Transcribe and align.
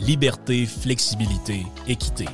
liberté, 0.00 0.66
flexibilité, 0.66 1.66
équité. 1.86 2.26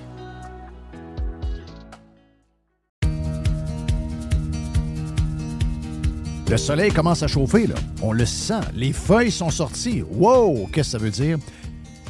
Le 6.48 6.56
soleil 6.56 6.92
commence 6.92 7.24
à 7.24 7.26
chauffer, 7.26 7.66
là. 7.66 7.74
On 8.00 8.12
le 8.12 8.24
sent. 8.24 8.60
Les 8.74 8.92
feuilles 8.92 9.32
sont 9.32 9.50
sorties. 9.50 10.02
Wow! 10.02 10.68
Qu'est-ce 10.72 10.92
que 10.92 10.98
ça 10.98 10.98
veut 10.98 11.10
dire? 11.10 11.38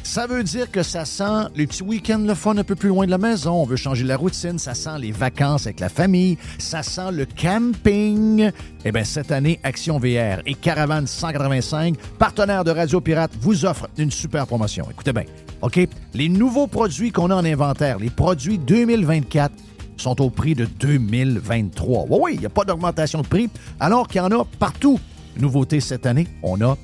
Ça 0.03 0.27
veut 0.27 0.43
dire 0.43 0.71
que 0.71 0.83
ça 0.83 1.05
sent 1.05 1.49
les 1.55 1.65
petits 1.67 1.83
week-ends 1.83 2.23
le 2.25 2.35
fun 2.35 2.55
un 2.55 2.63
peu 2.63 2.75
plus 2.75 2.89
loin 2.89 3.05
de 3.07 3.11
la 3.11 3.17
maison. 3.17 3.53
On 3.53 3.65
veut 3.65 3.75
changer 3.75 4.05
la 4.05 4.15
routine. 4.15 4.59
Ça 4.59 4.75
sent 4.75 4.99
les 4.99 5.11
vacances 5.11 5.65
avec 5.65 5.79
la 5.79 5.89
famille. 5.89 6.37
Ça 6.59 6.83
sent 6.83 7.11
le 7.11 7.25
camping. 7.25 8.51
Eh 8.85 8.91
bien, 8.91 9.03
cette 9.03 9.31
année, 9.31 9.59
Action 9.63 9.97
VR 9.97 10.39
et 10.45 10.53
Caravane 10.53 11.07
185, 11.07 11.97
partenaire 12.19 12.63
de 12.63 12.71
Radio 12.71 13.01
Pirate, 13.01 13.31
vous 13.41 13.65
offrent 13.65 13.89
une 13.97 14.11
super 14.11 14.45
promotion. 14.45 14.87
Écoutez 14.89 15.13
bien, 15.13 15.25
OK? 15.61 15.79
Les 16.13 16.29
nouveaux 16.29 16.67
produits 16.67 17.11
qu'on 17.11 17.31
a 17.31 17.35
en 17.35 17.45
inventaire, 17.45 17.99
les 17.99 18.09
produits 18.09 18.57
2024, 18.57 19.53
sont 19.97 20.21
au 20.21 20.29
prix 20.29 20.53
de 20.53 20.65
2023. 20.65 22.05
Oui, 22.09 22.19
oui, 22.21 22.31
il 22.35 22.39
n'y 22.41 22.45
a 22.45 22.49
pas 22.49 22.63
d'augmentation 22.63 23.21
de 23.21 23.27
prix, 23.27 23.49
alors 23.79 24.07
qu'il 24.07 24.17
y 24.17 24.23
en 24.23 24.31
a 24.31 24.45
partout. 24.59 24.99
Nouveauté 25.39 25.79
cette 25.79 26.05
année, 26.05 26.27
on 26.43 26.61
a 26.61 26.77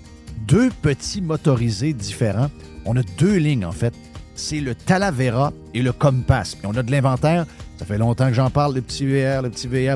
deux 0.48 0.72
petits 0.82 1.22
motorisés 1.22 1.94
différents 1.94 2.50
on 2.86 2.98
a 2.98 3.04
deux 3.18 3.38
lignes, 3.38 3.66
en 3.66 3.72
fait. 3.72 3.94
C'est 4.36 4.60
le 4.60 4.76
Talavera 4.76 5.54
et 5.74 5.82
le 5.82 5.92
Compass. 5.92 6.58
Et 6.64 6.68
on 6.68 6.76
a 6.76 6.84
de 6.84 6.92
l'inventaire. 6.92 7.46
Ça 7.78 7.86
fait 7.86 7.98
longtemps 7.98 8.28
que 8.28 8.34
j'en 8.34 8.50
parle, 8.50 8.76
le 8.76 8.82
petit 8.82 9.06
VR, 9.06 9.42
le 9.42 9.50
petit 9.50 9.68
VR. 9.68 9.96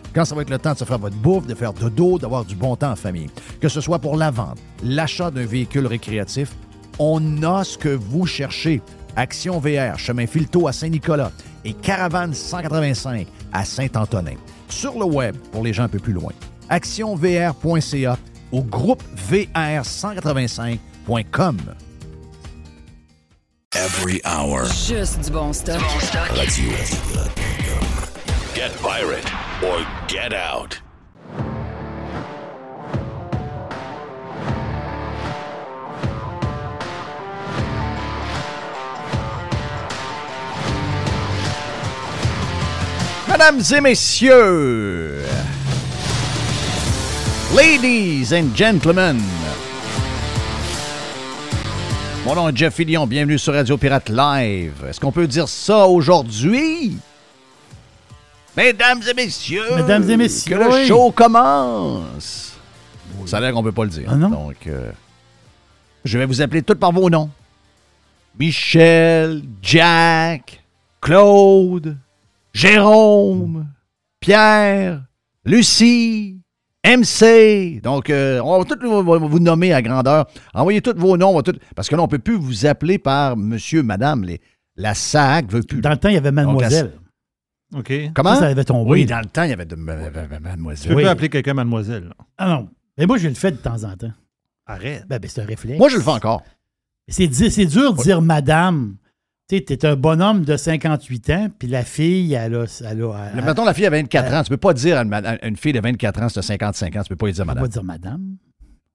quand 0.13 0.25
ça 0.25 0.35
va 0.35 0.41
être 0.41 0.49
le 0.49 0.59
temps 0.59 0.73
de 0.73 0.77
se 0.77 0.83
faire 0.85 0.99
votre 0.99 1.15
bouffe, 1.15 1.47
de 1.47 1.55
faire 1.55 1.73
dodo, 1.73 2.19
d'avoir 2.19 2.45
du 2.45 2.55
bon 2.55 2.75
temps 2.75 2.91
en 2.91 2.95
famille. 2.95 3.29
Que 3.59 3.69
ce 3.69 3.81
soit 3.81 3.99
pour 3.99 4.17
la 4.17 4.31
vente, 4.31 4.57
l'achat 4.83 5.31
d'un 5.31 5.45
véhicule 5.45 5.87
récréatif, 5.87 6.51
on 6.99 7.43
a 7.43 7.63
ce 7.63 7.77
que 7.77 7.89
vous 7.89 8.25
cherchez. 8.25 8.81
Action 9.15 9.59
VR, 9.59 9.97
chemin 9.97 10.27
Filto 10.27 10.67
à 10.67 10.73
Saint-Nicolas 10.73 11.31
et 11.65 11.73
Caravane 11.73 12.33
185 12.33 13.27
à 13.51 13.65
Saint-Antonin. 13.65 14.35
Sur 14.69 14.97
le 14.97 15.03
web, 15.05 15.35
pour 15.51 15.63
les 15.63 15.73
gens 15.73 15.83
un 15.83 15.89
peu 15.89 15.99
plus 15.99 16.13
loin, 16.13 16.31
actionvr.ca 16.69 18.17
au 18.51 18.63
groupe 18.63 19.03
VR185.com. 19.29 21.57
Every 23.73 24.19
hour. 24.25 24.65
Juste 24.65 25.21
du 25.21 25.31
bon 25.31 25.53
stock. 25.53 25.79
Radio. 26.35 26.71
Get 28.53 28.71
pirate 28.81 29.40
or 29.63 29.85
get 30.07 30.33
out. 30.33 30.81
Mesdames 43.27 43.61
et 43.73 43.81
messieurs, 43.81 45.23
ladies 47.55 48.33
and 48.33 48.55
gentlemen, 48.55 49.19
mon 52.25 52.35
nom 52.35 52.49
est 52.49 52.55
Jeff 52.57 52.75
Fillion, 52.75 53.07
bienvenue 53.07 53.39
sur 53.39 53.53
Radio 53.53 53.77
Pirate 53.77 54.09
Live. 54.09 54.85
Est-ce 54.87 54.99
qu'on 54.99 55.11
peut 55.11 55.27
dire 55.27 55.47
ça 55.47 55.87
aujourd'hui? 55.87 56.97
Mesdames 58.57 59.01
et 59.09 59.13
messieurs, 59.13 59.63
Mesdames 59.77 60.09
et 60.09 60.17
messieurs, 60.17 60.57
que 60.57 60.63
le 60.81 60.85
show 60.85 61.11
commence. 61.11 62.57
Ça 63.25 63.37
a 63.37 63.39
l'air 63.41 63.53
qu'on 63.53 63.63
peut 63.63 63.71
pas 63.71 63.83
le 63.83 63.89
dire. 63.89 64.07
Ah 64.11 64.15
non? 64.15 64.29
Donc, 64.29 64.67
euh, 64.67 64.91
je 66.03 66.17
vais 66.17 66.25
vous 66.25 66.41
appeler 66.41 66.61
tous 66.61 66.75
par 66.75 66.91
vos 66.91 67.09
noms. 67.09 67.29
Michel, 68.39 69.41
Jack, 69.61 70.63
Claude, 71.01 71.97
Jérôme, 72.53 73.67
Pierre, 74.19 75.03
Lucie, 75.45 76.37
MC. 76.83 77.79
Donc, 77.83 78.09
euh, 78.09 78.39
on 78.43 78.57
va 78.59 78.65
tous 78.65 78.79
vous, 78.85 79.39
nommer 79.39 79.73
à 79.73 79.81
grandeur. 79.81 80.25
Envoyez 80.53 80.81
tous 80.81 80.97
vos 80.97 81.15
noms. 81.17 81.29
on 81.29 81.35
va 81.35 81.41
tout- 81.43 81.57
parce 81.75 81.87
que 81.89 81.95
là, 81.95 82.01
on 82.01 82.05
ne 82.05 82.09
peut 82.11 82.19
plus 82.19 82.35
vous 82.37 82.65
appeler 82.65 82.97
par 82.97 83.37
monsieur, 83.37 83.83
madame. 83.83 84.23
Les- 84.23 84.41
la 84.75 84.93
SAC 84.95 85.51
veut 85.51 85.61
plus. 85.63 85.81
Dans 85.81 85.89
le 85.91 85.97
temps, 85.97 86.09
il 86.09 86.15
y 86.15 86.17
avait 86.17 86.31
Mademoiselle. 86.31 86.93
OK. 87.75 87.93
Comment? 88.13 88.33
Ça, 88.35 88.41
ça 88.41 88.47
avait 88.47 88.63
tombé. 88.65 88.89
Oui, 88.89 89.05
dans 89.05 89.19
le 89.19 89.25
temps, 89.25 89.43
il 89.43 89.49
y 89.49 89.53
avait 89.53 89.65
de, 89.65 89.75
ma- 89.75 89.95
ma- 89.95 90.09
ma- 90.09 90.27
Tu 90.37 90.41
mademoiselle. 90.43 90.95
Oui. 90.95 91.03
peux 91.03 91.09
appeler 91.09 91.29
quelqu'un 91.29 91.53
mademoiselle. 91.53 92.05
là. 92.05 92.15
Ah 92.37 92.47
non. 92.49 92.69
Mais 92.97 93.05
moi, 93.05 93.17
je 93.17 93.27
le 93.27 93.33
fais 93.33 93.51
de 93.51 93.57
temps 93.57 93.83
en 93.83 93.95
temps. 93.95 94.11
Arrête. 94.65 95.05
Ben, 95.07 95.19
ben, 95.19 95.29
c'est 95.29 95.41
un 95.41 95.45
réflexe. 95.45 95.79
Moi, 95.79 95.89
je 95.89 95.95
le 95.97 96.01
fais 96.03 96.09
encore. 96.11 96.43
C'est 97.07 97.31
c'est 97.33 97.65
dur 97.65 97.93
de 97.93 98.01
dire 98.03 98.21
madame. 98.21 98.95
Tu 99.49 99.57
sais, 99.57 99.63
t'es 99.63 99.85
un 99.85 99.95
bonhomme 99.97 100.45
de 100.45 100.55
58 100.55 101.29
ans, 101.31 101.49
puis 101.59 101.67
la 101.67 101.83
fille, 101.83 102.33
elle 102.33 102.55
a. 102.55 102.65
Elle 102.89 103.03
a 103.03 103.27
elle- 103.29 103.35
Mais 103.35 103.41
Mettons, 103.41 103.65
la 103.65 103.73
fille 103.73 103.85
a 103.85 103.89
24 103.89 104.33
ans. 104.33 104.43
Tu 104.43 104.49
peux 104.49 104.57
pas 104.57 104.73
dire 104.73 104.97
à 104.97 105.01
une, 105.03 105.09
ma- 105.09 105.17
à 105.17 105.45
une 105.45 105.57
fille 105.57 105.73
de 105.73 105.81
24 105.81 106.21
ans, 106.21 106.29
c'est 106.29 106.41
55 106.41 106.95
ans. 106.95 107.01
Tu 107.03 107.09
peux 107.09 107.15
pas 107.17 107.25
lui 107.25 107.33
dire 107.33 107.41
elle 107.43 107.47
va 107.47 107.53
madame. 107.55 107.69
dire 107.69 107.83
madame. 107.83 108.37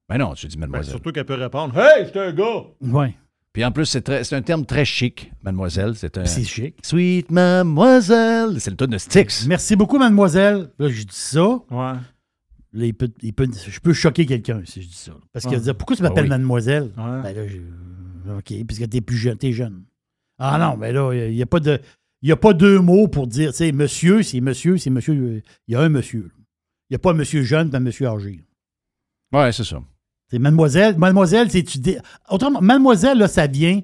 Mais 0.09 0.17
non, 0.17 0.33
tu 0.33 0.47
dis 0.47 0.55
Ben, 0.55 0.61
mademoiselle. 0.61 0.91
surtout 0.91 1.11
qu'elle 1.11 1.25
peut 1.25 1.33
répondre 1.35 1.77
Hey, 1.77 2.05
j'étais 2.05 2.19
un 2.19 2.31
gars. 2.31 2.63
Oui. 2.81 3.07
Puis 3.57 3.65
en 3.65 3.71
plus, 3.71 3.85
c'est 3.87 4.01
très- 4.01 4.23
c'est 4.23 4.35
un 4.35 4.43
terme 4.43 4.67
très 4.67 4.85
chic, 4.85 5.31
mademoiselle. 5.41 5.93
C'est 5.95 6.15
un. 6.19 6.25
C'est 6.25 6.43
chic. 6.43 6.75
Sweet 6.83 7.31
mademoiselle. 7.31 8.61
C'est 8.61 8.69
le 8.69 8.75
ton 8.77 8.85
de 8.85 8.99
Styx. 8.99 9.47
Merci 9.47 9.75
beaucoup, 9.75 9.97
mademoiselle. 9.97 10.69
Là, 10.77 10.89
je 10.89 11.01
dis 11.01 11.07
ça. 11.09 11.43
Ouais. 11.71 11.93
Là, 12.73 12.85
il 12.85 12.93
peut- 12.93 13.09
il 13.23 13.33
peut- 13.33 13.49
je 13.67 13.79
peux 13.79 13.93
choquer 13.93 14.27
quelqu'un 14.27 14.61
si 14.63 14.83
je 14.83 14.87
dis 14.87 14.93
ça. 14.93 15.13
Parce 15.33 15.45
qu'il 15.45 15.57
va 15.57 15.63
dire 15.63 15.75
Pourquoi 15.75 15.95
tu 15.95 16.03
m'appelles 16.03 16.19
Ah 16.19 16.23
oui. 16.25 16.29
mademoiselle? 16.29 16.91
Ouais. 16.97 17.21
Ben 17.23 17.35
là, 17.35 17.47
je- 17.47 18.31
OK, 18.37 18.65
puisque 18.67 18.87
t'es 18.89 19.01
plus 19.01 19.17
jeune, 19.17 19.37
t'es 19.39 19.51
jeune. 19.53 19.85
Ah 20.37 20.59
non, 20.59 20.77
mais 20.77 20.91
là, 20.93 21.11
il 21.13 21.33
n'y 21.33 21.41
a 21.41 21.47
pas 21.47 21.59
de. 21.59 21.79
Il 22.21 22.27
n'y 22.27 22.31
a 22.31 22.35
pas 22.37 22.53
deux 22.53 22.79
mots 22.79 23.07
pour 23.07 23.25
dire, 23.25 23.49
tu 23.53 23.57
sais, 23.57 23.71
monsieur, 23.71 24.21
c'est 24.21 24.39
monsieur, 24.39 24.77
c'est 24.77 24.91
monsieur. 24.91 25.41
Il 25.67 25.71
y 25.71 25.75
a 25.75 25.81
un 25.81 25.89
monsieur. 25.89 26.29
Il 26.89 26.93
n'y 26.93 26.95
a 26.97 26.99
pas 26.99 27.09
un 27.09 27.15
monsieur 27.15 27.41
jeune 27.41 27.71
et 27.73 27.75
un 27.75 27.79
monsieur 27.79 28.05
âgé. 28.07 28.39
Ouais, 29.33 29.51
c'est 29.51 29.63
ça. 29.63 29.81
C'est 30.29 30.39
mademoiselle. 30.39 30.97
Mademoiselle, 30.97 31.49
c'est 31.49 31.63
tu 31.63 31.77
dis- 31.79 31.97
Autrement, 32.29 32.61
mademoiselle, 32.61 33.17
là, 33.17 33.27
ça 33.27 33.47
vient 33.47 33.79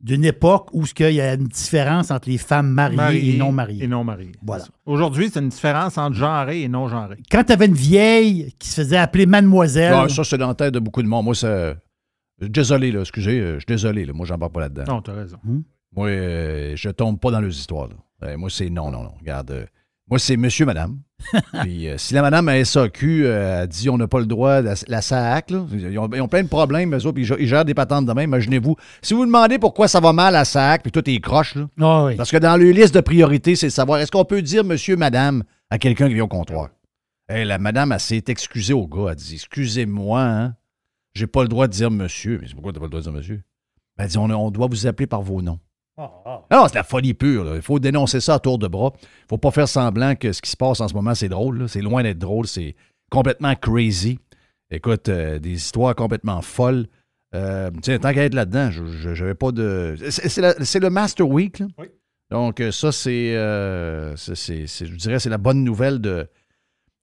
d'une 0.00 0.24
époque 0.24 0.68
où 0.72 0.84
ce 0.84 0.92
qu'il 0.92 1.12
y 1.14 1.20
a 1.20 1.34
une 1.34 1.44
différence 1.46 2.10
entre 2.10 2.28
les 2.28 2.36
femmes 2.36 2.68
mariées 2.68 2.96
Marié 2.96 3.34
et 3.34 3.38
non 3.38 3.52
mariées. 3.52 3.84
Et 3.84 3.88
non 3.88 4.04
marié. 4.04 4.32
Voilà. 4.42 4.64
Aujourd'hui, 4.84 5.30
c'est 5.32 5.40
une 5.40 5.48
différence 5.48 5.96
entre 5.96 6.16
genré 6.16 6.62
et 6.62 6.68
non 6.68 6.88
genré. 6.88 7.16
Quand 7.30 7.44
tu 7.44 7.52
avais 7.52 7.66
une 7.66 7.74
vieille 7.74 8.52
qui 8.58 8.68
se 8.68 8.82
faisait 8.82 8.96
appeler 8.98 9.24
mademoiselle, 9.26 9.94
Ouais, 9.94 10.08
ça, 10.10 10.24
c'est 10.24 10.36
dans 10.36 10.48
la 10.48 10.54
tête 10.54 10.74
de 10.74 10.78
beaucoup 10.80 11.02
de 11.02 11.08
monde. 11.08 11.24
Moi, 11.24 11.34
ça. 11.34 11.74
Désolé, 12.40 12.90
là, 12.90 13.00
excusez, 13.00 13.38
euh, 13.40 13.54
je 13.54 13.58
suis 13.60 13.66
désolé, 13.66 14.04
là. 14.04 14.12
Moi, 14.12 14.26
j'en 14.26 14.36
parle 14.38 14.52
pas 14.52 14.60
là-dedans. 14.60 14.84
Non, 14.88 15.00
t'as 15.00 15.12
raison. 15.14 15.38
Moi, 15.96 16.08
euh, 16.08 16.72
je 16.76 16.90
tombe 16.90 17.18
pas 17.20 17.30
dans 17.30 17.40
les 17.40 17.56
histoires, 17.56 17.88
là. 17.88 17.94
Euh, 18.28 18.36
moi, 18.36 18.50
c'est 18.50 18.68
non, 18.70 18.90
non, 18.90 19.04
non. 19.04 19.12
Regarde. 19.20 19.50
euh, 19.52 19.64
moi, 20.10 20.18
c'est 20.18 20.36
monsieur, 20.36 20.66
madame. 20.66 20.98
Puis, 21.62 21.88
euh, 21.88 21.96
si 21.96 22.12
la 22.12 22.20
madame 22.20 22.48
à 22.48 22.62
SAQ 22.62 23.24
euh, 23.24 23.62
a 23.62 23.66
dit 23.66 23.88
on 23.88 23.96
n'a 23.96 24.06
pas 24.06 24.20
le 24.20 24.26
droit, 24.26 24.60
la, 24.60 24.74
la 24.88 25.00
SAC, 25.00 25.50
là, 25.50 25.64
ils, 25.72 25.98
ont, 25.98 26.10
ils 26.12 26.20
ont 26.20 26.28
plein 26.28 26.42
de 26.42 26.48
problèmes, 26.48 26.94
eux 26.94 26.98
autres, 27.06 27.12
puis 27.12 27.22
ils 27.22 27.26
gèrent- 27.26 27.40
ils 27.40 27.46
gèrent 27.46 27.64
des 27.64 27.72
patentes 27.74 28.04
de 28.04 28.12
même. 28.12 28.28
Imaginez-vous. 28.28 28.76
Si 29.00 29.14
vous 29.14 29.20
vous 29.20 29.26
demandez 29.26 29.58
pourquoi 29.58 29.88
ça 29.88 30.00
va 30.00 30.12
mal 30.12 30.36
à 30.36 30.44
SAC, 30.44 30.82
puis 30.82 30.92
tout 30.92 31.08
est 31.08 31.20
croche, 31.20 31.54
là, 31.54 31.66
Ah 31.80 32.04
oui. 32.04 32.16
parce 32.16 32.30
que 32.30 32.36
dans 32.36 32.56
leur 32.56 32.72
liste 32.74 32.94
de 32.94 33.00
priorités, 33.00 33.56
c'est 33.56 33.66
de 33.68 33.72
savoir 33.72 34.00
est-ce 34.00 34.10
qu'on 34.12 34.24
peut 34.26 34.42
dire 34.42 34.64
monsieur, 34.64 34.96
madame 34.96 35.42
à 35.70 35.78
quelqu'un 35.78 36.08
qui 36.08 36.14
vient 36.14 36.24
au 36.24 36.28
comptoir? 36.28 36.68
Hey, 37.28 37.46
la 37.46 37.58
madame, 37.58 37.92
elle 37.92 38.00
s'est 38.00 38.24
excusée 38.28 38.74
au 38.74 38.86
gars. 38.86 39.10
Elle 39.12 39.16
dit 39.16 39.34
Excusez-moi, 39.36 40.20
hein, 40.22 40.54
j'ai 41.14 41.26
pas 41.26 41.42
le 41.42 41.48
droit 41.48 41.66
de 41.66 41.72
dire 41.72 41.90
monsieur. 41.90 42.38
Mais 42.42 42.48
c'est 42.48 42.52
pourquoi 42.54 42.72
tu 42.74 42.78
pas 42.80 42.84
le 42.84 42.90
droit 42.90 43.00
de 43.00 43.04
dire 43.04 43.12
monsieur? 43.14 43.42
Elle 43.96 44.08
dit 44.08 44.18
on, 44.18 44.24
on 44.24 44.50
doit 44.50 44.66
vous 44.66 44.86
appeler 44.86 45.06
par 45.06 45.22
vos 45.22 45.40
noms. 45.40 45.58
Ah 45.96 46.42
non, 46.50 46.66
c'est 46.68 46.74
la 46.74 46.82
folie 46.82 47.14
pure. 47.14 47.44
là. 47.44 47.56
Il 47.56 47.62
faut 47.62 47.78
dénoncer 47.78 48.20
ça 48.20 48.34
à 48.34 48.38
tour 48.38 48.58
de 48.58 48.66
bras. 48.66 48.92
Il 49.02 49.26
faut 49.30 49.38
pas 49.38 49.50
faire 49.50 49.68
semblant 49.68 50.14
que 50.16 50.32
ce 50.32 50.42
qui 50.42 50.50
se 50.50 50.56
passe 50.56 50.80
en 50.80 50.88
ce 50.88 50.94
moment, 50.94 51.14
c'est 51.14 51.28
drôle. 51.28 51.68
C'est 51.68 51.82
loin 51.82 52.02
d'être 52.02 52.18
drôle. 52.18 52.46
C'est 52.46 52.74
complètement 53.10 53.54
crazy. 53.54 54.18
Écoute, 54.70 55.08
euh, 55.08 55.38
des 55.38 55.52
histoires 55.52 55.94
complètement 55.94 56.42
folles. 56.42 56.86
Euh, 57.34 57.70
tiens, 57.82 57.98
tant 57.98 58.12
qu'à 58.12 58.24
être 58.24 58.34
là-dedans, 58.34 58.70
je 58.70 59.08
n'avais 59.10 59.34
pas 59.34 59.52
de. 59.52 59.94
C'est 60.08 60.80
le 60.80 60.90
Master 60.90 61.28
Week. 61.28 61.58
là. 61.60 61.66
Oui. 61.78 61.86
Donc, 62.30 62.60
euh, 62.60 62.72
ça, 62.72 62.90
c'est. 62.90 63.36
euh, 63.36 64.16
je 64.16 64.96
dirais 64.96 65.18
c'est 65.20 65.30
la 65.30 65.38
bonne 65.38 65.62
nouvelle 65.62 66.00
de. 66.00 66.26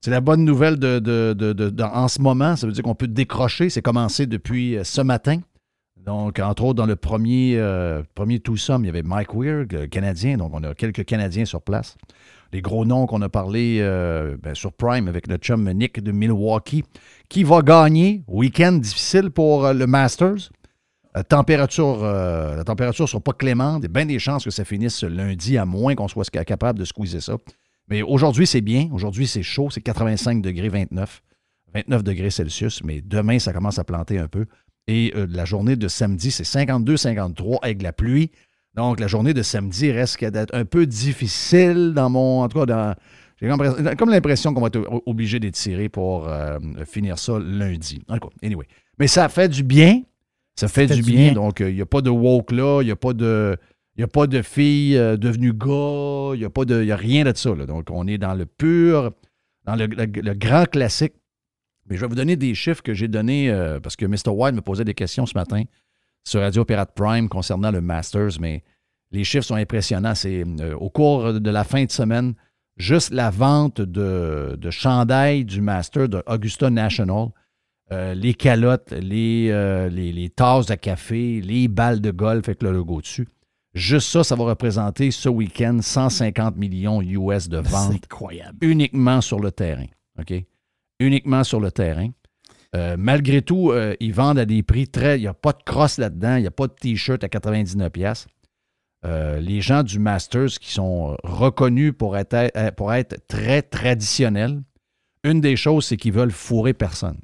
C'est 0.04 0.12
la 0.12 0.20
bonne 0.22 0.44
nouvelle 0.44 0.80
de, 0.80 0.98
de- 1.00 1.34
de- 1.38 1.54
de- 1.54 1.70
de- 1.70 1.84
en 1.84 2.08
ce 2.08 2.20
moment. 2.22 2.56
Ça 2.56 2.66
veut 2.66 2.74
dire 2.74 2.84
qu'on 2.84 2.96
peut 2.96 3.08
décrocher. 3.08 3.70
C'est 3.70 3.84
commencé 3.84 4.26
depuis 4.26 4.78
ce 4.84 5.02
matin. 5.02 5.40
Donc, 6.06 6.39
entre 6.39 6.63
autres, 6.63 6.75
dans 6.75 6.86
le 6.86 6.95
premier, 6.95 7.57
euh, 7.57 8.01
premier 8.15 8.39
twosome, 8.39 8.83
il 8.83 8.88
y 8.88 8.89
avait 8.89 9.03
Mike 9.03 9.33
Weir, 9.33 9.65
le 9.69 9.86
Canadien. 9.88 10.38
Donc, 10.38 10.51
on 10.53 10.63
a 10.63 10.74
quelques 10.74 11.06
Canadiens 11.06 11.45
sur 11.45 11.62
place. 11.62 11.95
Les 12.53 12.62
gros 12.62 12.83
noms 12.86 13.06
qu'on 13.06 13.21
a 13.21 13.30
parlé 13.30 13.77
euh, 13.80 14.36
ben, 14.42 14.53
sur 14.53 14.74
Prime 14.74 15.07
avec 15.07 15.27
le 15.27 15.38
chum 15.38 15.71
Nick 15.71 16.03
de 16.03 16.12
Milwaukee, 16.12 16.83
qui 17.30 17.44
va 17.44 17.62
gagner? 17.62 18.24
Week-end 18.27 18.74
difficile 18.74 19.30
pour 19.30 19.65
euh, 19.65 19.74
le 19.74 19.88
Masters. 19.88 20.50
La 21.15 21.24
température 21.24 22.03
euh, 22.03 22.56
la 22.56 22.63
température 22.63 23.06
ne 23.06 23.07
sera 23.07 23.21
pas 23.21 23.33
clémente. 23.33 23.80
Il 23.80 23.83
y 23.83 23.86
a 23.86 23.89
bien 23.89 24.06
des 24.06 24.19
chances 24.19 24.44
que 24.44 24.51
ça 24.51 24.65
finisse 24.65 25.03
lundi, 25.03 25.57
à 25.57 25.65
moins 25.65 25.95
qu'on 25.95 26.07
soit 26.07 26.30
capable 26.30 26.80
de 26.80 26.86
squeezer 26.86 27.21
ça. 27.21 27.38
Mais 27.89 28.01
aujourd'hui, 28.01 28.48
c'est 28.48 28.62
bien. 28.62 28.89
Aujourd'hui, 28.92 29.27
c'est 29.27 29.44
chaud. 29.44 29.69
C'est 29.69 29.81
85 29.81 30.42
degrés 30.42 30.69
29. 30.69 31.21
29 31.74 32.03
degrés 32.03 32.30
Celsius. 32.30 32.83
Mais 32.83 33.01
demain, 33.01 33.39
ça 33.39 33.53
commence 33.53 33.80
à 33.80 33.83
planter 33.86 34.19
un 34.19 34.27
peu. 34.27 34.45
Et 34.88 35.13
euh, 35.16 35.28
la 35.30 35.45
journée 35.45 35.75
de 35.75 35.88
samedi, 35.88 36.31
c'est 36.31 36.44
52-53 36.44 37.60
avec 37.62 37.81
la 37.81 37.94
pluie. 37.94 38.32
Donc, 38.75 39.00
la 39.00 39.08
journée 39.08 39.34
de 39.34 39.41
samedi 39.41 39.91
risque 39.91 40.25
d'être 40.25 40.53
un 40.56 40.65
peu 40.65 40.86
difficile 40.86 41.94
dans 41.96 42.10
mon. 42.10 42.41
En 42.41 42.48
tout 42.50 42.60
cas, 42.60 42.65
dans. 42.65 42.96
J'ai 43.41 43.50
comme 43.98 44.10
l'impression 44.12 44.53
qu'on 44.53 44.62
va 44.62 44.67
être 44.67 44.88
obligé 45.08 45.39
d'étirer 45.39 45.89
pour 45.89 46.27
euh, 46.29 46.60
finir 46.86 47.17
ça 47.17 47.39
lundi. 47.39 48.03
En 48.08 48.17
tout 48.20 48.27
cas, 48.29 48.36
anyway. 48.46 48.67
Mais 49.00 49.08
ça 49.08 49.29
fait 49.29 49.50
du 49.50 49.63
bien. 49.63 50.03
Ça 50.56 50.67
fait, 50.67 50.86
du, 50.86 51.01
bien. 51.01 51.32
Donc, 51.34 51.60
il 51.60 51.74
n'y 51.74 51.82
a 51.82 51.86
pas 51.88 52.01
de 52.01 52.10
woke 52.12 52.51
là. 52.51 52.82
Il 52.82 52.86
n'y 52.86 52.91
a 52.91 52.96
pas 52.96 53.13
de. 53.13 53.58
Il 53.98 54.03
a 54.03 54.08
pas 54.08 54.25
de 54.27 54.41
filles 54.41 54.96
euh, 54.96 55.17
devenues 55.17 55.53
gars, 55.53 56.32
il 56.34 56.39
n'y 56.39 56.46
a, 56.46 56.50
pas 56.50 56.63
de- 56.65 56.84
y 56.84 56.91
a 56.91 56.96
rien 56.96 57.24
de 57.25 57.36
ça. 57.36 57.53
là. 57.53 57.65
Donc, 57.65 57.89
on 57.91 58.08
est 58.08 58.17
dans 58.17 58.34
le 58.36 58.46
pur, 58.46 59.12
dans 59.65 59.75
le, 59.75 59.86
le- 59.86 60.06
le 60.06 60.34
grand 60.34 60.65
classique. 60.65 61.13
Mais 61.90 61.96
je 61.96 62.02
vais 62.02 62.08
vous 62.08 62.16
donner 62.16 62.36
des 62.36 62.54
chiffres 62.56 62.84
que 62.84 62.94
j'ai 62.94 63.08
donnés 63.08 63.50
euh, 63.50 63.80
parce 63.80 63.96
que 63.96 64.06
Mr. 64.06 64.30
White 64.30 64.56
me 64.56 64.62
posait 64.62 64.86
des 64.86 64.94
questions 64.94 65.26
ce 65.26 65.38
matin 65.38 65.64
sur 66.24 66.42
Radio 66.42 66.64
Pirate 66.66 66.92
Prime 66.96 67.28
concernant 67.30 67.72
le 67.72 67.82
Masters, 67.82 68.40
mais 68.40 68.64
les 69.12 69.24
chiffres 69.24 69.46
sont 69.46 69.56
impressionnants. 69.56 70.16
C'est 70.16 70.44
euh, 70.60 70.76
au 70.76 70.90
cours 70.90 71.34
de 71.40 71.50
la 71.50 71.64
fin 71.64 71.84
de 71.84 71.92
semaine, 71.92 72.34
juste 72.78 73.12
la 73.12 73.30
vente 73.30 73.82
de, 73.82 74.56
de 74.60 74.70
chandail 74.70 75.46
du 75.46 75.62
Master 75.62 76.08
de 76.08 76.24
Augusta 76.28 76.70
National, 76.70 77.30
euh, 77.92 78.14
les 78.14 78.34
calottes, 78.34 78.92
les, 78.92 79.50
euh, 79.52 79.90
les, 79.90 80.14
les 80.14 80.30
tasses 80.30 80.68
de 80.68 80.76
café, 80.76 81.42
les 81.42 81.68
balles 81.68 82.00
de 82.00 82.12
golf 82.12 82.48
avec 82.48 82.64
le 82.64 82.72
logo 82.72 83.02
dessus. 83.02 83.28
Juste 83.74 84.10
ça, 84.10 84.24
ça 84.24 84.36
va 84.36 84.46
représenter 84.46 85.12
ce 85.12 85.30
week-end 85.30 85.80
150 85.82 86.58
millions 86.58 87.02
US 87.02 87.50
de 87.50 87.58
ventes 87.58 87.94
incroyable. 87.94 88.58
uniquement 88.62 89.22
sur 89.22 89.40
le 89.40 89.52
terrain. 89.52 89.88
OK? 90.20 90.34
Uniquement 91.01 91.43
sur 91.43 91.60
le 91.60 91.72
terrain. 91.72 92.10
Euh, 92.75 92.96
malgré 92.98 93.41
tout, 93.41 93.72
euh, 93.72 93.96
ils 94.00 94.13
vendent 94.13 94.39
à 94.39 94.46
des 94.46 94.63
prix 94.63 94.88
très. 94.88 95.17
Il 95.17 95.22
n'y 95.22 95.27
a 95.27 95.34
pas 95.34 95.51
de 95.51 95.62
crosse 95.63 95.98
là-dedans, 95.98 96.38
il 96.38 96.41
n'y 96.41 96.48
a 96.48 96.51
pas 96.51 96.67
de 96.67 96.74
T-shirt 96.74 97.24
à 97.24 97.27
99$. 97.27 97.89
piastres. 97.89 98.27
Euh, 99.03 99.39
les 99.39 99.62
gens 99.62 99.81
du 99.81 99.98
Masters 99.98 100.60
qui 100.60 100.72
sont 100.72 101.17
reconnus 101.24 101.91
pour 101.98 102.15
être, 102.15 103.17
très 103.27 103.62
traditionnels, 103.63 104.62
une 105.24 105.41
des 105.41 105.55
choses, 105.55 105.86
c'est 105.86 105.98
qu'ils 105.98 106.13
veulent 106.13 106.31
fourrer 106.31 106.74
personne. 106.74 107.17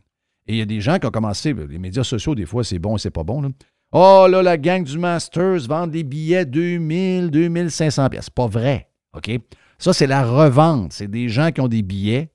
Et 0.48 0.53
il 0.53 0.57
y 0.57 0.62
a 0.62 0.65
des 0.65 0.81
gens 0.81 0.98
qui 0.98 1.05
ont 1.05 1.12
commencé, 1.12 1.53
les 1.53 1.77
médias 1.77 2.03
sociaux, 2.03 2.34
des 2.34 2.46
fois, 2.46 2.63
c'est 2.63 2.79
bon 2.79 2.98
c'est 2.98 3.12
pas 3.12 3.24
bon. 3.24 3.41
là. 3.41 3.50
Oh 3.93 4.27
là, 4.29 4.41
la 4.41 4.57
gang 4.57 4.84
du 4.84 4.98
Masters 4.98 5.67
vend 5.67 5.88
des 5.88 6.03
billets 6.03 6.46
2000, 6.46 7.31
2500 7.31 8.10
pièces. 8.10 8.25
C'est 8.25 8.34
pas 8.34 8.48
vrai. 8.48 8.89
OK? 9.15 9.31
Ça, 9.77 9.93
c'est 9.93 10.07
la 10.07 10.25
revente. 10.25 10.91
C'est 10.91 11.07
des 11.07 11.29
gens 11.29 11.51
qui 11.51 11.62
ont 11.62 11.67
des 11.67 11.84
billets 11.84 12.29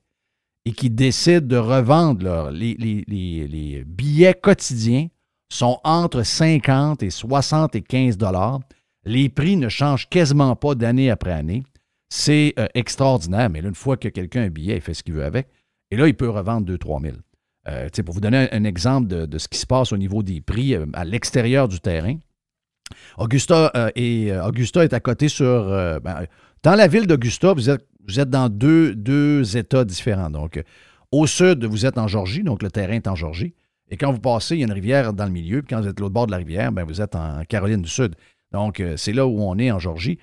et 0.65 0.71
qui 0.71 0.89
décident 0.89 1.45
de 1.45 1.57
revendre 1.57 2.23
leur- 2.23 2.51
les, 2.51 3.83
billets 3.85 4.33
quotidiens 4.33 5.07
sont 5.49 5.79
entre 5.83 6.23
50 6.23 7.03
et 7.03 7.09
75 7.09 8.17
dollars. 8.17 8.59
Les 9.05 9.29
prix 9.29 9.57
ne 9.57 9.69
changent 9.69 10.07
quasiment 10.09 10.55
pas 10.55 10.75
d'année 10.75 11.09
après 11.09 11.33
année. 11.33 11.63
C'est 12.09 12.53
euh, 12.57 12.67
extraordinaire, 12.73 13.49
mais 13.49 13.61
là, 13.61 13.69
une 13.69 13.75
fois 13.75 13.97
que 13.97 14.07
quelqu'un 14.07 14.43
a 14.43 14.45
un 14.45 14.49
billet, 14.49 14.75
il 14.75 14.81
fait 14.81 14.93
ce 14.93 15.03
qu'il 15.03 15.15
veut 15.15 15.25
avec. 15.25 15.47
Et 15.91 15.97
là, 15.97 16.07
il 16.07 16.15
peut 16.15 16.29
revendre 16.29 16.71
2-3 16.71 17.01
000. 17.01 17.15
Euh, 17.69 17.87
pour 18.05 18.13
vous 18.13 18.19
donner 18.19 18.49
un, 18.51 18.63
exemple 18.65 19.07
de, 19.07 19.37
ce 19.37 19.47
qui 19.47 19.57
se 19.57 19.65
passe 19.65 19.93
au 19.93 19.97
niveau 19.97 20.21
des 20.21 20.41
prix 20.41 20.75
euh, 20.75 20.85
à 20.93 21.05
l'extérieur 21.05 21.67
du 21.67 21.79
terrain, 21.79 22.17
Augusta, 23.17 23.71
euh, 23.75 24.41
Augusta 24.45 24.83
est 24.83 24.93
à 24.93 24.99
côté 24.99 25.29
sur. 25.29 25.65
ben, 26.03 26.27
dans 26.61 26.75
la 26.75 26.87
ville 26.87 27.07
d'Augusta, 27.07 27.53
vous 27.53 27.69
êtes, 27.69 27.85
vous 28.07 28.19
êtes 28.19 28.29
dans 28.29 28.49
deux, 28.49 29.57
États 29.57 29.85
différents. 29.85 30.29
Donc, 30.29 30.57
euh, 30.57 30.63
au 31.11 31.27
sud, 31.27 31.65
vous 31.65 31.85
êtes 31.85 31.97
en 31.97 32.07
Georgie, 32.07 32.43
donc 32.43 32.63
le 32.63 32.71
terrain 32.71 32.93
est 32.93 33.07
en 33.07 33.15
Georgie. 33.15 33.53
Et 33.89 33.97
quand 33.97 34.11
vous 34.11 34.19
passez, 34.19 34.55
il 34.55 34.59
y 34.59 34.63
a 34.63 34.65
une 34.65 34.73
rivière 34.73 35.13
dans 35.13 35.25
le 35.25 35.31
milieu. 35.31 35.61
Puis 35.61 35.75
quand 35.75 35.81
vous 35.81 35.87
êtes 35.87 35.99
l'autre 35.99 36.13
bord 36.13 36.25
de 36.25 36.31
la 36.31 36.37
rivière, 36.37 36.71
ben, 36.71 36.83
vous 36.83 37.01
êtes 37.01 37.15
en 37.15 37.43
Caroline 37.47 37.81
du 37.81 37.89
Sud. 37.89 38.15
Donc, 38.51 38.79
euh, 38.79 38.97
c'est 38.97 39.13
là 39.13 39.27
où 39.27 39.41
on 39.41 39.57
est 39.57 39.71
en 39.71 39.79
Georgie. 39.79 40.17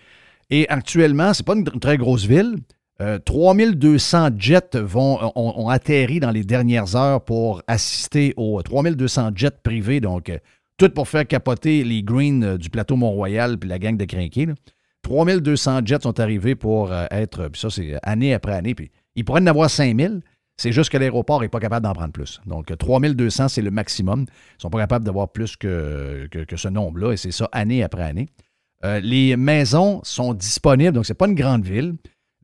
Et 0.50 0.68
actuellement, 0.68 1.32
c'est 1.32 1.46
pas 1.46 1.54
une, 1.54 1.64
très 1.64 1.96
grosse 1.96 2.25
ville. 2.25 2.56
Euh, 3.00 3.18
3200 3.18 4.30
jets 4.37 4.78
vont, 4.78 5.18
ont, 5.22 5.54
ont 5.56 5.68
atterri 5.68 6.20
dans 6.20 6.30
les 6.30 6.44
dernières 6.44 6.96
heures 6.96 7.25
pour 7.25 7.62
assister 7.66 8.34
aux 8.37 8.60
3200 8.62 9.30
jets 9.34 9.50
privés. 9.62 10.00
Donc, 10.00 10.28
euh, 10.28 10.38
tout 10.80 10.90
pour 10.90 11.08
faire 11.08 11.26
capoter 11.26 11.84
les 11.84 12.02
greens 12.02 12.42
euh, 12.42 12.58
du 12.58 12.70
plateau 12.70 12.96
Mont-Royal 12.96 13.58
puis 13.58 13.68
la 13.68 13.78
gang 13.78 13.96
de 13.96 14.04
crinqués. 14.06 14.49
Là. 15.04 15.11
3200 15.11 15.80
jets 15.85 16.00
sont 16.02 16.21
arrivés 16.21 16.54
pour 16.54 16.92
euh, 16.92 17.07
être, 17.11 17.49
puis 17.49 17.61
ça 17.61 17.71
c'est 17.71 17.99
année 18.02 18.35
après 18.35 18.52
année, 18.52 18.75
puis 18.75 18.90
ils 19.14 19.25
pourraient 19.25 19.42
en 19.42 19.47
avoir 19.47 19.71
5000, 19.71 20.23
c'est 20.61 20.73
juste 20.73 20.90
que 20.90 20.99
l'aéroport 20.99 21.40
n'est 21.40 21.49
pas 21.49 21.59
capable 21.59 21.85
d'en 21.85 21.95
prendre 21.95 22.12
plus. 22.12 22.38
Donc 22.45 22.71
euh, 22.71 22.76
3200 22.76 23.49
c'est 23.49 23.62
le 23.62 23.71
maximum. 23.71 24.21
Ils 24.21 24.23
ne 24.25 24.61
sont 24.61 24.69
pas 24.69 24.80
capables 24.80 25.07
d'avoir 25.07 25.33
plus 25.33 25.57
que, 25.57 26.28
que, 26.30 26.57
ce 26.57 26.69
nombre-là, 26.69 27.12
et 27.12 27.16
c'est 27.16 27.33
ça 27.33 27.49
année 27.52 27.83
après 27.83 28.02
année. 28.02 28.28
Euh, 28.85 29.00
les 29.00 29.38
maisons 29.38 30.00
sont 30.04 30.35
disponibles, 30.35 30.92
donc 30.92 31.07
c'est 31.07 31.14
pas 31.14 31.28
une 31.28 31.35
grande 31.35 31.64
ville. 31.64 31.95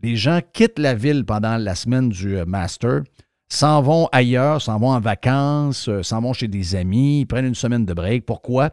Les 0.03 0.17
gens 0.17 0.41
quittent 0.53 0.79
la 0.79 0.95
ville 0.95 1.27
pendant 1.27 1.59
la 1.59 1.75
semaine 1.75 2.09
du 2.09 2.39
euh, 2.39 2.47
Master, 2.47 3.03
s'en 3.51 3.83
vont 3.83 4.09
ailleurs, 4.13 4.63
s'en 4.63 4.79
vont 4.79 4.93
en 4.93 5.01
vacances, 5.01 5.91
s'en 6.01 6.23
vont 6.23 6.33
chez 6.33 6.49
des 6.49 6.75
amis, 6.75 7.21
ils 7.21 7.27
prennent 7.27 7.45
une 7.45 7.55
semaine 7.55 7.85
de 7.85 7.93
break. 7.93 8.25
Pourquoi? 8.25 8.71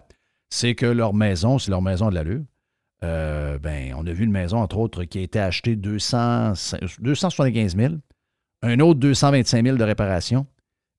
C'est 0.50 0.74
que 0.74 0.86
leur 0.86 1.14
maison, 1.14 1.60
c'est 1.60 1.70
leur 1.70 1.82
maison 1.82 2.10
de 2.10 2.16
l'allure. 2.16 2.44
Euh, 3.04 3.60
ben, 3.60 3.94
on 3.98 4.06
a 4.08 4.14
vu 4.14 4.24
une 4.24 4.32
maison, 4.32 4.58
entre 4.58 4.78
autres, 4.78 5.04
qui 5.04 5.20
a 5.20 5.22
été 5.22 5.40
achetée 5.40 5.76
200, 5.76 6.54
275 7.00 7.76
000, 7.76 7.94
un 8.62 8.80
autre 8.80 9.00
225 9.00 9.64
000 9.66 9.78
de 9.78 9.84
réparation. 9.84 10.48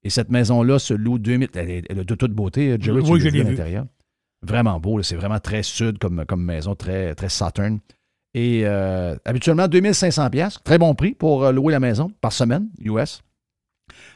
Et 0.02 0.10
cette 0.10 0.30
maison-là 0.30 0.78
se 0.78 0.92
loue 0.92 1.18
2000. 1.18 1.48
Elle, 1.54 1.70
est- 1.70 1.94
de 1.94 2.14
toute 2.14 2.32
beauté, 2.32 2.72
euh, 2.72 2.76
Jerry, 2.78 3.02
tu 3.02 3.10
Oui, 3.10 3.20
je 3.20 3.24
vu 3.24 3.30
l'ai 3.30 3.40
à 3.40 3.44
vu. 3.44 3.50
l'intérieur. 3.50 3.86
Vraiment 4.42 4.78
beau. 4.78 5.02
C'est 5.02 5.16
vraiment 5.16 5.40
très 5.40 5.62
sud 5.62 5.98
comme, 5.98 6.26
comme 6.26 6.44
maison, 6.44 6.74
très, 6.74 7.14
très 7.14 7.30
Saturn. 7.30 7.78
Et 8.34 8.62
euh, 8.66 9.16
habituellement, 9.24 9.66
2500 9.68 10.28
pièces, 10.28 10.58
très 10.62 10.76
bon 10.76 10.94
prix 10.94 11.14
pour 11.14 11.44
euh, 11.44 11.52
louer 11.52 11.72
la 11.72 11.80
maison 11.80 12.10
par 12.20 12.32
semaine, 12.32 12.68
US. 12.80 13.22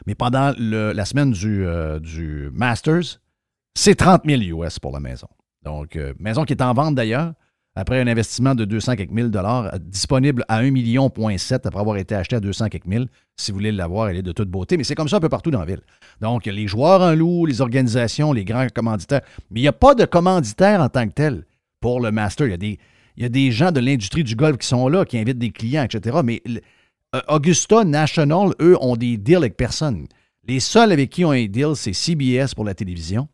Mais 0.05 0.13
pendant 0.13 0.53
le- 0.59 0.91
la 0.91 1.05
semaine 1.05 1.31
du, 1.31 1.65
euh, 1.65 1.99
du 1.99 2.49
Masters, 2.53 3.19
c'est 3.75 3.95
30 3.95 4.23
000 4.25 4.41
US 4.61 4.77
pour 4.77 4.91
la 4.91 4.99
maison. 4.99 5.27
Donc, 5.63 5.95
euh, 5.95 6.13
maison 6.19 6.43
qui 6.43 6.53
est 6.53 6.61
en 6.61 6.73
vente 6.73 6.93
d'ailleurs, 6.95 7.33
après 7.75 7.99
un 7.99 8.07
investissement 8.07 8.55
de 8.55 8.65
200 8.65 8.95
quelques 8.95 9.11
mille 9.11 9.29
dollars, 9.29 9.73
euh, 9.73 9.77
disponible 9.79 10.43
à 10.47 10.57
1 10.57 10.71
million 10.71 11.09
point 11.09 11.37
7 11.37 11.65
après 11.65 11.79
avoir 11.79 11.97
été 11.97 12.15
acheté 12.15 12.35
à 12.35 12.39
200 12.39 12.69
quelques 12.69 12.85
mille. 12.85 13.07
Si 13.37 13.51
vous 13.51 13.57
voulez 13.57 13.71
l'avoir, 13.71 14.09
elle 14.09 14.17
est 14.17 14.21
de 14.21 14.31
toute 14.31 14.49
beauté. 14.49 14.75
Mais 14.75 14.83
c'est 14.83 14.95
comme 14.95 15.07
ça 15.07 15.17
un 15.17 15.21
peu 15.21 15.29
partout 15.29 15.51
dans 15.51 15.59
la 15.59 15.65
ville. 15.65 15.81
Donc, 16.19 16.45
les 16.45 16.67
joueurs 16.67 17.01
en 17.01 17.13
louent, 17.13 17.45
les 17.45 17.61
organisations, 17.61 18.33
les 18.33 18.43
grands 18.43 18.67
commanditaires. 18.73 19.21
Mais 19.51 19.61
il 19.61 19.63
n'y 19.63 19.69
a 19.69 19.73
pas 19.73 19.95
de 19.95 20.05
commanditaire 20.05 20.81
en 20.81 20.89
tant 20.89 21.07
que 21.07 21.13
tel 21.13 21.45
pour 21.79 22.01
le 22.01 22.11
Master. 22.11 22.47
Il 22.47 22.77
y 23.17 23.25
a 23.25 23.29
des, 23.29 23.51
gens 23.51 23.71
de 23.71 23.79
l'industrie 23.79 24.23
du 24.23 24.35
golf 24.35 24.57
qui 24.57 24.67
sont 24.67 24.87
là, 24.87 25.05
qui 25.05 25.17
invitent 25.17 25.39
des 25.39 25.51
clients, 25.51 25.83
etc. 25.83 26.19
Mais 26.23 26.41
euh, 27.15 27.21
Augusta 27.27 27.83
National, 27.83 28.49
eux, 28.61 28.77
ont 28.81 28.95
des 28.95 29.17
deals 29.17 29.37
avec 29.37 29.55
personne. 29.55 30.07
Les 30.47 30.59
seuls 30.59 30.91
avec 30.91 31.09
qui 31.11 31.23
ont 31.23 31.31
un 31.31 31.45
deal, 31.45 31.75
c'est 31.75 31.93
CBS 31.93 32.55
pour 32.55 32.65
la 32.65 32.73
télévision. 32.73 33.27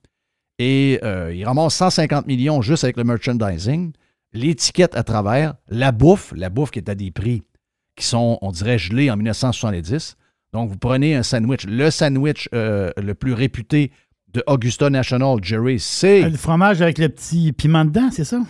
Et 0.60 1.00
euh, 1.04 1.34
ils 1.34 1.46
ramassent 1.46 1.76
150 1.76 2.28
millions 2.28 2.62
juste 2.62 2.84
avec 2.84 2.98
le 2.98 3.04
merchandising, 3.04 3.92
l'étiquette 4.36 4.96
à 4.96 5.04
travers, 5.04 5.56
la 5.70 5.92
bouffe, 5.92 6.34
la 6.36 6.50
bouffe 6.50 6.72
qui 6.72 6.80
est 6.80 6.90
à 6.90 6.96
des 6.96 7.10
prix 7.12 7.42
qui 7.96 8.06
sont, 8.06 8.38
on 8.42 8.52
dirait, 8.52 8.78
gelés 8.78 9.10
en 9.10 9.16
1970. 9.18 10.18
Donc, 10.54 10.70
vous 10.70 10.78
prenez 10.78 11.16
un 11.16 11.24
sandwich. 11.24 11.66
Le 11.66 11.90
sandwich 11.90 12.50
euh, 12.54 12.92
le 13.02 13.14
plus 13.16 13.34
réputé 13.34 13.92
de 14.34 14.44
Augusta 14.48 14.90
National, 14.90 15.38
Jerry, 15.42 15.80
c'est... 15.80 16.30
Le 16.30 16.36
fromage 16.38 16.82
avec 16.82 16.98
le 16.98 17.08
petit 17.10 17.54
piment 17.54 17.86
dedans, 17.86 18.10
c'est 18.12 18.26
ça? 18.26 18.42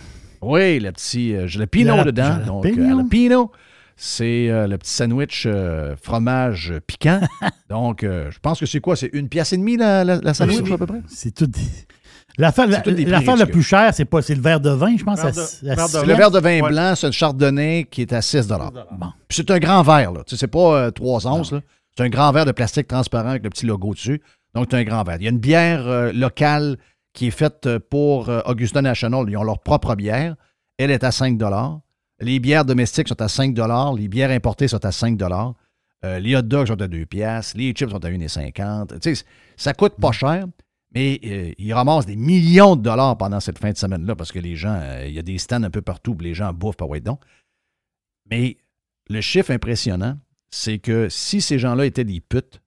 Oui, 0.42 0.80
le 0.80 0.92
petit 0.92 1.36
euh, 1.36 1.48
jalapeno 1.48 1.94
Jalap- 1.96 2.06
dedans. 2.06 2.38
Donc, 2.46 2.66
euh, 2.66 2.70
jalapeno. 2.70 2.90
jalapeno. 2.98 3.52
C'est 3.98 4.50
euh, 4.50 4.68
le 4.68 4.78
petit 4.78 4.92
sandwich 4.92 5.44
euh, 5.46 5.96
fromage 6.02 6.74
piquant. 6.86 7.22
Donc, 7.70 8.04
euh, 8.04 8.30
je 8.32 8.40
pense 8.40 8.60
que 8.60 8.66
c'est 8.66 8.80
quoi? 8.82 8.96
C'est 8.96 9.10
une 9.14 9.30
pièce 9.30 9.54
et 9.54 9.58
demie, 9.58 9.78
la, 9.78 10.04
la- 10.04 10.20
la 10.22 10.34
sandwich, 10.34 10.62
Oui. 10.66 10.74
à 10.74 10.78
peu 10.78 10.86
près? 10.88 11.02
C'est 11.08 11.34
tout. 11.34 11.48
des- 11.48 11.60
L'affaire 12.38 12.68
la, 12.68 12.84
C'est 12.84 13.36
la 13.40 13.46
plus 13.46 13.64
chère, 13.64 13.94
c'est 13.94 14.06
pas 14.06 14.22
c'est 14.22 14.36
le 14.36 14.42
verre 14.42 14.60
de 14.60 14.70
vin, 14.72 14.96
je 14.98 15.04
pense. 15.04 15.18
Verre 15.20 15.28
à- 15.28 15.32
de- 15.32 15.40
à- 15.40 15.76
verre 15.76 15.86
de 15.86 15.92
C'est 15.92 15.98
vin. 16.00 16.06
le 16.06 16.14
verre 16.16 16.32
de 16.32 16.40
vin 16.40 16.62
Ouais. 16.62 16.70
blanc, 16.70 16.94
c'est 16.96 17.08
un 17.08 17.12
chardonnay 17.12 17.88
qui 17.90 18.02
est 18.02 18.14
à 18.14 18.22
6 18.22 18.48
Bon. 18.48 19.08
Puis 19.28 19.38
c'est 19.38 19.52
un 19.52 19.60
grand 19.60 19.82
verre, 19.84 20.12
là. 20.12 20.22
Tu 20.26 20.32
sais, 20.36 20.40
c'est 20.42 20.48
pas 20.48 20.92
3 20.92 21.28
onces, 21.28 21.52
là. 21.52 21.62
C'est 21.98 22.04
un 22.04 22.10
grand 22.10 22.32
verre 22.34 22.46
de 22.46 22.52
plastique 22.52 22.88
transparent 22.88 23.30
avec 23.30 23.44
le 23.44 23.50
petit 23.50 23.66
logo 23.66 23.94
dessus. 23.94 24.22
Donc, 24.54 24.74
as 24.74 24.78
un 24.78 24.84
grand 24.84 25.04
verre. 25.04 25.18
Il 25.20 25.24
y 25.24 25.28
a 25.28 25.32
une 25.32 25.40
bière 25.40 25.88
euh, 25.88 26.12
locale 26.12 26.78
qui 27.14 27.28
est 27.28 27.32
faite 27.32 27.66
euh, 27.68 27.80
pour 27.90 28.28
euh, 28.30 28.42
Augusta 28.46 28.82
National. 28.82 29.26
Ils 29.30 29.38
ont 29.38 29.44
leur 29.44 29.60
propre 29.60 29.96
bière. 29.96 30.36
Elle 30.78 30.92
est 30.92 31.04
à 31.06 31.12
5 31.12 31.40
Les 32.20 32.40
bières 32.40 32.66
domestiques 32.66 33.08
sont 33.08 33.22
à 33.22 33.30
5 33.30 33.56
Les 33.98 34.08
bières 34.10 34.32
importées 34.32 34.68
sont 34.68 34.84
à 34.86 34.92
5 34.92 35.18
Euh, 36.04 36.20
Les 36.20 36.36
hot 36.36 36.42
dogs 36.42 36.68
sont 36.68 36.82
à 36.82 36.88
2 36.88 37.06
piastres. 37.06 37.58
Les 37.58 37.72
chips 37.72 37.90
sont 37.90 38.04
à 38.04 38.10
1,50 38.10 39.00
Tu 39.00 39.16
sais, 39.16 39.24
ça 39.56 39.74
coûte 39.74 39.94
pas 40.00 40.12
cher, 40.12 40.46
mais 40.96 41.20
euh, 41.26 41.52
ils 41.58 41.74
ramassent 41.74 42.06
des 42.06 42.16
millions 42.16 42.76
de 42.78 42.82
dollars 42.82 43.18
pendant 43.18 43.40
cette 43.42 43.60
fin 43.60 43.72
de 43.72 43.78
semaine-là 43.78 44.16
parce 44.16 44.32
que 44.32 44.40
les 44.40 44.56
gens, 44.56 44.80
euh, 44.82 45.06
il 45.06 45.14
y 45.14 45.20
a 45.20 45.24
des 45.24 45.38
stands 45.38 45.62
un 45.64 45.70
peu 45.70 45.82
partout, 45.82 46.16
puis 46.16 46.28
les 46.28 46.34
gens 46.34 46.52
bouffent 46.54 46.78
pas 46.78 46.86
ouais 46.86 47.02
donc. 47.02 47.20
Mais 48.32 48.58
le 49.10 49.22
chiffre 49.22 49.52
impressionnant, 49.52 50.18
c'est 50.50 50.80
que 50.80 51.10
si 51.10 51.42
ces 51.42 51.60
gens-là 51.60 51.86
étaient 51.86 52.06
des 52.06 52.22
putes, 52.22 52.62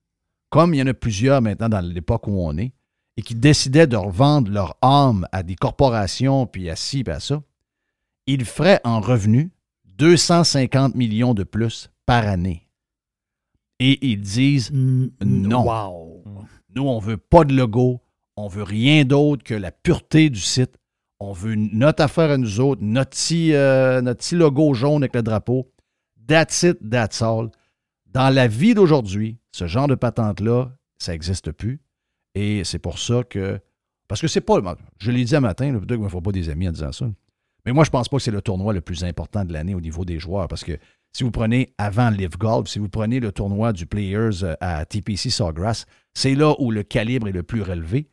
comme 0.49 0.73
il 0.73 0.77
y 0.77 0.81
en 0.83 0.87
a 0.87 0.93
plusieurs 0.93 1.41
maintenant 1.41 1.69
dans 1.69 1.81
l'époque 1.81 2.27
où 2.27 2.39
on 2.39 2.57
est, 2.57 2.71
et 3.17 3.21
qui 3.21 3.35
décidaient 3.35 3.87
de 3.87 3.97
revendre 3.97 4.49
leur 4.49 4.77
âme 4.81 5.27
à 5.31 5.43
des 5.43 5.55
corporations, 5.55 6.45
puis 6.45 6.69
à 6.69 6.75
ci, 6.75 7.03
puis 7.03 7.11
à 7.13 7.19
ça, 7.19 7.41
ils 8.27 8.45
feraient 8.45 8.79
en 8.85 9.01
revenu 9.01 9.51
250 9.97 10.95
millions 10.95 11.33
de 11.33 11.43
plus 11.43 11.89
par 12.05 12.25
année. 12.27 12.67
Et 13.79 14.07
ils 14.07 14.21
disent, 14.21 14.71
Mm, 14.71 15.07
Non. 15.21 15.65
Wow. 15.65 16.23
nous, 16.75 16.83
on 16.87 16.99
veut 16.99 17.17
pas 17.17 17.43
de 17.43 17.53
logo, 17.53 17.99
on 18.39 18.47
veut 18.47 18.63
rien 18.63 19.03
d'autre 19.05 19.43
que 19.43 19.53
la 19.53 19.71
pureté 19.71 20.29
du 20.29 20.39
site. 20.39 20.77
On 21.19 21.33
veut 21.33 21.55
notre 21.55 22.01
affaire 22.01 22.31
à 22.31 22.37
nous 22.37 22.59
autres, 22.61 22.81
notre 22.81 23.09
petit, 23.09 23.53
euh, 23.53 24.01
notre 24.01 24.19
petit 24.19 24.35
logo 24.35 24.73
jaune 24.73 25.03
avec 25.03 25.13
le 25.13 25.21
drapeau. 25.21 25.69
That's 26.27 26.63
it, 26.63 26.77
that's 26.89 27.21
all. 27.21 27.49
Dans 28.05 28.33
la 28.33 28.47
vie 28.47 28.73
d'aujourd'hui, 28.73 29.37
ce 29.51 29.67
genre 29.67 29.87
de 29.87 29.95
patente-là, 29.95 30.71
ça 30.97 31.11
n'existe 31.11 31.51
plus. 31.51 31.81
Et 32.35 32.63
c'est 32.63 32.79
pour 32.79 32.99
ça 32.99 33.23
que. 33.23 33.59
Parce 34.07 34.21
que 34.21 34.27
c'est 34.27 34.41
pas. 34.41 34.59
Je 34.99 35.11
l'ai 35.11 35.25
dit 35.25 35.35
un 35.35 35.41
matin, 35.41 35.71
peut-être 35.73 35.87
qu'il 35.87 35.97
ne 35.97 36.03
me 36.03 36.09
faut 36.09 36.21
pas 36.21 36.31
des 36.31 36.49
amis 36.49 36.69
en 36.69 36.71
disant 36.71 36.91
ça. 36.91 37.05
Mais 37.65 37.73
moi, 37.73 37.83
je 37.83 37.89
pense 37.89 38.07
pas 38.07 38.17
que 38.17 38.23
c'est 38.23 38.31
le 38.31 38.41
tournoi 38.41 38.73
le 38.73 38.81
plus 38.81 39.03
important 39.03 39.43
de 39.43 39.51
l'année 39.51 39.75
au 39.75 39.81
niveau 39.81 40.05
des 40.05 40.17
joueurs. 40.17 40.47
Parce 40.47 40.63
que 40.63 40.77
si 41.11 41.23
vous 41.23 41.31
prenez 41.31 41.73
avant 41.77 42.09
Live 42.09 42.37
Golf, 42.37 42.69
si 42.69 42.79
vous 42.79 42.89
prenez 42.89 43.19
le 43.19 43.33
tournoi 43.33 43.73
du 43.73 43.85
Players 43.85 44.43
euh, 44.43 44.55
à 44.61 44.85
TPC 44.85 45.29
Sawgrass, 45.29 45.85
c'est 46.13 46.35
là 46.35 46.55
où 46.59 46.71
le 46.71 46.83
calibre 46.83 47.27
est 47.27 47.33
le 47.33 47.43
plus 47.43 47.61
relevé. 47.61 48.07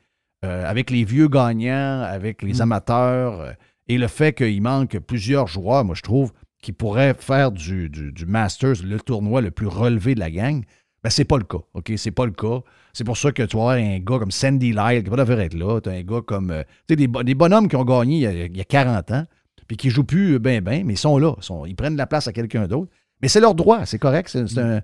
Euh, 0.46 0.64
avec 0.70 0.90
les 0.90 1.04
vieux 1.04 1.28
gagnants, 1.28 2.02
avec 2.02 2.42
les 2.42 2.60
amateurs, 2.62 3.40
euh, 3.40 3.52
et 3.88 3.98
le 3.98 4.06
fait 4.08 4.32
qu'il 4.32 4.62
manque 4.62 4.98
plusieurs 5.00 5.46
joueurs, 5.46 5.84
moi, 5.84 5.94
je 5.94 6.02
trouve, 6.02 6.32
qui 6.62 6.72
pourraient 6.72 7.14
faire 7.18 7.52
du, 7.52 7.88
du- 7.90 8.12
du 8.12 8.26
Masters 8.26 8.76
le 8.84 8.98
tournoi 9.00 9.40
le 9.40 9.50
plus 9.50 9.66
relevé 9.66 10.14
de 10.14 10.20
la 10.20 10.30
gang, 10.30 10.62
ben, 11.04 11.10
c'est 11.10 11.24
pas 11.24 11.36
le 11.38 11.44
cas. 11.44 11.58
OK? 11.74 11.92
C'est 11.96 12.10
pas 12.10 12.24
le 12.26 12.32
cas. 12.32 12.60
C'est 12.92 13.04
pour 13.04 13.16
ça 13.16 13.30
que 13.32 13.42
tu 13.42 13.56
vas 13.56 13.62
avoir 13.70 13.76
un 13.76 13.98
gars 13.98 14.18
comme 14.18 14.30
Sandy 14.30 14.72
Lyle 14.72 15.02
qui 15.04 15.10
va 15.10 15.16
devoir 15.16 15.40
être 15.40 15.54
là. 15.54 15.80
Tu 15.80 15.88
as 15.88 15.92
un 15.92 16.02
gars 16.02 16.20
comme. 16.26 16.50
euh, 16.50 16.62
tu 16.88 16.94
sais, 16.94 16.96
des, 16.96 17.06
des 17.24 17.34
bonhommes 17.34 17.68
qui 17.68 17.76
ont 17.76 17.84
gagné 17.84 18.16
il 18.16 18.22
y 18.22 18.26
a, 18.26 18.32
il 18.46 18.56
y 18.56 18.60
a 18.60 18.64
40 18.64 19.10
ans, 19.12 19.24
puis 19.68 19.76
qui 19.76 19.90
jouent 19.90 20.04
plus 20.04 20.38
bien, 20.38 20.60
bien, 20.62 20.82
mais 20.84 20.94
ils 20.94 20.98
sont 20.98 21.18
là. 21.18 21.34
Ils, 21.38 21.42
sont- 21.44 21.66
ils 21.66 21.76
prennent 21.76 21.96
la 21.96 22.06
place 22.06 22.26
à 22.28 22.32
quelqu'un 22.32 22.66
d'autre. 22.66 22.90
Mais 23.22 23.28
c'est 23.28 23.40
leur 23.40 23.54
droit, 23.54 23.84
c'est 23.86 23.98
correct. 23.98 24.28
C'est, 24.30 24.46
c'est 24.48 24.60
un. 24.60 24.80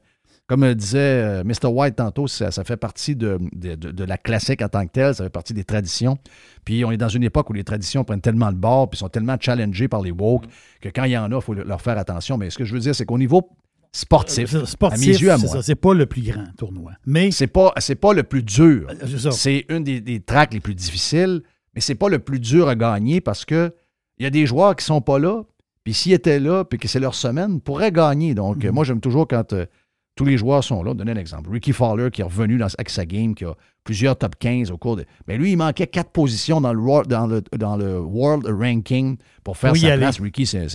Comme 0.52 0.64
euh, 0.64 0.74
disait 0.74 0.98
euh, 0.98 1.44
Mr. 1.44 1.68
White 1.68 1.96
tantôt, 1.96 2.26
ça, 2.26 2.50
ça 2.50 2.62
fait 2.62 2.76
partie 2.76 3.16
de, 3.16 3.38
de- 3.54 4.04
la 4.04 4.18
classique 4.18 4.60
en 4.60 4.68
tant 4.68 4.84
que 4.86 4.92
telle, 4.92 5.14
ça 5.14 5.24
fait 5.24 5.30
partie 5.30 5.54
des 5.54 5.64
traditions. 5.64 6.18
Puis 6.66 6.84
on 6.84 6.90
est 6.92 6.98
dans 6.98 7.08
une 7.08 7.22
époque 7.24 7.48
où 7.48 7.54
les 7.54 7.64
traditions 7.64 8.04
prennent 8.04 8.20
tellement 8.20 8.52
de 8.52 8.58
bord, 8.58 8.90
puis 8.90 8.98
sont 8.98 9.08
tellement 9.08 9.36
challengées 9.40 9.88
par 9.88 10.02
les 10.02 10.10
woke, 10.10 10.44
que 10.82 10.90
quand 10.90 11.04
il 11.04 11.12
y 11.12 11.16
en 11.16 11.32
a, 11.32 11.36
il 11.36 11.40
faut 11.40 11.54
leur 11.54 11.80
faire 11.80 11.96
attention. 11.96 12.36
Mais 12.36 12.50
ce 12.50 12.58
que 12.58 12.64
je 12.66 12.74
veux 12.74 12.80
dire, 12.80 12.94
c'est 12.94 13.06
qu'au 13.06 13.16
niveau 13.16 13.48
sportif, 13.92 14.54
Euh, 14.54 14.66
Sportif, 14.66 15.02
à 15.02 15.06
mes 15.06 15.16
yeux, 15.18 15.30
à 15.32 15.38
c'est 15.38 15.46
moi, 15.46 15.62
c'est 15.62 15.74
pas 15.74 15.94
le 15.94 16.04
plus 16.04 16.20
grand 16.22 16.44
tournoi. 16.58 16.92
Mais 17.06 17.30
c'est 17.30 17.46
pas, 17.46 17.72
c'est 17.78 17.94
pas 17.94 18.12
le 18.12 18.22
plus 18.22 18.42
dur. 18.42 18.88
c'est 19.30 19.64
une 19.70 19.84
des, 19.84 20.02
des 20.02 20.20
tracks 20.20 20.52
les 20.52 20.60
plus 20.60 20.74
difficiles, 20.74 21.42
mais 21.74 21.80
c'est 21.80 21.94
pas 21.94 22.10
le 22.10 22.18
plus 22.18 22.40
dur 22.40 22.68
à 22.68 22.74
gagner 22.74 23.22
parce 23.22 23.46
que 23.46 23.74
il 24.18 24.24
y 24.24 24.26
a 24.26 24.30
des 24.30 24.44
joueurs 24.44 24.76
qui 24.76 24.84
sont 24.84 25.00
pas 25.00 25.18
là, 25.18 25.42
Puis 25.84 25.94
s'ils 25.94 26.12
étaient 26.12 26.38
là, 26.40 26.64
puis 26.64 26.78
que 26.78 26.86
c'est 26.88 27.00
leur 27.00 27.14
semaine, 27.14 27.54
ils 27.54 27.60
pourraient 27.60 27.90
gagner. 27.90 28.34
Donc, 28.34 28.64
euh, 28.64 28.70
moi, 28.70 28.84
j'aime 28.84 29.00
toujours 29.00 29.26
quand 29.26 29.52
euh, 29.52 29.66
tous 30.14 30.24
les 30.24 30.36
joueurs 30.36 30.62
sont 30.62 30.82
là. 30.82 30.94
Donner 30.94 31.12
un 31.12 31.16
exemple. 31.16 31.50
Ricky 31.50 31.72
Fowler, 31.72 32.10
qui 32.10 32.20
est 32.20 32.24
revenu 32.24 32.58
dans, 32.58 32.66
avec 32.66 32.90
sa 32.90 33.06
game, 33.06 33.34
qui 33.34 33.44
a 33.44 33.54
plusieurs 33.84 34.16
top 34.16 34.36
15 34.38 34.70
au 34.70 34.76
cours 34.78 34.96
de. 34.96 35.04
Mais 35.26 35.36
lui, 35.38 35.52
il 35.52 35.56
manquait 35.56 35.86
quatre 35.86 36.10
positions 36.10 36.60
dans 36.60 36.72
le, 36.72 36.80
wor- 36.80 37.06
dans 37.06 37.26
le, 37.26 37.42
dans 37.56 37.76
le 37.76 37.98
World 37.98 38.46
Ranking 38.46 39.16
pour 39.44 39.56
faire 39.56 39.72
y 39.76 39.80
sa 39.80 39.96
place. 39.98 40.20
Ricky, 40.20 40.46
c'est, 40.46 40.66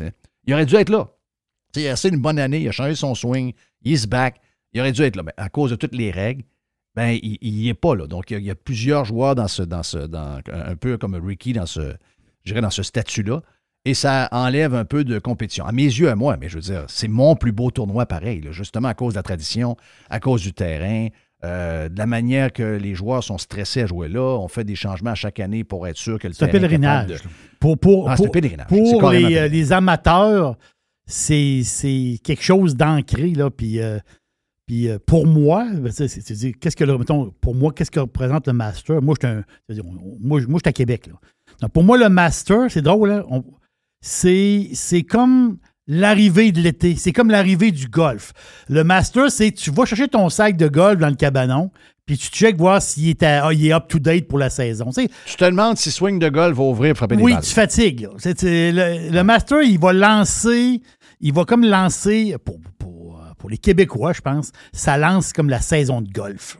il 0.46 0.54
aurait 0.54 0.66
dû 0.66 0.76
être 0.76 0.90
là. 0.90 1.08
Il 1.76 1.88
a 1.88 1.92
assez 1.92 2.10
une 2.10 2.18
bonne 2.22 2.40
année, 2.40 2.62
il 2.62 2.68
a 2.68 2.72
changé 2.72 2.96
son 2.96 3.14
swing, 3.14 3.54
il 3.84 3.94
is 3.94 4.08
back. 4.08 4.42
Il 4.74 4.82
aurait 4.82 4.92
dû 4.92 5.02
être 5.04 5.16
là. 5.16 5.24
Mais 5.24 5.34
à 5.38 5.50
cause 5.50 5.70
de 5.72 5.76
toutes 5.76 5.94
les 5.96 6.10
règles, 6.12 6.44
ben, 6.96 7.18
il 7.22 7.38
n'y 7.54 7.68
est 7.70 7.74
pas 7.76 7.96
là. 7.96 8.08
Donc, 8.08 8.32
il 8.32 8.34
y, 8.34 8.36
a, 8.38 8.40
il 8.40 8.46
y 8.46 8.50
a 8.52 8.56
plusieurs 8.56 9.06
joueurs 9.06 9.36
dans 9.36 9.48
ce, 9.48 9.62
dans 9.62 9.84
ce, 9.84 10.00
dans, 10.00 10.42
un 10.52 10.76
peu 10.76 10.98
comme 10.98 11.14
Ricky 11.16 11.54
dans 11.54 11.68
ce, 11.68 11.94
je 12.44 12.52
dirais, 12.52 12.62
dans 12.62 12.72
ce 12.72 12.82
statut-là. 12.82 13.44
Et 13.88 13.94
ça 13.94 14.28
enlève 14.32 14.76
un 14.76 14.84
peu 14.86 15.04
de 15.06 15.18
compétition. 15.18 15.66
À 15.66 15.72
mes 15.72 15.84
yeux, 15.86 16.10
à 16.10 16.16
moi, 16.16 16.36
mais 16.40 16.50
je 16.50 16.56
veux 16.56 16.62
dire, 16.62 16.84
c'est 16.88 17.08
mon 17.08 17.36
plus 17.36 17.52
beau 17.54 17.72
tournoi 17.72 18.06
pareil, 18.06 18.42
là, 18.42 18.52
justement 18.52 18.90
à 18.90 18.94
cause 18.94 19.14
de 19.14 19.20
la 19.20 19.24
tradition, 19.24 19.78
à 20.10 20.20
cause 20.20 20.42
du 20.42 20.52
terrain, 20.54 21.08
euh, 21.46 21.88
de 21.88 21.98
la 21.98 22.06
manière 22.06 22.52
que 22.52 22.64
les 22.78 22.96
joueurs 22.96 23.24
sont 23.24 23.38
stressés 23.38 23.84
à 23.84 23.86
jouer 23.88 24.10
là. 24.10 24.20
On 24.40 24.48
fait 24.48 24.64
des 24.66 24.76
changements 24.76 25.12
à 25.12 25.16
chaque 25.16 25.40
année 25.40 25.64
pour 25.64 25.88
être 25.88 25.96
sûr 25.96 26.20
que 26.20 26.28
le 26.28 26.34
C'est 26.34 26.44
un 26.44 26.48
terrain 26.48 26.62
pèlerinage. 26.68 27.08
de-. 27.08 27.30
Pour, 27.60 27.78
pour, 27.78 28.06
c'est 28.08 28.12
un 28.12 28.16
pour- 28.18 28.32
pèlerinage. 28.32 28.68
C'est 28.70 28.76
pour 28.92 29.02
carrément 29.02 29.30
les, 29.30 29.72
amateurs, 29.72 30.58
c'est 31.06 31.64
quelque 32.24 32.44
chose 32.44 32.76
d'ancré. 32.76 33.30
là, 33.30 33.50
Puis, 33.50 33.80
euh, 33.80 34.00
puis 34.66 34.90
euh, 34.90 34.98
pour 35.06 35.26
moi, 35.28 35.66
ben, 35.74 35.92
c'est- 35.92 36.52
qu'est-ce 36.60 36.76
que 36.76 36.84
le- 36.84 36.98
mettons, 36.98 37.32
pour 37.40 37.56
moi, 37.56 37.72
qu'est-ce 37.74 37.92
que 37.92 38.00
représente 38.02 38.48
le 38.48 38.54
master? 38.54 39.02
Moi, 39.02 39.16
je 39.22 39.28
suis 39.74 39.82
moi, 40.20 40.40
je- 40.42 40.48
moi, 40.48 40.60
à 40.66 40.74
Québec. 40.74 41.08
Là. 41.08 41.14
Donc, 41.62 41.72
pour 41.72 41.84
moi, 41.84 41.98
le 41.98 42.10
master, 42.10 42.70
c'est 42.70 42.82
drôle, 42.82 43.12
hein, 43.12 43.24
on- 43.30 43.44
c'est 44.02 44.70
c'est 44.74 45.04
comme 45.04 45.58
l'arrivée 45.88 46.52
de 46.52 46.62
l'été. 46.62 46.96
C'est 46.96 47.14
comme 47.14 47.30
l'arrivée 47.30 47.72
du 47.72 47.88
golf. 47.88 48.34
Le 48.70 48.84
master, 48.84 49.32
c'est 49.32 49.52
tu 49.52 49.72
vas 49.72 49.86
chercher 49.86 50.08
ton 50.08 50.30
sac 50.30 50.58
de 50.58 50.68
golf 50.68 51.00
dans 51.00 51.10
le 51.10 51.16
cabanon, 51.16 51.72
puis 52.06 52.18
tu 52.18 52.28
checkes 52.28 52.58
voir 52.58 52.82
s'il 52.82 53.10
est, 53.10 53.24
à- 53.24 53.48
ah, 53.48 53.54
il 53.54 53.66
est 53.68 53.74
up-to-date 53.74 54.28
pour 54.28 54.38
la 54.40 54.50
saison. 54.50 54.86
Tu 54.88 55.04
sais, 55.04 55.10
Tu 55.26 55.36
te 55.36 55.46
demandes 55.46 55.78
si 55.78 55.92
swing 55.92 56.20
de 56.20 56.30
golf 56.30 56.58
va 56.58 56.64
ouvrir 56.64 56.96
frapper 56.96 57.16
des 57.18 57.24
oui, 57.24 57.34
balles. 57.34 57.44
tu 57.44 57.54
fatigues. 57.54 58.02
là. 58.02 58.10
C'est- 58.18 58.40
c'est- 58.40 58.72
le, 58.72 59.12
le 59.12 59.24
master, 59.24 59.62
il 59.62 59.80
va 59.80 59.94
lancer, 59.94 60.82
il 61.22 61.34
va 61.34 61.46
comme 61.46 61.64
lancer, 61.66 62.36
pour, 62.46 62.60
pour, 62.78 63.22
pour 63.38 63.50
les 63.50 63.58
Québécois, 63.58 64.14
je 64.14 64.22
pense, 64.22 64.52
ça 64.74 64.98
lance 64.98 65.32
comme 65.34 65.50
la 65.50 65.62
saison 65.62 66.02
de 66.02 66.10
golf. 66.12 66.58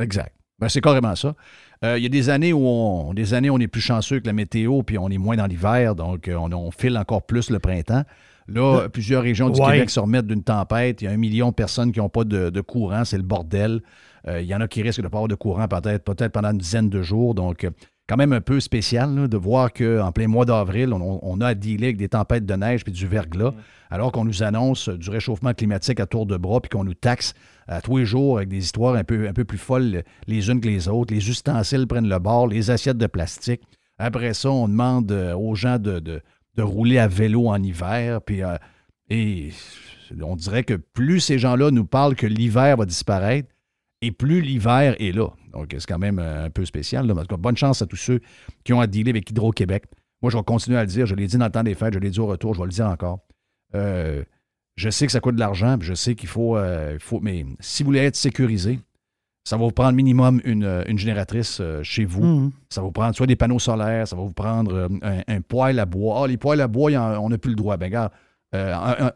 Exact. 0.00 0.34
Ben, 0.58 0.68
c'est 0.68 0.80
carrément 0.80 1.16
ça. 1.16 1.34
Euh, 1.84 1.98
Il 1.98 2.02
y 2.02 2.06
a 2.06 2.10
des 2.10 2.28
années 2.28 2.52
où 2.52 2.66
on, 2.66 3.14
des 3.14 3.34
années 3.34 3.50
où 3.50 3.54
on 3.54 3.58
est 3.58 3.68
plus 3.68 3.80
chanceux 3.80 4.20
que 4.20 4.26
la 4.26 4.32
météo, 4.32 4.82
puis 4.82 4.98
on 4.98 5.08
est 5.08 5.18
moins 5.18 5.36
dans 5.36 5.46
l'hiver, 5.46 5.94
donc 5.94 6.28
euh, 6.28 6.34
on, 6.34 6.52
on 6.52 6.70
file 6.70 6.96
encore 6.98 7.22
plus 7.22 7.50
le 7.50 7.58
printemps. 7.58 8.04
Là, 8.48 8.88
plusieurs 8.88 9.22
régions 9.22 9.48
du 9.48 9.60
Ouais. 9.60 9.74
Québec 9.74 9.90
se 9.90 10.00
remettent 10.00 10.26
d'une 10.26 10.42
tempête. 10.42 11.02
Il 11.02 11.04
y 11.04 11.08
a 11.08 11.12
un 11.12 11.16
million 11.16 11.50
de 11.50 11.54
personnes 11.54 11.92
qui 11.92 12.00
n'ont 12.00 12.08
pas 12.08 12.24
de, 12.24 12.50
de 12.50 12.60
courant. 12.60 13.04
C'est 13.04 13.16
le 13.16 13.22
bordel. 13.22 13.80
Euh, 14.26 14.40
il 14.42 14.48
y 14.48 14.54
en 14.54 14.60
a 14.60 14.66
qui 14.66 14.82
risquent 14.82 14.98
de 14.98 15.04
ne 15.04 15.08
pas 15.08 15.18
avoir 15.18 15.28
de 15.28 15.34
courant 15.36 15.68
peut-être 15.68 16.04
peut 16.04 16.28
pendant 16.28 16.50
une 16.50 16.58
dizaine 16.58 16.90
de 16.90 17.00
jours. 17.00 17.34
Donc, 17.34 17.64
euh, 17.64 17.70
quand 18.10 18.16
même 18.16 18.32
un 18.32 18.40
peu 18.40 18.58
spécial 18.58 19.14
là, 19.14 19.28
de 19.28 19.36
voir 19.36 19.72
qu'en 19.72 20.10
plein 20.10 20.26
mois 20.26 20.44
d'avril, 20.44 20.92
on, 20.92 21.20
on 21.22 21.40
a 21.40 21.46
à 21.46 21.54
dealer 21.54 21.84
avec 21.84 21.96
des 21.96 22.08
tempêtes 22.08 22.44
de 22.44 22.54
neige 22.54 22.82
puis 22.82 22.92
du 22.92 23.06
verglas, 23.06 23.54
alors 23.88 24.10
qu'on 24.10 24.24
nous 24.24 24.42
annonce 24.42 24.88
euh, 24.88 24.98
du 24.98 25.10
réchauffement 25.10 25.54
climatique 25.54 26.00
à 26.00 26.06
tour 26.06 26.26
de 26.26 26.36
bras 26.36 26.60
puis 26.60 26.68
qu'on 26.70 26.82
nous 26.82 26.94
taxe 26.94 27.34
à 27.68 27.80
tous 27.80 27.98
les 27.98 28.04
jours 28.04 28.38
avec 28.38 28.48
des 28.48 28.58
histoires 28.58 28.96
un 28.96 29.04
peu, 29.04 29.28
un 29.28 29.32
peu 29.32 29.44
plus 29.44 29.58
folles 29.58 30.02
les 30.26 30.50
unes 30.50 30.60
que 30.60 30.66
les 30.68 30.88
autres. 30.88 31.14
Les 31.14 31.30
ustensiles 31.30 31.86
prennent 31.86 32.08
le 32.08 32.18
bord, 32.18 32.48
les 32.48 32.72
assiettes 32.72 32.98
de 32.98 33.06
plastique. 33.06 33.62
Après 33.98 34.34
ça, 34.34 34.50
on 34.50 34.66
demande 34.66 35.12
euh, 35.12 35.34
aux 35.36 35.54
gens 35.54 35.78
de, 35.78 36.00
de- 36.00 36.20
de 36.56 36.62
rouler 36.62 36.98
à 36.98 37.06
vélo 37.06 37.46
en 37.46 37.62
hiver. 37.62 38.20
Puis, 38.22 38.42
euh, 38.42 38.56
et 39.08 39.50
on 40.20 40.34
dirait 40.34 40.64
que 40.64 40.74
plus 40.74 41.20
ces 41.20 41.38
gens-là 41.38 41.70
nous 41.70 41.84
parlent 41.86 42.16
que 42.16 42.26
l'hiver 42.26 42.76
va 42.76 42.86
disparaître, 42.86 43.48
et 44.02 44.10
plus 44.10 44.40
l'hiver 44.40 44.96
est 44.98 45.12
là. 45.12 45.28
Donc, 45.52 45.68
c'est 45.72 45.86
quand 45.86 45.98
même 45.98 46.18
euh, 46.18 46.46
un 46.46 46.50
peu 46.50 46.64
spécial. 46.64 47.06
là. 47.06 47.14
En 47.14 47.20
tout 47.20 47.26
cas, 47.26 47.36
bonne 47.36 47.56
chance 47.56 47.82
à 47.82 47.86
tous 47.86 47.96
ceux 47.96 48.20
qui 48.64 48.72
ont 48.72 48.80
à 48.80 48.86
dealer 48.86 49.10
avec 49.10 49.28
Hydro-Québec. 49.30 49.84
Moi, 50.22 50.30
je 50.30 50.36
vais 50.36 50.42
continuer 50.44 50.76
à 50.78 50.82
le 50.82 50.86
dire. 50.86 51.06
Je 51.06 51.14
l'ai 51.14 51.26
dit 51.26 51.36
dans 51.38 51.46
le 51.46 51.50
temps 51.50 51.62
des 51.62 51.74
fêtes, 51.74 51.94
je 51.94 51.98
l'ai 51.98 52.10
dit 52.10 52.20
au 52.20 52.26
retour, 52.26 52.54
je 52.54 52.60
vais 52.60 52.66
le 52.66 52.72
dire 52.72 52.86
encore. 52.86 53.20
Euh, 53.74 54.22
je 54.76 54.90
sais 54.90 55.06
que 55.06 55.12
ça 55.12 55.20
coûte 55.20 55.34
de 55.34 55.40
l'argent, 55.40 55.76
je 55.80 55.94
sais 55.94 56.14
qu'il 56.14 56.28
faut, 56.28 56.56
euh, 56.56 56.96
faut. 57.00 57.20
Mais 57.20 57.44
si 57.60 57.82
vous 57.82 57.88
voulez 57.88 58.00
être 58.00 58.16
sécurisé, 58.16 58.78
ça 59.44 59.56
va 59.56 59.64
vous 59.64 59.70
prendre 59.72 59.92
minimum 59.94 60.40
une, 60.44 60.84
une 60.86 60.98
génératrice 60.98 61.58
euh, 61.60 61.82
chez 61.82 62.04
vous. 62.04 62.22
Mhm. 62.22 62.50
Ça 62.68 62.80
va 62.80 62.86
vous 62.86 62.92
prendre 62.92 63.14
soit 63.16 63.26
des 63.26 63.36
panneaux 63.36 63.58
solaires, 63.58 64.06
ça 64.06 64.14
va 64.16 64.22
vous 64.22 64.32
prendre 64.32 64.88
un, 65.02 65.20
un 65.26 65.40
poêle 65.40 65.78
à 65.78 65.86
bois. 65.86 66.22
Ah, 66.22 66.26
les 66.26 66.36
poêles 66.36 66.60
à 66.60 66.68
bois, 66.68 66.92
en- 66.92 67.18
on 67.24 67.30
n'a 67.30 67.38
plus 67.38 67.50
le 67.50 67.56
droit. 67.56 67.76
Ben, 67.76 67.86
regarde, 67.86 68.12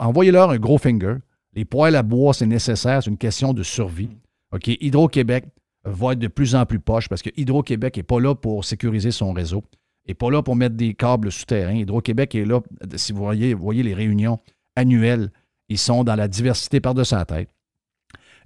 envoyez-leur 0.01 0.51
un 0.51 0.59
gros 0.59 0.79
finger. 0.79 1.17
Les 1.55 1.65
poêles 1.65 1.97
à 1.97 2.03
bois, 2.03 2.35
c'est 2.35 2.47
nécessaire, 2.47 3.03
c'est 3.03 3.11
une 3.11 3.19
question 3.19 3.53
de 3.53 3.63
survie. 3.63 4.11
OK? 4.53 4.69
Hydro-Québec 4.69 5.45
va 5.85 6.13
être 6.13 6.19
de 6.19 6.29
plus 6.29 6.55
en 6.55 6.67
plus 6.67 6.81
poche 6.81 7.09
parce 7.09 7.23
que 7.23 7.31
Hydro-Québec 7.37 7.97
n'est 7.97 8.03
pas 8.03 8.21
là 8.21 8.35
pour 8.35 8.65
sécuriser 8.65 9.11
son 9.11 9.33
réseau, 9.33 9.65
n'est 10.09 10.15
pas 10.15 10.31
là 10.31 10.43
pour 10.43 10.57
mettre 10.57 10.77
des 10.77 10.95
câbles 10.95 11.31
souterrains. 11.31 11.75
Hydro-Québec 11.75 12.35
est 12.35 12.45
là, 12.45 12.61
si 12.97 13.13
vous 13.13 13.23
voyez, 13.23 13.55
vous 13.55 13.63
voyez 13.63 13.83
les 13.83 13.95
réunions 13.95 14.39
annuelles, 14.77 15.31
ils 15.69 15.79
sont 15.79 16.05
dans 16.05 16.17
la 16.17 16.29
diversité 16.29 16.81
par-dessus 16.81 17.15
la 17.15 17.25
tête. 17.25 17.51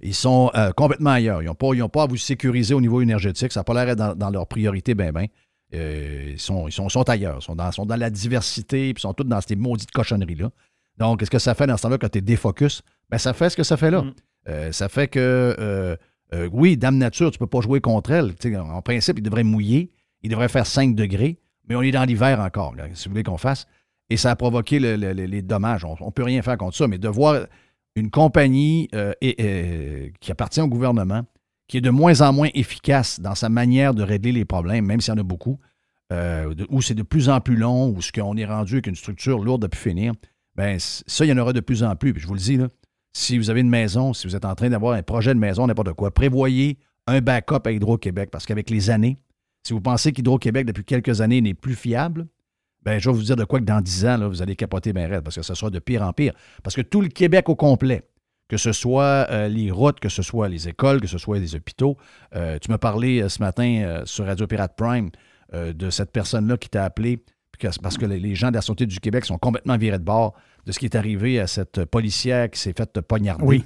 Ils 0.01 0.15
sont 0.15 0.51
euh, 0.55 0.71
complètement 0.71 1.09
ailleurs. 1.11 1.41
Ils 1.41 1.47
n'ont 1.47 1.55
pas, 1.55 1.71
pas 1.89 2.03
à 2.03 2.07
vous 2.07 2.17
sécuriser 2.17 2.73
au 2.73 2.81
niveau 2.81 3.01
énergétique. 3.01 3.51
Ça 3.51 3.59
n'a 3.59 3.63
pas 3.65 3.73
l'air 3.73 3.85
d'être 3.85 3.97
dans, 3.97 4.15
dans 4.15 4.29
leur 4.29 4.47
priorité, 4.47 4.95
ben, 4.95 5.11
ben. 5.11 5.27
Euh, 5.75 6.31
ils 6.31 6.39
sont, 6.39 6.67
ils 6.67 6.71
sont, 6.71 6.87
sont 6.89 7.07
ailleurs. 7.09 7.39
Ils 7.41 7.43
sont 7.43 7.55
dans, 7.55 7.71
sont 7.71 7.85
dans 7.85 7.97
la 7.97 8.09
diversité, 8.09 8.93
puis 8.93 9.01
ils 9.01 9.01
sont 9.01 9.13
tous 9.13 9.25
dans 9.25 9.41
ces 9.41 9.55
maudites 9.55 9.91
cochonneries-là. 9.91 10.51
Donc, 10.97 11.19
qu'est-ce 11.19 11.31
que 11.31 11.39
ça 11.39 11.53
fait 11.53 11.67
dans 11.67 11.77
ce 11.77 11.83
temps-là 11.83 11.97
quand 11.97 12.09
tu 12.09 12.19
es 12.19 12.21
défocus? 12.21 12.81
Ben, 13.09 13.17
ça 13.17 13.33
fait 13.33 13.49
ce 13.49 13.57
que 13.57 13.63
ça 13.63 13.77
fait 13.77 13.91
là. 13.91 14.05
Euh, 14.47 14.71
ça 14.71 14.87
fait 14.87 15.09
que, 15.09 15.97
euh, 16.33 16.45
euh, 16.45 16.49
oui, 16.51 16.77
Dame 16.77 16.97
Nature, 16.97 17.31
tu 17.31 17.35
ne 17.35 17.39
peux 17.39 17.47
pas 17.47 17.61
jouer 17.61 17.81
contre 17.81 18.11
elle. 18.11 18.33
En 18.59 18.81
principe, 18.81 19.17
il 19.19 19.23
devrait 19.23 19.43
mouiller. 19.43 19.91
Il 20.21 20.29
devrait 20.29 20.49
faire 20.49 20.65
5 20.65 20.95
degrés, 20.95 21.37
mais 21.67 21.75
on 21.75 21.81
est 21.81 21.91
dans 21.91 22.03
l'hiver 22.03 22.39
encore, 22.41 22.75
si 22.93 23.05
vous 23.07 23.11
voulez 23.13 23.23
qu'on 23.23 23.37
fasse. 23.37 23.67
Et 24.09 24.17
ça 24.17 24.31
a 24.31 24.35
provoqué 24.35 24.79
le- 24.79 24.95
le- 24.95 25.13
le- 25.13 25.25
les 25.25 25.41
dommages. 25.41 25.85
On 25.85 25.95
ne 26.05 26.11
peut 26.11 26.23
rien 26.23 26.41
faire 26.41 26.57
contre 26.57 26.75
ça, 26.75 26.87
mais 26.87 26.97
de 26.97 27.07
voir 27.07 27.45
une 27.95 28.09
compagnie 28.11 28.89
euh, 28.95 29.13
et- 29.21 30.13
qui 30.19 30.31
appartient 30.31 30.61
au 30.61 30.67
gouvernement, 30.67 31.23
qui 31.67 31.77
est 31.77 31.81
de 31.81 31.89
moins 31.89 32.21
en 32.21 32.33
moins 32.33 32.49
efficace 32.53 33.19
dans 33.19 33.35
sa 33.35 33.49
manière 33.49 33.93
de 33.93 34.03
régler 34.03 34.31
les 34.31 34.45
problèmes, 34.45 34.85
même 34.85 34.99
s'il 35.01 35.13
y 35.13 35.17
en 35.17 35.19
a 35.19 35.23
beaucoup, 35.23 35.59
euh, 36.11 36.53
où 36.69 36.81
c'est 36.81 36.95
de 36.95 37.03
plus 37.03 37.29
en 37.29 37.39
plus 37.39 37.55
long, 37.55 37.89
où 37.89 38.01
ce 38.01 38.11
qu'on 38.11 38.35
est 38.35 38.45
rendu 38.45 38.73
avec 38.75 38.87
une 38.87 38.95
structure 38.95 39.39
lourde 39.39 39.63
à 39.65 39.69
pu 39.69 39.77
finir, 39.77 40.13
c- 40.57 41.03
ça, 41.07 41.23
il 41.25 41.29
y 41.29 41.31
en 41.31 41.37
aura 41.37 41.53
de 41.53 41.59
plus 41.61 41.83
en 41.83 41.95
plus. 41.95 42.13
Je 42.17 42.27
vous 42.27 42.33
le 42.33 42.39
dis, 42.39 42.57
là, 42.57 42.67
si 43.13 43.37
vous 43.37 43.49
avez 43.49 43.61
une 43.61 43.69
maison, 43.69 44.13
si 44.13 44.27
vous 44.27 44.35
êtes 44.35 44.45
en 44.45 44.55
train 44.55 44.69
d'avoir 44.69 44.93
un 44.93 45.03
projet 45.03 45.33
de 45.33 45.39
maison, 45.39 45.67
n'importe 45.67 45.93
quoi, 45.93 46.11
prévoyez 46.11 46.77
un 47.07 47.21
backup 47.21 47.65
à 47.65 47.71
Hydro-Québec, 47.71 48.29
parce 48.31 48.45
qu'avec 48.45 48.69
les 48.69 48.89
années, 48.89 49.17
si 49.63 49.73
vous 49.73 49.81
pensez 49.81 50.11
qu'Hydro-Québec, 50.11 50.65
depuis 50.65 50.83
quelques 50.83 51.21
années, 51.21 51.41
n'est 51.41 51.53
plus 51.53 51.75
fiable, 51.75 52.27
ben, 52.83 52.99
je 52.99 53.09
vais 53.09 53.15
vous 53.15 53.23
dire 53.23 53.35
de 53.35 53.43
quoi 53.43 53.59
que 53.59 53.65
dans 53.65 53.81
10 53.81 54.05
ans, 54.05 54.29
vous 54.29 54.41
allez 54.41 54.55
capoter 54.55 54.93
bien 54.93 55.07
raide, 55.07 55.21
parce 55.21 55.35
que 55.35 55.41
ce 55.41 55.53
sera 55.53 55.69
de 55.69 55.79
pire 55.79 56.01
en 56.01 56.13
pire. 56.13 56.33
Parce 56.63 56.75
que 56.75 56.81
tout 56.81 57.01
le 57.01 57.09
Québec 57.09 57.49
au 57.49 57.55
complet, 57.55 58.07
que 58.47 58.57
ce 58.57 58.71
soit 58.71 59.27
euh, 59.29 59.47
les 59.47 59.69
routes, 59.71 59.99
que 59.99 60.09
ce 60.09 60.23
soit 60.23 60.49
les 60.49 60.67
écoles, 60.67 60.99
que 60.99 61.07
ce 61.07 61.17
soit 61.17 61.39
les 61.39 61.55
hôpitaux. 61.55 61.97
Euh, 62.35 62.57
tu 62.59 62.71
m'as 62.71 62.77
parlé 62.77 63.21
euh, 63.21 63.29
ce 63.29 63.39
matin 63.39 64.01
sur 64.05 64.25
Radio 64.25 64.47
Pirate 64.47 64.75
Prime 64.75 65.09
de 65.51 65.89
cette 65.89 66.11
personne-là 66.11 66.57
qui 66.57 66.69
t'a 66.69 66.85
appelé, 66.85 67.23
parce 67.81 67.97
que 67.97 68.05
les, 68.05 68.35
gens 68.35 68.49
de 68.49 68.55
la 68.55 68.61
Sûreté 68.61 68.85
du 68.85 68.99
Québec 68.99 69.25
sont 69.25 69.37
complètement 69.37 69.77
virés 69.77 69.99
de 69.99 70.03
bord 70.03 70.33
de 70.65 70.71
ce 70.71 70.79
qui 70.79 70.85
est 70.85 70.95
arrivé 70.95 71.39
à 71.39 71.47
cette 71.47 71.85
policière 71.85 72.49
qui 72.49 72.59
s'est 72.59 72.73
faite 72.73 72.99
poignarder. 73.01 73.43
Oui. 73.45 73.63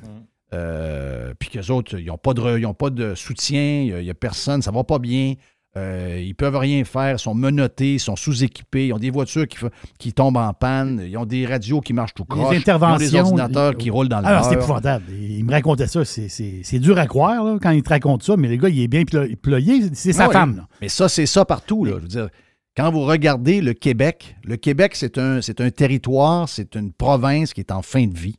Euh, 0.53 1.33
puis 1.39 1.49
qu'eux 1.49 1.71
autres, 1.71 1.97
ils 1.99 2.05
n'ont 2.07 2.17
pas, 2.17 2.33
de 2.33 2.41
re- 2.41 2.59
ils 2.59 2.65
ont 2.65 2.73
pas 2.75 2.89
de 2.91 3.15
soutien, 3.15 3.81
il 3.81 4.03
n'y 4.03 4.09
a, 4.09 4.13
personne, 4.13 4.61
ça 4.61 4.71
va 4.71 4.83
pas 4.83 4.99
bien. 4.99 5.33
Euh, 5.75 6.21
ils 6.23 6.35
peuvent 6.35 6.55
rien 6.55 6.83
faire, 6.83 7.13
ils 7.15 7.19
sont 7.19 7.33
menottés, 7.33 7.95
ils 7.95 7.99
sont 7.99 8.15
sous-équipés, 8.15 8.87
ils 8.87 8.93
ont 8.93 8.99
des 8.99 9.09
voitures 9.09 9.47
qui, 9.47 9.57
qui 9.97 10.13
tombent 10.13 10.37
en 10.37 10.53
panne, 10.53 11.03
ils 11.07 11.17
ont 11.17 11.25
des 11.25 11.47
radios 11.47 11.81
qui 11.81 11.93
marchent 11.93 12.13
tout 12.13 12.25
croche, 12.25 12.55
interventions, 12.55 12.99
ils 12.99 13.07
ont 13.07 13.23
des 13.23 13.29
ordinateurs 13.41 13.75
qui 13.77 13.89
roulent 13.89 14.07
dans 14.09 14.19
le 14.19 14.27
Alors, 14.27 14.43
c'est 14.43 14.51
beurre. 14.51 14.63
épouvantable. 14.65 15.05
Il 15.11 15.43
me 15.43 15.51
racontait 15.51 15.87
ça. 15.87 16.05
C'est- 16.05 16.29
C'est 16.29 16.59
c'est 16.61 16.77
dur 16.77 16.99
à 16.99 17.07
croire 17.07 17.43
là, 17.43 17.57
quand 17.59 17.71
il 17.71 17.81
te 17.81 17.89
raconte 17.89 18.21
ça, 18.21 18.37
mais 18.37 18.49
le 18.49 18.57
gars, 18.57 18.69
il 18.69 18.81
est 18.81 18.87
bien 18.87 19.01
plo- 19.01 19.35
ployé. 19.35 19.81
C'est 19.93 20.13
sa 20.13 20.25
Ah 20.25 20.27
oui. 20.27 20.33
femme. 20.33 20.57
là. 20.57 20.67
Mais 20.79 20.89
ça, 20.89 21.09
c'est 21.09 21.25
ça 21.25 21.43
partout. 21.43 21.85
Là. 21.85 21.93
Je 21.97 22.01
veux 22.03 22.07
dire, 22.07 22.29
quand 22.75 22.91
vous 22.91 23.01
regardez 23.01 23.61
le 23.61 23.73
Québec, 23.73 24.35
le 24.43 24.57
Québec, 24.57 24.95
c'est 24.95 25.17
un, 25.17 25.41
c'est 25.41 25.61
un 25.61 25.69
territoire, 25.69 26.49
c'est 26.49 26.75
une 26.75 26.91
province 26.91 27.53
qui 27.53 27.61
est 27.61 27.71
en 27.71 27.81
fin 27.81 28.07
de 28.07 28.17
vie. 28.17 28.37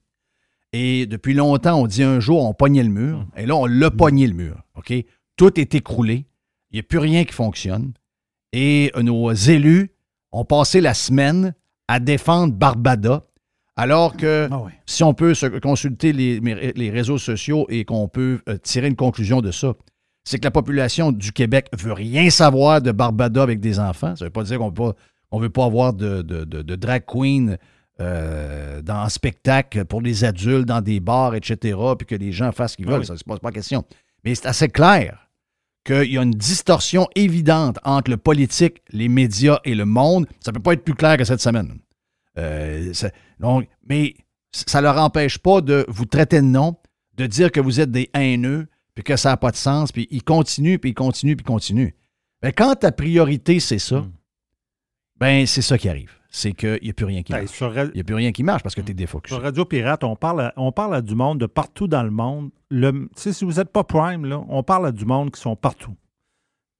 Et 0.72 1.06
depuis 1.06 1.34
longtemps, 1.34 1.80
on 1.80 1.86
dit 1.86 2.02
un 2.02 2.18
jour, 2.18 2.44
on 2.44 2.52
pognait 2.52 2.82
le 2.82 2.88
mur. 2.88 3.24
Et 3.36 3.46
là, 3.46 3.54
on 3.54 3.66
l'a 3.66 3.92
pogné 3.92 4.26
le 4.26 4.34
mur. 4.34 4.60
OK? 4.74 4.92
Tout 5.36 5.60
est 5.60 5.74
écroulé. 5.74 6.26
Il 6.70 6.74
n'y 6.74 6.80
a 6.80 6.82
plus 6.82 6.98
rien 6.98 7.24
qui 7.24 7.32
fonctionne. 7.32 7.92
Et 8.52 8.90
euh, 8.96 9.02
nos 9.02 9.32
élus 9.32 9.92
ont 10.32 10.44
passé 10.44 10.80
la 10.80 10.94
semaine 10.94 11.54
à 11.86 12.00
défendre 12.00 12.54
Barbada, 12.54 13.22
alors 13.76 14.16
que 14.16 14.48
Ah 14.50 14.64
si 14.86 15.04
on 15.04 15.14
peut 15.14 15.34
se 15.34 15.46
consulter 15.46 16.12
les, 16.12 16.40
les 16.40 16.90
réseaux 16.90 17.18
sociaux 17.18 17.66
et 17.68 17.84
qu'on 17.84 18.08
peut 18.08 18.40
euh, 18.48 18.56
tirer 18.58 18.88
une 18.88 18.96
conclusion 18.96 19.40
de 19.42 19.52
ça, 19.52 19.74
c'est 20.24 20.38
que 20.38 20.44
la 20.44 20.50
population 20.50 21.12
du 21.12 21.32
Québec 21.32 21.68
veut 21.78 21.92
rien 21.92 22.30
savoir 22.30 22.80
de 22.82 22.92
Barbada 22.92 23.42
avec 23.42 23.60
des 23.60 23.78
enfants. 23.78 24.16
Ça 24.16 24.24
ne 24.24 24.28
veut 24.28 24.32
pas 24.32 24.42
dire 24.44 24.58
qu'on 24.58 24.66
ne 24.66 24.70
peut, 24.70 24.92
pas- 24.92 24.96
On 25.30 25.38
veut 25.40 25.50
pas 25.50 25.64
avoir 25.64 25.92
de, 25.92 26.22
de, 26.22 26.44
de- 26.44 26.62
de 26.62 26.76
drag 26.76 27.04
queen 27.06 27.58
euh, 28.00 28.82
dans 28.82 28.96
un 29.00 29.08
spectacle 29.08 29.84
pour 29.84 30.00
les 30.00 30.24
adultes, 30.24 30.66
dans 30.66 30.80
des 30.80 31.00
bars, 31.00 31.34
etc., 31.34 31.76
puis 31.98 32.06
que 32.06 32.14
les 32.14 32.32
gens 32.32 32.50
fassent 32.52 32.72
ce 32.72 32.76
qu'ils 32.76 32.86
Ah 32.88 32.92
veulent. 32.92 33.00
oui. 33.00 33.06
Ça, 33.06 33.14
c'est 33.16 33.26
pas, 33.26 33.34
c'est 33.34 33.42
pas 33.42 33.52
question. 33.52 33.84
Mais 34.24 34.34
c'est 34.34 34.46
assez 34.46 34.68
clair 34.68 35.28
qu'il 35.84 36.10
y 36.12 36.18
a 36.18 36.22
une 36.22 36.30
distorsion 36.32 37.06
évidente 37.14 37.78
entre 37.84 38.10
le 38.10 38.16
politique, 38.16 38.80
les 38.90 39.08
médias 39.08 39.58
et 39.64 39.74
le 39.74 39.84
monde. 39.84 40.26
Ça 40.40 40.50
peut 40.52 40.60
pas 40.60 40.72
être 40.72 40.82
plus 40.84 40.94
clair 40.94 41.16
que 41.18 41.24
cette 41.24 41.40
semaine. 41.40 41.78
Euh, 42.38 42.92
ça- 42.94 43.10
donc, 43.38 43.68
mais 43.88 44.14
ça 44.50 44.78
ne 44.78 44.84
leur 44.84 44.98
empêche 44.98 45.38
pas 45.38 45.60
de 45.60 45.84
vous 45.88 46.06
traiter 46.06 46.36
de 46.40 46.46
nom, 46.46 46.76
de 47.16 47.26
dire 47.26 47.52
que 47.52 47.60
vous 47.60 47.80
êtes 47.80 47.90
des 47.90 48.08
haineux, 48.14 48.66
puis 48.94 49.04
que 49.04 49.16
ça 49.16 49.30
n'a 49.30 49.36
pas 49.36 49.50
de 49.50 49.56
sens, 49.56 49.92
puis 49.92 50.06
ils 50.10 50.22
continuent, 50.22 50.78
puis 50.78 50.90
ils 50.90 50.94
continuent, 50.94 51.36
puis 51.36 51.44
ils 51.44 51.48
continuent. 51.52 51.94
Mais 52.42 52.52
quand 52.52 52.74
ta 52.76 52.92
priorité, 52.92 53.58
c'est 53.60 53.78
ça, 53.78 54.00
Mm. 54.00 54.12
ben 55.18 55.46
c'est 55.46 55.62
ça 55.62 55.78
qui 55.78 55.88
arrive. 55.88 56.12
C'est 56.30 56.52
qu'il 56.52 56.80
n'y 56.82 56.90
a 56.90 56.92
plus 56.92 57.04
rien 57.06 57.22
qui 57.22 57.32
Hey, 57.32 57.42
marche. 57.44 57.60
Il 57.60 57.90
n'y 57.94 58.00
a 58.00 58.04
plus 58.04 58.14
rien 58.16 58.32
qui 58.32 58.42
marche 58.42 58.62
parce 58.64 58.74
que 58.74 58.80
tu 58.80 58.90
es 58.90 58.94
défocusé. 58.94 59.34
sur 59.36 59.42
Radio 59.42 59.64
Pirate, 59.64 60.02
on 60.02 60.16
parle, 60.16 60.40
à, 60.40 60.52
on 60.56 60.72
parle 60.72 60.96
à 60.96 61.00
du 61.00 61.14
monde 61.14 61.38
de 61.38 61.46
partout 61.46 61.86
dans 61.86 62.02
le 62.02 62.10
monde. 62.10 62.50
Le, 62.70 63.08
si 63.14 63.44
vous 63.44 63.52
n'êtes 63.52 63.70
pas 63.70 63.84
Prime, 63.84 64.24
là, 64.26 64.42
on 64.48 64.64
parle 64.64 64.86
à 64.88 64.92
du 64.92 65.04
monde 65.04 65.30
qui 65.30 65.40
sont 65.40 65.54
partout. 65.54 65.94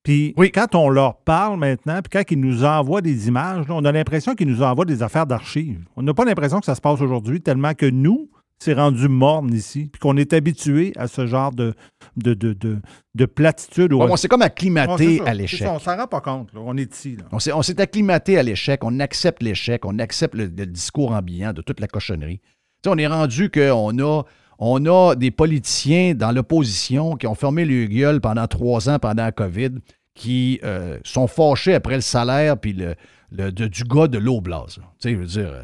Puis 0.03 0.35
Oui. 0.37 0.50
quand 0.50 0.74
on 0.74 0.88
leur 0.88 1.16
parle 1.18 1.59
maintenant, 1.59 2.00
puis 2.03 2.11
quand 2.11 2.31
ils 2.31 2.40
nous 2.40 2.64
envoient 2.64 3.00
des 3.00 3.29
images, 3.29 3.68
là, 3.68 3.74
on 3.77 3.85
a 3.85 3.92
l'impression 3.92 4.35
qu'ils 4.35 4.48
nous 4.48 4.62
envoient 4.62 4.85
des 4.85 5.03
affaires 5.05 5.27
d'archives. 5.27 5.85
On 5.96 6.03
n'a 6.03 6.12
pas 6.14 6.24
l'impression 6.24 6.59
que 6.59 6.66
ça 6.66 6.74
se 6.74 6.81
passe 6.81 7.00
aujourd'hui, 7.00 7.40
tellement 7.40 7.74
que 7.74 7.87
nous, 7.87 8.29
c'est 8.59 8.74
rendu 8.74 9.09
morne 9.09 9.53
ici, 9.55 9.88
puis 9.92 10.00
qu'on 10.00 10.16
est 10.16 10.33
habitué 10.33 10.92
à 10.96 11.07
ce 11.07 11.27
genre 11.27 11.53
de, 11.53 11.74
de, 12.16 12.35
de, 12.35 12.53
de, 12.53 12.79
de 13.14 13.24
platitude. 13.27 13.90
Bon, 13.90 14.09
on 14.11 14.16
s'est 14.16 14.29
comme 14.29 14.42
acclimaté 14.42 15.20
à 15.27 15.35
l'échec. 15.35 15.68
On 15.70 15.79
s'en 15.79 15.96
rend 15.96 16.07
pas 16.07 16.20
compte. 16.20 16.53
là. 16.55 16.61
On 16.64 16.77
est 16.77 16.94
ici. 16.94 17.16
là. 17.16 17.24
On 17.33 17.38
s'est, 17.38 17.53
on 17.53 17.62
s'est 17.62 17.81
acclimaté 17.81 18.38
à 18.38 18.42
l'échec, 18.42 18.83
on 18.85 19.00
accepte 19.00 19.42
l'échec, 19.42 19.85
on 19.85 19.98
accepte 19.98 20.35
le, 20.35 20.44
le 20.44 20.66
discours 20.66 21.12
ambiant 21.12 21.53
de 21.53 21.62
toute 21.62 21.81
la 21.81 21.87
cochonnerie. 21.88 22.38
Tu 22.38 22.44
sais, 22.85 22.90
on 22.94 22.98
est 22.98 23.07
rendu 23.07 23.50
qu'on 23.50 23.98
a, 23.98 24.22
on 24.59 24.87
a 24.87 25.14
des 25.14 25.31
politiciens 25.31 26.14
dans 26.14 26.33
l'opposition 26.33 27.16
qui 27.16 27.27
ont 27.27 27.35
fermé 27.35 27.64
le 27.64 27.87
gueule 27.87 28.20
pendant 28.20 28.46
trois 28.46 28.88
ans 28.88 28.98
pendant 28.98 29.24
la 29.24 29.33
COVID, 29.33 29.70
qui 30.14 30.61
euh, 30.62 30.98
sont 31.05 31.27
fâchés 31.27 31.74
après 31.74 31.96
le 31.96 32.00
salaire 32.00 32.57
puis 32.59 32.72
le, 32.72 32.94
le- 33.33 33.50
de- 33.50 33.66
du 33.66 33.83
gars 33.85 34.07
de 34.07 34.18
l'Oblast. 34.18 34.79
là. 34.79 34.85
Tu 35.00 35.09
sais, 35.09 35.14
je 35.14 35.18
veux 35.18 35.27
dire, 35.27 35.48
euh, 35.53 35.62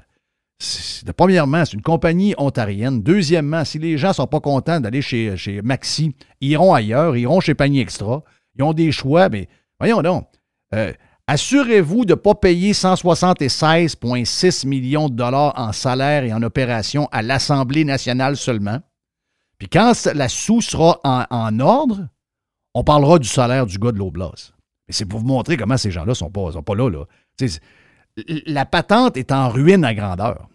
premièrement, 1.17 1.65
c'est 1.65 1.75
une 1.75 1.83
compagnie 1.83 2.35
ontarienne. 2.39 3.03
Deuxièmement, 3.03 3.65
si 3.65 3.79
les 3.79 3.97
gens 3.99 4.09
ne 4.09 4.15
sont 4.15 4.27
pas 4.27 4.41
contents 4.41 4.81
d'aller 4.81 5.03
chez, 5.03 5.37
chez 5.37 5.63
Maxi, 5.63 6.15
ils 6.41 6.51
iront 6.51 6.75
ailleurs, 6.75 7.17
ils 7.17 7.23
iront 7.23 7.41
chez 7.41 7.55
Panier 7.55 7.81
Extra. 7.81 8.23
Ils 8.57 8.63
ont 8.63 8.73
des 8.73 8.93
choix, 8.93 9.29
mais 9.29 9.49
voyons 9.79 10.03
donc. 10.03 10.27
Euh, 10.75 10.93
Assurez-vous 11.31 12.07
de 12.07 12.15
ne 12.15 12.17
pas 12.17 12.35
payer 12.35 12.73
176,6 12.73 14.67
millions 14.67 15.09
de 15.09 15.15
dollars 15.15 15.53
en 15.57 15.71
salaire 15.71 16.25
et 16.25 16.33
en 16.33 16.43
opération 16.43 17.09
à 17.13 17.23
l'Assemblée 17.23 17.85
nationale 17.85 18.37
seulement. 18.37 18.81
Puis 19.57 19.69
quand 19.69 19.93
la 20.13 20.29
sous 20.29 20.61
sera 20.61 20.99
en, 21.05 21.61
ordre, 21.61 22.09
on 22.75 22.83
parlera 22.83 23.21
du 23.21 23.29
salaire 23.29 23.65
du 23.67 23.79
gars 23.79 23.93
de 23.93 23.99
l'Oblast. 23.99 24.55
Mais 24.89 24.93
c'est 24.93 25.05
pour 25.05 25.21
vous 25.21 25.27
montrer 25.27 25.57
comment 25.57 25.77
ces 25.77 25.93
gens-là 25.93 26.09
ne 26.09 26.15
sont 26.15 26.33
pas, 26.33 26.51
sont 26.51 26.65
là. 26.75 27.05
la 28.47 28.67
patente 28.67 29.17
est 29.17 29.31
en 29.31 29.51
ruine 29.51 29.85
à 29.85 29.95
grandeur. 29.95 30.49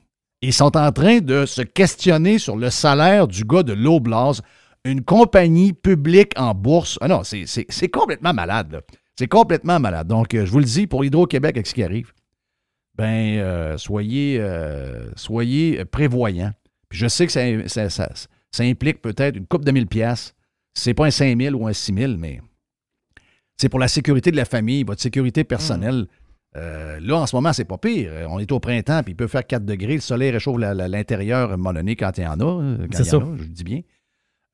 Ils 0.46 0.54
sont 0.54 0.78
en 0.78 0.92
train 0.92 1.20
de 1.20 1.46
se 1.46 1.62
questionner 1.64 2.38
sur 2.38 2.56
le 2.56 2.70
salaire 2.70 3.28
du 3.28 3.44
gars 3.44 3.64
de 3.64 3.74
l'Oblast, 3.74 4.42
une 4.84 5.04
compagnie 5.04 5.74
publique 5.74 6.34
en 6.38 6.54
bourse. 6.54 7.00
Ah 7.02 7.08
non, 7.08 7.24
c'est- 7.24 7.88
complètement 7.92 8.34
malade. 8.34 8.82
C'est 9.18 9.28
complètement 9.28 9.80
malade. 9.80 10.08
Donc, 10.08 10.34
euh, 10.36 10.46
je 10.46 10.52
vous 10.52 10.60
le 10.60 10.66
dis, 10.66 10.86
pour 10.88 11.04
Hydro-Québec, 11.04 11.56
avec 11.58 11.66
ce 11.66 11.74
qui 11.74 11.82
arrive, 11.84 12.12
ben, 12.96 13.38
euh, 13.40 13.78
soyez, 13.78 14.38
euh, 14.40 15.10
soyez 15.16 15.84
prévoyants. 15.86 16.52
Puis 16.90 17.00
je 17.00 17.08
sais 17.08 17.26
que 17.26 17.32
ça, 17.32 17.42
ça- 17.68 17.90
ça- 17.90 18.12
ça 18.52 18.64
implique 18.64 19.02
peut-être 19.02 19.36
une 19.38 19.48
coupe 19.48 19.66
de 19.66 19.72
mille 19.72 19.88
piastres. 19.88 20.34
C'est 20.74 20.94
pas 20.94 21.06
un 21.08 21.12
5 21.12 21.36
000 21.42 21.56
ou 21.56 21.68
un 21.68 21.74
6 21.74 21.94
000, 21.94 22.14
mais 22.18 22.40
c'est 23.58 23.70
pour 23.70 23.80
la 23.80 23.88
sécurité 23.88 24.30
de 24.32 24.38
la 24.38 24.46
famille, 24.46 24.84
votre 24.84 25.02
sécurité 25.02 25.44
personnelle. 25.44 26.06
Euh, 26.56 27.00
là, 27.02 27.18
en 27.18 27.26
ce 27.28 27.36
moment, 27.36 27.52
c'est 27.54 27.66
pas 27.66 27.78
pire. 27.78 28.10
Euh, 28.14 28.28
On 28.30 28.40
est 28.40 28.52
au 28.52 28.60
printemps, 28.60 29.02
puis 29.04 29.12
il 29.12 29.16
peut 29.16 29.28
faire 29.28 29.46
4 29.46 29.66
degrés. 29.66 29.96
Le 29.96 30.00
soleil 30.02 30.32
réchauffe 30.32 30.58
l'intérieur 30.58 31.52
à 31.52 31.54
un 31.54 31.58
moment 31.58 31.74
donné 31.74 31.96
quand 31.96 32.18
il 32.18 32.24
y 32.24 32.28
en 32.28 32.40
a. 32.40 32.62
euh, 32.64 32.88
C'est 32.92 33.04
ça. 33.04 33.18
a, 33.18 33.20
je 33.38 33.44
le 33.44 33.50
dis 33.50 33.64
bien. 33.64 33.82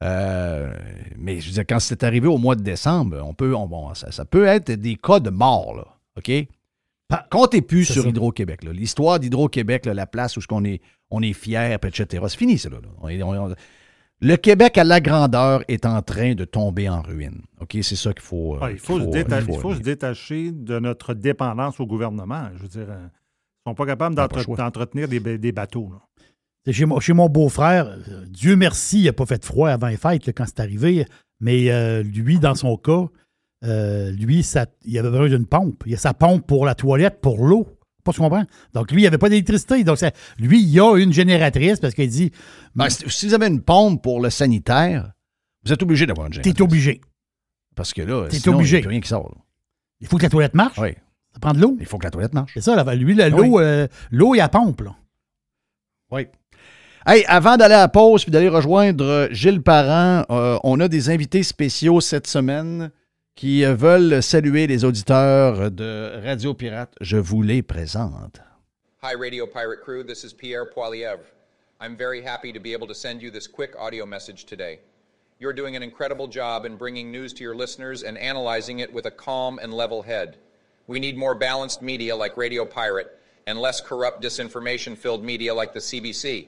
Euh, 0.04 0.74
mais 1.18 1.40
je 1.40 1.48
veux 1.48 1.54
dire, 1.54 1.64
quand 1.70 1.80
c'est 1.80 2.04
arrivé 2.04 2.28
au 2.28 2.38
mois 2.40 2.56
de 2.56 2.64
décembre, 2.64 3.22
on 3.24 3.34
peut, 3.36 3.54
on- 3.56 3.68
bon, 3.68 3.94
ça, 3.94 4.12
ça 4.12 4.26
peut 4.26 4.46
être 4.48 4.72
des 4.72 4.96
cas 4.96 5.20
de 5.20 5.30
mort, 5.30 5.76
là. 5.76 5.86
OK? 6.18 6.32
Comptez 7.30 7.62
plus 7.62 7.86
sur. 7.86 8.08
Hydro-Québec. 8.08 8.64
L'histoire 8.64 9.20
d'Hydro-Québec, 9.20 9.86
la 9.86 10.08
place 10.08 10.38
où 10.38 10.42
on 10.52 10.64
est, 10.64 10.82
on 11.12 11.22
est 11.22 11.34
fier, 11.34 11.74
etc. 11.84 12.24
C'est 12.30 12.38
fini, 12.38 12.58
ça. 12.58 12.70
Là, 12.70 12.78
là. 12.82 12.88
On 13.02 13.10
est- 13.10 13.22
on- 13.22 13.48
on- 13.48 13.56
le 14.22 14.36
Québec 14.38 14.78
à 14.78 14.84
la 14.84 15.02
grandeur 15.02 15.64
est 15.68 15.86
en 15.86 16.02
train 16.02 16.34
de 16.36 16.46
tomber 16.46 16.88
en 16.90 17.02
ruine. 17.02 17.42
OK? 17.60 17.78
C'est 17.82 17.96
ça 17.96 18.14
qu'il 18.14 18.22
faut. 18.22 18.56
euh, 18.56 18.60
Ouais, 18.60 18.74
il 18.74 18.80
faut, 18.80 19.00
se, 19.00 19.04
il 19.50 19.60
faut 19.60 19.74
détacher 19.76 20.52
de 20.52 20.80
notre 20.80 21.14
dépendance 21.14 21.80
au 21.80 21.86
gouvernement. 21.88 22.50
Je 22.56 22.62
veux 22.62 22.68
dire, 22.68 22.88
euh, 22.90 23.00
ils 23.66 23.70
ne 23.70 23.72
sont 23.72 23.76
pas 23.76 23.86
capables 23.86 24.16
Ah, 24.20 24.28
d'entretenir 24.56 25.08
des, 25.08 25.20
ba- 25.20 25.38
des 25.38 25.52
bateaux. 25.52 25.90
là. 25.92 26.72
Chez, 26.72 26.86
mon- 27.14 27.30
beau-frère, 27.30 27.88
euh, 27.88 28.26
Dieu 28.28 28.56
merci, 28.56 29.00
il 29.00 29.06
n'a 29.06 29.14
pas 29.14 29.26
fait 29.26 29.44
froid 29.44 29.70
avant 29.70 29.88
les 29.88 29.98
fêtes 29.98 30.28
là, 30.28 30.34
quand 30.34 30.46
c'est 30.46 30.60
arrivé. 30.60 31.06
Mais 31.40 31.72
euh, 31.72 32.04
lui, 32.04 32.38
dans 32.38 32.54
son 32.54 32.78
cas, 32.78 33.06
euh, 33.64 34.12
lui, 34.12 34.44
ça, 34.44 34.68
il 34.86 34.98
avait 35.00 35.10
besoin 35.10 35.30
d'une 35.30 35.48
pompe. 35.48 35.84
Il 35.88 35.94
a 35.96 35.98
sa 35.98 36.14
pompe 36.14 36.46
pour 36.46 36.66
la 36.66 36.76
toilette, 36.76 37.20
pour 37.22 37.44
l'eau. 37.48 37.68
Pas 38.04 38.12
ce 38.12 38.18
qu'on 38.18 38.30
comprend. 38.30 38.46
Donc, 38.74 38.92
lui, 38.92 39.00
il 39.00 39.04
n'y 39.04 39.08
avait 39.08 39.18
pas 39.18 39.30
d'électricité. 39.30 39.84
Donc, 39.84 39.98
ça- 39.98 40.12
lui, 40.40 40.62
il 40.62 40.80
a 40.80 40.98
une 40.98 41.14
génératrice 41.14 41.80
parce 41.80 41.94
qu'il 41.94 42.10
dit 42.10 42.32
Ben, 42.76 42.88
si 42.90 43.28
vous 43.28 43.34
avez 43.34 43.48
une 43.48 43.62
pompe 43.62 44.02
pour 44.02 44.22
le 44.22 44.30
sanitaire, 44.30 45.12
vous 45.66 45.72
êtes 45.74 45.84
obligé 45.84 46.06
d'avoir 46.06 46.28
une 46.28 46.34
T'es 46.34 46.42
génératrice. 46.44 46.64
obligé. 46.64 47.02
Parce 47.76 47.94
que 47.94 48.02
là, 48.02 48.28
T'es 48.30 48.38
sinon, 48.40 48.54
il 48.54 48.56
n'y 48.56 48.60
obligé. 48.62 48.78
a 48.78 48.82
plus 48.82 48.90
rien 48.90 49.00
qui 49.02 49.08
sort. 49.10 49.30
là. 49.30 49.42
Il 50.02 50.08
faut 50.08 50.18
que 50.18 50.24
la 50.24 50.30
toilette 50.30 50.56
marche. 50.56 50.78
Oui, 50.80 50.94
Ça 51.34 51.40
prend 51.40 51.54
de 51.54 51.60
l'eau. 51.60 51.78
il 51.80 51.86
faut 51.86 51.98
que 52.00 52.04
la 52.06 52.12
toilette 52.12 52.34
marche. 52.34 52.52
C'est 52.56 52.62
ça, 52.62 52.76
là, 52.76 52.96
lui, 52.96 53.14
l'eau, 53.16 53.60
euh, 53.60 53.88
l'eau, 54.10 54.34
il 54.36 54.40
y 54.40 54.42
a 54.42 54.50
pompe. 54.50 54.82
Là. 54.82 54.96
Oui. 56.12 56.28
Hey, 57.06 57.24
avant 57.28 57.58
d'aller 57.58 57.74
à 57.76 57.80
la 57.82 57.88
pause 57.88 58.24
puis 58.24 58.32
d'aller 58.32 58.50
rejoindre 58.50 59.28
Gilles 59.32 59.62
Parent, 59.62 60.26
euh, 60.30 60.60
on 60.64 60.80
a 60.80 60.88
des 60.88 61.10
invités 61.10 61.42
spéciaux 61.44 62.00
cette 62.02 62.28
semaine 62.28 62.92
qui 63.36 63.63
euh, 63.65 63.74
veulent 63.74 64.22
saluer 64.22 64.67
les 64.67 64.84
auditeurs 64.84 65.72
de 65.72 66.22
Radio 66.24 66.54
Pirate. 66.54 66.94
Je 67.02 67.17
vous 67.17 67.41
les 67.41 67.62
présente. 67.62 68.41
Hi, 69.04 69.15
Radio 69.15 69.48
Pirate 69.48 69.82
crew. 69.82 70.04
This 70.04 70.24
is 70.24 70.34
Pierre 70.34 70.65
Poilievre. 70.65 71.26
I'm 71.80 71.98
very 71.98 72.22
happy 72.22 72.54
to 72.54 72.60
be 72.60 72.74
able 72.74 72.88
to 72.88 72.94
send 72.94 73.22
you 73.22 73.32
this 73.32 73.48
quick 73.48 73.74
audio 73.80 74.06
message 74.06 74.46
today. 74.46 74.80
You're 75.39 75.54
doing 75.54 75.76
an 75.76 75.82
incredible 75.82 76.28
job 76.28 76.65
in 76.65 76.78
bringing 76.78 77.12
news 77.12 77.34
to 77.34 77.44
your 77.44 77.56
listeners 77.56 78.04
and 78.04 78.15
analyzing 78.20 78.80
it 78.80 78.94
with 78.94 79.08
a 79.08 79.12
calm 79.12 79.58
and 79.58 79.74
level 79.74 80.04
head. 80.04 80.38
We 80.86 81.00
need 81.00 81.17
more 81.17 81.34
balanced 81.34 81.82
media 81.82 82.15
like 82.15 82.38
Radio 82.38 82.63
Pirate 82.63 83.17
and 83.48 83.60
less 83.60 83.82
corrupt, 83.82 84.22
disinformation 84.22 84.96
filled 84.96 85.24
media 85.24 85.56
like 85.56 85.74
the 85.74 85.80
CBC. 85.80 86.46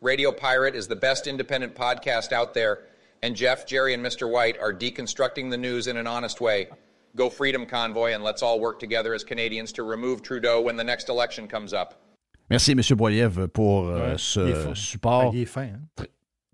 Radio 0.00 0.30
Pirate 0.30 0.76
is 0.76 0.86
the 0.86 0.94
best 0.94 1.26
independent 1.26 1.74
podcast 1.74 2.30
out 2.30 2.54
there, 2.54 2.82
and 3.24 3.34
Jeff, 3.34 3.66
Jerry, 3.66 3.94
and 3.94 4.04
Mr. 4.04 4.30
White 4.30 4.56
are 4.60 4.72
deconstructing 4.72 5.50
the 5.50 5.56
news 5.56 5.86
in 5.86 5.96
an 5.96 6.06
honest 6.06 6.40
way. 6.40 6.68
Go 7.16 7.30
Freedom 7.30 7.64
Convoy, 7.64 8.12
and 8.12 8.22
let's 8.22 8.42
all 8.42 8.60
work 8.60 8.78
together 8.78 9.14
as 9.14 9.24
Canadians 9.24 9.72
to 9.72 9.82
remove 9.82 10.20
Trudeau 10.22 10.60
when 10.60 10.76
the 10.76 10.84
next 10.84 11.08
election 11.08 11.48
comes 11.48 11.72
up. 11.72 11.94
Merci, 12.50 12.72
M. 12.72 12.80
Boyev, 12.96 13.48
pour 13.48 13.88
euh, 13.88 14.12
Ouais, 14.12 14.18
ce 14.18 14.74
support. 14.74 15.22
Ah, 15.28 15.30
il 15.32 15.42
est 15.42 15.46
fin. 15.46 15.62
hein? 15.62 16.04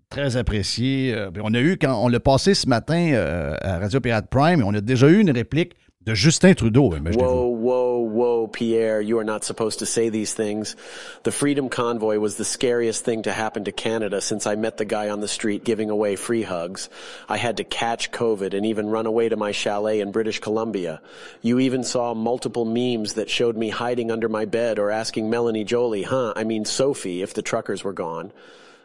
Très 0.09 0.37
apprécié. 0.37 1.13
Euh, 1.13 1.29
on 1.43 1.53
a 1.53 1.59
eu, 1.59 1.77
quand 1.77 2.01
on 2.03 2.07
l'a 2.07 2.19
passé 2.19 2.53
ce 2.53 2.67
matin 2.67 3.11
euh, 3.13 3.55
à 3.61 3.79
Radio 3.79 3.99
Pirate 3.99 4.29
Prime, 4.29 4.63
on 4.63 4.73
a 4.73 4.81
déjà 4.81 5.07
eu 5.09 5.19
une 5.19 5.31
réplique 5.31 5.73
de 6.05 6.13
Justin 6.13 6.53
Trudeau, 6.53 6.95
imaginez-vous. 6.95 7.29
Whoa, 7.29 8.00
whoa, 8.11 8.47
Pierre, 8.47 9.01
you 9.01 9.17
are 9.19 9.23
not 9.23 9.43
supposed 9.43 9.79
to 9.79 9.85
say 9.85 10.09
these 10.09 10.33
things. 10.33 10.75
The 11.23 11.31
Freedom 11.31 11.69
Convoy 11.69 12.19
was 12.19 12.35
the 12.35 12.45
scariest 12.45 13.03
thing 13.05 13.23
to 13.23 13.31
happen 13.31 13.63
to 13.63 13.71
Canada 13.71 14.21
since 14.21 14.45
I 14.45 14.55
met 14.55 14.77
the 14.77 14.85
guy 14.85 15.09
on 15.09 15.21
the 15.21 15.27
street 15.27 15.63
giving 15.63 15.89
away 15.89 16.15
free 16.15 16.43
hugs. 16.43 16.89
I 17.27 17.37
had 17.37 17.57
to 17.57 17.63
catch 17.63 18.11
COVID 18.11 18.53
and 18.53 18.65
even 18.65 18.89
run 18.89 19.05
away 19.05 19.29
to 19.29 19.37
my 19.37 19.51
chalet 19.51 19.99
in 19.99 20.11
British 20.11 20.39
Columbia. 20.39 21.01
You 21.41 21.59
even 21.59 21.83
saw 21.83 22.13
multiple 22.13 22.65
memes 22.65 23.13
that 23.13 23.29
showed 23.29 23.57
me 23.57 23.69
hiding 23.69 24.11
under 24.11 24.29
my 24.29 24.45
bed 24.45 24.79
or 24.79 24.91
asking 24.91 25.29
Melanie 25.29 25.63
Jolie, 25.63 26.03
huh, 26.03 26.33
I 26.35 26.43
mean 26.43 26.65
Sophie, 26.65 27.21
if 27.21 27.33
the 27.33 27.41
truckers 27.41 27.83
were 27.83 27.93
gone. 27.93 28.31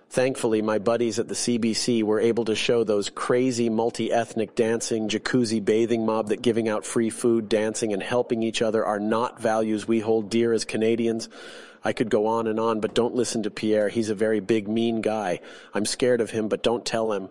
Thankfully, 0.09 0.63
my 0.63 0.79
buddies 0.79 1.19
at 1.19 1.29
the 1.29 1.35
CBC 1.35 2.03
were 2.03 2.21
able 2.21 2.45
to 2.47 2.55
show 2.55 2.85
those 2.85 3.11
crazy 3.11 3.69
multi-ethnic 3.69 4.55
dancing, 4.55 5.09
jacuzzi 5.09 5.63
bathing 5.63 6.07
mob 6.07 6.29
that 6.29 6.43
giving 6.43 6.69
out 6.69 6.87
free 6.87 7.11
food, 7.11 7.49
dancing, 7.49 7.93
and 7.93 8.03
helping 8.03 8.43
each 8.43 8.63
other 8.63 8.85
are 8.85 9.01
not 9.01 9.41
values 9.41 9.87
we 9.87 10.01
hold 10.01 10.31
dear 10.31 10.53
as 10.53 10.65
Canadians. 10.65 11.29
I 11.85 11.93
could 11.93 12.09
go 12.09 12.27
on 12.27 12.47
and 12.47 12.59
on, 12.59 12.81
but 12.81 12.95
don't 12.95 13.15
listen 13.15 13.43
to 13.43 13.51
Pierre. 13.51 13.89
He's 13.89 14.09
a 14.09 14.15
very 14.15 14.41
big, 14.41 14.69
mean 14.69 15.03
guy. 15.03 15.41
I'm 15.75 15.85
scared 15.85 16.21
of 16.21 16.31
him, 16.31 16.49
but 16.49 16.63
don't 16.63 16.85
tell 16.85 17.13
him. 17.13 17.29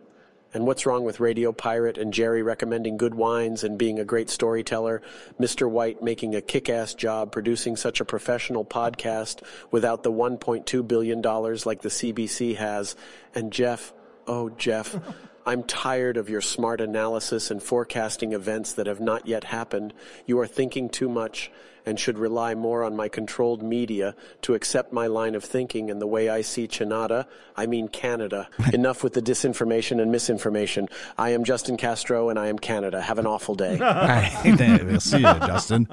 And 0.56 0.66
what's 0.66 0.86
wrong 0.86 1.04
with 1.04 1.20
Radio 1.20 1.52
Pirate 1.52 1.98
and 1.98 2.14
Jerry 2.14 2.42
recommending 2.42 2.96
good 2.96 3.14
wines 3.14 3.66
and 3.66 3.78
being 3.78 4.00
a 4.00 4.06
great 4.06 4.30
storyteller? 4.30 5.02
Mr. 5.38 5.70
White 5.70 6.02
making 6.02 6.34
a 6.34 6.40
kick 6.40 6.70
ass 6.70 6.94
job 6.94 7.34
producing 7.34 7.76
such 7.76 8.00
a 8.00 8.06
professional 8.06 8.64
podcast 8.64 9.44
without 9.70 10.04
the 10.04 10.14
$1.2 10.14 10.88
billion 10.88 11.22
like 11.22 11.82
the 11.82 11.90
CBC 11.90 12.56
has? 12.56 12.96
And 13.36 13.52
Jeff, 13.52 13.92
oh, 14.28 14.50
Jeff. 14.50 14.96
I'm 15.46 15.62
tired 15.64 16.16
of 16.16 16.30
your 16.30 16.40
smart 16.40 16.80
analysis 16.80 17.52
and 17.52 17.62
forecasting 17.62 18.32
events 18.32 18.72
that 18.76 18.88
have 18.88 19.02
not 19.02 19.28
yet 19.28 19.44
happened. 19.44 19.94
You 20.26 20.40
are 20.40 20.48
thinking 20.48 20.88
too 20.88 21.10
much 21.10 21.52
and 21.86 22.00
should 22.00 22.18
rely 22.18 22.56
more 22.56 22.84
on 22.84 22.96
my 22.96 23.08
controlled 23.08 23.62
media 23.62 24.16
to 24.42 24.54
accept 24.54 24.92
my 24.92 25.08
line 25.08 25.36
of 25.36 25.44
thinking 25.44 25.90
and 25.90 26.02
the 26.02 26.08
way 26.08 26.30
I 26.30 26.42
see 26.42 26.68
Chinada, 26.68 27.26
I 27.56 27.66
mean 27.66 27.88
Canada. 27.88 28.50
Enough 28.74 29.04
with 29.04 29.14
the 29.14 29.22
disinformation 29.22 30.02
and 30.02 30.12
misinformation. 30.12 30.88
I 31.18 31.30
am 31.32 31.44
Justin 31.44 31.78
Castro 31.78 32.30
and 32.30 32.40
I 32.40 32.48
am 32.48 32.60
Canada. 32.60 33.02
Have 33.02 33.20
an 33.20 33.28
awful 33.28 33.56
day. 33.56 33.80
Eh, 34.58 34.84
merci, 34.84 35.24
euh, 35.24 35.48
Justin. 35.48 35.88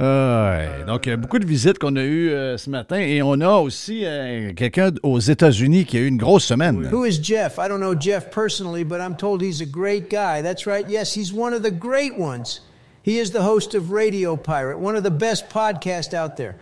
Ouais. 0.00 0.84
Donc, 0.86 1.08
euh, 1.08 1.16
beaucoup 1.16 1.40
de 1.40 1.46
visites 1.46 1.78
qu'on 1.80 1.96
a 1.96 2.04
eues 2.04 2.30
euh, 2.30 2.56
ce 2.56 2.70
matin. 2.70 2.98
Et 2.98 3.20
on 3.20 3.40
a 3.40 3.56
aussi 3.56 4.02
euh, 4.04 4.52
quelqu'un 4.54 4.92
aux 5.02 5.18
États-Unis 5.18 5.86
qui 5.86 5.96
a 5.96 6.00
eu 6.00 6.06
une 6.06 6.18
grosse 6.18 6.44
semaine. 6.44 6.88
Who 6.92 7.04
is 7.04 7.18
Jeff? 7.20 7.58
I 7.58 7.68
don't 7.68 7.80
know 7.80 7.96
Jeff 7.98 8.30
personally, 8.30 8.84
but 8.84 9.00
I'm 9.00 9.16
told 9.16 9.42
he's 9.42 9.60
a 9.60 9.66
great 9.66 10.08
guy. 10.08 10.40
That's 10.40 10.66
right. 10.66 10.88
Yes, 10.88 11.16
he's 11.16 11.32
one 11.32 11.52
of 11.52 11.62
the 11.62 11.72
great 11.72 12.16
ones. 12.16 12.60
He 13.02 13.18
is 13.18 13.30
the 13.30 13.42
host 13.42 13.74
of 13.74 13.90
Radio 13.90 14.36
Pirate, 14.36 14.78
one 14.78 14.96
of 14.96 15.02
the 15.02 15.10
best 15.10 15.48
podcasts 15.48 16.12
out 16.14 16.36
there. 16.36 16.56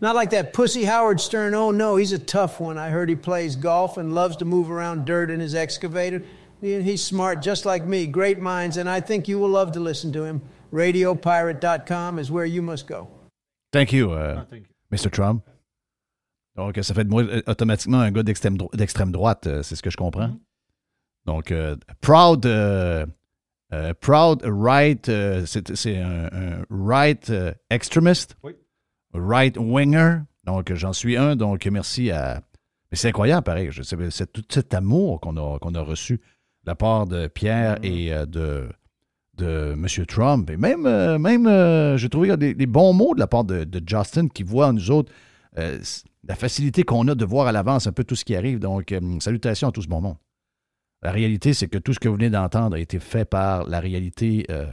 Not 0.00 0.14
like 0.14 0.30
that 0.30 0.52
pussy 0.52 0.84
Howard 0.84 1.20
Stern. 1.20 1.54
Oh, 1.54 1.72
no, 1.72 1.96
he's 1.96 2.12
a 2.12 2.18
tough 2.18 2.60
one. 2.60 2.78
I 2.78 2.90
heard 2.90 3.08
he 3.08 3.16
plays 3.16 3.56
golf 3.56 3.96
and 3.96 4.14
loves 4.14 4.36
to 4.36 4.44
move 4.44 4.70
around 4.70 5.04
dirt 5.06 5.28
in 5.30 5.40
his 5.40 5.54
excavator. 5.54 6.22
He's 6.60 7.02
smart, 7.04 7.42
just 7.42 7.64
like 7.66 7.84
me. 7.84 8.06
Great 8.06 8.38
minds, 8.40 8.76
and 8.76 8.88
I 8.88 9.00
think 9.00 9.26
you 9.28 9.38
will 9.40 9.48
love 9.50 9.72
to 9.72 9.80
listen 9.80 10.12
to 10.12 10.24
him. 10.24 10.40
RadioPirate.com 10.72 12.18
is 12.18 12.30
where 12.30 12.44
you 12.44 12.62
must 12.62 12.86
go. 12.86 13.08
Thank 13.72 13.92
you, 13.92 14.12
ah, 14.12 14.44
euh, 14.52 14.60
Mr. 14.92 15.10
Trump. 15.10 15.42
Donc, 16.56 16.76
ça 16.82 16.94
fait 16.94 17.04
de 17.04 17.10
moi 17.10 17.22
euh, 17.22 17.42
automatiquement 17.46 18.00
un 18.00 18.10
gars 18.10 18.22
d'extrême 18.22 18.56
dro- 18.56 18.70
d'extrême 18.74 19.12
droite, 19.12 19.46
euh, 19.46 19.62
c'est 19.62 19.76
ce 19.76 19.82
que 19.82 19.90
je 19.90 19.96
comprends. 19.96 20.28
Mm-hmm. 20.28 20.38
Donc, 21.26 21.52
euh, 21.52 21.76
proud, 22.00 22.46
euh, 22.46 23.06
euh, 23.72 23.92
proud 24.00 24.42
right, 24.44 25.08
euh, 25.08 25.44
c'est 25.46 25.98
un, 25.98 26.28
un 26.32 26.64
right 26.70 27.28
euh, 27.28 27.52
extremist, 27.70 28.36
right 29.12 29.56
winger. 29.58 30.20
Donc, 30.44 30.72
j'en 30.72 30.94
suis 30.94 31.16
un. 31.16 31.36
Donc, 31.36 31.66
merci 31.66 32.10
à. 32.10 32.40
Mais 32.90 32.96
c'est 32.96 33.08
incroyable, 33.08 33.42
pareil. 33.42 33.70
C'est 34.10 34.32
tout 34.32 34.44
cet 34.48 34.72
amour 34.72 35.20
qu'on 35.20 35.36
a, 35.36 35.58
qu'on 35.58 35.74
a 35.74 35.82
reçu 35.82 36.16
de 36.16 36.22
la 36.66 36.74
part 36.74 37.06
de 37.06 37.26
Pierre 37.26 37.78
et 37.82 38.12
euh, 38.14 38.24
de, 38.24 38.68
de 39.36 39.72
M. 39.74 39.86
Trump. 40.06 40.48
Et 40.48 40.56
même, 40.56 40.82
même 41.18 41.96
j'ai 41.98 42.08
trouvé 42.08 42.34
des, 42.38 42.54
des 42.54 42.66
bons 42.66 42.94
mots 42.94 43.14
de 43.14 43.20
la 43.20 43.26
part 43.26 43.44
de, 43.44 43.64
de 43.64 43.82
Justin 43.86 44.28
qui 44.28 44.42
voit 44.42 44.68
en 44.68 44.72
nous 44.72 44.90
autres 44.90 45.12
la 45.54 46.34
facilité 46.36 46.82
qu'on 46.84 47.06
a 47.08 47.14
de 47.14 47.24
voir 47.24 47.46
à 47.48 47.52
l'avance 47.52 47.86
un 47.86 47.92
peu 47.92 48.04
tout 48.04 48.16
ce 48.16 48.24
qui 48.24 48.34
arrive. 48.34 48.58
Donc, 48.60 48.94
salutations 49.20 49.68
à 49.68 49.72
tout 49.72 49.82
ce 49.82 49.88
bon 49.88 50.00
monde. 50.00 50.16
La 51.02 51.10
réalité, 51.12 51.54
c'est 51.54 51.68
que 51.68 51.78
tout 51.78 51.92
ce 51.94 51.98
que 52.00 52.08
vous 52.08 52.16
venez 52.16 52.30
d'entendre 52.30 52.76
a 52.76 52.78
été 52.80 52.98
fait 52.98 53.24
par 53.24 53.68
la 53.68 53.78
réalité, 53.80 54.44
euh, 54.50 54.66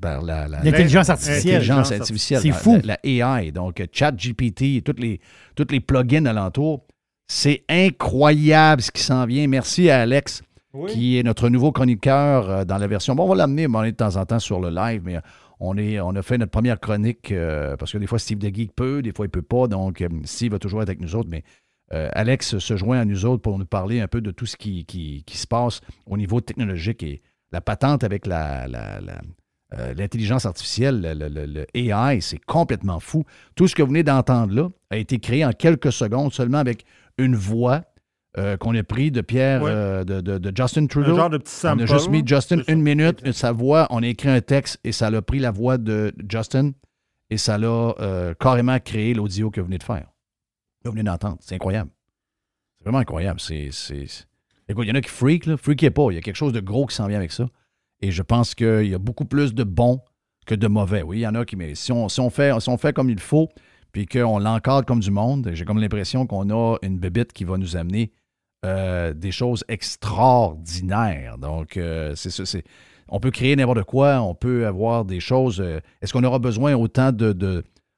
par 0.00 0.22
la, 0.22 0.46
la- 0.48 0.62
L'intelligence 0.62 1.08
artificielle. 1.08 1.54
l'intelligence 1.54 1.92
artificielle, 1.92 2.40
C'est 2.42 2.48
la- 2.48 2.54
fou. 2.54 2.78
La, 2.84 2.98
la 3.02 3.38
AI, 3.40 3.52
donc 3.52 3.82
ChatGPT, 3.92 4.82
toutes 4.84 5.00
les, 5.00 5.20
toutes 5.54 5.72
les 5.72 5.80
plugins 5.80 6.26
alentour. 6.26 6.84
C'est 7.28 7.64
incroyable 7.68 8.82
ce 8.82 8.90
qui 8.90 9.02
s'en 9.02 9.24
vient. 9.26 9.46
Merci 9.48 9.90
à 9.90 10.02
Alex, 10.02 10.42
qui 10.88 11.18
est 11.18 11.22
notre 11.22 11.48
nouveau 11.48 11.72
chroniqueur 11.72 12.50
euh, 12.50 12.64
dans 12.64 12.76
la 12.78 12.86
version. 12.86 13.14
Bon, 13.14 13.24
on 13.24 13.28
va 13.28 13.34
l'amener 13.34 13.66
on 13.66 13.82
est 13.82 13.92
de 13.92 13.96
temps 13.96 14.16
en 14.16 14.24
temps 14.26 14.38
sur 14.38 14.60
le 14.60 14.68
live, 14.70 15.00
mais 15.04 15.18
on, 15.58 15.76
est, 15.78 15.98
on 16.00 16.14
a 16.14 16.22
fait 16.22 16.36
notre 16.38 16.52
première 16.52 16.78
chronique 16.78 17.32
euh, 17.32 17.76
parce 17.78 17.90
que 17.92 17.98
des 17.98 18.06
fois, 18.06 18.18
Steve 18.18 18.38
DeGeek 18.38 18.76
peut, 18.76 19.00
des 19.00 19.12
fois, 19.12 19.24
il 19.24 19.30
peut 19.30 19.40
pas. 19.42 19.66
Donc, 19.68 20.04
Steve 20.24 20.52
va 20.52 20.58
toujours 20.58 20.82
être 20.82 20.90
avec 20.90 21.00
nous 21.00 21.16
autres, 21.16 21.30
mais 21.30 21.42
euh, 21.92 22.08
Alex 22.12 22.58
se 22.58 22.76
joint 22.76 22.98
à 23.00 23.04
nous 23.04 23.24
autres 23.26 23.42
pour 23.42 23.58
nous 23.58 23.64
parler 23.66 24.00
un 24.00 24.08
peu 24.08 24.20
de 24.20 24.30
tout 24.30 24.46
ce 24.46 24.56
qui, 24.56 24.84
qui- 24.86 25.22
qui 25.24 25.36
se 25.38 25.46
passe 25.46 25.80
au 26.06 26.16
niveau 26.16 26.40
technologique 26.40 27.02
et 27.02 27.22
la 27.52 27.60
patente 27.60 28.02
avec 28.04 28.26
la, 28.26 28.66
la- 28.66 29.00
la- 29.00 29.20
euh, 29.78 29.94
l'intelligence 29.94 30.46
artificielle, 30.46 31.00
le, 31.18 31.28
le- 31.28 31.46
le 31.46 31.66
AI, 31.74 32.20
c'est 32.20 32.38
complètement 32.44 33.00
fou. 33.00 33.24
Tout 33.56 33.66
ce 33.68 33.74
que 33.74 33.82
vous 33.82 33.88
venez 33.88 34.02
d'entendre 34.04 34.54
là 34.54 34.68
a 34.90 34.96
été 34.96 35.18
créé 35.18 35.44
en 35.44 35.50
quelques 35.52 35.92
secondes 35.92 36.32
seulement 36.32 36.58
avec 36.58 36.84
une 37.18 37.34
voix 37.36 37.82
euh, 38.38 38.56
qu'on 38.58 38.74
a 38.76 38.82
pris 38.82 39.10
de 39.10 39.22
Pierre, 39.22 39.62
euh, 39.64 40.04
de, 40.04 40.20
de- 40.20 40.38
de 40.38 40.52
Justin 40.56 40.86
Trudeau. 40.88 41.16
genre 41.16 41.30
de 41.30 41.38
petit 41.38 41.50
On 41.64 41.78
a 41.78 41.86
juste 41.86 42.10
mis 42.10 42.22
Justin 42.26 42.60
une 42.68 42.82
minute, 42.82 43.32
sa 43.32 43.50
voix, 43.52 43.86
on 43.90 44.02
a 44.02 44.06
écrit 44.06 44.28
un 44.28 44.40
texte 44.40 44.78
et 44.84 44.92
ça 44.92 45.08
l'a 45.10 45.22
pris 45.22 45.38
la 45.38 45.50
voix 45.52 45.78
de 45.78 46.12
Justin 46.28 46.72
et 47.30 47.38
ça 47.38 47.56
l'a 47.58 47.94
carrément 48.38 48.78
créé 48.78 49.14
l'audio 49.14 49.50
que 49.50 49.60
vous 49.60 49.66
venez 49.66 49.78
de 49.78 49.82
faire. 49.84 50.06
C'est 51.40 51.54
incroyable. 51.56 51.90
C'est 52.78 52.84
vraiment 52.84 52.98
incroyable. 52.98 53.40
C'est, 53.40 53.70
Écoute, 54.68 54.84
il 54.84 54.88
y 54.88 54.92
en 54.92 54.96
a 54.96 55.00
qui 55.00 55.08
freak, 55.10 55.46
là. 55.46 55.56
Freakez 55.56 55.90
pas. 55.90 56.08
Il 56.10 56.14
y 56.14 56.18
a 56.18 56.20
quelque 56.20 56.36
chose 56.36 56.52
de 56.52 56.60
gros 56.60 56.86
qui 56.86 56.94
s'en 56.94 57.06
vient 57.06 57.18
avec 57.18 57.32
ça. 57.32 57.46
Et 58.00 58.10
je 58.10 58.22
pense 58.22 58.54
qu'il 58.54 58.86
y 58.86 58.94
a 58.94 58.98
beaucoup 58.98 59.24
plus 59.24 59.54
de 59.54 59.64
bons 59.64 60.00
que 60.46 60.54
de 60.54 60.66
mauvais. 60.68 61.02
Oui, 61.02 61.18
il 61.18 61.20
y 61.20 61.26
en 61.26 61.34
a 61.34 61.44
qui, 61.44 61.56
mais 61.56 61.74
si 61.74 61.92
on, 61.92 62.08
si 62.08 62.20
on, 62.20 62.30
fait, 62.30 62.58
si 62.60 62.68
on 62.68 62.76
fait 62.76 62.92
comme 62.92 63.08
il 63.10 63.18
faut, 63.20 63.48
puis 63.92 64.06
qu'on 64.06 64.38
l'encadre 64.38 64.84
comme 64.84 65.00
du 65.00 65.10
monde, 65.10 65.50
j'ai 65.54 65.64
comme 65.64 65.78
l'impression 65.80 66.26
qu'on 66.26 66.50
a 66.50 66.76
une 66.82 66.98
bébite 66.98 67.32
qui 67.32 67.44
va 67.44 67.56
nous 67.58 67.76
amener 67.76 68.12
euh, 68.64 69.12
des 69.14 69.32
choses 69.32 69.64
extraordinaires. 69.68 71.38
Donc, 71.38 71.76
euh, 71.76 72.14
c'est 72.14 72.30
ça. 72.30 72.44
On 73.08 73.20
peut 73.20 73.30
créer 73.30 73.54
n'importe 73.56 73.84
quoi, 73.84 74.20
on 74.20 74.34
peut 74.34 74.66
avoir 74.66 75.04
des 75.04 75.20
choses. 75.20 75.60
euh, 75.60 75.80
Est-ce 76.02 76.12
qu'on 76.12 76.24
aura 76.24 76.38
besoin 76.38 76.74
autant 76.74 77.12
de- 77.12 77.32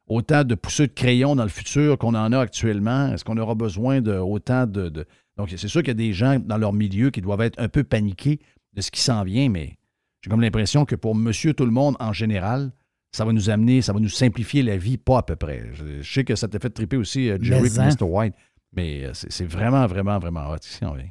autant 0.09 0.45
de 0.45 0.55
pousseux 0.55 0.87
de 0.87 0.93
crayon 0.93 1.37
dans 1.37 1.43
le 1.45 1.49
futur 1.49 1.99
qu'on 1.99 2.15
en 2.15 2.33
a 2.33 2.39
actuellement? 2.41 3.13
Est-ce 3.13 3.25
qu'on 3.25 3.37
aura 3.39 3.55
besoin 3.55 4.01
de 4.01 4.13
autant 4.17 4.67
de. 4.67 4.89
de- 4.89 5.07
Donc, 5.37 5.53
c'est 5.57 5.69
sûr 5.69 5.81
qu'il 5.83 5.89
y 5.89 5.91
a 5.91 5.95
des 5.95 6.13
gens 6.13 6.39
dans 6.39 6.57
leur 6.59 6.73
milieu 6.73 7.11
qui 7.11 7.21
doivent 7.21 7.41
être 7.43 7.61
un 7.61 7.69
peu 7.69 7.85
paniqués 7.85 8.41
de 8.75 8.81
ce 8.81 8.91
qui 8.91 9.01
s'en 9.01 9.23
vient, 9.25 9.49
mais 9.49 9.77
j'ai 10.23 10.31
comme 10.31 10.41
l'impression 10.41 10.85
que 10.85 10.95
pour 10.97 11.15
monsieur 11.15 11.55
tout 11.55 11.65
le 11.65 11.71
monde 11.73 11.97
en 12.01 12.13
général, 12.13 12.73
ça 13.13 13.25
va 13.25 13.33
nous 13.33 13.49
amener, 13.51 13.81
ça 13.83 13.93
va 13.93 14.01
nous 14.01 14.09
simplifier 14.09 14.63
la 14.63 14.77
vie, 14.77 14.99
pas 14.99 15.19
à 15.19 15.23
peu 15.23 15.37
près. 15.37 15.65
Je, 15.73 16.03
je 16.03 16.13
sais 16.13 16.25
que 16.25 16.35
ça 16.37 16.49
t'a 16.49 16.59
fait 16.59 16.71
triper 16.71 16.97
aussi, 16.97 17.31
euh, 17.31 17.39
Jerry 17.41 17.63
Mais 17.63 17.69
et 17.77 17.81
hein? 17.81 17.89
Mr. 18.01 18.05
White, 18.05 18.35
mais 18.77 19.05
euh, 19.05 19.11
c'est 19.15 19.33
c'est 19.33 19.47
vraiment, 19.47 19.87
vraiment, 19.87 20.19
vraiment 20.19 20.49
hot 20.51 20.57
ici 20.63 20.85
en 20.85 20.93
vient. 20.93 21.09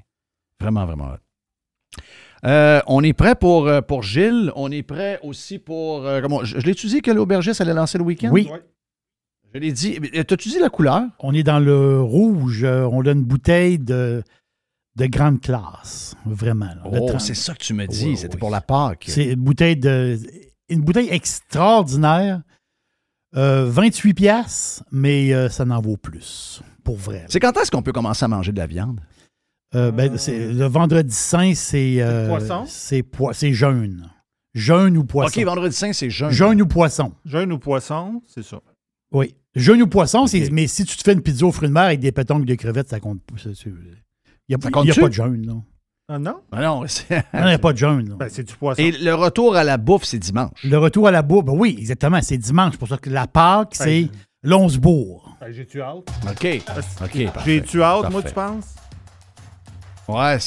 Vraiment, 0.60 0.86
vraiment 0.86 1.06
hot. 1.14 2.02
Euh, 2.46 2.82
on 2.88 3.04
est 3.04 3.14
prêt 3.14 3.36
pour, 3.36 3.70
pour 3.88 4.04
Gilles. 4.04 4.52
On 4.56 4.72
est 4.72 4.84
prêt 4.84 5.20
aussi 5.24 5.58
pour. 5.58 6.06
euh, 6.06 6.22
comment, 6.22 6.44
je 6.44 6.60
je 6.60 6.66
l'ai-tu 6.66 6.86
dit 6.88 7.02
que 7.02 7.10
l'aubergiste 7.12 7.62
allait 7.62 7.74
lancer 7.74 7.98
le 7.98 8.04
week-end? 8.04 8.30
Oui. 8.32 8.48
Je 9.54 9.60
l'ai 9.60 9.72
dit. 9.72 9.98
Mais, 10.02 10.12
euh, 10.20 10.24
T'as-tu 10.24 10.50
dit 10.50 10.60
la 10.60 10.70
couleur? 10.70 11.04
On 11.20 11.34
est 11.34 11.44
dans 11.44 11.60
le 11.60 12.02
rouge. 12.02 12.64
euh, 12.64 12.88
On 12.92 13.02
a 13.06 13.12
une 13.12 13.24
bouteille 13.24 13.80
de, 13.80 14.24
de 14.96 15.06
grande 15.08 15.42
classe. 15.42 16.16
Vraiment. 16.26 16.66
là. 16.68 16.82
Oh, 16.86 17.08
30. 17.08 17.22
c'est 17.22 17.34
ça 17.34 17.54
que 17.54 17.60
tu 17.64 17.74
me 17.74 17.86
dis. 17.88 18.06
Oui, 18.08 18.18
C'était 18.18 18.36
oui. 18.36 18.40
pour 18.40 18.50
la 18.50 18.62
Pâques. 18.62 19.06
C'est 19.08 19.26
une 19.34 19.42
bouteille 19.42 19.78
de. 19.78 20.20
Une 20.70 20.82
bouteille 20.82 21.10
extraordinaire. 21.10 22.42
Euh, 23.36 23.66
28 23.70 24.14
piastres, 24.14 24.84
mais 24.92 25.34
euh, 25.34 25.50
ça 25.50 25.66
n'en 25.66 25.82
vaut 25.82 25.98
plus. 25.98 26.62
Pour 26.84 26.96
vrai. 26.96 27.26
C'est 27.28 27.42
quand 27.42 27.56
est-ce 27.58 27.70
qu'on 27.70 27.82
peut 27.82 27.92
commencer 27.92 28.24
à 28.24 28.28
manger 28.30 28.54
de 28.54 28.58
la 28.58 28.68
viande? 28.68 29.02
Euh, 29.76 29.92
ben, 29.92 30.18
c'est- 30.18 30.54
le 30.54 30.66
vendredi 30.66 31.14
saint, 31.14 31.54
c'est. 31.54 31.98
euh, 32.00 32.30
poisson? 32.30 32.64
C'est 32.68 33.04
c'est 33.34 33.52
jeûne. 33.52 34.10
Jeûne 34.54 34.98
ou 34.98 35.04
poisson. 35.04 35.40
OK, 35.40 35.46
vendredi 35.46 35.76
saint, 35.76 35.92
c'est 35.92 36.10
jeûne. 36.10 36.32
Jeûne 36.32 36.62
ou 36.62 36.68
poisson. 36.68 37.12
Jeune 37.26 37.52
ou 37.52 37.60
poisson, 37.60 38.22
c'est 38.28 38.44
ça. 38.44 38.60
Oui. 39.12 39.36
Jeûne 39.56 39.82
ou 39.82 39.88
poisson, 39.88 40.28
c'est- 40.28 40.52
mais 40.52 40.68
si 40.68 40.86
tu 40.86 40.96
te 40.98 41.04
fais 41.04 41.14
une 41.14 41.22
pizza 41.22 41.46
aux 41.46 41.52
fruits 41.52 41.70
de 41.70 41.74
mer 41.74 41.84
avec 41.84 42.00
des 42.00 42.12
pétanques 42.12 42.46
de 42.46 42.56
crevettes, 42.56 42.90
ça 42.90 43.00
compte 43.00 43.22
pas. 43.24 43.36
Il 43.38 43.56
n'y 44.50 44.56
a, 44.56 44.84
y 44.84 44.92
a 44.92 44.96
pas 44.96 45.08
de 45.10 45.14
jeûne, 45.14 45.46
non. 45.46 45.64
Ah 46.10 46.20
non? 46.20 46.36
Ah 46.54 46.62
non, 46.62 46.86
il 46.86 47.46
n'y 47.46 47.52
a 47.52 47.60
pas 47.60 47.74
de 47.74 47.78
jeûne. 47.78 48.08
non. 48.08 48.16
Ben, 48.18 48.30
c'est 48.30 48.44
du 48.44 48.54
poisson. 48.56 48.82
Et 48.82 48.92
le 48.92 49.14
retour 49.14 49.56
à 49.58 49.64
la 49.66 49.78
bouffe, 49.78 50.04
c'est 50.06 50.20
dimanche. 50.20 50.52
Le 50.64 50.78
retour 50.78 51.08
à 51.08 51.12
la 51.12 51.22
bourre, 51.22 51.44
ben 51.44 51.54
oui, 51.54 51.76
exactement, 51.78 52.22
c'est 52.22 52.38
dimanche. 52.38 52.74
C'est 52.74 52.78
pour 52.78 52.88
ça 52.88 52.98
que 52.98 53.10
la 53.10 53.28
Pâque, 53.28 53.70
c'est 53.74 54.04
Ben, 54.04 54.10
l'once-bourg. 54.44 55.36
Ben, 55.42 55.52
J'ai-tu 55.52 55.82
hâte? 55.82 56.08
OK. 56.30 56.62
OK, 57.04 57.26
parfait. 57.34 57.42
J'ai-tu 57.46 57.82
hâte, 57.84 58.10
moi, 58.12 58.22
tu 58.24 58.34
penses? 58.34 58.76
Ouais. 60.08 60.38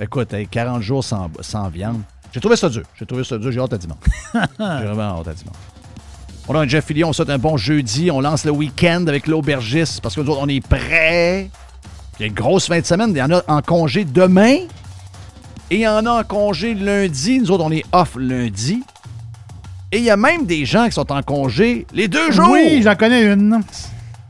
Écoute, 0.00 0.32
hey, 0.32 0.46
40 0.48 0.80
jours 0.80 1.04
sans, 1.04 1.30
sans 1.40 1.68
viande. 1.68 2.00
J'ai 2.32 2.40
trouvé 2.40 2.56
ça 2.56 2.68
dur. 2.70 2.82
J'ai 2.98 3.04
trouvé 3.06 3.24
ça 3.24 3.36
dur. 3.38 3.52
J'ai 3.52 3.60
hâte 3.60 3.74
à 3.74 3.78
dimanche. 3.78 3.98
J'ai 4.32 4.86
vraiment 4.86 5.18
hâte 5.20 5.28
à 5.28 5.34
dimanche. 5.34 5.56
On 6.46 6.54
a 6.54 6.60
un 6.60 6.68
Jeff 6.68 6.84
Fillion, 6.84 7.08
on 7.08 7.12
souhaite 7.14 7.30
un 7.30 7.38
bon 7.38 7.56
jeudi. 7.56 8.10
On 8.10 8.20
lance 8.20 8.44
le 8.44 8.50
week-end 8.50 9.06
avec 9.06 9.26
l'aubergiste 9.26 10.02
parce 10.02 10.14
que 10.14 10.20
nous 10.20 10.30
autres, 10.30 10.42
on 10.42 10.48
est 10.48 10.66
prêts. 10.66 11.48
Il 12.18 12.22
y 12.22 12.24
a 12.24 12.26
une 12.26 12.34
grosse 12.34 12.66
fin 12.66 12.78
de 12.78 12.84
semaine. 12.84 13.10
Il 13.10 13.18
y 13.18 13.22
en 13.22 13.30
a 13.30 13.42
en 13.48 13.62
congé 13.62 14.04
demain. 14.04 14.56
Et 15.70 15.76
il 15.76 15.80
y 15.80 15.88
en 15.88 16.04
a 16.04 16.20
en 16.20 16.22
congé 16.22 16.74
lundi. 16.74 17.40
Nous 17.40 17.50
autres, 17.50 17.64
on 17.64 17.72
est 17.72 17.84
off 17.92 18.16
lundi. 18.16 18.82
Et 19.90 19.98
il 19.98 20.04
y 20.04 20.10
a 20.10 20.16
même 20.18 20.44
des 20.44 20.66
gens 20.66 20.84
qui 20.86 20.92
sont 20.92 21.10
en 21.10 21.22
congé 21.22 21.86
les 21.94 22.08
deux 22.08 22.30
jours. 22.30 22.50
Oui, 22.50 22.82
j'en 22.82 22.94
connais 22.94 23.22
une. 23.24 23.62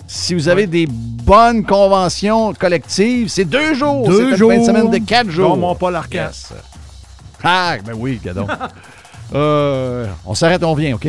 Si 0.07 0.35
vous 0.35 0.49
avez 0.49 0.69
des 0.69 0.87
bonnes 0.87 1.65
conventions 1.65 2.53
collectives, 2.55 3.29
c'est 3.29 3.45
deux 3.45 3.75
jours. 3.75 4.07
Deux 4.07 4.33
c'est 4.33 4.37
jours. 4.37 4.53
Une 4.53 4.65
fin 4.65 4.73
de 4.73 4.79
semaine 4.79 4.91
de 4.91 4.99
quatre 4.99 5.31
jours. 5.31 5.51
Dont 5.51 5.57
mon 5.57 5.75
Paul 5.75 5.97
Arcand. 5.97 6.29
Yes. 6.29 6.53
Ah, 7.43 7.77
ben 7.85 7.95
oui, 7.97 8.21
gadon. 8.25 8.47
Euh, 9.35 10.07
on 10.27 10.35
s'arrête, 10.35 10.63
on 10.63 10.75
vient, 10.75 10.95
OK? 10.95 11.09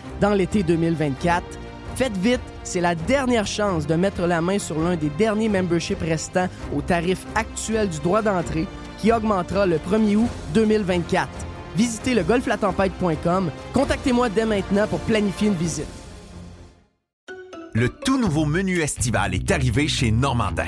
dans 0.21 0.33
l'été 0.33 0.63
2024. 0.63 1.43
Faites 1.95 2.15
vite, 2.17 2.39
c'est 2.63 2.79
la 2.79 2.95
dernière 2.95 3.45
chance 3.47 3.85
de 3.85 3.95
mettre 3.95 4.21
la 4.25 4.39
main 4.39 4.59
sur 4.59 4.79
l'un 4.79 4.95
des 4.95 5.09
derniers 5.09 5.49
memberships 5.49 5.99
restants 5.99 6.47
au 6.73 6.81
tarif 6.81 7.25
actuel 7.35 7.89
du 7.89 7.99
droit 7.99 8.21
d'entrée 8.21 8.67
qui 8.99 9.11
augmentera 9.11 9.65
le 9.65 9.77
1er 9.77 10.15
août 10.15 10.29
2024. 10.53 11.27
Visitez 11.75 12.13
le 12.13 12.23
golflatempête.com. 12.23 13.51
Contactez-moi 13.73 14.29
dès 14.29 14.45
maintenant 14.45 14.87
pour 14.87 14.99
planifier 14.99 15.47
une 15.47 15.55
visite. 15.55 15.87
Le 17.73 17.89
tout 17.89 18.19
nouveau 18.19 18.45
menu 18.45 18.81
estival 18.81 19.33
est 19.33 19.49
arrivé 19.49 19.87
chez 19.87 20.11
Normandin. 20.11 20.67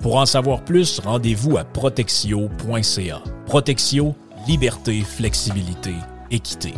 Pour 0.00 0.16
en 0.16 0.26
savoir 0.26 0.62
plus, 0.62 1.00
rendez-vous 1.00 1.56
à 1.56 1.64
protexio.ca. 1.64 3.22
Protexio, 3.46 4.14
liberté, 4.46 5.02
flexibilité, 5.02 5.94
équité. 6.30 6.74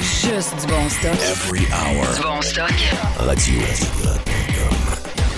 Juste 0.00 0.54
du 0.60 0.66
bon 0.66 0.88
stock. 0.88 1.14
Every 1.14 1.66
hour. 1.72 2.14
Du 2.14 2.22
bon 2.22 2.42
stock. 2.42 2.72
Radio. 3.18 3.60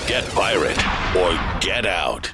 Get 0.07 0.23
pirate 0.35 0.77
or 1.15 1.39
get 1.61 1.85
out. 1.85 2.33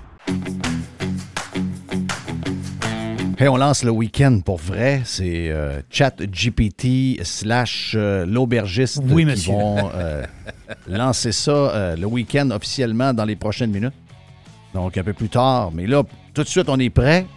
Hey, 3.40 3.48
on 3.48 3.58
lance 3.58 3.84
le 3.84 3.92
week-end 3.92 4.40
pour 4.44 4.58
vrai. 4.58 5.02
C'est 5.06 5.52
euh, 5.52 5.80
ChatGPT 5.92 7.24
slash 7.24 7.94
euh, 7.96 8.26
l'aubergiste 8.26 9.00
Oui, 9.04 9.26
qui 9.26 9.30
monsieur. 9.30 9.54
vont 9.54 9.92
euh, 9.94 10.26
lancer 10.88 11.32
ça 11.32 11.96
le 11.96 12.06
week-end 12.08 12.50
officiellement 12.50 13.14
dans 13.14 13.26
les 13.26 13.36
prochaines 13.36 13.70
minutes. 13.70 13.94
Donc, 14.74 14.98
un 14.98 15.04
peu 15.04 15.14
plus 15.14 15.30
tard. 15.30 15.70
Mais 15.72 15.86
là, 15.86 16.02
tout 16.34 16.42
de 16.42 16.48
suite, 16.48 16.68
on 16.68 16.80
est 16.80 16.90
prêt. 16.90 17.28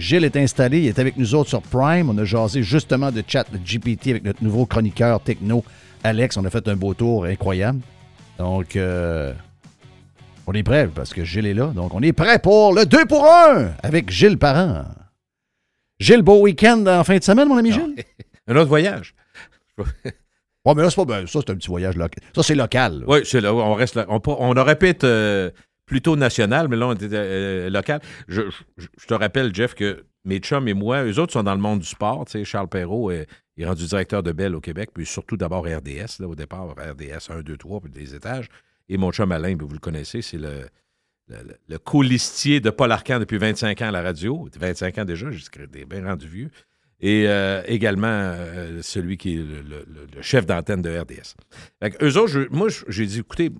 Gilles 0.00 0.24
est 0.24 0.36
installé. 0.36 0.80
Il 0.80 0.86
est 0.88 0.98
avec 0.98 1.16
nous 1.16 1.36
autres 1.36 1.50
sur 1.50 1.62
Prime. 1.62 2.10
On 2.10 2.18
a 2.18 2.24
jasé 2.24 2.64
justement 2.64 3.12
de 3.12 3.22
ChatGPT 3.24 4.08
avec 4.08 4.24
notre 4.24 4.42
nouveau 4.42 4.66
chroniqueur 4.66 5.20
techno, 5.20 5.62
Alex. 6.02 6.36
On 6.38 6.44
a 6.44 6.50
fait 6.50 6.66
un 6.66 6.74
beau 6.74 6.92
tour 6.92 7.24
incroyable. 7.24 7.78
Donc, 8.38 8.76
on 8.76 10.52
est 10.52 10.62
prêt 10.64 10.88
parce 10.92 11.14
que 11.14 11.24
Gilles 11.24 11.46
est 11.46 11.54
là. 11.54 11.68
Donc, 11.68 11.94
on 11.94 12.02
est 12.02 12.12
prêt 12.12 12.40
pour 12.40 12.74
le 12.74 12.84
2 12.84 13.06
pour 13.06 13.24
1 13.32 13.74
avec 13.84 14.10
Gilles 14.10 14.38
Parent. 14.38 14.84
Gilles, 15.98 16.22
beau 16.22 16.40
week-end 16.40 16.84
en 16.86 17.04
fin 17.04 17.16
de 17.18 17.22
semaine, 17.24 17.48
mon 17.48 17.56
ami 17.56 17.72
Gilles? 17.72 17.96
Un 18.46 18.56
autre 18.56 18.68
voyage. 18.68 19.14
Ouais, 19.78 20.74
mais 20.74 20.82
là, 20.82 20.90
c'est 20.90 20.96
pas. 20.96 21.04
ben, 21.04 21.26
ça, 21.26 21.40
c'est 21.44 21.50
un 21.50 21.56
petit 21.56 21.68
voyage 21.68 21.96
local. 21.96 22.22
Ça, 22.34 22.42
c'est 22.42 22.54
local. 22.54 23.04
Oui, 23.06 23.18
c'est 23.24 23.40
là. 23.40 23.54
On, 23.54 23.74
reste 23.74 23.94
là. 23.94 24.04
On, 24.08 24.20
on 24.26 24.56
aurait 24.56 24.76
pu 24.78 24.88
être 24.88 25.04
euh, 25.04 25.50
plutôt 25.84 26.16
national, 26.16 26.66
mais 26.68 26.76
là, 26.76 26.88
on 26.88 26.94
était 26.94 27.08
euh, 27.12 27.70
local. 27.70 28.00
Je, 28.26 28.42
je- 28.76 28.86
je 28.98 29.06
te 29.06 29.14
rappelle, 29.14 29.54
Jeff, 29.54 29.74
que 29.74 30.04
mes 30.24 30.38
chums 30.38 30.66
et 30.66 30.74
moi, 30.74 31.04
eux 31.04 31.18
autres 31.20 31.32
sont 31.32 31.44
dans 31.44 31.54
le 31.54 31.60
monde 31.60 31.80
du 31.80 31.86
sport. 31.86 32.24
Tu 32.24 32.32
sais, 32.32 32.44
Charles 32.44 32.68
Perrault 32.68 33.10
euh, 33.12 33.24
est 33.56 33.64
rendu 33.64 33.84
directeur 33.86 34.22
de 34.24 34.32
Bell 34.32 34.56
au 34.56 34.60
Québec, 34.60 34.90
puis 34.92 35.06
surtout 35.06 35.36
d'abord 35.36 35.64
RDS, 35.66 36.18
là, 36.20 36.26
au 36.26 36.34
départ, 36.34 36.66
RDS 36.70 37.30
1, 37.30 37.42
2, 37.42 37.56
3, 37.56 37.80
puis 37.80 37.90
des 37.92 38.14
étages. 38.16 38.48
Et 38.88 38.96
mon 38.96 39.12
chum 39.12 39.30
Alain, 39.30 39.54
ben, 39.54 39.66
vous 39.66 39.74
le 39.74 39.78
connaissez, 39.80 40.20
c'est 40.22 40.38
le, 40.38 40.66
le, 41.28 41.36
le- 41.68 41.78
colistier 41.78 42.60
de 42.60 42.70
Paul 42.70 42.92
Arcand 42.92 43.18
depuis 43.18 43.38
25 43.38 43.82
ans 43.82 43.88
à 43.88 43.90
la 43.90 44.02
radio. 44.02 44.48
25 44.58 44.98
ans 44.98 45.04
déjà, 45.04 45.26
j'ai 45.30 45.84
bien 45.86 46.04
rendu 46.04 46.28
vieux. 46.28 46.50
Et 47.00 47.24
euh, 47.28 47.62
également 47.66 48.06
euh, 48.08 48.80
celui 48.82 49.18
qui 49.18 49.34
est 49.34 49.42
le, 49.42 50.22
chef 50.22 50.46
d'antenne 50.46 50.80
de 50.82 50.90
RDS. 50.98 51.34
Fait 51.82 52.02
eux 52.02 52.16
autres, 52.16 52.46
moi, 52.50 52.68
j'ai 52.88 53.04
dit, 53.04 53.18
écoutez, 53.20 53.50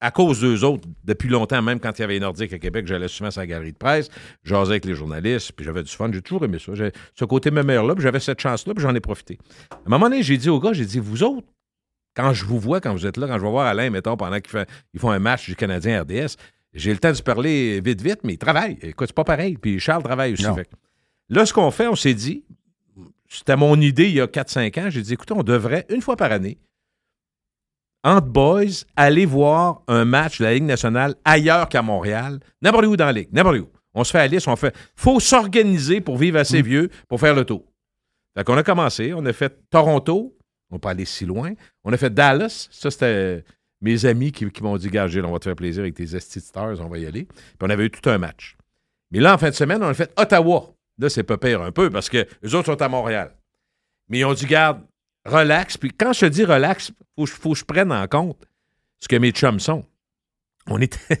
à 0.00 0.10
cause 0.10 0.40
d'eux 0.40 0.64
autres, 0.64 0.86
depuis 1.04 1.28
longtemps, 1.28 1.62
même 1.62 1.78
quand 1.80 1.96
il 1.98 2.02
y 2.02 2.04
avait 2.04 2.18
Nordique 2.18 2.52
à 2.52 2.58
Québec, 2.58 2.86
j'allais 2.86 3.08
souvent 3.08 3.30
à 3.30 3.46
galerie 3.46 3.72
de 3.72 3.78
presse, 3.78 4.08
jasais 4.42 4.72
avec 4.72 4.84
les 4.84 4.94
journalistes, 4.94 5.52
puis 5.52 5.64
j'avais 5.64 5.82
du 5.84 5.90
fun. 5.92 6.10
J'ai 6.12 6.20
toujours 6.22 6.44
aimé 6.44 6.58
ça. 6.58 6.74
J'ai- 6.74 6.92
Ce 7.14 7.24
côté 7.24 7.50
mémère-là, 7.50 7.94
puis 7.94 8.02
j'avais 8.02 8.20
cette 8.20 8.40
chance-là, 8.40 8.74
puis 8.74 8.82
j'en 8.82 8.94
ai 8.94 9.00
profité. 9.00 9.38
À 9.70 9.76
un 9.86 9.90
moment 9.90 10.10
donné, 10.10 10.22
j'ai 10.22 10.36
dit 10.36 10.48
aux 10.50 10.58
gars, 10.60 10.72
j'ai 10.72 10.84
dit, 10.86 10.98
vous 10.98 11.22
autres, 11.22 11.46
quand 12.16 12.32
je 12.32 12.44
vous 12.44 12.58
vois, 12.58 12.80
quand 12.80 12.92
vous 12.92 13.06
êtes 13.06 13.16
là, 13.16 13.26
quand 13.28 13.38
je 13.38 13.42
vais 13.44 13.50
voir 13.50 13.66
Alain, 13.66 13.90
mettons, 13.90 14.16
pendant 14.16 14.40
qu'ils 14.40 14.66
font 14.98 15.10
un 15.10 15.18
match 15.18 15.46
du 15.46 15.54
Canadien 15.54 16.02
RDS, 16.02 16.36
j'ai 16.76 16.92
le 16.92 16.98
temps 16.98 17.10
de 17.10 17.14
se 17.14 17.22
parler 17.22 17.80
vite, 17.80 18.02
vite, 18.02 18.20
mais 18.22 18.34
ils 18.34 18.38
travaillent. 18.38 18.78
Écoute, 18.82 19.08
c'est 19.08 19.16
pas 19.16 19.24
pareil. 19.24 19.56
Puis 19.56 19.80
Charles 19.80 20.02
travaille 20.02 20.34
aussi. 20.34 20.44
Fait 20.54 20.68
Là, 21.28 21.44
ce 21.44 21.52
qu'on 21.52 21.70
fait, 21.70 21.88
on 21.88 21.96
s'est 21.96 22.14
dit, 22.14 22.44
c'était 23.28 23.56
mon 23.56 23.80
idée 23.80 24.08
il 24.08 24.14
y 24.14 24.20
a 24.20 24.26
4-5 24.26 24.80
ans, 24.80 24.90
j'ai 24.90 25.02
dit, 25.02 25.14
écoutez, 25.14 25.34
on 25.34 25.42
devrait, 25.42 25.86
une 25.88 26.02
fois 26.02 26.16
par 26.16 26.30
année, 26.30 26.58
entre 28.04 28.28
boys, 28.28 28.84
aller 28.94 29.26
voir 29.26 29.82
un 29.88 30.04
match 30.04 30.38
de 30.38 30.44
la 30.44 30.54
Ligue 30.54 30.64
nationale 30.64 31.16
ailleurs 31.24 31.68
qu'à 31.68 31.82
Montréal, 31.82 32.38
n'importe 32.62 32.86
où 32.86 32.96
dans 32.96 33.06
la 33.06 33.12
Ligue, 33.12 33.28
n'importe 33.32 33.58
où. 33.58 33.68
On 33.94 34.04
se 34.04 34.10
fait 34.10 34.18
la 34.18 34.26
liste, 34.26 34.46
on 34.46 34.56
fait. 34.56 34.76
faut 34.94 35.18
s'organiser 35.20 36.02
pour 36.02 36.18
vivre 36.18 36.38
assez 36.38 36.60
vieux 36.60 36.90
pour 37.08 37.18
faire 37.18 37.34
le 37.34 37.44
tour. 37.46 37.64
Fait 38.36 38.44
qu'on 38.44 38.56
a 38.58 38.62
commencé, 38.62 39.14
on 39.14 39.24
a 39.24 39.32
fait 39.32 39.58
Toronto, 39.70 40.36
on 40.70 40.78
peut 40.78 40.88
aller 40.88 41.06
si 41.06 41.24
loin. 41.24 41.54
On 41.82 41.92
a 41.92 41.96
fait 41.96 42.12
Dallas, 42.12 42.68
ça 42.70 42.90
c'était 42.90 43.42
mes 43.86 44.04
amis 44.04 44.32
qui, 44.32 44.46
m'ont 44.62 44.76
dit, 44.76 44.88
Gars, 44.88 45.06
Gilles, 45.06 45.24
on 45.24 45.32
va 45.32 45.38
te 45.38 45.44
faire 45.44 45.56
plaisir 45.56 45.82
avec 45.82 45.94
tes 45.94 46.14
Esti 46.16 46.40
on 46.54 46.88
va 46.88 46.98
y 46.98 47.06
aller. 47.06 47.24
Puis 47.24 47.56
on 47.62 47.70
avait 47.70 47.86
eu 47.86 47.90
tout 47.90 48.08
un 48.10 48.18
match. 48.18 48.56
Mais 49.10 49.20
là, 49.20 49.34
en 49.34 49.38
fin 49.38 49.48
de 49.50 49.54
semaine, 49.54 49.82
on 49.82 49.86
a 49.88 49.94
fait 49.94 50.12
Ottawa. 50.18 50.74
Là, 50.98 51.08
c'est 51.08 51.22
pas 51.22 51.38
pire 51.38 51.62
un 51.62 51.72
peu 51.72 51.90
parce 51.90 52.08
que 52.08 52.26
les 52.42 52.54
autres 52.54 52.66
sont 52.66 52.82
à 52.82 52.88
Montréal. 52.88 53.34
Mais 54.08 54.18
ils 54.20 54.24
ont 54.24 54.34
dit, 54.34 54.46
garde, 54.46 54.80
relax. 55.24 55.76
Puis 55.76 55.90
quand 55.90 56.12
je 56.12 56.26
dis 56.26 56.44
relax, 56.44 56.92
je- 57.18 57.24
faut 57.26 57.52
que 57.52 57.58
je 57.58 57.64
prenne 57.64 57.92
en 57.92 58.06
compte 58.08 58.46
ce 59.00 59.08
que 59.08 59.16
mes 59.16 59.30
chums 59.30 59.60
sont. 59.60 59.84
On 60.68 60.80
était. 60.80 61.20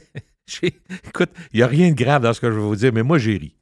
Écoute, 0.62 1.30
il 1.52 1.56
n'y 1.58 1.62
a 1.62 1.66
rien 1.66 1.90
de 1.90 1.96
grave 1.96 2.22
dans 2.22 2.32
ce 2.32 2.40
que 2.40 2.50
je 2.50 2.56
vais 2.56 2.62
vous 2.62 2.76
dire, 2.76 2.92
mais 2.92 3.02
moi, 3.02 3.18
j'ai 3.18 3.36
ri. 3.36 3.56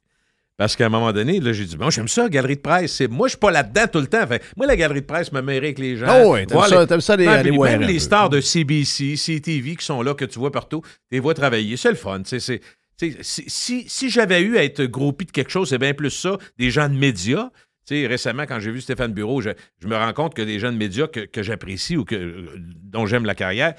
Parce 0.57 0.75
qu'à 0.75 0.85
un 0.85 0.89
moment 0.89 1.11
donné, 1.11 1.39
là, 1.41 1.51
j'ai 1.51 1.65
dit, 1.65 1.75
bon, 1.75 1.89
j'aime 1.89 2.07
ça, 2.07 2.29
galerie 2.29 2.55
de 2.55 2.61
presse. 2.61 3.01
Moi, 3.09 3.27
je 3.27 3.31
suis 3.31 3.39
pas 3.39 3.51
là-dedans 3.51 3.87
tout 3.91 3.99
le 3.99 4.07
temps. 4.07 4.25
Fait, 4.25 4.41
moi, 4.55 4.65
la 4.67 4.77
galerie 4.77 5.01
de 5.01 5.05
presse 5.05 5.31
me 5.33 5.41
mérite 5.41 5.63
avec 5.63 5.79
les 5.79 5.97
gens. 5.97 6.05
Ah 6.07 6.25
ouais, 6.27 6.45
t'aimes 6.45 6.57
Voir 6.57 6.69
ça- 6.69 6.81
les- 6.81 6.87
t'aimes 6.87 7.01
ça 7.01 7.15
les- 7.17 7.25
Même 7.71 7.81
les 7.87 7.99
stars 7.99 8.29
de 8.29 8.39
CBC, 8.41 9.15
CTV 9.17 9.75
qui 9.75 9.85
sont 9.85 10.01
là, 10.01 10.13
que 10.13 10.23
tu 10.25 10.39
vois 10.39 10.51
partout, 10.51 10.81
tu 10.81 10.89
les 11.11 11.19
vois 11.19 11.33
travailler. 11.33 11.75
C'est 11.77 11.89
le 11.89 11.95
fun. 11.95 12.21
c'est- 12.25 12.39
si 12.39 13.43
si, 13.47 13.83
si 13.89 14.09
j'avais 14.09 14.39
eu 14.41 14.57
à 14.57 14.63
être 14.63 14.83
groupie 14.85 15.25
de 15.25 15.31
quelque 15.31 15.51
chose, 15.51 15.67
c'est 15.69 15.77
bien 15.77 15.93
plus 15.93 16.09
ça, 16.11 16.37
des 16.57 16.71
gens 16.71 16.87
de 16.87 16.95
médias. 16.95 17.49
Récemment, 17.89 18.45
quand 18.47 18.59
j'ai 18.61 18.71
vu 18.71 18.79
Stéphane 18.81 19.11
Bureau, 19.13 19.41
je, 19.41 19.49
je 19.81 19.87
me 19.87 19.95
rends 19.95 20.13
compte 20.13 20.33
que 20.33 20.41
des 20.41 20.57
gens 20.57 20.71
de 20.71 20.77
médias 20.77 21.07
que, 21.07 21.19
que 21.19 21.43
j'apprécie 21.43 21.97
ou 21.97 22.05
que, 22.05 22.47
dont 22.81 23.05
j'aime 23.05 23.25
la 23.25 23.35
carrière, 23.35 23.75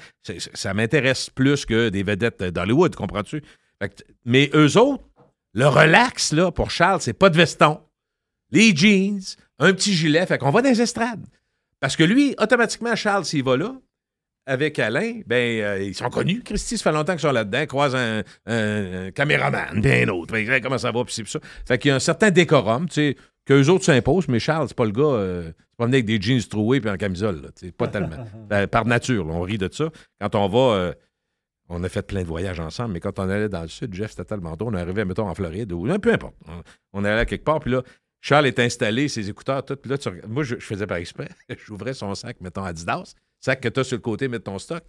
ça 0.53 0.73
m'intéresse 0.75 1.29
plus 1.31 1.65
que 1.65 1.89
des 1.89 2.03
vedettes 2.03 2.41
d'Hollywood, 2.43 2.95
comprends-tu? 2.95 3.41
Mais 4.23 4.49
eux 4.53 4.77
autres, 4.77 5.03
Le 5.57 5.67
relax, 5.67 6.33
là, 6.33 6.51
pour 6.51 6.69
Charles, 6.69 7.01
c'est 7.01 7.13
pas 7.13 7.29
de 7.31 7.37
veston, 7.37 7.79
les 8.51 8.75
jeans, 8.75 9.19
un 9.59 9.73
petit 9.73 9.93
gilet. 9.93 10.25
Fait 10.27 10.37
qu'on 10.37 10.51
va 10.51 10.61
dans 10.61 10.69
les 10.69 10.81
estrades. 10.81 11.25
Parce 11.79 11.95
que 11.95 12.03
lui, 12.03 12.35
automatiquement, 12.39 12.95
Charles, 12.95 13.25
s'il 13.25 13.43
va 13.43 13.57
là, 13.57 13.73
avec 14.45 14.77
Alain, 14.79 15.21
ben, 15.25 15.61
euh, 15.61 15.81
ils 15.83 15.95
sont 15.95 16.09
connus. 16.09 16.41
Christy, 16.43 16.77
ça 16.77 16.83
fait 16.83 16.91
longtemps 16.95 17.13
qu'ils 17.13 17.21
sont 17.21 17.31
là-dedans. 17.31 17.59
Ils 17.61 17.67
croisent 17.67 17.95
un, 17.95 18.19
un- 18.45 19.07
un 19.07 19.11
caméraman, 19.11 19.81
bien 19.81 20.03
un 20.07 20.09
autre. 20.09 20.35
Fait 20.37 20.61
comment 20.61 20.77
ça 20.77 20.91
va, 20.91 21.03
puis 21.03 21.23
ça. 21.25 21.39
Fait 21.67 21.77
qu'il 21.79 21.89
y 21.89 21.91
a 21.91 21.95
un 21.95 21.99
certain 21.99 22.29
décorum, 22.31 22.87
tu 22.87 22.93
sais, 22.93 23.17
qu'eux 23.45 23.67
autres 23.69 23.83
s'imposent, 23.85 24.27
mais 24.27 24.39
Charles, 24.39 24.67
c'est 24.67 24.77
pas 24.77 24.85
le 24.85 24.91
gars, 24.91 25.01
euh, 25.03 25.43
c'est 25.55 25.77
pas 25.77 25.85
venu 25.85 25.95
avec 25.95 26.05
des 26.05 26.21
jeans 26.21 26.41
troués 26.43 26.79
puis 26.81 26.89
en 26.89 26.97
camisole, 26.97 27.41
là, 27.41 27.69
pas 27.77 27.87
tellement. 27.87 28.27
Ben, 28.47 28.67
par 28.67 28.85
nature, 28.85 29.25
là, 29.25 29.33
on 29.33 29.41
rit 29.41 29.57
de 29.57 29.69
ça. 29.71 29.89
Quand 30.21 30.35
on 30.35 30.47
va, 30.47 30.75
euh, 30.77 30.93
on 31.69 31.83
a 31.83 31.89
fait 31.89 32.01
plein 32.05 32.21
de 32.21 32.27
voyages 32.27 32.59
ensemble, 32.59 32.93
mais 32.93 32.99
quand 32.99 33.19
on 33.19 33.29
allait 33.29 33.49
dans 33.49 33.61
le 33.61 33.67
sud, 33.67 33.93
Jeff, 33.93 34.11
c'était 34.11 34.25
tellement 34.25 34.55
tôt, 34.55 34.67
on 34.67 34.73
arrivait, 34.73 35.03
mettons, 35.05 35.27
en 35.27 35.35
Floride, 35.35 35.71
ou 35.73 35.85
peu 35.99 36.13
importe. 36.13 36.35
On, 36.47 36.61
on 36.93 37.03
allait 37.03 37.19
à 37.19 37.25
quelque 37.25 37.43
part, 37.43 37.59
puis 37.59 37.71
là, 37.71 37.83
Charles 38.21 38.47
est 38.47 38.59
installé, 38.59 39.07
ses 39.09 39.29
écouteurs, 39.29 39.63
tout. 39.63 39.75
Puis 39.75 39.89
là, 39.91 39.97
tu 39.97 40.09
moi, 40.27 40.43
je, 40.43 40.55
je 40.59 40.65
faisais 40.65 40.87
par 40.87 40.97
exprès. 40.97 41.29
J'ouvrais 41.65 41.93
son 41.93 42.15
sac, 42.15 42.39
mettons, 42.41 42.63
Adidas, 42.63 43.13
sac 43.39 43.61
que 43.61 43.69
tu 43.69 43.79
as 43.79 43.83
sur 43.83 43.97
le 43.97 44.01
côté, 44.01 44.27
mettre 44.27 44.45
ton 44.45 44.57
stock. 44.59 44.83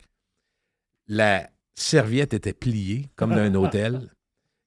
La 1.07 1.49
serviette 1.75 2.35
était 2.35 2.53
pliée, 2.53 3.09
comme 3.17 3.31
dans 3.31 3.37
un 3.39 3.55
hôtel. 3.55 4.11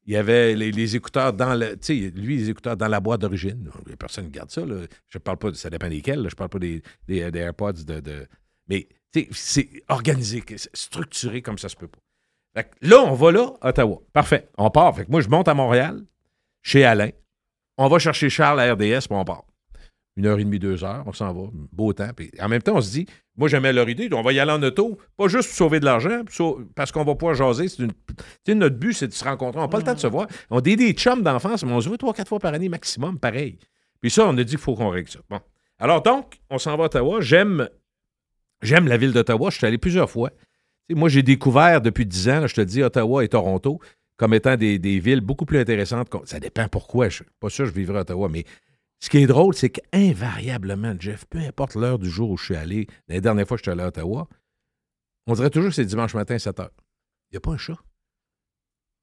Il 0.05 0.14
y 0.14 0.18
avait 0.18 0.55
les, 0.55 0.72
les 0.72 0.95
écouteurs 0.95 1.32
dans 1.32 1.53
le. 1.53 1.78
Tu 1.78 1.80
sais, 1.82 1.93
lui, 2.16 2.38
les 2.38 2.49
écouteurs 2.49 2.76
dans 2.76 2.88
la 2.88 2.99
boîte 2.99 3.22
d'origine. 3.22 3.70
Personne 3.99 4.26
ne 4.26 4.30
garde 4.32 4.49
ça. 4.49 4.66
Là. 4.66 4.82
Je 5.07 5.18
parle 5.20 5.38
pas, 5.38 5.51
de- 5.51 5.55
ça 5.55 5.70
dépend 5.70 5.89
desquels. 5.89 6.22
là. 6.24 6.30
Je 6.30 6.36
parle 6.36 6.49
pas 6.49 6.57
des, 6.59 6.82
des, 7.07 7.30
des 7.30 7.39
AirPods 7.39 7.74
de. 7.86 7.99
de- 7.99 8.28
mais 8.68 8.88
c'est 9.32 9.70
organisé, 9.89 10.43
structuré 10.74 11.41
comme 11.41 11.57
ça 11.57 11.70
se 11.70 11.76
peut 11.76 11.88
pas. 11.88 11.99
Fait 12.55 12.64
que 12.66 12.88
là, 12.88 12.99
on 13.01 13.14
va 13.14 13.32
là, 13.32 13.53
Ottawa. 13.62 13.99
Parfait. 14.14 14.49
On 14.57 14.70
part. 14.70 14.95
Fait 14.95 15.05
que 15.05 15.12
moi, 15.12 15.22
je 15.22 15.30
monte 15.30 15.47
à 15.47 15.53
Montréal, 15.53 16.01
chez 16.62 16.84
Alain. 16.84 17.09
On 17.78 17.88
va 17.88 17.99
chercher 17.99 18.30
Charles 18.30 18.59
à 18.59 18.74
RDS, 18.74 19.07
puis 19.07 19.12
on 19.12 19.24
part. 19.24 19.43
Une 20.18 20.26
heure 20.26 20.38
et 20.39 20.43
demie, 20.43 20.59
deux 20.59 20.84
heures, 20.84 21.03
on 21.05 21.14
s'en 21.14 21.34
va. 21.34 21.49
Beau 21.72 21.93
temps. 21.93 22.09
Puis 22.14 22.30
en 22.39 22.49
même 22.49 22.62
temps, 22.62 22.76
on 22.76 22.82
se 22.82 22.91
dit, 22.91 23.05
moi, 23.38 23.47
j'aimais 23.47 23.72
leur 23.72 23.88
idée, 23.88 24.09
on 24.12 24.22
va 24.22 24.34
y 24.34 24.39
aller 24.41 24.51
en 24.51 24.62
auto, 24.62 24.97
pas 25.16 25.30
juste 25.30 25.47
pour 25.47 25.55
sauver 25.57 25.80
de 25.80 25.86
l'argent, 25.86 26.24
parce 26.76 26.91
qu'on 26.91 27.03
va 27.05 27.16
pouvoir 27.16 27.34
jaser. 27.36 27.70
C'est 27.70 27.84
une- 28.47 28.59
notre 28.59 28.76
but, 28.76 28.91
c'est 28.93 29.07
de 29.07 29.14
se 29.14 29.24
rencontrer. 29.24 29.59
On 29.59 29.64
n'a 29.64 29.70
pas 29.70 29.78
le 29.78 29.84
temps 29.86 29.93
de 29.93 29.99
se 29.99 30.07
voir. 30.07 30.28
On 30.49 30.59
est 30.62 30.76
des 30.76 30.91
chums 30.91 31.24
d'enfance, 31.24 31.64
mais 31.64 31.72
on 31.72 31.80
se 31.80 31.88
voit 31.88 31.97
trois, 31.97 32.14
quatre 32.14 32.28
fois 32.28 32.39
par 32.39 32.53
année 32.53 32.68
maximum, 32.68 33.18
pareil. 33.18 33.57
Puis 34.01 34.12
ça, 34.12 34.26
on 34.28 34.38
a 34.38 34.43
dit 34.43 34.51
qu'il 34.51 34.57
faut 34.57 34.76
qu'on 34.76 34.89
règle 34.89 35.09
ça. 35.09 35.20
Bon. 35.30 35.39
Alors 35.80 36.01
donc, 36.03 36.39
on 36.49 36.57
s'en 36.57 36.76
va 36.76 36.84
à 36.84 36.86
Ottawa. 36.88 37.22
J'aime, 37.22 37.70
j'aime 38.62 38.88
la 38.88 38.97
ville 38.97 39.14
d'Ottawa. 39.14 39.49
Je 39.49 39.57
suis 39.57 39.68
allé 39.68 39.78
plusieurs 39.78 40.09
fois. 40.09 40.32
Moi, 40.89 41.09
j'ai 41.09 41.24
découvert 41.24 41.82
depuis 41.82 42.05
dix 42.05 42.28
ans, 42.30 42.41
là, 42.41 42.47
je 42.47 42.55
te 42.55 42.62
dis, 42.62 42.84
Ottawa 42.84 43.24
et 43.24 43.30
Toronto 43.30 43.80
comme 44.22 44.36
étant 44.36 44.55
des, 44.55 44.78
des 44.78 44.99
villes 44.99 45.22
beaucoup 45.22 45.45
plus 45.45 45.57
intéressantes. 45.57 46.07
Ça 46.26 46.39
dépend 46.39 46.68
pourquoi. 46.68 47.09
Je 47.09 47.16
suis 47.16 47.26
pas 47.39 47.49
sûr 47.49 47.66
que 47.66 47.72
je 47.72 47.76
vivrai 47.76 47.97
à 47.97 48.01
Ottawa, 48.01 48.30
mais 48.30 48.45
ce 48.99 49.09
qui 49.09 49.18
est 49.18 49.26
drôle, 49.26 49.55
c'est 49.55 49.72
qu'invariablement, 49.72 50.93
Jeff, 50.99 51.26
peu 51.28 51.39
importe 51.39 51.74
l'heure 51.74 51.97
du 51.97 52.07
jour 52.07 52.30
où 52.30 52.38
je 52.38 52.45
suis 52.45 52.55
allé, 52.55 52.86
la 53.07 53.20
dernière 53.20 53.47
fois 53.47 53.57
que 53.57 53.62
je 53.62 53.64
suis 53.64 53.72
allé 53.72 53.82
à 53.82 53.88
Ottawa, 53.88 54.28
on 55.26 55.34
dirait 55.34 55.49
toujours 55.49 55.70
que 55.70 55.76
c'est 55.76 55.86
dimanche 55.86 56.14
matin, 56.14 56.38
7 56.38 56.59
heures. 56.59 56.70
Il 57.32 57.34
n'y 57.34 57.38
a 57.38 57.39
pas 57.39 57.49
un 57.49 57.57
chat. 57.57 57.78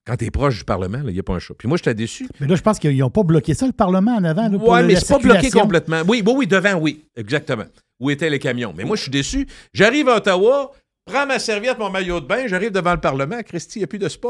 Quand 0.06 0.16
tu 0.16 0.24
es 0.26 0.30
proche 0.30 0.58
du 0.58 0.64
Parlement, 0.64 1.00
il 1.04 1.12
n'y 1.12 1.18
a 1.18 1.24
pas 1.24 1.34
un 1.34 1.40
chat. 1.40 1.54
Puis 1.54 1.66
moi, 1.66 1.78
j'étais 1.78 1.94
déçu. 1.94 2.28
Mais 2.38 2.46
là, 2.46 2.54
je 2.54 2.62
pense 2.62 2.78
qu'ils 2.78 2.96
n'ont 2.96 3.10
pas 3.10 3.24
bloqué 3.24 3.54
ça, 3.54 3.66
le 3.66 3.72
Parlement, 3.72 4.14
en 4.14 4.22
avant. 4.22 4.48
Oui, 4.48 4.84
mais 4.86 4.94
c'est 4.94 5.08
pas 5.08 5.18
bloqué 5.18 5.50
complètement. 5.50 6.02
Oui, 6.06 6.22
oui, 6.24 6.32
oui, 6.36 6.46
devant, 6.46 6.74
oui, 6.74 7.04
exactement. 7.16 7.66
Où 8.00 8.10
étaient 8.10 8.30
les 8.30 8.38
camions. 8.38 8.72
Mais 8.76 8.84
moi, 8.84 8.96
je 8.96 9.02
suis 9.02 9.10
déçu. 9.10 9.46
J'arrive 9.72 10.08
à 10.08 10.16
Ottawa, 10.16 10.70
prends 11.04 11.26
ma 11.26 11.38
serviette, 11.38 11.78
mon 11.78 11.90
maillot 11.90 12.20
de 12.20 12.26
bain, 12.26 12.46
j'arrive 12.46 12.70
devant 12.70 12.92
le 12.92 13.00
Parlement. 13.00 13.40
Christy, 13.42 13.78
il 13.78 13.80
n'y 13.80 13.84
a 13.84 13.86
plus 13.88 13.98
de 13.98 14.08
spa. 14.08 14.28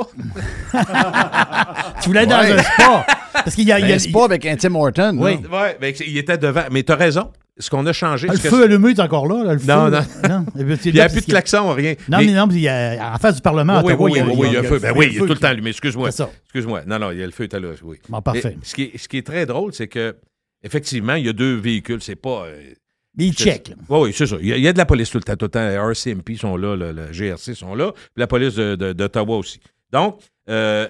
Tu 2.02 2.08
voulais 2.08 2.20
aller 2.20 2.28
dans 2.28 2.40
Ouais. 2.40 2.52
un 2.52 2.62
spa. 2.62 3.06
Parce 3.32 3.54
qu'il 3.54 3.66
y 3.68 3.72
a. 3.72 3.78
il 3.78 3.88
y 3.88 3.92
a- 3.92 3.96
Un 3.96 3.98
spa 3.98 4.24
avec 4.24 4.46
un 4.46 4.56
Tim 4.56 4.74
Horton. 4.74 5.16
Oui. 5.18 5.38
Oui, 5.42 5.58
ben, 5.80 5.94
il 6.06 6.18
était 6.18 6.38
devant. 6.38 6.64
Mais 6.70 6.82
tu 6.82 6.92
as 6.92 6.96
raison. 6.96 7.30
Ce 7.60 7.70
qu'on 7.70 7.84
a 7.86 7.92
changé. 7.92 8.28
Ah, 8.30 8.34
le 8.34 8.38
feu 8.38 8.62
allumé 8.64 8.90
est 8.90 9.00
encore 9.00 9.26
là, 9.26 9.42
là, 9.42 9.54
le 9.54 9.60
Non, 9.66 9.90
feu. 10.00 10.28
non. 10.28 10.46
Il 10.54 10.92
n'y 10.92 11.00
a 11.00 11.08
plus 11.08 11.22
de 11.22 11.26
klaxon, 11.26 11.72
rien. 11.72 11.94
Non, 12.08 12.18
Mais- 12.18 12.26
mais 12.26 12.32
non, 12.32 12.46
mais 12.46 12.54
il 12.54 12.60
y 12.60 12.68
a- 12.68 13.12
en 13.12 13.18
face 13.18 13.34
du 13.34 13.40
Parlement, 13.42 13.78
à 13.78 13.82
Oui, 13.82 13.94
Ottawa, 13.94 14.10
oui, 14.10 14.12
oui, 14.12 14.18
il 14.20 14.20
y 14.20 14.20
a- 14.20 14.32
oui, 14.32 14.46
il 14.48 14.52
y 14.52 14.56
a 14.56 14.62
le 14.62 14.68
feu. 14.68 14.78
Ben 14.78 14.92
oui, 14.96 15.08
il 15.10 15.16
est 15.16 15.18
tout 15.18 15.26
le 15.26 15.34
temps 15.36 15.48
allumé. 15.48 15.70
Excuse-moi. 15.70 16.12
C'est 16.12 16.18
ça. 16.18 16.30
Excuse-moi. 16.44 16.82
Non, 16.86 17.00
non, 17.00 17.10
il 17.10 17.18
y 17.18 17.22
a 17.22 17.26
le 17.26 17.32
feu 17.32 17.44
était 17.44 17.58
là, 17.58 17.70
oui. 17.82 17.96
Bon, 18.08 18.22
parfait. 18.22 18.54
Mais 18.56 18.64
ce, 18.64 18.74
qui 18.76 18.82
est, 18.84 18.96
ce 18.96 19.08
qui 19.08 19.18
est 19.18 19.26
très 19.26 19.44
drôle, 19.44 19.74
c'est 19.74 19.88
que 19.88 20.14
effectivement, 20.62 21.14
il 21.14 21.26
y 21.26 21.28
a 21.28 21.32
deux 21.32 21.56
véhicules. 21.56 22.00
C'est 22.00 22.14
pas. 22.14 22.44
Mais 23.18 23.26
il 23.26 23.34
c'est- 23.36 23.44
check. 23.44 23.68
là. 23.68 23.74
Oui, 23.88 23.98
oui, 24.04 24.12
c'est 24.16 24.26
ça. 24.26 24.36
Il 24.40 24.46
y, 24.46 24.52
a, 24.52 24.56
il 24.56 24.62
y 24.62 24.68
a 24.68 24.72
de 24.72 24.78
la 24.78 24.86
police 24.86 25.10
tout 25.10 25.18
le 25.18 25.24
temps. 25.24 25.36
Tout 25.36 25.46
le 25.46 25.50
temps. 25.50 25.68
Les 25.68 25.74
RCMP 25.74 26.36
sont 26.36 26.56
là, 26.56 26.76
le, 26.76 26.92
le 26.92 27.12
GRC 27.12 27.54
sont 27.54 27.74
là, 27.74 27.92
puis 27.92 28.02
la 28.16 28.26
police 28.26 28.54
d'Ottawa 28.56 29.36
aussi. 29.36 29.60
Donc, 29.92 30.20
euh, 30.48 30.86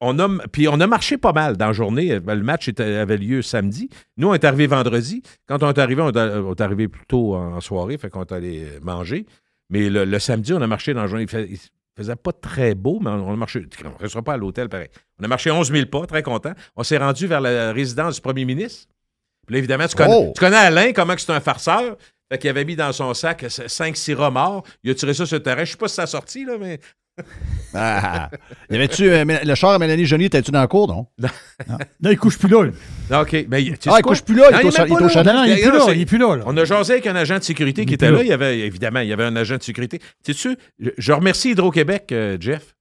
on 0.00 0.18
a, 0.18 0.28
puis 0.48 0.68
on 0.68 0.80
a 0.80 0.86
marché 0.86 1.16
pas 1.16 1.32
mal 1.32 1.56
dans 1.56 1.68
la 1.68 1.72
journée. 1.72 2.18
Le 2.18 2.42
match 2.42 2.68
était- 2.68 2.96
avait 2.96 3.16
lieu 3.16 3.40
samedi. 3.42 3.88
Nous, 4.16 4.28
on 4.28 4.34
est 4.34 4.44
arrivé 4.44 4.66
vendredi. 4.66 5.22
Quand 5.46 5.62
on 5.62 5.68
est 5.70 5.78
arrivé, 5.78 6.02
on 6.02 6.10
est, 6.10 6.18
on 6.18 6.52
arrivé 6.54 6.88
plus 6.88 7.06
tôt 7.06 7.34
en 7.36 7.60
soirée, 7.60 7.96
fait 7.98 8.10
qu'on 8.10 8.22
est 8.24 8.32
allé 8.32 8.66
manger. 8.82 9.26
Mais 9.70 9.88
le, 9.88 10.04
le 10.04 10.18
samedi, 10.18 10.52
on 10.52 10.60
a 10.60 10.66
marché 10.66 10.92
dans 10.92 11.02
la 11.02 11.06
journée. 11.06 11.22
Il, 11.24 11.28
fait- 11.30 11.48
il 11.48 11.58
faisait 11.96 12.16
pas 12.16 12.32
très 12.32 12.74
beau, 12.74 12.98
mais 13.00 13.10
on 13.10 13.32
a 13.32 13.36
marché. 13.36 13.64
On 13.84 13.88
ne 13.90 13.94
restera 13.98 14.22
pas 14.22 14.32
à 14.34 14.36
l'hôtel, 14.36 14.68
pareil. 14.68 14.88
On 15.20 15.24
a 15.24 15.28
marché 15.28 15.50
11 15.50 15.70
000 15.70 15.86
pas, 15.86 16.04
très 16.06 16.22
content. 16.22 16.52
On 16.74 16.82
s'est 16.82 16.98
rendu 16.98 17.26
vers 17.28 17.40
la 17.40 17.72
résidence 17.72 18.16
du 18.16 18.20
premier 18.20 18.44
ministre. 18.44 18.88
Là, 19.52 19.58
évidemment, 19.58 19.86
tu 19.86 19.94
connais, 19.96 20.14
Oh! 20.16 20.32
tu 20.34 20.40
connais 20.40 20.56
Alain, 20.56 20.92
comment 20.92 21.14
que 21.14 21.20
c'est 21.20 21.30
un 21.32 21.40
farceur. 21.40 21.96
Fait 22.30 22.38
qu'il 22.38 22.48
avait 22.48 22.64
mis 22.64 22.76
dans 22.76 22.92
son 22.92 23.12
sac 23.12 23.44
5-6 23.44 24.30
morts. 24.30 24.64
Il 24.82 24.90
a 24.90 24.94
tiré 24.94 25.12
ça 25.12 25.26
sur 25.26 25.36
le 25.36 25.42
terrain. 25.42 25.64
Je 25.64 25.72
sais 25.72 25.76
pas 25.76 25.88
si 25.88 25.94
ça 25.96 26.02
a 26.04 26.06
sorti, 26.06 26.44
là, 26.44 26.54
mais. 26.58 26.80
Ah. 27.74 28.30
Y 28.70 28.76
avait-tu, 28.76 29.10
euh, 29.10 29.24
le 29.24 29.54
char 29.54 29.70
à 29.70 29.78
Mélanie 29.78 30.04
Joly, 30.06 30.26
étais-tu 30.26 30.50
dans 30.50 30.60
le 30.60 30.66
cours, 30.66 30.88
non? 30.88 31.06
Non, 32.02 32.10
il 32.10 32.18
couche 32.18 32.38
plus 32.38 32.48
là. 32.48 32.64
lui. 32.64 32.72
OK. 33.10 33.46
Mais, 33.48 33.62
tu 33.64 33.70
sais 33.80 33.90
Ah, 33.90 33.96
il 33.98 34.02
couche 34.02 34.22
plus 34.22 34.34
là, 34.34 34.48
il 34.50 34.54
Non, 34.54 34.60
il 34.60 34.66
est 34.68 34.76
pas 34.76 34.94
au 34.94 34.98
là. 34.98 35.22
Non, 35.22 35.32
non, 35.34 35.44
il 35.44 35.52
est 35.52 35.62
plus 35.62 35.70
Non, 35.78 35.86
là. 35.86 35.92
Il 35.94 36.00
est 36.00 36.06
plus 36.06 36.18
là. 36.18 36.36
là. 36.36 36.42
On 36.46 36.56
a 36.56 36.64
jasé 36.64 36.94
avec 36.94 37.06
un 37.06 37.16
agent 37.16 37.38
de 37.38 37.42
sécurité 37.42 37.86
qui 37.86 37.94
était 37.94 38.10
là. 38.10 38.18
là. 38.18 38.22
Il 38.22 38.28
y 38.28 38.32
avait, 38.32 38.60
évidemment, 38.60 39.00
il 39.00 39.08
y 39.08 39.12
avait 39.12 39.24
un 39.24 39.36
agent 39.36 39.56
de 39.56 39.62
sécurité. 39.62 40.00
Sais-tu, 40.26 40.56
je 40.78 41.12
remercie 41.12 41.50
Hydro-Québec, 41.50 42.08
euh, 42.12 42.36
Jeff. 42.40 42.74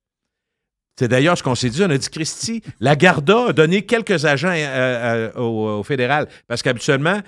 C'est 0.99 1.07
d'ailleurs 1.07 1.37
ce 1.37 1.43
qu'on 1.43 1.55
s'est 1.55 1.69
dit. 1.69 1.81
On 1.83 1.89
a 1.89 1.97
dit, 1.97 2.09
Christy, 2.09 2.61
la 2.79 2.95
Garda 2.95 3.47
a 3.49 3.53
donné 3.53 3.85
quelques 3.85 4.25
agents 4.25 4.49
euh, 4.53 5.29
euh, 5.35 5.39
au, 5.39 5.79
au 5.79 5.83
fédéral. 5.83 6.27
Parce 6.47 6.61
qu'habituellement, 6.61 7.19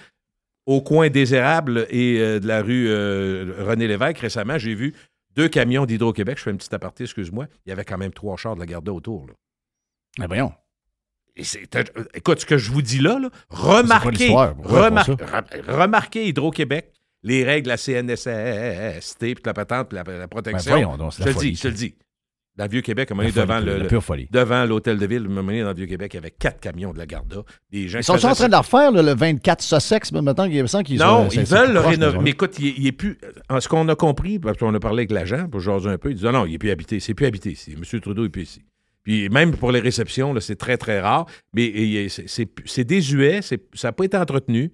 au 0.66 0.82
coin 0.82 1.10
des 1.10 1.34
érables 1.34 1.88
et 1.90 2.20
euh, 2.20 2.40
de 2.40 2.48
la 2.48 2.62
rue 2.62 2.88
René 3.64 3.88
Lévesque, 3.88 4.20
récemment, 4.20 4.58
j'ai 4.58 4.76
vu 4.76 4.94
deux 5.36 5.48
camions 5.48 5.86
d'Hydro-Québec. 5.86 6.38
Je 6.38 6.44
fais 6.44 6.52
une 6.52 6.58
petite 6.58 6.74
aparté, 6.74 7.06
excuse-moi. 7.06 7.48
Il 7.66 7.70
y 7.70 7.72
avait 7.72 7.86
quand 7.86 7.98
même 7.98 8.14
trois 8.14 8.38
chars 8.38 8.56
de 8.56 8.60
la 8.60 8.66
Garda 8.68 8.92
autour. 8.94 9.26
là. 9.28 10.28
Voyons. 10.28 10.54
Et 11.36 11.44
c'est- 11.44 11.76
euh, 11.76 11.84
écoute, 12.14 12.42
ce 12.42 12.46
que 12.46 12.58
je 12.60 12.72
vous 12.72 12.84
dis 12.84 13.00
là, 13.00 13.20
remarquez, 13.50 14.28
remar- 14.64 15.06
remarquez 15.68 16.28
Hydro-Québec, 16.28 16.92
les 17.24 17.44
règles 17.44 17.64
de 17.66 17.70
la 17.70 17.78
CNSST, 17.78 19.18
puis 19.36 19.44
la 19.46 19.54
patente, 19.54 19.90
puis 19.90 19.98
la, 19.98 20.04
la 20.18 20.28
protection. 20.28 20.72
Ben 20.76 20.84
voyons 20.86 20.98
donc, 20.98 21.14
je 21.14 21.20
la 21.20 21.26
te 21.26 21.30
le 21.30 21.36
dis, 21.40 21.56
je 21.56 21.62
te 21.64 21.68
le 21.70 21.74
dis. 21.74 21.96
Dans 22.56 22.66
le 22.66 22.70
Vieux-Québec, 22.70 23.10
à 23.10 23.14
un 23.14 23.18
moment 23.18 23.28
donné, 23.30 23.42
devant, 23.42 23.60
la 23.60 23.78
le, 23.80 23.88
pure 23.88 24.04
folie. 24.04 24.28
devant 24.30 24.64
l'hôtel 24.66 25.00
de 25.00 25.06
ville, 25.08 25.24
à 25.24 25.26
un 25.26 25.30
moment 25.30 25.48
donné, 25.48 25.62
dans 25.64 25.70
le 25.70 25.76
Vieux-Québec, 25.76 26.14
il 26.14 26.18
y 26.18 26.20
avait 26.20 26.30
quatre 26.32 26.60
camions 26.60 26.94
de 26.94 27.00
la 27.00 27.08
Garda. 27.08 27.38
Des 27.72 27.88
gens 27.88 27.98
Ils 27.98 28.04
sont 28.04 28.14
en 28.26 28.34
train 28.36 28.46
de 28.46 28.52
la 28.52 28.60
refaire, 28.60 28.92
le 28.92 29.16
24 29.16 29.62
Sussex, 29.64 30.12
mais 30.12 30.22
maintenant 30.22 30.48
qu'il 30.48 30.62
me 30.62 30.68
semble 30.68 30.84
qu'ils 30.84 31.00
Non, 31.00 31.30
sont- 31.32 31.40
ils 31.40 31.46
veulent 31.46 31.74
le 31.74 31.80
rénover. 31.80 32.20
mais 32.22 32.30
écoute, 32.30 32.60
il, 32.60 32.68
est- 32.68 32.74
il 32.78 32.86
est 32.88 32.92
plus. 32.92 33.18
En 33.50 33.60
ce 33.60 33.68
qu'on 33.68 33.88
a 33.90 33.96
compris, 33.96 34.38
parce 34.38 34.58
qu'on 34.60 34.74
a 34.76 34.80
parlé 34.80 35.00
avec 35.00 35.12
l'agent 35.12 35.48
pour 35.50 35.62
jaser 35.62 35.90
un 35.90 35.98
peu, 35.98 36.12
il 36.12 36.16
dit 36.18 36.28
ah 36.28 36.32
non, 36.32 36.46
il 36.46 36.52
n'est 36.52 36.58
plus 36.60 36.70
habité. 36.70 37.00
C'est 37.00 37.16
plus 37.16 37.26
habité 37.26 37.52
ici. 37.52 37.74
M. 37.76 38.00
Trudeau 38.00 38.22
n'est 38.24 38.30
plus 38.30 38.44
ici. 38.44 38.62
Puis 39.02 39.28
même 39.30 39.56
pour 39.56 39.72
les 39.72 39.80
réceptions, 39.80 40.34
c'est 40.40 40.56
très, 40.56 40.78
très 40.78 41.02
rare. 41.02 41.26
Mais 41.56 42.08
c'est- 42.08 42.84
désuet, 42.84 43.42
ça 43.42 43.58
n'a 43.88 43.92
pas 43.94 44.06
été 44.06 44.16
entretenu. 44.16 44.72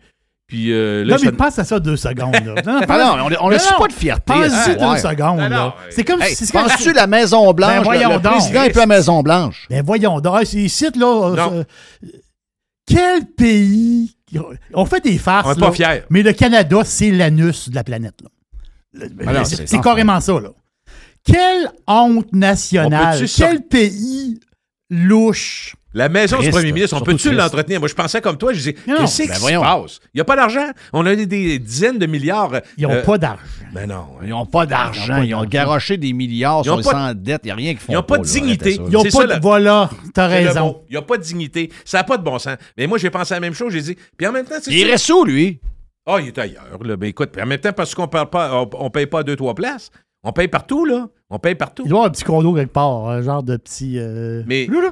Puis 0.50 0.74
euh, 0.74 1.06
là, 1.06 1.14
Non, 1.14 1.20
mais 1.22 1.30
ça- 1.30 1.32
passe 1.38 1.60
à 1.60 1.64
ça 1.64 1.80
deux 1.80 1.96
secondes. 1.96 2.34
là. 2.34 2.56
Non, 2.66 2.82
Ah 2.90 2.98
non, 3.18 3.26
on- 3.40 3.46
on 3.46 3.50
laisse 3.50 3.70
non, 3.72 3.78
pas 3.78 3.88
de 3.88 3.94
fierté. 3.94 4.34
Pense-y 4.34 4.52
Ah, 4.52 4.74
deux 4.76 4.86
ouais. 4.86 4.98
secondes. 5.00 5.40
Là. 5.40 5.76
C'est 5.92 6.04
comme 6.04 6.22
Hey, 6.22 6.36
si. 6.36 6.48
c'est 6.48 6.52
comme- 6.52 6.64
Penses-tu 6.68 6.92
la 6.92 7.06
Maison-Blanche? 7.08 7.70
Ben, 7.70 7.78
le- 7.78 7.84
voyons 7.84 8.10
le, 8.16 8.20
donc. 8.20 8.32
président 8.34 8.64
est 8.64 8.70
plus 8.72 8.80
à 8.80 8.82
la 8.82 8.96
Maison-Blanche. 8.98 9.68
Ben 9.70 9.86
voyons 9.86 10.20
donc, 10.20 10.54
ici, 10.54 10.88
là. 10.96 11.06
euh, 11.06 11.36
Non. 11.36 11.54
euh, 11.54 11.64
quel 12.86 13.26
pays. 13.26 14.16
On 14.74 14.86
fait 14.86 15.02
des 15.04 15.18
farces. 15.20 15.48
On 15.48 15.54
est 15.54 15.60
pas 15.60 15.72
fiers. 15.72 16.04
Mais 16.10 16.24
le 16.24 16.34
Canada, 16.34 16.82
c'est 16.84 17.12
l'anus 17.12 17.70
de 17.70 17.76
la 17.76 17.84
planète. 17.84 18.20
Ah 19.28 19.46
c'est 19.46 19.82
carrément 19.82 20.20
ça, 20.20 20.34
là. 20.34 20.50
Quelle 21.24 21.70
honte 21.88 22.34
nationale. 22.34 23.24
Quel 23.38 23.62
pays 23.62 24.40
louche. 24.90 25.76
La 25.94 26.08
maison 26.08 26.40
du 26.40 26.50
premier 26.50 26.72
ministre, 26.72 26.96
on 27.00 27.04
peut-tu 27.04 27.32
l'entretenir? 27.32 27.80
Moi, 27.80 27.90
je 27.90 27.96
pensais 27.96 28.22
comme 28.22 28.38
toi, 28.38 28.54
je 28.54 28.58
disais, 28.58 28.74
qu'est-ce 28.74 29.24
ben 29.28 29.34
qui 29.34 29.40
se 29.40 29.60
passe? 29.60 30.00
Il 30.14 30.18
n'y 30.18 30.22
a 30.22 30.26
pas 30.26 30.36
d'argent. 30.36 30.68
On 30.94 31.06
a 31.06 31.16
des, 31.16 31.60
dizaines 31.60 31.98
de 31.98 32.06
milliards. 32.06 32.52
Ils 32.78 32.84
n'ont 32.84 32.94
euh, 32.94 33.02
pas 33.04 33.18
d'argent. 33.18 33.42
Ben 33.74 33.88
non. 33.88 34.06
Ils 34.22 34.30
n'ont 34.30 34.46
pas 34.46 34.66
d'argent. 34.66 35.22
Ils 35.24 35.34
ont 35.34 35.46
garoché 35.46 35.98
des 35.98 36.14
milliards. 36.14 36.62
Ils 36.64 36.68
Ils 36.68 36.72
ont 36.72 36.82
sont 36.84 36.92
sans 36.92 37.14
dette. 37.16 37.42
Il 37.44 37.48
n'y 37.48 37.52
a 37.52 37.56
rien 37.56 37.74
qui 37.74 37.80
font 37.80 37.94
Ils 37.94 37.96
n'ont 37.96 38.04
pas 38.04 38.20
de 38.20 38.24
dignité. 38.24 38.76
Ils 38.76 38.92
n'ont 38.92 39.04
pas 39.04 39.10
ça, 39.10 39.28
de. 39.28 39.42
Voilà, 39.42 39.90
t'as 40.14 40.28
raison. 40.28 40.82
Il 40.90 40.92
n'y 40.92 40.98
a 40.98 41.02
pas 41.02 41.18
de 41.18 41.24
dignité. 41.24 41.72
Ça 41.86 42.00
n'a 42.00 42.04
pas 42.04 42.18
de 42.18 42.24
bon 42.24 42.38
sens. 42.38 42.58
Mais 42.78 42.86
moi, 42.86 42.98
j'ai 42.98 43.10
pensé 43.10 43.34
à 43.34 43.38
la 43.38 43.42
même 43.42 43.54
chose. 43.54 43.74
J'ai 43.74 43.82
dit, 43.82 43.98
puis 44.18 44.28
en 44.28 44.32
même 44.32 44.46
temps, 44.46 44.56
c'est 44.62 44.72
Il 44.72 44.90
reste 44.90 45.10
où, 45.10 45.26
lui? 45.26 45.60
Ah, 46.06 46.18
il 46.22 46.28
est 46.28 46.38
ailleurs. 46.38 46.80
Là. 46.84 46.98
Ben 46.98 47.08
écoute, 47.08 47.30
puis 47.32 47.42
en 47.42 47.46
même 47.46 47.60
temps, 47.60 47.74
parce 47.74 47.96
qu'on 47.96 48.10
on 48.12 48.90
paye 48.90 49.06
pas 49.08 49.24
deux, 49.24 49.36
trois 49.36 49.56
places. 49.56 49.92
On 50.24 50.34
paye 50.34 50.48
partout, 50.48 50.86
là. 50.86 51.08
On 51.30 51.40
paye 51.40 51.56
partout. 51.56 51.84
Il 51.86 51.90
doit 51.90 51.98
y 51.98 52.00
avoir 52.00 52.08
un 52.10 52.12
petit 52.12 52.24
condo 52.24 52.54
quelque 52.54 52.74
part, 52.74 53.08
un 53.08 53.22
genre 53.22 53.44
de 53.44 53.56
petit. 53.58 53.98
euh, 53.98 54.44
Mais- 54.48 54.68
là, 54.68 54.82
là. 54.82 54.92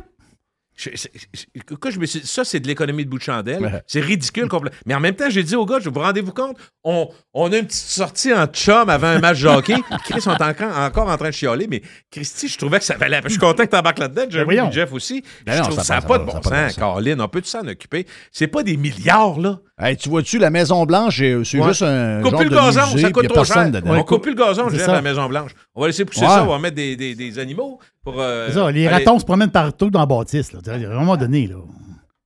Je- 0.77 1.99
me 1.99 2.05
suis 2.05 2.21
ça, 2.25 2.43
c'est 2.45 2.59
de 2.59 2.67
l'économie 2.67 3.03
de 3.03 3.09
bout 3.09 3.17
de 3.17 3.23
chandelle. 3.23 3.83
C'est 3.87 3.99
ridicule. 3.99 4.47
Mais 4.85 4.93
en 4.93 4.99
même 4.99 5.15
temps, 5.15 5.29
j'ai 5.29 5.43
dit 5.43 5.55
aux 5.55 5.65
gars, 5.65 5.79
je 5.81 5.89
vous 5.89 5.99
rendez-vous 5.99 6.31
compte, 6.31 6.55
on, 6.83 7.09
on 7.33 7.51
a 7.51 7.57
une 7.57 7.65
petite 7.65 7.81
sortie 7.89 8.31
en 8.33 8.45
chum 8.45 8.87
avant 8.89 9.07
un 9.07 9.19
match 9.19 9.41
de 9.41 9.47
hockey. 9.47 9.75
Chris 10.05 10.21
sont 10.21 10.29
encore, 10.41 10.77
encore 10.77 11.09
en 11.09 11.17
train 11.17 11.29
de 11.29 11.33
chialer, 11.33 11.67
mais 11.67 11.81
Christy, 12.11 12.47
je 12.47 12.57
trouvais 12.57 12.77
que 12.79 12.85
ça 12.85 12.95
valait. 12.95 13.19
Je 13.23 13.29
suis 13.29 13.39
content 13.39 13.65
que 13.65 13.71
tu 13.71 13.75
embarques 13.75 13.99
là-dedans. 13.99 14.43
Voyons. 14.45 14.69
et 14.69 14.71
Jeff 14.71 14.93
aussi. 14.93 15.23
Ben 15.45 15.53
je 15.53 15.57
non, 15.57 15.63
trouve 15.65 15.75
ça 15.77 15.81
que 15.81 15.87
ça 15.87 15.95
n'a 15.95 16.01
pas 16.01 16.19
de 16.19 16.23
bon 16.25 16.41
sens, 16.41 16.75
bon. 16.75 16.79
Caroline. 16.79 17.21
On 17.21 17.27
peut-tu 17.27 17.49
s'en 17.49 17.67
occuper? 17.67 18.05
C'est 18.31 18.47
pas 18.47 18.61
des 18.63 18.77
milliards, 18.77 19.39
là. 19.39 19.59
Hey, 19.79 19.95
tu 19.95 20.09
vois-tu, 20.09 20.39
la 20.39 20.49
Maison-Blanche, 20.49 21.17
c'est 21.17 21.43
c'est 21.43 21.59
Ouais. 21.59 21.67
juste 21.67 21.83
un 21.83 22.21
Coupe 22.21 22.31
genre 22.31 22.39
plus 22.39 22.49
de 22.49 22.55
le 22.55 22.59
gazon, 22.59 22.81
musée, 22.93 23.01
ça 23.01 23.11
coûte 23.11 23.27
trop 23.27 23.43
cher. 23.45 23.71
On 23.85 24.03
coupe 24.03 24.23
plus 24.23 24.31
le 24.33 24.37
gazon, 24.37 24.63
C'est 24.65 24.69
je 24.71 24.75
dirais, 24.77 24.85
ça. 24.85 24.91
à 24.91 24.95
la 24.95 25.01
Maison-Blanche. 25.03 25.51
On 25.75 25.81
va 25.81 25.87
laisser 25.87 26.03
pousser 26.05 26.21
ça, 26.21 26.43
on 26.43 26.47
va 26.47 26.57
mettre 26.59 26.75
des 26.75 27.39
animaux 27.39 27.79
pour. 28.11 28.21
euh, 28.21 28.47
C'est 28.47 28.53
ça, 28.55 28.71
les 28.71 28.87
aller- 28.87 29.03
ratons 29.05 29.19
se 29.19 29.25
promènent 29.25 29.51
partout 29.51 29.89
dans 29.89 29.99
la 29.99 30.05
bâtisse. 30.05 30.51
Là. 30.53 30.59
À 30.67 30.71
un 30.75 30.99
moment 30.99 31.17
donné, 31.17 31.47
là. 31.47 31.55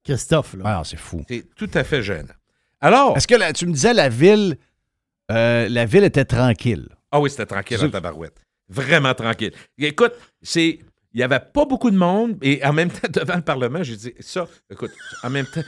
Christophe, 0.04 0.54
là. 0.56 0.64
Ah, 0.66 0.82
c'est 0.84 0.98
fou. 0.98 1.24
C'est 1.28 1.46
tout 1.56 1.70
à 1.74 1.84
fait 1.84 2.02
gênant. 2.02 2.34
Alors. 2.80 3.16
Est-ce 3.18 3.28
que 3.28 3.36
la- 3.36 3.54
tu 3.54 3.66
me 3.68 3.74
disais 3.74 3.94
la 3.94 4.10
ville, 4.10 4.58
euh, 5.32 5.68
la 5.70 5.86
ville 5.86 6.04
était 6.04 6.26
tranquille? 6.26 6.88
Ah 7.12 7.20
oui, 7.20 7.30
c'était 7.30 7.46
tranquille 7.46 7.78
C'est- 7.80 7.86
en 7.86 7.90
tabarouette. 7.90 8.38
Vraiment 8.70 9.14
tranquille. 9.14 9.52
Écoute, 9.78 10.14
c'est. 10.42 10.80
Il 11.14 11.18
n'y 11.18 11.24
avait 11.24 11.42
pas 11.42 11.66
beaucoup 11.66 11.92
de 11.92 11.98
monde 11.98 12.38
et 12.42 12.64
en 12.64 12.72
même 12.72 12.90
temps, 12.90 13.10
devant 13.12 13.36
le 13.36 13.42
Parlement, 13.42 13.84
j'ai 13.84 13.98
dit 13.98 14.14
ça, 14.22 14.48
écoute, 14.72 14.92
en 15.24 15.30
même 15.30 15.46
temps, 15.46 15.60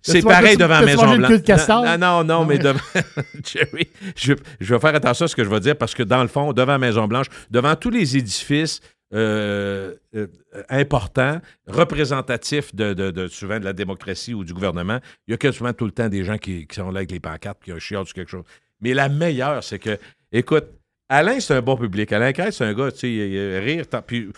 c'est 0.00 0.22
pareil 0.22 0.56
devant 0.56 0.80
la 0.80 0.86
t'as-tu 0.86 0.96
mangé 0.96 1.06
Maison 1.06 1.12
le 1.12 1.18
Blanche. 1.18 1.30
queue 1.32 1.38
de 1.38 1.44
castor? 1.44 1.84
Non, 1.84 1.98
non, 1.98 2.24
non, 2.24 2.44
mais 2.46 2.56
devant. 2.56 2.80
Jerry, 3.44 3.88
je, 4.16 4.32
je 4.58 4.74
vais 4.74 4.80
faire 4.80 4.94
attention 4.94 5.26
à 5.26 5.28
ce 5.28 5.36
que 5.36 5.44
je 5.44 5.50
vais 5.50 5.60
dire 5.60 5.76
parce 5.76 5.94
que 5.94 6.02
dans 6.02 6.22
le 6.22 6.28
fond, 6.28 6.54
devant 6.54 6.72
la 6.72 6.78
Maison 6.78 7.06
Blanche, 7.06 7.26
devant 7.50 7.76
tous 7.76 7.90
les 7.90 8.16
édifices 8.16 8.80
euh, 9.14 9.94
euh, 10.14 10.26
importants, 10.68 11.40
représentatifs 11.66 12.74
de, 12.74 12.92
de- 12.92 13.28
souvent 13.28 13.58
de 13.60 13.64
la 13.64 13.72
démocratie 13.72 14.34
ou 14.34 14.44
du 14.44 14.52
gouvernement, 14.52 14.98
il 15.26 15.32
y 15.32 15.34
a 15.34 15.36
quasiment 15.36 15.72
tout 15.72 15.84
le 15.84 15.92
temps 15.92 16.08
des 16.08 16.24
gens 16.24 16.38
qui, 16.38 16.66
sont 16.72 16.90
là 16.90 16.98
avec 16.98 17.10
les 17.12 17.20
pancartes, 17.20 17.62
qui 17.62 17.72
ont 17.72 17.78
chiant 17.78 18.04
sur 18.04 18.14
quelque 18.14 18.30
chose. 18.30 18.44
Mais 18.80 18.94
la 18.94 19.08
meilleure, 19.08 19.62
c'est 19.62 19.78
que, 19.78 19.98
écoute, 20.32 20.64
Alain, 21.08 21.38
c'est 21.38 21.54
un 21.54 21.62
bon 21.62 21.76
public. 21.76 22.12
Alain 22.12 22.32
Crête, 22.32 22.52
c'est 22.52 22.64
un 22.64 22.74
gars, 22.74 22.90
tu 22.90 22.98
sais, 22.98 23.12
il- 23.12 23.58
rire, 23.58 23.84
puis 24.06 24.28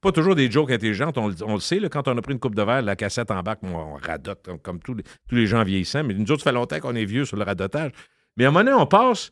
pas 0.00 0.12
toujours 0.12 0.34
des 0.34 0.50
jokes 0.50 0.70
intelligentes, 0.70 1.16
on, 1.18 1.28
le- 1.54 1.60
sait, 1.60 1.80
là, 1.80 1.88
quand 1.88 2.06
on 2.06 2.16
a 2.16 2.22
pris 2.22 2.32
une 2.34 2.38
coupe 2.38 2.54
de 2.54 2.62
verre, 2.62 2.82
la 2.82 2.94
cassette 2.96 3.30
en 3.30 3.42
bac, 3.42 3.58
on 3.62 3.94
radote, 3.94 4.40
comme, 4.44 4.58
comme 4.60 4.78
tous, 4.80 4.94
les, 4.94 5.02
tous 5.28 5.34
les 5.34 5.46
gens 5.46 5.64
vieillissants, 5.64 6.04
mais 6.04 6.14
nous 6.14 6.30
autres, 6.30 6.42
ça 6.44 6.50
fait 6.50 6.54
longtemps 6.54 6.78
qu'on 6.80 6.94
est 6.94 7.04
vieux 7.06 7.24
sur 7.24 7.36
le 7.38 7.44
radotage. 7.44 7.92
Mais 8.36 8.44
à 8.44 8.48
un 8.48 8.50
moment 8.50 8.64
donné, 8.64 8.76
on 8.80 8.86
passe, 8.86 9.30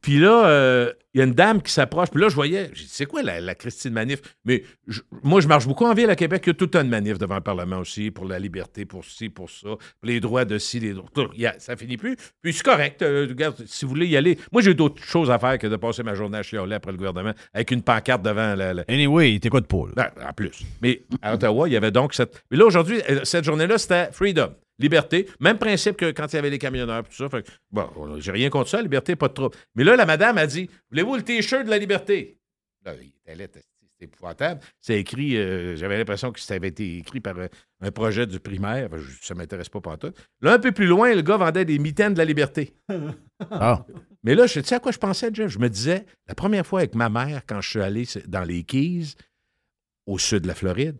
puis 0.00 0.18
là, 0.18 0.46
euh, 0.48 0.92
il 1.14 1.18
y 1.18 1.20
a 1.22 1.24
une 1.24 1.32
dame 1.34 1.60
qui 1.62 1.72
s'approche, 1.72 2.10
puis 2.10 2.20
là, 2.20 2.28
je 2.28 2.34
voyais, 2.34 2.70
j'ai 2.72 2.84
dit, 2.84 2.90
c'est 2.92 3.06
quoi 3.06 3.22
la, 3.22 3.40
la 3.40 3.54
Christine 3.54 3.92
Manif? 3.92 4.20
Mais 4.44 4.62
je- 4.86 5.00
moi, 5.24 5.40
je 5.40 5.48
marche 5.48 5.66
beaucoup 5.66 5.84
en 5.86 5.92
ville 5.94 6.08
à 6.10 6.14
Québec, 6.16 6.42
il 6.46 6.48
y 6.48 6.50
a 6.50 6.54
tout 6.54 6.70
un 6.74 6.84
de 6.84 6.88
manif 6.88 7.18
devant 7.18 7.34
le 7.34 7.40
Parlement 7.40 7.78
aussi, 7.78 8.10
pour 8.10 8.24
la 8.26 8.38
liberté, 8.38 8.84
pour 8.84 9.04
ci, 9.04 9.28
pour 9.28 9.50
ça, 9.50 9.68
pour 9.70 9.78
les 10.04 10.20
droits 10.20 10.44
de 10.44 10.58
ci, 10.58 10.78
les 10.78 10.92
droits. 10.92 11.08
tout. 11.12 11.28
Ça 11.58 11.76
finit 11.76 11.96
plus. 11.96 12.16
Puis 12.42 12.52
c'est 12.52 12.62
correct, 12.64 13.02
euh, 13.02 13.26
regarde, 13.28 13.56
si 13.66 13.84
vous 13.84 13.90
voulez 13.90 14.06
y 14.06 14.16
aller. 14.16 14.38
Moi, 14.52 14.62
j'ai 14.62 14.74
d'autres 14.74 15.02
choses 15.02 15.30
à 15.30 15.38
faire 15.38 15.58
que 15.58 15.66
de 15.66 15.76
passer 15.76 16.02
ma 16.04 16.14
journée 16.14 16.38
à 16.38 16.42
chialer 16.42 16.74
après 16.76 16.92
le 16.92 16.98
gouvernement 16.98 17.32
avec 17.52 17.70
une 17.72 17.82
pancarte 17.82 18.22
devant 18.22 18.54
la. 18.54 18.74
la- 18.74 18.84
Anyway, 18.88 19.32
il 19.34 19.40
t'écoute 19.40 19.66
pas. 19.66 19.84
là. 19.96 20.10
Ben, 20.16 20.28
en 20.28 20.32
plus. 20.32 20.60
Mais 20.82 21.02
à 21.22 21.34
Ottawa, 21.34 21.68
il 21.68 21.72
y 21.72 21.76
avait 21.76 21.90
donc 21.90 22.14
cette. 22.14 22.42
Mais 22.50 22.56
là, 22.56 22.66
aujourd'hui, 22.66 23.00
euh, 23.10 23.20
cette 23.24 23.44
journée-là, 23.44 23.78
c'était 23.78 24.10
freedom, 24.12 24.54
liberté. 24.78 25.28
Même 25.40 25.58
principe 25.58 25.96
que 25.96 26.10
quand 26.12 26.26
il 26.32 26.36
y 26.36 26.38
avait 26.38 26.50
les 26.50 26.58
camionneurs 26.58 27.00
et 27.00 27.08
tout 27.08 27.14
ça. 27.16 27.28
Fait 27.28 27.42
que, 27.42 27.50
bon, 27.70 27.88
on- 27.96 28.20
j'ai 28.20 28.32
rien 28.32 28.50
contre 28.50 28.70
ça, 28.70 28.80
liberté, 28.82 29.16
pas 29.16 29.28
de 29.28 29.34
trouble. 29.34 29.56
Mais 29.74 29.84
là, 29.84 29.96
la 29.96 30.06
madame 30.06 30.38
a 30.38 30.46
dit 30.46 30.68
Voulez-vous 30.90 31.16
le 31.16 31.22
T-shirt 31.22 31.64
de 31.64 31.70
la 31.70 31.78
liberté? 31.78 32.38
Là, 32.84 32.94
il 33.00 33.40
était 33.40 33.62
c'était 34.00 34.04
épouvantable. 34.14 34.60
C'est 34.80 35.00
écrit, 35.00 35.36
euh, 35.36 35.74
j'avais 35.76 35.98
l'impression 35.98 36.30
que 36.30 36.38
ça 36.38 36.54
avait 36.54 36.68
été 36.68 36.98
écrit 36.98 37.18
par 37.18 37.36
un, 37.36 37.48
un 37.80 37.90
projet 37.90 38.28
du 38.28 38.38
primaire. 38.38 38.86
Enfin, 38.86 38.98
je- 39.02 39.26
ça 39.26 39.34
ne 39.34 39.38
m'intéresse 39.40 39.68
pas 39.68 39.80
pantoute. 39.80 40.16
Là, 40.40 40.52
un 40.54 40.58
peu 40.60 40.70
plus 40.70 40.86
loin, 40.86 41.12
le 41.12 41.22
gars 41.22 41.36
vendait 41.36 41.64
des 41.64 41.80
mitaines 41.80 42.12
de 42.14 42.18
la 42.18 42.24
liberté. 42.24 42.74
Ah. 43.50 43.86
Mais 44.24 44.34
là, 44.34 44.48
je 44.48 44.58
tu 44.58 44.66
sais 44.66 44.74
à 44.74 44.80
quoi 44.80 44.90
je 44.90 44.98
pensais, 44.98 45.30
Jeff? 45.32 45.48
Je 45.48 45.60
me 45.60 45.68
disais, 45.68 46.06
la 46.26 46.34
première 46.34 46.66
fois 46.66 46.80
avec 46.80 46.96
ma 46.96 47.08
mère, 47.08 47.42
quand 47.46 47.60
je 47.60 47.70
suis 47.70 47.80
allé 47.80 48.04
dans 48.26 48.42
les 48.42 48.64
Keys, 48.64 49.14
au 50.06 50.18
sud 50.18 50.40
de 50.42 50.48
la 50.48 50.56
Floride, 50.56 50.96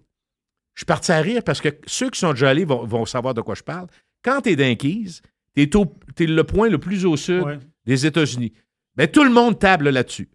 je 0.79 0.83
suis 0.83 0.87
parti 0.87 1.11
à 1.11 1.21
rire 1.21 1.43
parce 1.45 1.61
que 1.61 1.71
ceux 1.87 2.09
qui 2.09 2.21
sont 2.21 2.31
déjà 2.31 2.51
allés 2.51 2.65
vont, 2.65 2.87
vont 2.87 3.05
savoir 3.05 3.35
de 3.35 3.41
quoi 3.41 3.57
je 3.57 3.65
parle. 3.65 3.89
Quand 4.25 4.43
tu 4.43 4.51
es 4.51 4.55
dans 4.57 4.77
Keys, 4.77 5.23
tu 5.57 5.63
es, 5.63 6.27
le 6.27 6.45
point 6.45 6.69
le 6.69 6.79
plus 6.79 7.05
au 7.05 7.17
sud 7.17 7.43
Ouais. 7.43 7.59
des 7.85 8.07
États-Unis. 8.07 8.53
Ben, 8.95 9.09
tout 9.09 9.25
le 9.25 9.31
monde 9.31 9.59
table 9.59 9.89
là-dessus. 9.91 10.29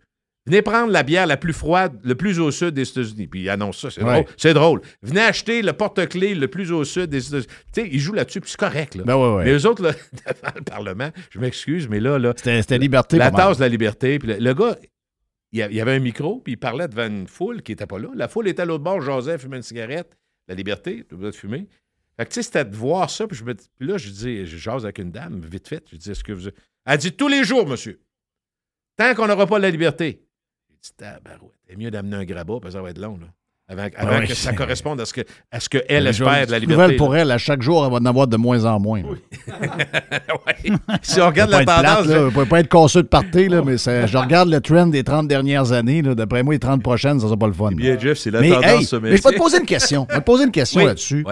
Venez 0.45 0.61
prendre 0.61 0.91
la 0.91 1.03
bière 1.03 1.27
la 1.27 1.37
plus 1.37 1.53
froide, 1.53 1.97
le 2.03 2.15
plus 2.15 2.41
au 2.41 2.51
sud 2.51 2.71
des 2.71 2.89
États-Unis. 2.89 3.27
Puis 3.27 3.43
il 3.43 3.49
annonce 3.49 3.77
ça, 3.79 3.89
c'est 3.89 4.03
Ouais. 4.03 4.11
drôle. 4.23 4.25
C'est 4.35 4.53
drôle. 4.53 4.81
Venez 5.01 5.21
acheter 5.21 5.61
le 5.61 5.71
porte-clés 5.71 6.35
le 6.35 6.49
plus 6.49 6.73
au 6.73 6.83
sud 6.83 7.05
des 7.05 7.25
États-Unis. 7.25 7.47
Tu 7.73 7.81
sais, 7.81 7.89
ils 7.89 7.99
jouent 7.99 8.11
là-dessus, 8.11 8.41
puis 8.41 8.51
c'est 8.51 8.59
correct. 8.59 8.95
Là. 8.95 9.03
Ben 9.05 9.15
ouais, 9.15 9.35
ouais. 9.37 9.45
Mais 9.45 9.53
eux 9.53 9.65
autres, 9.65 9.81
là, 9.81 9.91
devant 10.11 10.53
le 10.57 10.61
Parlement, 10.63 11.09
je 11.29 11.39
m'excuse, 11.39 11.87
mais 11.87 12.01
là, 12.01 12.19
là 12.19 12.33
C'était 12.35 12.61
c'était 12.61 12.77
liberté. 12.77 13.15
la 13.17 13.31
tasse 13.31 13.55
de 13.59 13.61
la 13.63 13.69
liberté. 13.69 14.19
Puis 14.19 14.27
le, 14.27 14.35
le 14.39 14.53
gars, 14.53 14.75
il 15.53 15.59
y 15.59 15.61
a- 15.61 15.69
il 15.69 15.75
y 15.75 15.79
avait 15.79 15.93
un 15.93 15.99
micro, 15.99 16.41
puis 16.43 16.53
il 16.53 16.57
parlait 16.57 16.89
devant 16.89 17.07
une 17.07 17.27
foule 17.27 17.61
qui 17.61 17.71
n'était 17.71 17.85
pas 17.87 17.99
là. 17.99 18.09
La 18.13 18.27
foule 18.27 18.49
était 18.49 18.63
à 18.63 18.65
l'autre 18.65 18.83
bord, 18.83 18.99
Joseph 18.99 19.43
fumait 19.43 19.55
une 19.57 19.63
cigarette. 19.63 20.17
La 20.47 20.55
liberté, 20.55 21.05
tu 21.07 21.15
dois 21.15 21.31
de 21.31 21.35
fumer. 21.35 21.67
Fait 22.17 22.25
que, 22.25 22.29
tu 22.29 22.35
sais, 22.35 22.43
c'était 22.43 22.65
de 22.65 22.75
voir 22.75 23.09
ça. 23.09 23.27
Puis, 23.27 23.37
je 23.37 23.43
me, 23.43 23.55
là, 23.79 23.97
je 23.97 24.09
dis, 24.09 24.45
je 24.45 24.69
avec 24.69 24.99
une 24.99 25.11
dame, 25.11 25.39
vite 25.41 25.67
fait. 25.67 25.83
Je 25.91 25.95
dis, 25.95 26.11
est-ce 26.11 26.23
que 26.23 26.33
vous. 26.33 26.49
Elle 26.85 26.97
dit, 26.97 27.13
tous 27.13 27.27
les 27.27 27.43
jours, 27.43 27.67
monsieur. 27.67 28.01
Tant 28.95 29.15
qu'on 29.15 29.27
n'aura 29.27 29.47
pas 29.47 29.57
la 29.59 29.71
liberté. 29.71 30.27
J'ai 30.69 30.75
dit, 30.75 30.93
tabarouette, 30.95 31.59
c'est 31.67 31.75
mieux 31.75 31.89
d'amener 31.89 32.17
un 32.17 32.25
grabat, 32.25 32.59
parce 32.61 32.73
que 32.73 32.79
ça 32.79 32.81
va 32.81 32.91
être 32.91 32.99
long, 32.99 33.17
là. 33.17 33.33
Avant, 33.69 33.87
avant 33.95 34.19
oui, 34.19 34.27
que 34.27 34.33
ça 34.33 34.51
corresponde 34.53 34.99
à 34.99 35.05
ce 35.05 35.13
qu'elle 35.13 35.25
à 35.51 35.59
ce 35.61 35.69
que 35.69 35.77
elle 35.87 36.05
espère 36.07 36.45
de 36.45 36.51
la 36.51 36.59
liberté. 36.59 36.81
nouvelle 36.81 36.97
pour 36.97 37.15
elle, 37.15 37.31
à 37.31 37.37
chaque 37.37 37.61
jour, 37.61 37.83
elle 37.85 37.91
va 37.91 37.97
en 37.97 38.05
avoir 38.05 38.27
de 38.27 38.35
moins 38.37 38.65
en 38.65 38.79
moins. 38.79 39.01
Ouais. 40.45 40.71
Si 41.01 41.19
on 41.21 41.27
regarde 41.27 41.49
la 41.51 41.63
tendance. 41.65 42.05
là, 42.07 42.23
Vous 42.25 42.31
pouvez 42.31 42.45
pas 42.45 42.59
être 42.59 42.69
casseux 42.69 43.03
de 43.03 43.07
partir, 43.07 43.49
là, 43.49 43.61
mais 43.65 43.77
je 43.77 44.17
regarde 44.17 44.49
le 44.49 44.59
trend 44.61 44.87
des 44.87 45.03
30 45.03 45.27
dernières 45.27 45.71
années. 45.71 46.01
D'après 46.01 46.43
moi, 46.43 46.53
les 46.53 46.59
30 46.59 46.81
prochaines, 46.83 47.19
ça 47.19 47.27
sera 47.27 47.37
pas 47.37 47.47
le 47.47 47.53
fun. 47.53 47.69
là. 47.71 47.75
Bien, 47.75 47.97
Jeff, 47.99 48.17
c'est 48.17 48.31
la 48.31 48.41
mais, 48.41 48.49
tendance, 48.49 48.93
hey, 48.93 48.99
mais 49.01 49.17
je 49.17 49.23
vais 49.23 49.31
te 49.31 49.37
poser 49.37 49.57
une 49.59 49.65
question. 49.65 50.05
Je 50.09 50.15
vais 50.15 50.19
te 50.21 50.25
poser 50.25 50.43
une 50.45 50.51
question 50.51 50.79
Oui. 50.81 50.87
là-dessus. 50.87 51.25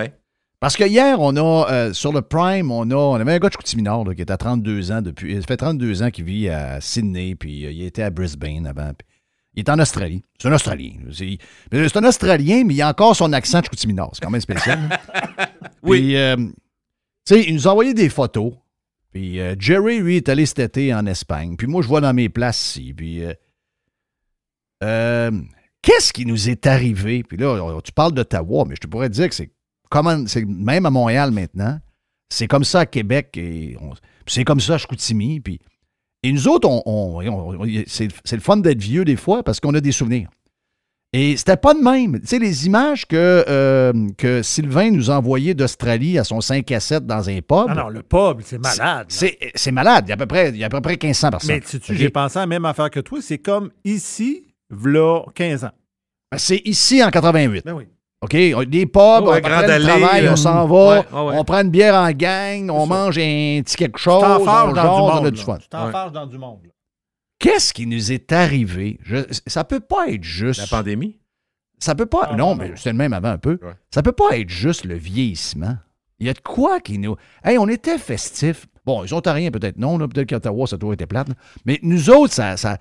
Parce 0.60 0.76
que 0.78 0.84
hier, 0.84 1.20
on 1.20 1.36
a, 1.38 1.72
euh, 1.72 1.94
sur 1.94 2.14
le 2.14 2.22
Prime, 2.22 2.72
on, 2.72 2.90
a, 2.92 2.96
on 2.96 3.16
avait 3.16 3.34
un 3.34 3.40
gars 3.40 3.48
de 3.50 3.54
Chicoutimi-Nord 3.54 4.14
qui 4.16 4.22
est 4.22 4.30
à 4.32 4.38
32 4.38 4.92
ans 4.92 5.02
depuis. 5.02 5.36
Ça 5.36 5.42
fait 5.48 5.58
32 5.58 6.04
ans 6.04 6.12
qu'il 6.12 6.26
vit 6.26 6.50
à 6.50 6.80
Sydney, 6.82 7.34
puis 7.36 7.66
euh, 7.66 7.72
il 7.72 7.84
était 7.84 8.04
à 8.04 8.10
Brisbane 8.12 8.68
avant. 8.68 8.92
puis 8.98 9.08
il 9.54 9.60
est 9.60 9.70
en 9.70 9.80
Australie. 9.80 10.24
C'est 10.40 10.48
un 10.48 10.54
Australien. 10.54 10.94
C'est 11.12 11.38
mais 11.72 11.88
c'est 11.90 11.98
un 11.98 12.04
Australien, 12.06 12.64
mais 12.66 12.76
il 12.76 12.82
a 12.82 12.90
encore 12.90 13.16
son 13.16 13.34
accent 13.34 13.60
de 13.60 13.66
Chicoutimi-Nord. 13.66 14.12
C'est 14.14 14.24
quand 14.24 14.32
même 14.32 14.42
spécial. 14.42 14.90
là. 14.90 15.00
Oui. 15.84 16.00
Puis, 16.00 16.16
euh, 16.16 16.36
tu 16.36 16.54
sais, 17.26 17.44
il 17.48 17.56
nous 17.56 17.68
a 17.68 17.72
envoyé 17.72 17.96
des 17.96 18.08
photos. 18.08 18.54
Puis 19.12 19.40
euh, 19.40 19.56
Jerry, 19.60 20.00
lui, 20.00 20.18
est 20.18 20.30
allé 20.30 20.46
cet 20.46 20.60
été 20.60 20.94
en 20.94 21.06
Espagne. 21.06 21.56
Puis 21.58 21.68
moi, 21.68 21.82
je 21.82 21.88
vois 21.88 22.02
dans 22.02 22.14
mes 22.14 22.30
places 22.30 22.78
ici. 22.78 22.94
Puis 22.94 23.24
euh, 23.24 23.34
euh, 24.84 25.32
qu'est-ce 25.82 26.14
qui 26.14 26.26
nous 26.26 26.50
est 26.50 26.66
arrivé? 26.66 27.24
Puis 27.24 27.38
là, 27.38 27.80
tu 27.84 27.92
parles 27.92 28.14
d'Ottawa, 28.14 28.66
mais 28.68 28.76
je 28.76 28.82
te 28.82 28.88
pourrais 28.88 29.10
dire 29.10 29.28
que 29.30 29.36
c'est 29.36 29.52
comment, 29.90 30.26
c'est 30.28 30.46
même 30.46 30.86
à 30.86 30.90
Montréal 30.90 31.32
maintenant. 31.32 31.80
C'est 32.30 32.48
comme 32.48 32.64
ça 32.64 32.82
à 32.82 32.86
Québec 32.86 33.36
et 33.36 33.78
c'est 34.26 34.46
comme 34.46 34.62
ça 34.62 34.76
à 34.76 34.78
Chicoutimi. 34.78 35.42
Puis 35.42 35.60
et 36.24 36.32
nous 36.32 36.48
autres, 36.48 36.68
on, 36.70 36.82
on- 36.86 37.22
on- 37.28 37.64
on- 37.66 37.84
c'est 37.88 38.10
le 38.36 38.42
fun 38.42 38.58
d'être 38.58 38.82
vieux 38.82 39.06
des 39.06 39.16
fois 39.16 39.44
parce 39.44 39.60
qu'on 39.60 39.74
a 39.74 39.82
des 39.82 39.92
souvenirs. 39.92 40.30
Et 41.14 41.36
c'était 41.36 41.58
pas 41.58 41.74
de 41.74 41.82
même. 41.82 42.22
Tu 42.22 42.28
sais, 42.28 42.40
les 42.40 42.66
images 42.68 43.06
que, 43.06 43.44
euh, 43.50 43.92
que 44.18 44.42
Sylvain 44.42 44.92
nous 44.92 45.12
a 45.12 45.18
envoyées 45.18 45.54
d'Australie 45.54 46.18
à 46.18 46.24
son 46.24 46.40
5 46.40 46.72
à 46.72 46.80
7 46.80 47.06
dans 47.06 47.28
un 47.30 47.36
pub. 47.42 47.66
Ah 47.68 47.76
non, 47.76 47.90
le 47.90 48.02
pub, 48.02 48.40
c'est 48.46 48.58
malade. 48.58 49.08
C'est 49.10 49.72
malade. 49.72 50.06
Il 50.08 50.10
y 50.10 50.12
a 50.14 50.16
à 50.16 50.18
peu 50.18 50.26
près, 50.26 50.50
il 50.52 50.56
y 50.58 50.64
a 50.64 50.68
à 50.68 50.70
peu 50.70 50.80
près 50.80 50.94
1500 51.02 51.30
personnes. 51.32 51.56
Mais 51.56 51.60
tu, 51.60 51.82
tu 51.82 51.96
j'ai 51.98 52.10
pensé 52.10 52.38
à 52.38 52.44
la 52.44 52.48
même 52.48 52.64
affaire 52.64 52.90
que 52.90 53.02
toi. 53.02 53.20
C'est 53.22 53.40
comme 53.40 53.72
ici, 53.84 54.46
v'là 54.70 55.24
15 55.36 55.66
ans. 55.66 55.72
Ben, 56.32 56.38
C'est 56.38 56.62
ici 56.64 57.04
en 57.04 57.10
88. 57.10 57.66
Ben 57.66 57.74
oui. 57.74 57.88
OK? 58.22 58.36
On- 58.56 58.64
Des 58.64 58.86
pubs, 58.86 59.02
après 59.28 59.42
Grande 59.42 59.66
le 59.66 59.72
Allée, 59.72 59.86
travail, 59.88 60.26
euh, 60.28 60.32
on 60.34 60.36
s'en 60.36 60.68
va, 60.68 60.76
ouais, 61.00 61.06
ouais, 61.12 61.22
ouais. 61.30 61.36
on 61.40 61.44
prend 61.44 61.62
une 61.62 61.70
bière 61.72 61.96
en 61.96 62.12
gang, 62.12 62.70
on 62.70 62.86
mange 62.86 63.18
un 63.18 63.62
petit 63.64 63.76
quelque 63.76 63.98
chose, 63.98 64.20
Tu 64.22 64.26
on 64.30 64.38
t'enfarges 64.38 64.76
jase, 64.76 64.84
dans 64.86 64.96
du 64.96 65.02
on 65.02 65.10
a 65.10 65.22
monde. 65.22 65.32
du 65.32 65.42
fun. 65.42 65.58
Tu 65.58 65.68
t'en 65.68 66.10
dans 66.12 66.26
du 66.28 66.38
monde. 66.38 66.60
Qu'est-ce 67.40 67.74
qui 67.74 67.88
nous 67.88 68.12
est 68.12 68.32
arrivé? 68.32 69.00
Je- 69.04 69.26
ça 69.48 69.64
peut 69.64 69.80
pas 69.80 70.10
être 70.10 70.24
juste... 70.24 70.62
La 70.62 70.68
pandémie? 70.68 71.18
Ça 71.80 71.96
peut 71.96 72.06
pas... 72.06 72.28
Ah, 72.30 72.36
non, 72.36 72.50
non, 72.50 72.56
mais 72.56 72.74
c'était 72.76 72.92
le 72.92 72.98
même 72.98 73.14
avant 73.14 73.30
un 73.30 73.40
peu. 73.40 73.58
Ouais. 73.64 73.74
Ça 73.90 74.04
peut 74.04 74.12
pas 74.12 74.38
être 74.38 74.50
juste 74.50 74.86
le 74.86 74.94
vieillissement. 74.94 75.76
Il 76.20 76.28
y 76.28 76.30
a 76.30 76.34
de 76.34 76.40
quoi 76.40 76.80
qui 76.80 77.00
nous... 77.00 77.16
Hey, 77.44 77.58
on 77.58 77.68
était 77.68 77.98
festifs. 77.98 78.68
Bon, 78.86 79.04
ils 79.04 79.16
ont 79.16 79.22
rien 79.26 79.50
peut-être 79.50 79.78
non, 79.78 79.98
peut-être 79.98 80.30
qu'Ottawa, 80.30 80.68
ça 80.68 80.76
a 80.76 80.78
toujours 80.80 80.94
été 80.94 81.08
plate. 81.08 81.30
là. 81.30 81.36
Mais 81.66 81.80
nous 81.82 82.12
autres, 82.12 82.34
ça... 82.34 82.56
ça 82.58 82.78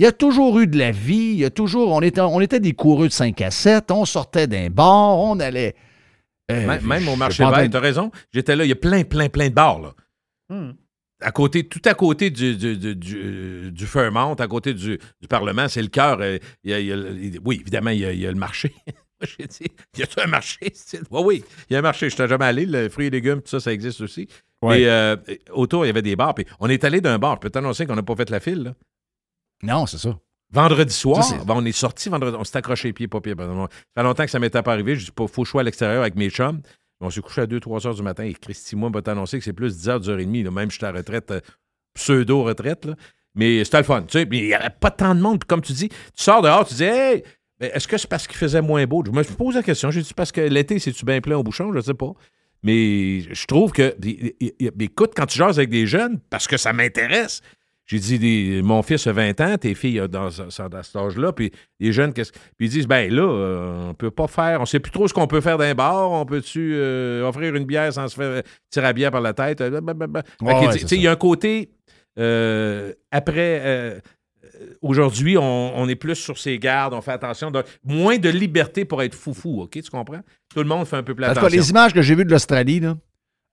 il 0.00 0.04
y 0.04 0.06
a 0.06 0.12
toujours 0.12 0.58
eu 0.58 0.66
de 0.66 0.78
la 0.78 0.90
vie, 0.92 1.32
il 1.34 1.38
y 1.40 1.44
a 1.44 1.50
toujours... 1.50 1.92
On 1.92 2.00
était, 2.00 2.20
on 2.22 2.40
était 2.40 2.58
des 2.58 2.72
coureux 2.72 3.06
de 3.08 3.12
5 3.12 3.40
à 3.42 3.50
7, 3.50 3.90
on 3.90 4.04
sortait 4.06 4.46
d'un 4.46 4.70
bar, 4.70 5.18
on 5.18 5.38
allait... 5.38 5.74
euh, 6.50 6.78
Même, 6.82 7.06
au 7.08 7.16
marché 7.16 7.44
vert, 7.44 7.62
de- 7.62 7.66
t'as 7.72 7.80
raison. 7.80 8.10
J'étais 8.32 8.56
là, 8.56 8.64
il 8.64 8.68
y 8.68 8.72
a 8.72 8.76
plein, 8.76 9.04
plein, 9.04 9.28
plein 9.28 9.48
de 9.50 9.54
bars. 9.54 9.80
Là. 9.80 9.92
Hmm. 10.48 10.72
À 11.22 11.32
côté, 11.32 11.68
tout 11.68 11.82
à 11.84 11.92
côté 11.92 12.30
du, 12.30 12.56
du, 12.56 12.76
du, 12.78 12.96
du- 12.96 13.70
du 13.70 13.86
Fairmont, 13.86 14.32
à 14.34 14.48
côté 14.48 14.72
du, 14.72 14.98
du 15.20 15.28
Parlement, 15.28 15.68
c'est 15.68 15.82
le 15.82 15.88
cœur. 15.88 16.18
euh, 16.22 16.38
il 16.64 16.70
y 16.70 16.74
a- 16.74 16.80
il 16.80 16.86
y 16.86 16.92
a 16.92 16.96
le- 16.96 17.38
oui, 17.44 17.58
évidemment, 17.60 17.90
il 17.90 18.00
y 18.00 18.04
a, 18.06 18.12
il 18.12 18.20
y 18.20 18.26
a 18.26 18.30
le 18.32 18.38
marché. 18.38 18.72
J'ai 19.38 19.46
dit, 19.46 19.66
y 19.98 20.02
a-tu 20.02 20.18
un 20.18 20.26
marché? 20.28 20.58
Oui, 21.10 21.22
oui, 21.26 21.44
il 21.68 21.74
y 21.74 21.76
a 21.76 21.80
un 21.80 21.82
marché. 21.82 22.08
Je 22.08 22.14
suis 22.14 22.26
jamais 22.26 22.46
allé. 22.46 22.64
Le 22.64 22.88
fruits 22.88 23.08
et 23.08 23.10
légumes, 23.10 23.42
tout 23.42 23.50
ça, 23.50 23.60
ça 23.60 23.70
existe 23.70 24.00
aussi. 24.00 24.28
Ouais. 24.62 24.80
Et 24.80 24.88
euh, 24.88 25.14
autour, 25.52 25.84
il 25.84 25.88
y 25.88 25.90
avait 25.90 26.00
des 26.00 26.16
bars. 26.16 26.34
Puis 26.34 26.46
on 26.58 26.68
est 26.70 26.84
allé 26.84 27.02
d'un 27.02 27.18
bar. 27.18 27.34
Je 27.34 27.40
peux 27.40 27.50
t'annoncer 27.50 27.84
qu'on 27.84 27.96
n'a 27.96 28.02
pas 28.02 28.16
fait 28.16 28.30
la 28.30 28.40
file. 28.40 28.62
là. 28.62 28.74
Non, 29.62 29.86
c'est 29.86 29.98
ça. 29.98 30.18
Vendredi 30.52 30.92
soir, 30.92 31.22
Ça, 31.22 31.36
ben, 31.44 31.54
on 31.56 31.64
est 31.64 31.70
sorti 31.72 32.08
vendredi, 32.08 32.36
on 32.38 32.42
s'est 32.42 32.56
accroché 32.56 32.92
pieds, 32.92 33.06
pas 33.06 33.20
pieds. 33.20 33.34
Ça 33.38 33.46
fait 33.96 34.02
longtemps 34.02 34.24
que 34.24 34.30
ça 34.30 34.38
m'était 34.40 34.62
pas 34.62 34.72
arrivé. 34.72 34.96
Je 34.96 35.04
dis 35.06 35.10
pas, 35.12 35.26
faut 35.28 35.44
choix 35.44 35.60
à 35.60 35.64
l'extérieur 35.64 36.00
avec 36.00 36.16
mes 36.16 36.28
chums. 36.28 36.60
On 37.00 37.08
s'est 37.08 37.20
couché 37.20 37.42
à 37.42 37.46
2-3 37.46 37.86
heures 37.86 37.94
du 37.94 38.02
matin. 38.02 38.24
Et 38.24 38.34
Christy, 38.34 38.74
moi, 38.76 38.90
va 38.92 39.00
t'annoncer 39.00 39.38
que 39.38 39.44
c'est 39.44 39.52
plus 39.52 39.76
10 39.78 39.88
heures, 39.88 40.00
10 40.00 40.10
heures 40.10 40.18
et 40.18 40.26
demie. 40.26 40.42
là. 40.42 40.50
Même 40.50 40.70
j'étais 40.70 40.86
à 40.86 40.92
retraite, 40.92 41.30
euh, 41.30 41.40
pseudo-retraite. 41.94 42.88
Mais 43.34 43.64
c'était 43.64 43.78
le 43.78 43.84
fun. 43.84 44.02
Tu 44.02 44.18
sais, 44.18 44.28
il 44.30 44.46
n'y 44.46 44.54
avait 44.54 44.70
pas 44.70 44.90
tant 44.90 45.14
de 45.14 45.20
monde. 45.20 45.38
Puis 45.38 45.46
comme 45.46 45.62
tu 45.62 45.72
dis, 45.72 45.88
tu 45.88 45.96
sors 46.16 46.42
dehors, 46.42 46.66
tu 46.66 46.74
dis, 46.74 46.84
hey, 46.84 47.22
est-ce 47.60 47.86
que 47.86 47.96
c'est 47.96 48.08
parce 48.08 48.26
qu'il 48.26 48.36
faisait 48.36 48.60
moins 48.60 48.84
beau? 48.86 49.04
Je 49.06 49.12
me 49.12 49.22
suis 49.22 49.34
posé 49.34 49.58
la 49.58 49.62
question. 49.62 49.90
J'ai 49.90 50.02
dit, 50.02 50.14
parce 50.14 50.32
que 50.32 50.40
l'été, 50.40 50.78
c'est-tu 50.78 51.04
bien 51.04 51.20
plein 51.20 51.36
au 51.36 51.42
bouchon? 51.42 51.70
Je 51.72 51.76
ne 51.78 51.82
sais 51.82 51.94
pas. 51.94 52.12
Mais 52.62 53.20
je 53.20 53.46
trouve 53.46 53.72
que, 53.72 53.96
écoute, 54.82 55.12
quand 55.16 55.26
tu 55.26 55.38
jases 55.38 55.58
avec 55.58 55.70
des 55.70 55.86
jeunes, 55.86 56.18
parce 56.28 56.46
que 56.46 56.56
ça 56.56 56.72
m'intéresse, 56.72 57.40
j'ai 57.90 57.98
dit, 57.98 58.18
des- 58.20 58.62
mon 58.62 58.82
fils 58.82 59.06
a 59.08 59.12
20 59.12 59.40
ans, 59.40 59.56
tes 59.58 59.74
filles 59.74 59.98
euh, 60.00 60.06
dans, 60.08 60.30
ce- 60.30 60.68
dans 60.68 60.82
cet 60.82 60.94
âge-là, 60.96 61.32
puis 61.32 61.50
les 61.80 61.92
jeunes, 61.92 62.12
qu'est-ce 62.12 62.30
puis 62.32 62.66
ils 62.66 62.68
disent, 62.68 62.86
ben 62.86 63.12
là, 63.12 63.22
euh, 63.22 63.88
on 63.90 63.94
peut 63.94 64.10
pas 64.12 64.28
faire, 64.28 64.60
on 64.60 64.64
sait 64.66 64.78
plus 64.78 64.92
trop 64.92 65.08
ce 65.08 65.12
qu'on 65.14 65.26
peut 65.26 65.40
faire 65.40 65.58
d'un 65.58 65.74
bar, 65.74 66.10
on 66.12 66.24
peut-tu 66.24 66.72
euh, 66.74 67.26
offrir 67.26 67.54
une 67.56 67.64
bière 67.64 67.92
sans 67.92 68.06
se 68.08 68.14
faire 68.14 68.42
tirer 68.70 68.86
à 68.86 68.92
bière 68.92 69.10
par 69.10 69.20
la 69.20 69.32
tête? 69.32 69.60
Ouais, 69.60 69.68
il 70.92 71.00
y 71.02 71.06
a 71.08 71.10
un 71.12 71.16
côté, 71.16 71.70
euh, 72.18 72.92
après, 73.10 74.00
aujourd'hui, 74.82 75.36
on, 75.38 75.72
on 75.78 75.88
est 75.88 75.96
plus 75.96 76.14
sur 76.16 76.38
ses 76.38 76.58
gardes, 76.58 76.94
on 76.94 77.00
fait 77.00 77.12
attention, 77.12 77.50
donc 77.50 77.64
moins 77.84 78.18
de 78.18 78.28
liberté 78.28 78.84
pour 78.84 79.02
être 79.02 79.14
foufou, 79.14 79.62
OK, 79.62 79.72
tu 79.72 79.90
comprends? 79.90 80.20
Tout 80.54 80.60
le 80.60 80.68
monde 80.68 80.86
fait 80.86 80.96
un 80.96 81.02
peu 81.02 81.14
plus 81.14 81.24
En 81.24 81.28
tout 81.28 81.34
cas, 81.34 81.40
attention. 81.40 81.58
les 81.60 81.70
images 81.70 81.92
que 81.94 82.02
j'ai 82.02 82.14
vues 82.14 82.24
de 82.24 82.30
l'Australie, 82.30 82.80
là, 82.80 82.96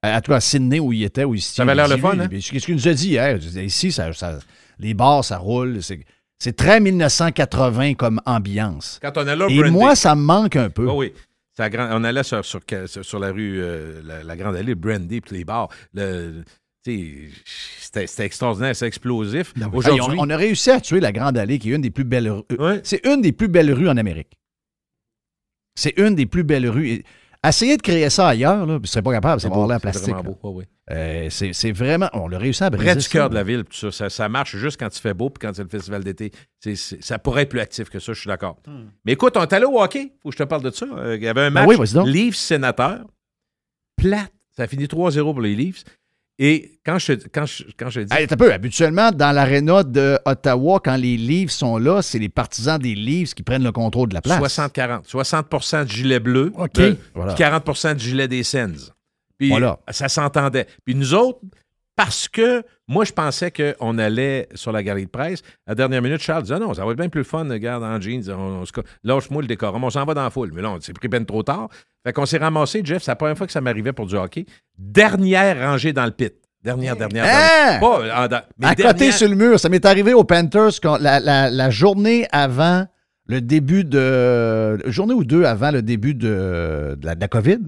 en 0.03 0.21
tout 0.21 0.31
cas 0.31 0.37
à 0.37 0.41
Sydney 0.41 0.79
où 0.79 0.93
il 0.93 1.03
était, 1.03 1.23
où 1.23 1.33
il 1.35 1.41
Ça 1.41 1.63
avait 1.63 1.75
l'air 1.75 1.87
le 1.87 1.97
fun, 1.97 2.17
hein? 2.19 2.27
Ce 2.39 2.51
qu'il 2.65 2.75
nous 2.75 2.87
a 2.87 2.93
dit 2.93 3.09
hier, 3.09 3.37
ici, 3.57 3.91
ça, 3.91 4.13
ça- 4.13 4.39
les 4.79 4.93
bars, 4.93 5.23
ça 5.25 5.37
roule. 5.37 5.79
C'est, 6.39 6.55
très 6.55 6.79
1980 6.79 7.95
comme 7.95 8.21
ambiance. 8.25 8.99
Quand 9.01 9.17
on 9.17 9.27
est 9.27 9.35
là, 9.35 9.47
Et 9.49 9.57
Brandy- 9.57 9.71
moi, 9.71 9.95
ça 9.95 10.13
me 10.15 10.21
manque 10.21 10.55
un 10.55 10.69
peu. 10.69 10.85
Oui, 10.89 11.11
oui. 11.11 11.13
On 11.59 12.03
allait 12.03 12.21
sur, 12.21 12.45
sur, 12.45 12.61
la 13.19 13.31
rue, 13.31 13.59
euh, 13.59 14.01
la, 14.05 14.23
la 14.23 14.35
Grande 14.35 14.55
Allée, 14.55 14.75
Brandy, 14.75 15.21
puis 15.21 15.37
les 15.37 15.43
bars. 15.43 15.69
Le- 15.95 16.43
C'était 16.85 18.23
extraordinaire, 18.25 18.75
c'est 18.75 18.85
explosif. 18.85 19.53
Hey, 19.57 19.63
Aujourd'hui, 19.73 20.15
on, 20.19 20.25
on 20.25 20.29
a 20.29 20.37
réussi 20.37 20.69
à 20.69 20.79
tuer 20.79 20.99
la 20.99 21.11
Grande 21.11 21.37
Allée, 21.37 21.57
qui 21.59 21.71
est 21.71 21.75
une 21.75 21.81
des 21.81 21.89
plus 21.89 22.03
belles 22.03 22.29
rues. 22.29 22.43
euh, 22.59 22.79
C'est 22.83 23.03
une 23.05 23.21
des 23.21 23.31
plus 23.31 23.47
belles 23.47 23.73
rues 23.73 23.89
en 23.89 23.97
Amérique. 23.97 24.37
C'est 25.75 25.97
une 25.97 26.15
des 26.15 26.25
plus 26.27 26.43
belles 26.43 26.69
rues. 26.69 27.03
Essayez 27.47 27.77
de 27.77 27.81
créer 27.81 28.09
ça 28.09 28.27
ailleurs, 28.29 28.65
là, 28.65 28.79
puis 28.79 28.87
ce 28.87 28.93
serait 28.93 29.01
pas 29.01 29.11
capable, 29.13 29.39
C'est 29.41 29.49
beau, 29.49 29.67
l'air 29.67 29.77
c'est 29.77 29.81
plastique. 29.81 30.03
vraiment 30.13 30.29
là. 30.29 30.35
beau, 30.41 30.49
oui, 30.51 30.53
oui. 30.57 30.63
Euh, 30.95 31.27
c'est, 31.29 31.51
c'est 31.53 31.71
vraiment. 31.71 32.09
On 32.13 32.27
l'a 32.27 32.37
réussi 32.37 32.63
à 32.63 32.69
briser. 32.69 32.85
près 32.85 32.95
du 32.95 33.07
cœur 33.09 33.29
de 33.29 33.35
la 33.35 33.43
ville, 33.43 33.65
puis 33.65 33.77
ça, 33.77 33.91
ça, 33.91 34.09
ça 34.09 34.29
marche 34.29 34.55
juste 34.55 34.79
quand 34.79 34.87
il 34.95 34.99
fait 35.01 35.13
beau, 35.13 35.29
puis 35.29 35.45
quand 35.45 35.53
c'est 35.53 35.63
le 35.63 35.69
festival 35.69 36.03
d'été. 36.03 36.31
C'est- 36.59 36.75
c'est- 36.75 37.03
ça 37.03 37.19
pourrait 37.19 37.43
être 37.43 37.49
plus 37.49 37.59
actif 37.59 37.89
que 37.89 37.99
ça, 37.99 38.13
je 38.13 38.19
suis 38.19 38.27
d'accord. 38.27 38.57
Mais 39.05 39.13
écoute, 39.13 39.35
on 39.37 39.41
est 39.41 39.53
allé 39.53 39.65
au 39.65 39.81
hockey, 39.81 40.13
faut 40.23 40.29
que 40.29 40.33
je 40.37 40.43
te 40.43 40.47
parle 40.47 40.63
de 40.63 40.71
ça. 40.71 40.85
Euh, 40.85 41.15
Il 41.17 41.23
y 41.23 41.27
avait 41.27 41.41
un 41.41 41.51
Ben 41.51 41.65
match, 41.65 41.67
oui, 41.69 41.75
vas-y 41.75 41.93
donc. 41.93 42.07
Leafs 42.07 42.35
sénateur, 42.37 43.05
plate. 43.97 44.31
Ça 44.55 44.63
a 44.63 44.67
fini 44.67 44.87
3-0 44.87 45.33
pour 45.33 45.41
les 45.41 45.55
Leafs. 45.55 45.83
Et 46.39 46.79
quand 46.85 46.99
je, 46.99 47.13
quand 47.33 47.45
je, 47.47 47.63
quand 47.77 47.89
je 47.89 48.01
dis. 48.01 48.13
Hey, 48.15 48.27
t'as 48.27 48.35
peu. 48.35 48.53
Habituellement, 48.53 49.11
dans 49.11 49.31
l'aréna 49.31 49.83
de 49.83 50.19
Ottawa, 50.25 50.79
quand 50.83 50.95
les 50.95 51.17
Leafs 51.17 51.49
sont 51.51 51.77
là, 51.77 52.01
c'est 52.03 52.19
les 52.19 52.29
partisans 52.29 52.77
des 52.77 52.93
Leafs 52.93 53.33
qui 53.33 53.41
prennent 53.41 53.63
le 53.63 53.71
contrôle 53.71 54.09
de 54.09 54.13
la 54.13 54.21
place. 54.21 54.39
60-40. 54.39 55.07
60% 55.07 55.85
de 55.85 55.89
gilet 55.89 56.19
bleu, 56.19 56.51
OK. 56.55 56.73
de- 56.73 56.95
Voilà. 57.15 57.33
puis 57.33 57.43
40 57.43 57.93
de 57.95 57.99
gilet 57.99 58.27
des 58.27 58.43
Sens. 58.43 58.91
Puis 59.39 59.49
Voilà. 59.49 59.79
ça 59.89 60.09
s'entendait. 60.09 60.67
Puis 60.85 60.93
nous 60.93 61.13
autres, 61.15 61.39
parce 61.97 62.29
que 62.29 62.63
moi, 62.87 63.03
je 63.03 63.11
pensais 63.11 63.51
qu'on 63.51 63.97
allait 63.97 64.47
sur 64.55 64.71
la 64.71 64.81
galerie 64.83 65.07
de 65.07 65.11
presse, 65.11 65.41
à 65.65 65.71
la 65.71 65.75
dernière 65.75 66.01
minute, 66.01 66.21
Charles 66.21 66.43
disait 66.43 66.55
Ah 66.55 66.59
non, 66.59 66.73
ça 66.73 66.85
va 66.85 66.91
être 66.91 66.97
bien 66.97 67.09
plus 67.09 67.25
fun, 67.25 67.43
regarde, 67.49 67.83
en 67.83 67.99
jeans, 67.99 68.23
on, 68.29 68.61
on 68.61 68.65
se 68.65 68.71
lâche-moi 69.03 69.41
le 69.41 69.47
décorum, 69.49 69.83
on 69.83 69.89
s'en 69.89 70.05
va 70.05 70.13
dans 70.13 70.23
la 70.23 70.29
foule. 70.29 70.51
Mais 70.53 70.61
là, 70.61 70.69
on 70.71 70.79
s'est 70.79 70.93
pris 70.93 71.09
peine 71.09 71.25
trop 71.25 71.43
tard. 71.43 71.67
Fait 72.05 72.13
qu'on 72.13 72.25
s'est 72.25 72.37
ramassé, 72.37 72.81
Jeff, 72.85 73.03
c'est 73.03 73.11
la 73.11 73.15
première 73.17 73.37
fois 73.37 73.45
que 73.47 73.51
ça 73.51 73.59
m'arrivait 73.59 73.91
pour 73.91 74.05
du 74.05 74.15
hockey. 74.15 74.45
Dernière 74.77 75.59
rangée 75.69 75.91
dans 75.91 76.05
le 76.05 76.11
pit. 76.11 76.33
Dernière, 76.63 76.95
dernière, 76.95 77.25
Hein? 77.25 77.27
dernière. 77.27 77.79
Pas 77.79 78.23
en- 78.23 78.27
dans- 78.27 78.41
mais 78.57 78.67
à 78.67 78.75
côté 78.75 79.11
sur 79.11 79.27
le 79.29 79.35
mur, 79.35 79.59
ça 79.59 79.67
m'est 79.69 79.85
arrivé 79.85 80.13
aux 80.13 80.23
Panthers 80.23 80.79
quand 80.81 80.97
la, 80.97 81.19
la- 81.19 81.49
la 81.49 81.69
journée 81.69 82.27
avant 82.31 82.85
le 83.27 83.41
début 83.41 83.83
de. 83.83 84.77
Journée 84.89 85.13
ou 85.13 85.23
deux 85.23 85.43
avant 85.45 85.71
le 85.71 85.81
début 85.81 86.13
de, 86.13 86.95
de 86.99 87.05
la, 87.05 87.15
de 87.15 87.19
la 87.21 87.27
COVID. 87.27 87.59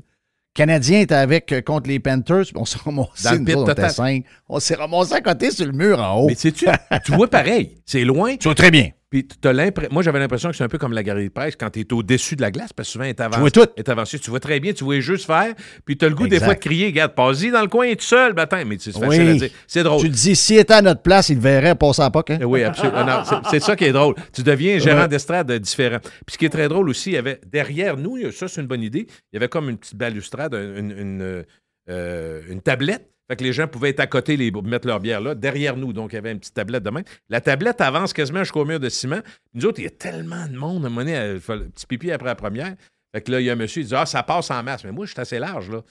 Le 0.60 0.66
Canadien 0.66 1.00
était 1.00 1.16
avec 1.16 1.54
euh, 1.54 1.62
contre 1.62 1.88
les 1.88 2.02
Panthers. 2.02 2.44
On 2.56 2.66
s'est 2.66 2.80
ramassé, 2.84 3.28
autres, 3.28 3.38
on 3.40 3.44
était 3.44 3.54
total. 3.54 3.92
cinq. 3.92 4.26
On 4.50 4.60
s'est 4.60 4.76
ramassé 4.76 5.14
à 5.14 5.22
côté 5.22 5.52
sur 5.52 5.66
le 5.66 5.72
mur 5.72 6.02
en 6.02 6.20
haut. 6.20 6.28
Mais 6.28 6.36
sais-tu, 6.36 6.66
tu 7.06 7.12
vois 7.14 7.30
pareil. 7.30 7.78
C'est 7.86 8.04
loin. 8.04 8.36
Tu 8.36 8.44
vois 8.44 8.56
très 8.56 8.70
bien. 8.70 8.90
Puis 9.10 9.28
t'as 9.28 9.54
l'impre- 9.54 9.88
moi, 9.92 10.04
j'avais 10.04 10.20
l'impression 10.20 10.50
que 10.52 10.56
c'est 10.56 10.64
un 10.64 10.68
peu 10.68 10.78
comme 10.78 10.94
la 10.94 11.02
galerie 11.02 11.30
de 11.30 11.34
presse 11.34 11.56
quand 11.56 11.72
tu 11.72 11.80
es 11.80 11.94
au-dessus 11.94 12.36
de 12.36 12.42
la 12.42 12.52
glace, 12.52 12.72
parce 12.74 12.88
que 12.90 12.92
souvent, 12.94 13.06
elle 13.06 13.10
est 13.10 13.20
avancée. 13.22 13.40
vois 13.40 13.50
tout. 13.50 13.66
est 13.76 13.90
avancée. 13.90 14.20
Tu 14.20 14.30
vois 14.30 14.40
très 14.40 14.60
bien, 14.60 14.72
tu 14.74 14.84
vois 14.84 15.00
juste 15.00 15.26
faire. 15.26 15.56
Puis 15.84 15.98
tu 15.98 16.06
as 16.06 16.10
le 16.10 16.16
goût 16.16 16.28
des 16.28 16.40
fois 16.40 16.54
de 16.54 16.60
crier, 16.60 16.88
regarde, 16.88 17.16
passe-y 17.16 17.50
dans 17.50 17.62
le 17.62 17.68
coin, 17.68 17.92
tout 17.96 18.02
seul, 18.04 18.34
bâtin. 18.34 18.64
Mais 18.66 18.78
c'est 18.80 18.92
facile 18.92 19.30
à 19.30 19.34
dire. 19.34 19.50
C'est 19.68 19.82
drôle. 19.84 20.02
Tu 20.02 20.10
te 20.12 20.16
dis, 20.16 20.36
s'il 20.36 20.58
était 20.60 20.76
à 20.76 20.82
notre 20.84 21.02
place, 21.02 21.30
il 21.30 21.36
le 21.36 21.42
verrait 21.42 21.74
passer 21.76 22.04
à 22.04 22.12
POC. 22.12 22.30
Hein? 22.32 22.40
Oui, 22.44 22.64
absolument. 22.64 23.24
C'est- 23.50 23.60
ça 23.60 23.76
qui 23.76 23.86
est 23.86 23.92
drôle. 23.92 24.14
Tu 24.32 24.44
deviens 24.44 24.78
gérant 24.80 25.02
Ouais. 25.02 25.08
d'estrade 25.08 25.52
différent. 25.54 25.98
Puis 26.02 26.34
ce 26.34 26.38
qui 26.38 26.46
est 26.46 26.50
très 26.50 26.68
drôle 26.68 26.88
aussi, 26.90 27.10
il 27.10 27.14
y 27.14 27.18
avait 27.18 27.40
derrière 27.48 27.98
nous, 27.98 28.18
ça 28.32 28.48
c'est 28.48 28.62
une 28.62 28.68
bonne 28.68 28.84
idée, 28.84 29.08
il 29.10 29.36
y 29.36 29.38
avait 29.38 29.48
comme 29.50 29.70
une 29.70 29.78
petite 29.78 29.96
balustrade, 29.98 30.54
une, 30.54 30.92
une, 30.92 31.44
euh, 31.90 32.42
une 32.50 32.62
tablette. 32.62 33.10
Fait 33.30 33.36
que 33.36 33.44
les 33.44 33.54
gens 33.54 33.68
pouvaient 33.68 33.90
être 33.90 34.00
à 34.00 34.08
côté, 34.08 34.38
les, 34.38 34.52
mettre 34.52 34.88
leur 34.88 35.00
bière 35.00 35.22
là, 35.22 35.36
derrière 35.36 35.78
nous. 35.78 35.94
Donc, 35.94 36.14
il 36.14 36.16
y 36.16 36.18
avait 36.18 36.32
une 36.32 36.40
petite 36.40 36.56
tablette 36.56 36.82
de 36.82 36.90
main. 36.90 37.04
La 37.30 37.42
tablette 37.42 37.80
avance 37.80 38.12
quasiment 38.12 38.40
jusqu'au 38.40 38.66
mur 38.66 38.80
de 38.80 38.90
ciment. 38.90 39.20
Nous 39.54 39.66
autres, 39.68 39.80
il 39.80 39.84
y 39.84 39.88
a 39.88 39.92
tellement 39.92 40.48
de 40.48 40.56
monde. 40.56 40.84
À 40.84 40.88
un 40.88 40.90
moment 40.90 41.02
donné, 41.02 41.12
elle 41.12 41.40
fait 41.40 41.58
le 41.58 41.70
petit 41.70 41.86
pipi 41.86 42.12
après 42.12 42.28
la 42.28 42.36
première. 42.36 42.74
Fait 43.14 43.22
que 43.22 43.32
là, 43.32 43.40
il 43.40 43.46
y 43.46 43.50
a 43.52 43.54
un 43.54 43.56
monsieur, 43.56 43.84
il 43.84 43.88
dit 43.88 43.96
Ah, 43.96 44.08
ça 44.08 44.24
passe 44.24 44.50
en 44.50 44.64
masse. 44.64 44.84
Mais 44.84 44.92
moi, 44.92 45.06
je 45.06 45.12
suis 45.12 45.22
assez 45.22 45.38
large, 45.38 45.70
là. 45.70 45.84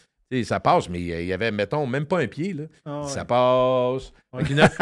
Ça 0.45 0.61
passe, 0.61 0.91
mais 0.91 1.01
il 1.01 1.25
y 1.25 1.33
avait, 1.33 1.51
mettons, 1.51 1.87
même 1.87 2.05
pas 2.05 2.19
un 2.19 2.27
pied, 2.27 2.53
là. 2.53 2.65
Ah 2.85 3.01
ouais. 3.01 3.09
Ça 3.09 3.25
passe. 3.25 4.13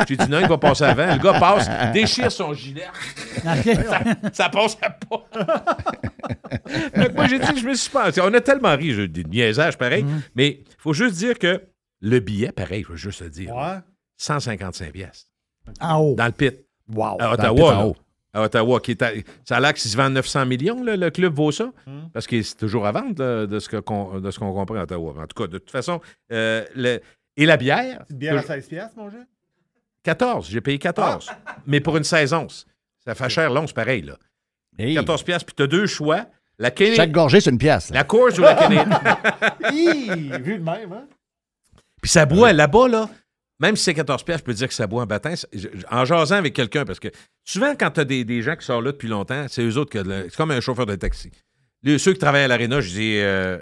J'ai 0.09 0.17
dit 0.17 0.29
non, 0.31 0.41
il 0.41 0.49
va 0.49 0.59
passer 0.59 0.85
avant. 0.85 1.15
Le 1.15 1.23
gars 1.23 1.39
passe, 1.39 1.69
déchire 1.93 2.33
son 2.33 2.53
gilet. 2.53 2.89
ça, 3.45 4.01
ça 4.33 4.49
passe 4.49 4.77
à 4.83 4.91
pas. 4.91 5.27
Que 6.67 7.13
moi, 7.13 7.29
j'ai 7.29 7.39
dit, 7.39 7.61
je 7.61 7.67
me 7.67 7.75
suis 7.75 7.91
pas. 7.91 8.11
On 8.21 8.35
a 8.35 8.41
tellement 8.41 8.75
ri, 8.75 8.93
j'ai 8.93 9.07
des 9.07 9.23
niaisages 9.25 9.79
pareil, 9.79 10.05
mais 10.35 10.63
il 10.67 10.75
faut 10.79 10.93
juste 10.93 11.15
dire 11.17 11.39
que 11.39 11.63
le 12.01 12.21
billet, 12.21 12.53
pareil, 12.53 12.83
je 12.85 12.89
veux 12.93 12.97
juste 12.97 13.21
le 13.23 13.31
dire. 13.31 13.55
Ouais. 13.55 13.79
155 14.19 14.93
pièces 14.93 15.27
En 15.81 15.99
haut. 16.01 16.15
dans 16.15 16.27
le 16.27 16.33
pit. 16.33 16.55
Wow. 16.89 17.17
À 17.21 17.37
Dans 17.37 17.53
le 17.53 17.61
Ottawa. 17.61 17.93
pit. 17.95 18.03
À 18.33 18.43
Ottawa, 18.43 18.81
qui 18.81 18.91
est 18.93 19.03
à- 19.03 19.11
ça 19.45 19.57
a 19.57 19.61
l'air 19.61 19.73
que 19.75 19.81
s'il 19.81 19.91
se 19.91 19.97
vend 19.97 20.11
900 20.11 20.45
millions, 20.47 20.83
là, 20.85 20.97
le 20.97 21.11
club 21.11 21.35
vaut 21.35 21.53
ça. 21.53 21.73
Parce 22.13 22.27
que 22.27 22.41
c'est 22.43 22.57
toujours 22.57 22.87
à 22.87 22.93
vendre 22.93 23.23
là, 23.23 23.47
de 23.47 23.59
ce 23.59 23.69
que 23.69 23.79
qu'on- 23.79 24.21
de 24.21 24.31
ce 24.31 24.39
qu'on 24.39 24.53
comprend 24.53 24.77
à 24.77 24.83
Ottawa. 24.83 25.15
En 25.23 25.27
tout 25.27 25.43
cas, 25.43 25.47
de 25.49 25.59
toute 25.59 25.71
façon, 25.71 26.01
euh, 26.33 26.65
le- 26.75 27.01
et 27.37 27.47
la 27.47 27.57
bière, 27.57 28.01
Petite 28.05 28.19
bière 28.19 28.37
à 28.39 28.41
que- 28.43 28.47
16 28.47 28.67
piastres, 28.69 28.97
mon 28.99 29.11
jeu? 29.11 29.25
14. 30.03 30.49
J'ai 30.51 30.61
payé 30.61 30.79
14. 30.79 31.31
Mais 31.67 31.81
pour 31.81 31.97
une 31.97 32.05
16 32.05 32.33
onces. 32.33 32.67
Ça 33.05 33.15
fait 33.15 33.29
cher 33.29 33.51
l'once, 33.51 33.73
pareil. 33.73 34.03
Là. 34.03 34.17
Hey. 34.79 34.95
14 34.95 35.23
piastres, 35.23 35.47
puis 35.47 35.55
tu 35.57 35.63
as 35.63 35.67
deux 35.67 35.87
choix. 35.87 36.27
La, 36.59 36.71
Canadian- 36.71 36.97
Chaque 36.97 37.13
gorgée, 37.13 37.41
c'est 37.41 37.51
une 37.51 37.59
pièce. 37.59 37.91
là. 37.91 37.97
la 37.99 38.05
course 38.05 38.39
ou 38.39 38.43
la 38.43 38.55
Canadian. 38.55 38.85
Hi, 39.73 40.31
vu 40.43 40.59
de 40.59 40.63
même, 40.65 40.93
hein? 40.93 41.07
Puis 42.07 42.13
ça 42.13 42.25
boit 42.27 42.53
là-bas, 42.53 42.87
là. 42.89 43.11
Même 43.59 43.75
si 43.75 43.85
c'est 43.85 43.95
14 43.95 44.23
piastres, 44.23 44.43
je 44.43 44.45
peux 44.45 44.55
dire 44.55 44.69
que 44.69 44.75
ça 44.75 44.87
boit 44.87 45.03
en. 45.05 45.35
C'est- 45.35 45.47
je- 45.53 45.69
En 45.91 46.05
jasant 46.05 46.37
avec 46.37 46.55
quelqu'un, 46.55 46.85
parce 46.85 47.01
que 47.01 47.09
souvent, 47.43 47.75
quand 47.75 47.91
tu 47.91 48.01
as 48.01 48.05
des, 48.05 48.25
des 48.25 48.43
gens 48.43 48.55
qui 48.55 48.65
sont 48.65 48.81
là 48.81 48.93
depuis 48.93 49.09
longtemps, 49.09 49.47
c'est 49.49 49.63
eux 49.65 49.77
autres 49.77 49.91
que. 49.91 50.29
C'est 50.29 50.37
comme 50.37 50.51
un 50.53 50.61
chauffeur 50.61 50.87
de 50.87 50.95
taxi. 50.95 51.31
Les- 51.83 51.99
ceux 51.99 52.13
qui 52.13 52.19
travaillent 52.19 52.45
à 52.45 52.49
l'aréna, 52.49 52.81
je 52.81 52.91
dis. 52.91 53.17
euh, 53.19 53.59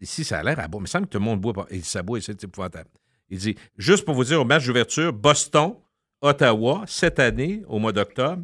ici, 0.00 0.24
ça 0.24 0.40
a 0.40 0.42
l'air 0.42 0.58
à 0.60 0.68
boire. 0.68 0.80
Mais 0.82 0.88
il 0.88 0.88
me 0.90 0.92
semble 0.92 1.06
que 1.06 1.12
tout 1.12 1.18
le 1.18 1.24
monde 1.24 1.40
boit 1.40 1.54
pas. 1.54 1.66
Et 1.70 1.80
ça 1.80 2.02
boit 2.02 2.20
c'est 2.20 2.42
épouvantable. 2.44 2.90
Il 3.30 3.38
dit 3.38 3.56
juste 3.78 4.04
pour 4.04 4.14
vous 4.14 4.24
dire, 4.24 4.40
au 4.40 4.44
match 4.44 4.66
d'ouverture, 4.66 5.12
Boston, 5.12 5.74
Ottawa, 6.20 6.84
cette 6.86 7.18
année, 7.18 7.62
au 7.68 7.78
mois 7.78 7.92
d'octobre, 7.92 8.42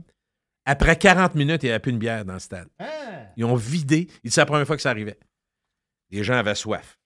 après 0.65 0.97
40 0.97 1.35
minutes, 1.35 1.63
il 1.63 1.67
n'y 1.67 1.71
avait 1.73 1.79
plus 1.81 1.93
une 1.93 1.99
bière 1.99 2.25
dans 2.25 2.35
le 2.35 2.39
stade. 2.39 2.69
Ils 3.37 3.45
ont 3.45 3.57
vidé. 3.57 4.09
Il 4.23 4.29
dit 4.29 4.35
c'est 4.35 4.41
la 4.41 4.47
première 4.47 4.67
fois 4.67 4.77
que 4.77 4.83
ça 4.83 4.91
arrivait. 4.91 5.19
Les 6.11 6.23
gens 6.25 6.35
avaient 6.35 6.55
soif. 6.55 6.99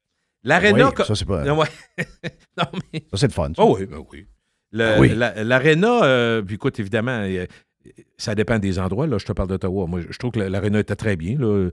L'aréna. 0.45 0.89
Oui, 0.89 1.05
ça, 1.05 1.15
c'est 1.15 1.25
pas- 1.25 1.45
Non, 1.45 1.59
ouais. 1.59 1.67
non, 2.57 2.65
mais. 2.93 3.01
Ça, 3.11 3.17
c'est 3.17 3.27
le 3.27 3.33
fun. 3.33 3.49
ça. 3.55 3.63
Oh 3.63 3.77
oui, 3.79 3.87
ben 3.87 4.05
oui. 4.11 4.27
Ah 4.79 4.97
oui. 4.99 5.13
L'aréna, 5.15 6.05
euh, 6.05 6.43
puis 6.43 6.57
écoute, 6.57 6.79
évidemment, 6.79 7.25
ça 8.17 8.35
dépend 8.35 8.59
des 8.59 8.79
endroits. 8.79 9.07
Là, 9.07 9.19
je 9.19 9.25
te 9.25 9.33
parle 9.33 9.49
d'Ottawa. 9.49 9.87
Moi, 9.87 10.01
je 10.09 10.19
trouve 10.19 10.33
que 10.33 10.41
l'aréna 10.41 10.81
était 10.81 10.97
très 10.97 11.17
bien. 11.17 11.37
Là. 11.39 11.69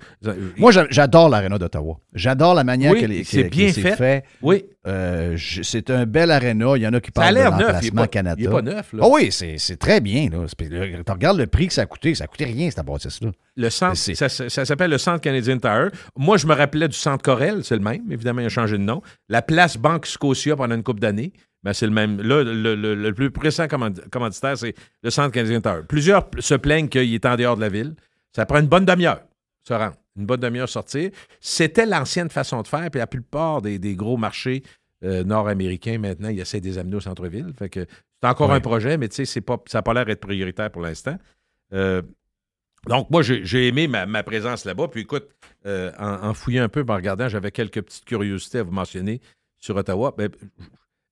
Moi, 0.57 0.72
j'a- 0.72 0.88
j'adore 0.89 1.30
l'aréna 1.30 1.57
d'Ottawa. 1.57 1.97
J'adore 2.13 2.53
la 2.55 2.63
manière 2.63 2.91
Oui, 2.93 2.99
qu'elle 2.99 3.11
est, 3.11 3.24
c'est 3.24 3.43
qu'elle- 3.43 3.49
bien 3.49 3.72
fait. 3.72 4.24
Oui. 4.41 4.66
Euh, 4.88 5.36
c'est 5.63 5.89
un 5.89 6.05
bel 6.05 6.30
aréna. 6.32 6.74
Il 6.78 6.84
y 6.84 6.88
en 6.88 6.93
a 6.93 6.99
qui 7.01 7.11
Ça 7.16 7.22
a 7.22 7.26
parlent 7.34 7.36
de 7.36 7.39
est 7.39 7.43
l'emplacement 7.63 8.07
Canada. 8.07 8.36
il 8.39 8.45
est 8.45 8.49
pas 8.51 8.61
neuf, 8.61 8.93
là. 8.93 9.03
Ah 9.03 9.07
oui, 9.11 9.32
c'est 9.32 9.78
très 9.78 9.99
bien. 10.01 10.30
Là. 10.32 10.45
Tu 10.57 11.11
regardes 11.11 11.38
le 11.38 11.47
prix 11.47 11.68
que 11.68 11.74
ça 11.74 11.82
a 11.82 11.86
coûté. 11.86 12.13
Ça 12.16 12.26
a 12.26 12.28
coûté 12.28 12.45
rien, 12.45 12.70
cette 12.70 12.86
bâtisse-là. 12.86 13.32
Le 13.57 13.70
centre, 13.70 13.95
ça, 13.95 14.66
s'appelle 14.66 14.91
le 14.91 14.97
Centre 14.97 15.22
Canadien 15.22 15.57
Tire. 15.57 15.89
Moi, 16.18 16.38
je 16.38 16.45
me 16.45 16.53
rappelais 16.53 16.88
du 16.89 16.95
Centre 16.97 17.24
Corel, 17.24 17.63
c'est 17.63 17.76
le 17.76 17.82
même. 17.82 18.03
Évidemment, 18.11 18.41
il 18.41 18.45
a 18.45 18.49
changé 18.49 18.78
de 18.78 18.84
nom. 18.84 19.01
La 19.30 19.41
place 19.41 19.78
Banque 19.78 20.05
Scotia 20.05 20.55
pendant 20.55 20.76
une 20.76 20.84
couple 20.84 20.99
d'années. 20.99 21.32
Ben, 21.66 21.74
c'est 21.74 21.88
le 21.88 21.91
même. 21.91 22.22
Là, 22.22 22.43
le, 22.43 22.76
le- 22.76 22.95
le 22.95 23.13
plus 23.13 23.32
pressant 23.32 23.68
command- 23.68 24.07
commanditaire, 24.11 24.57
c'est 24.57 24.76
le 25.03 25.09
Centre 25.09 25.32
Canadien 25.32 25.59
Tire. 25.59 25.86
Plusieurs 25.88 26.30
se 26.39 26.53
plaignent 26.55 26.88
qu'il 26.88 27.13
est 27.13 27.26
en 27.26 27.36
dehors 27.36 27.55
de 27.57 27.61
la 27.61 27.70
ville. 27.70 27.95
Ça 28.34 28.45
prend 28.45 28.59
une 28.59 28.68
bonne 28.68 28.86
demi-heure 28.86 29.22
se 29.63 29.74
rendre. 29.74 29.95
Une 30.16 30.26
bonne 30.28 30.39
demi-heure 30.39 30.70
sortir. 30.70 31.09
C'était 31.41 31.86
l'ancienne 31.88 32.30
façon 32.30 32.61
de 32.61 32.68
faire, 32.68 32.89
puis 32.91 32.99
la 32.99 33.07
plupart 33.07 33.61
des, 33.63 33.80
des 33.80 33.95
gros 33.95 34.16
marchés 34.16 34.61
euh, 35.03 35.24
nord-américains, 35.24 35.97
maintenant, 35.97 36.30
ils 36.30 36.39
essaient 36.39 36.61
de 36.61 36.66
les 36.68 36.78
amener 36.78 36.95
au 36.97 36.99
centre-ville. 37.01 37.51
Fait 37.57 37.68
que 37.70 37.86
c'est 38.22 38.30
encore 38.30 38.49
Ouais. 38.51 38.55
un 38.57 38.59
projet, 38.61 38.97
mais 38.97 39.09
tu 39.09 39.26
sais, 39.26 39.41
pas, 39.41 39.57
ça 39.66 39.80
n'a 39.80 39.82
pas 39.82 39.93
l'air 39.95 40.05
d'être 40.05 40.22
prioritaire 40.22 40.70
pour 40.72 40.84
l'instant. 40.84 41.18
Euh, 41.74 42.01
donc, 42.88 43.09
moi, 43.09 43.24
j'ai 43.24 43.68
aimé 43.68 43.88
ma, 43.88 44.05
ma 44.05 44.22
présence 44.22 44.66
là-bas. 44.66 44.88
Puis 44.89 45.01
écoute, 45.01 45.28
euh, 45.66 45.91
en, 45.97 46.28
en 46.30 46.34
fouillant 46.36 46.63
un 46.63 46.70
peu, 46.70 46.86
en 46.88 46.95
regardant, 46.95 47.28
j'avais 47.28 47.49
quelques 47.51 47.82
petites 47.82 48.05
curiosités 48.05 48.59
à 48.59 48.63
vous 48.63 48.72
mentionner 48.72 49.20
sur 49.57 49.76
Ottawa. 49.76 50.13
Ben, 50.16 50.30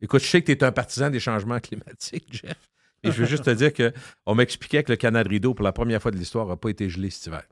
écoute, 0.03 0.21
je 0.21 0.27
sais 0.27 0.41
que 0.41 0.45
tu 0.45 0.51
es 0.51 0.63
un 0.63 0.71
partisan 0.71 1.09
des 1.09 1.19
changements 1.19 1.59
climatiques, 1.59 2.27
Jeff. 2.43 2.57
Et 3.03 3.11
je 3.11 3.17
veux 3.21 3.25
juste 3.25 3.43
te 3.43 3.49
dire 3.49 3.71
qu'on 3.73 4.35
m'expliquait 4.35 4.81
que 4.83 4.91
le 4.91 4.95
canal 4.95 5.23
de 5.25 5.29
rideau, 5.29 5.53
pour 5.53 5.65
la 5.65 5.73
première 5.73 6.01
fois 6.01 6.11
de 6.11 6.17
l'histoire, 6.17 6.47
n'a 6.47 6.55
pas 6.55 6.69
été 6.69 6.89
gelé 6.89 7.09
cet 7.09 7.25
hiver. 7.25 7.43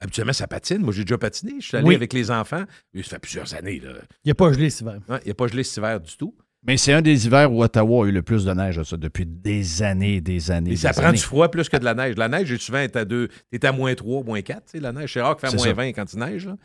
Habituellement, 0.00 0.32
ça 0.32 0.46
patine. 0.48 0.78
Moi, 0.78 0.92
j'ai 0.92 1.04
déjà 1.04 1.18
patiné. 1.18 1.54
Je 1.60 1.66
suis 1.68 1.76
allé 1.76 1.86
Oui. 1.86 1.94
avec 1.94 2.12
les 2.12 2.30
enfants. 2.30 2.64
Ça 2.96 3.02
fait 3.02 3.18
plusieurs 3.18 3.54
années. 3.54 3.78
là. 3.80 3.90
Il 4.24 4.28
n'y 4.28 4.32
a 4.32 4.34
pas 4.34 4.50
gelé 4.52 4.70
cet 4.70 4.80
hiver. 4.80 4.98
Ouais, 5.08 5.18
Il 5.22 5.26
n'y 5.26 5.30
a 5.30 5.34
pas 5.34 5.46
gelé 5.46 5.62
cet 5.62 5.76
hiver 5.76 6.00
du 6.00 6.16
tout. 6.16 6.34
Mais 6.62 6.76
c'est 6.76 6.92
un 6.92 7.00
des 7.02 7.26
hivers 7.26 7.52
où 7.52 7.62
Ottawa 7.62 8.04
a 8.04 8.08
eu 8.08 8.12
le 8.12 8.22
plus 8.22 8.44
de 8.44 8.52
neige, 8.52 8.82
ça, 8.82 8.96
depuis 8.96 9.24
des 9.24 9.82
années, 9.82 10.20
des 10.20 10.50
années. 10.50 10.72
Et 10.72 10.76
ça 10.76 10.88
des 10.90 10.94
prend 10.94 11.04
années. 11.08 11.16
du 11.18 11.22
froid 11.24 11.50
plus 11.50 11.68
que 11.68 11.76
de 11.76 11.84
la 11.84 11.94
neige. 11.94 12.16
La 12.16 12.28
neige, 12.28 12.54
souvent 12.56 12.80
été 12.80 12.98
à 12.98 13.04
deux. 13.04 13.28
T'es 13.50 13.64
à 13.66 13.72
moins 13.72 13.94
3, 13.94 14.24
moins 14.24 14.42
4. 14.42 14.64
tu 14.64 14.70
sais, 14.72 14.80
La 14.80 14.92
neige, 14.92 15.12
c'est 15.12 15.20
rare 15.22 15.36
qu'il 15.36 15.42
fasse 15.42 15.50
C'est 15.50 15.56
moins 15.56 15.66
ça. 15.66 15.72
20 15.74 15.92
quand 15.92 16.12
il 16.12 16.18
neige. 16.18 16.46
là. 16.46 16.56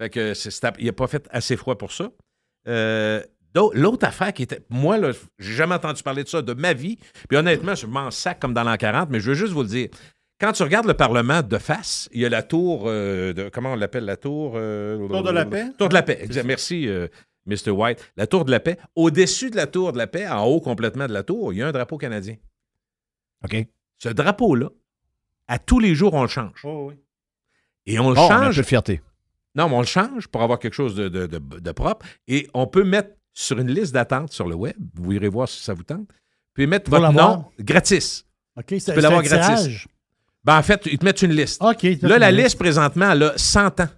Fait 0.00 0.10
que 0.10 0.32
il 0.80 0.86
n'a 0.86 0.92
pas 0.92 1.06
fait 1.06 1.26
assez 1.30 1.56
froid 1.56 1.76
pour 1.78 1.92
ça. 1.92 2.10
Euh, 2.68 3.22
L'autre 3.74 4.06
affaire 4.06 4.32
qui 4.32 4.42
était. 4.42 4.60
Moi, 4.70 4.98
là, 4.98 5.12
j'ai 5.38 5.52
jamais 5.54 5.74
entendu 5.74 6.02
parler 6.02 6.22
de 6.24 6.28
ça 6.28 6.42
de 6.42 6.52
ma 6.54 6.72
vie. 6.72 6.98
Puis 7.28 7.36
honnêtement, 7.38 7.74
je 7.74 7.86
m'en 7.86 8.10
sac 8.10 8.38
comme 8.40 8.54
dans 8.54 8.64
l'an 8.64 8.76
40, 8.76 9.10
mais 9.10 9.20
je 9.20 9.28
veux 9.30 9.34
juste 9.34 9.52
vous 9.52 9.62
le 9.62 9.68
dire. 9.68 9.88
Quand 10.38 10.52
tu 10.52 10.62
regardes 10.62 10.86
le 10.86 10.94
Parlement 10.94 11.40
de 11.42 11.56
face, 11.58 12.08
il 12.12 12.20
y 12.20 12.26
a 12.26 12.28
la 12.28 12.42
tour 12.42 12.84
euh, 12.86 13.32
de. 13.32 13.48
Comment 13.48 13.72
on 13.72 13.76
l'appelle 13.76 14.04
la 14.04 14.16
tour 14.18 14.52
euh, 14.56 15.08
Tour 15.08 15.22
de 15.22 15.30
la 15.30 15.46
paix? 15.46 15.66
Tour 15.78 15.88
de 15.88 15.94
la 15.94 16.02
paix. 16.02 16.26
Merci, 16.44 16.86
euh, 16.88 17.08
Mr. 17.46 17.70
White. 17.70 18.12
La 18.16 18.26
tour 18.26 18.44
de 18.44 18.50
la 18.50 18.60
paix. 18.60 18.76
Au-dessus 18.94 19.48
de 19.50 19.56
la 19.56 19.66
tour 19.66 19.92
de 19.92 19.98
la 19.98 20.06
paix, 20.06 20.28
en 20.28 20.44
haut 20.44 20.60
complètement 20.60 21.06
de 21.06 21.12
la 21.14 21.22
tour, 21.22 21.52
il 21.54 21.58
y 21.58 21.62
a 21.62 21.68
un 21.68 21.72
drapeau 21.72 21.96
canadien. 21.96 22.36
OK. 23.44 23.56
Ce 23.98 24.08
drapeau-là, 24.10 24.68
à 25.48 25.58
tous 25.58 25.78
les 25.80 25.94
jours, 25.94 26.12
on 26.12 26.22
le 26.22 26.28
change. 26.28 26.60
Oh, 26.64 26.88
oui. 26.90 26.94
Et 27.86 27.98
on 27.98 28.10
le 28.10 28.16
Bon, 28.16 28.26
on 28.26 28.30
a 28.30 28.34
un 28.34 28.42
change. 28.46 28.56
peu 28.56 28.62
de 28.62 28.66
fierté. 28.66 29.00
Non, 29.54 29.70
mais 29.70 29.76
on 29.76 29.80
le 29.80 29.86
change 29.86 30.28
pour 30.28 30.42
avoir 30.42 30.58
quelque 30.58 30.74
chose 30.74 30.94
de, 30.94 31.08
de- 31.08 31.26
de- 31.26 31.38
de 31.60 31.72
propre. 31.72 32.04
Et 32.28 32.46
on 32.52 32.66
peut 32.66 32.84
mettre 32.84 33.10
sur 33.38 33.58
une 33.58 33.70
liste 33.70 33.92
d'attente 33.92 34.32
sur 34.32 34.48
le 34.48 34.54
web. 34.54 34.76
Vous 34.94 35.12
irez 35.12 35.28
voir 35.28 35.46
si 35.48 35.62
ça 35.62 35.74
vous 35.74 35.82
tente. 35.82 36.08
Puis 36.54 36.66
mettre 36.66 36.90
votre 36.90 37.12
nom 37.12 37.44
gratis. 37.60 38.24
OK, 38.56 38.64
Tu 38.66 38.80
c'est 38.80 38.94
peux 38.94 39.00
l'avoir 39.02 39.22
c'est 39.24 39.36
gratis. 39.36 39.86
Ben, 40.42 40.58
en 40.58 40.62
fait, 40.62 40.80
ils 40.86 40.96
te 40.98 41.04
mettent 41.04 41.20
une 41.22 41.32
liste. 41.32 41.62
OK. 41.62 41.82
Là, 42.02 42.18
la 42.18 42.30
liste, 42.30 42.58
présentement, 42.58 43.10
elle 43.12 43.22
a 43.24 43.32
100 43.36 43.80
ans. 43.80 43.88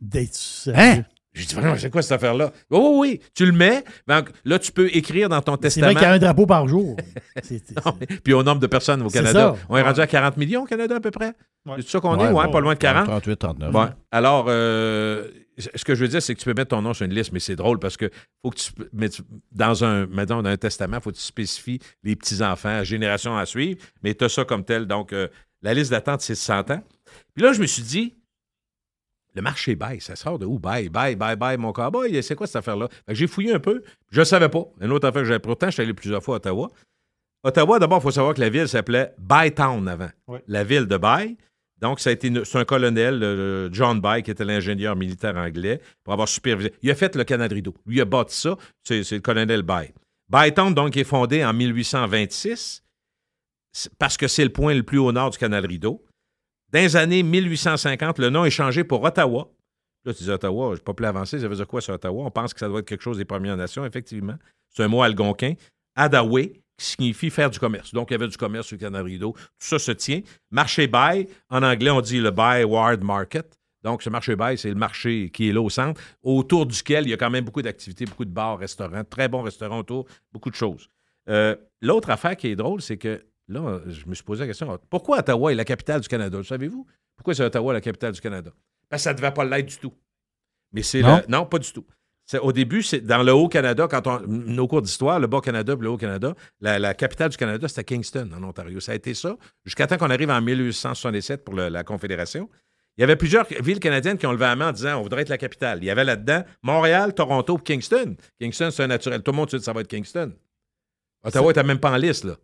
D'être. 0.00 0.68
Hein? 0.74 1.02
J'ai 1.32 1.44
dit, 1.46 1.54
vraiment, 1.54 1.76
c'est 1.78 1.90
quoi 1.90 2.02
cette 2.02 2.12
affaire-là? 2.12 2.52
Oui, 2.70 2.78
oui, 2.82 2.98
oui. 2.98 3.20
Tu 3.34 3.46
le 3.46 3.52
mets. 3.52 3.84
Ben, 4.06 4.24
là, 4.44 4.58
tu 4.58 4.72
peux 4.72 4.88
écrire 4.94 5.28
dans 5.28 5.40
ton 5.40 5.52
C'est 5.54 5.60
testament. 5.62 5.86
vrai 5.86 5.94
qu'il 5.94 6.02
y 6.02 6.06
a 6.06 6.12
un 6.12 6.18
drapeau 6.18 6.44
par 6.44 6.66
jour. 6.66 6.96
C'est- 7.42 7.62
c'est- 7.66 7.86
Non, 7.86 7.94
mais- 8.00 8.06
Puis 8.06 8.32
au 8.32 8.42
nombre 8.42 8.60
de 8.60 8.66
personnes 8.66 9.00
au 9.02 9.08
C'est 9.08 9.18
Canada. 9.20 9.54
ça. 9.56 9.66
On 9.68 9.76
est 9.76 9.82
rendu 9.82 10.00
à 10.00 10.06
40 10.08 10.36
millions 10.36 10.62
au 10.62 10.66
Canada 10.66 10.96
à 10.96 11.00
peu 11.00 11.10
près. 11.12 11.32
C'est 11.76 11.88
ça 11.88 12.00
qu'on 12.00 12.18
Ouais, 12.18 12.24
est, 12.26 12.32
ouais, 12.32 12.44
bon, 12.46 12.50
pas 12.50 12.60
loin 12.60 12.74
de 12.74 12.78
40. 12.78 13.06
38, 13.06 13.36
39. 13.36 13.70
Bon, 13.72 13.88
alors, 14.10 14.46
euh, 14.48 15.28
ce 15.58 15.84
que 15.84 15.94
je 15.94 16.02
veux 16.02 16.08
dire, 16.08 16.22
c'est 16.22 16.34
que 16.34 16.40
tu 16.40 16.44
peux 16.44 16.54
mettre 16.54 16.70
ton 16.70 16.82
nom 16.82 16.94
sur 16.94 17.04
une 17.04 17.14
liste, 17.14 17.32
mais 17.32 17.40
c'est 17.40 17.56
drôle 17.56 17.78
parce 17.78 17.96
que 17.96 18.10
faut 18.42 18.50
que 18.50 18.58
tu 18.58 18.72
mettes 18.92 19.20
dans 19.52 19.84
un, 19.84 20.06
mettons, 20.06 20.42
dans 20.42 20.50
un 20.50 20.56
testament, 20.56 20.98
il 20.98 21.02
faut 21.02 21.10
que 21.10 21.16
tu 21.16 21.22
spécifies 21.22 21.80
les 22.02 22.16
petits-enfants, 22.16 22.68
la 22.68 22.84
génération 22.84 23.36
à 23.36 23.46
suivre, 23.46 23.80
mais 24.02 24.14
tu 24.14 24.24
as 24.24 24.28
ça 24.28 24.44
comme 24.44 24.64
tel. 24.64 24.86
Donc, 24.86 25.12
euh, 25.12 25.28
la 25.62 25.74
liste 25.74 25.90
d'attente, 25.90 26.22
c'est 26.22 26.34
100 26.34 26.70
ans. 26.70 26.82
Puis 27.34 27.42
là, 27.42 27.52
je 27.52 27.60
me 27.60 27.66
suis 27.66 27.82
dit, 27.82 28.14
le 29.34 29.42
marché 29.42 29.76
bail, 29.76 30.00
ça 30.00 30.16
sort 30.16 30.38
de 30.38 30.46
où? 30.46 30.58
Bail, 30.58 30.88
bail, 30.88 31.16
bail, 31.16 31.36
bail, 31.36 31.56
mon 31.58 31.72
cowboy, 31.72 32.22
c'est 32.22 32.34
quoi 32.34 32.46
cette 32.46 32.56
affaire-là? 32.56 32.88
J'ai 33.08 33.26
fouillé 33.26 33.52
un 33.52 33.60
peu, 33.60 33.82
je 34.10 34.20
ne 34.20 34.24
savais 34.24 34.48
pas. 34.48 34.64
Une 34.80 34.92
autre 34.92 35.06
affaire 35.06 35.22
que 35.22 35.28
j'avais. 35.28 35.38
Pourtant, 35.38 35.66
je 35.66 35.72
suis 35.72 35.82
allé 35.82 35.94
plusieurs 35.94 36.22
fois 36.22 36.36
à 36.36 36.38
Ottawa. 36.38 36.70
Ottawa, 37.42 37.78
d'abord, 37.78 37.98
il 37.98 38.02
faut 38.02 38.10
savoir 38.10 38.34
que 38.34 38.40
la 38.40 38.50
ville 38.50 38.68
s'appelait 38.68 39.14
Bytown 39.18 39.88
avant. 39.88 40.10
La 40.46 40.64
ville 40.64 40.86
de 40.86 40.96
Bay. 40.96 41.36
Donc, 41.80 41.98
c'est 42.00 42.22
un 42.54 42.64
colonel, 42.64 43.20
euh, 43.22 43.68
John 43.72 44.00
Bay, 44.00 44.22
qui 44.22 44.30
était 44.30 44.44
l'ingénieur 44.44 44.96
militaire 44.96 45.36
anglais, 45.36 45.80
pour 46.04 46.12
avoir 46.12 46.28
supervisé. 46.28 46.72
Il 46.82 46.90
a 46.90 46.94
fait 46.94 47.14
le 47.16 47.24
canal 47.24 47.48
de 47.48 47.54
rideau. 47.54 47.74
Lui, 47.86 47.96
il 47.96 48.00
a 48.00 48.04
bâti 48.04 48.36
ça. 48.36 48.56
C'est 48.84 49.10
le 49.10 49.20
colonel 49.20 49.62
Bay. 49.62 49.94
Bytown, 50.28 50.74
donc, 50.74 50.96
est 50.96 51.04
fondé 51.04 51.44
en 51.44 51.52
1826 51.54 52.82
c'est- 53.72 53.90
parce 53.98 54.16
que 54.16 54.28
c'est 54.28 54.44
le 54.44 54.50
point 54.52 54.74
le 54.74 54.82
plus 54.82 54.98
au 54.98 55.10
nord 55.12 55.30
du 55.30 55.38
canal 55.38 55.64
rideau. 55.64 56.04
Dans 56.72 56.80
les 56.80 56.96
années 56.96 57.22
1850, 57.22 58.18
le 58.18 58.30
nom 58.30 58.44
est 58.44 58.50
changé 58.50 58.84
pour 58.84 59.02
Ottawa. 59.02 59.48
Là, 60.04 60.14
tu 60.14 60.22
dis 60.24 60.30
Ottawa, 60.30 60.74
je 60.76 60.80
pas 60.80 60.94
plus 60.94 61.06
avancé, 61.06 61.38
ça 61.38 61.48
veut 61.48 61.56
dire 61.56 61.66
quoi 61.66 61.80
sur 61.80 61.94
Ottawa? 61.94 62.24
On 62.24 62.30
pense 62.30 62.52
que 62.54 62.60
ça 62.60 62.68
doit 62.68 62.80
être 62.80 62.86
quelque 62.88 63.02
chose 63.02 63.18
des 63.18 63.24
Premières 63.24 63.56
Nations, 63.56 63.84
effectivement. 63.84 64.36
C'est 64.70 64.82
un 64.82 64.88
mot 64.88 65.02
algonquin. 65.02 65.54
Adaway, 65.96 66.52
qui 66.80 66.86
signifie 66.86 67.28
faire 67.30 67.50
du 67.50 67.58
commerce. 67.58 67.92
Donc, 67.92 68.10
il 68.10 68.14
y 68.14 68.16
avait 68.16 68.28
du 68.28 68.36
commerce 68.36 68.66
sur 68.66 68.78
Rideau. 68.80 69.32
Tout 69.34 69.40
ça 69.58 69.78
se 69.78 69.92
tient. 69.92 70.22
Marché 70.50 70.86
bail, 70.86 71.28
en 71.50 71.62
anglais, 71.62 71.90
on 71.90 72.00
dit 72.00 72.20
le 72.20 72.30
buy 72.30 72.64
ward 72.64 73.02
market. 73.02 73.58
Donc, 73.82 74.02
ce 74.02 74.08
marché 74.10 74.34
bail, 74.36 74.56
c'est 74.58 74.68
le 74.70 74.74
marché 74.74 75.30
qui 75.30 75.48
est 75.48 75.52
là 75.52 75.60
au 75.60 75.70
centre, 75.70 76.00
autour 76.22 76.66
duquel 76.66 77.04
il 77.06 77.10
y 77.10 77.12
a 77.12 77.16
quand 77.16 77.30
même 77.30 77.44
beaucoup 77.44 77.62
d'activités, 77.62 78.04
beaucoup 78.06 78.24
de 78.24 78.30
bars, 78.30 78.58
restaurants, 78.58 79.04
très 79.04 79.28
bons 79.28 79.42
restaurants 79.42 79.78
autour, 79.78 80.06
beaucoup 80.32 80.50
de 80.50 80.54
choses. 80.54 80.88
Euh, 81.28 81.54
L'autre 81.82 82.10
affaire 82.10 82.36
qui 82.36 82.48
est 82.48 82.56
drôle, 82.56 82.80
c'est 82.82 82.96
que 82.98 83.24
là, 83.48 83.80
je 83.86 84.06
me 84.06 84.14
suis 84.14 84.24
posé 84.24 84.40
la 84.42 84.46
question 84.48 84.78
pourquoi 84.88 85.18
Ottawa 85.18 85.52
est 85.52 85.54
la 85.54 85.64
capitale 85.64 86.00
du 86.00 86.08
Canada? 86.08 86.36
Le 86.38 86.44
savez-vous? 86.44 86.86
Pourquoi 87.16 87.34
c'est 87.34 87.44
Ottawa 87.44 87.72
la 87.74 87.80
capitale 87.80 88.12
du 88.12 88.20
Canada? 88.20 88.52
Parce 88.88 89.02
que 89.02 89.04
ça 89.04 89.12
ne 89.12 89.18
devait 89.18 89.30
pas 89.32 89.44
l'être 89.44 89.66
du 89.66 89.76
tout. 89.78 89.92
Mais 90.72 90.82
c'est 90.82 91.02
Non? 91.02 91.16
le- 91.18 91.24
non, 91.28 91.44
pas 91.46 91.58
du 91.58 91.70
tout. 91.72 91.84
C'est- 92.30 92.38
Au 92.38 92.52
début, 92.52 92.84
c'est 92.84 93.00
dans 93.00 93.24
le 93.24 93.32
Haut-Canada, 93.34 93.88
quand 93.90 94.06
on. 94.06 94.20
Nos 94.28 94.68
cours 94.68 94.82
d'histoire, 94.82 95.18
le 95.18 95.26
Bas-Canada 95.26 95.72
et 95.76 95.82
le 95.82 95.88
Haut-Canada, 95.90 96.34
la, 96.60 96.78
la 96.78 96.94
capitale 96.94 97.30
du 97.30 97.36
Canada, 97.36 97.66
c'était 97.66 97.82
Kingston, 97.82 98.30
en 98.36 98.44
Ontario. 98.44 98.78
Ça 98.78 98.92
a 98.92 98.94
été 98.94 99.14
ça 99.14 99.36
jusqu'à 99.64 99.88
temps 99.88 99.96
qu'on 99.96 100.10
arrive 100.10 100.30
en 100.30 100.40
1867 100.40 101.44
pour 101.44 101.54
le- 101.56 101.68
la 101.68 101.82
Confédération. 101.82 102.48
Il 102.96 103.00
y 103.00 103.04
avait 103.04 103.16
plusieurs 103.16 103.46
villes 103.60 103.80
canadiennes 103.80 104.16
qui 104.16 104.26
ont 104.26 104.32
levé 104.32 104.44
la 104.44 104.54
main 104.54 104.68
en 104.68 104.72
disant 104.72 104.98
on 104.98 105.02
voudrait 105.02 105.22
être 105.22 105.28
la 105.28 105.38
capitale. 105.38 105.80
Il 105.82 105.86
y 105.86 105.90
avait 105.90 106.04
là-dedans 106.04 106.44
Montréal, 106.62 107.14
Toronto 107.14 107.56
Kingston. 107.58 108.14
Kingston, 108.40 108.70
c'est 108.70 108.84
un 108.84 108.86
naturel. 108.86 109.22
Tout 109.24 109.32
le 109.32 109.36
monde 109.36 109.50
sait 109.50 109.58
que 109.58 109.64
ça 109.64 109.72
va 109.72 109.80
être 109.80 109.88
Kingston. 109.88 110.32
Ottawa 111.24 111.48
n'était 111.48 111.64
même 111.64 111.80
pas 111.80 111.90
en 111.90 111.96
liste, 111.96 112.22
là. 112.24 112.36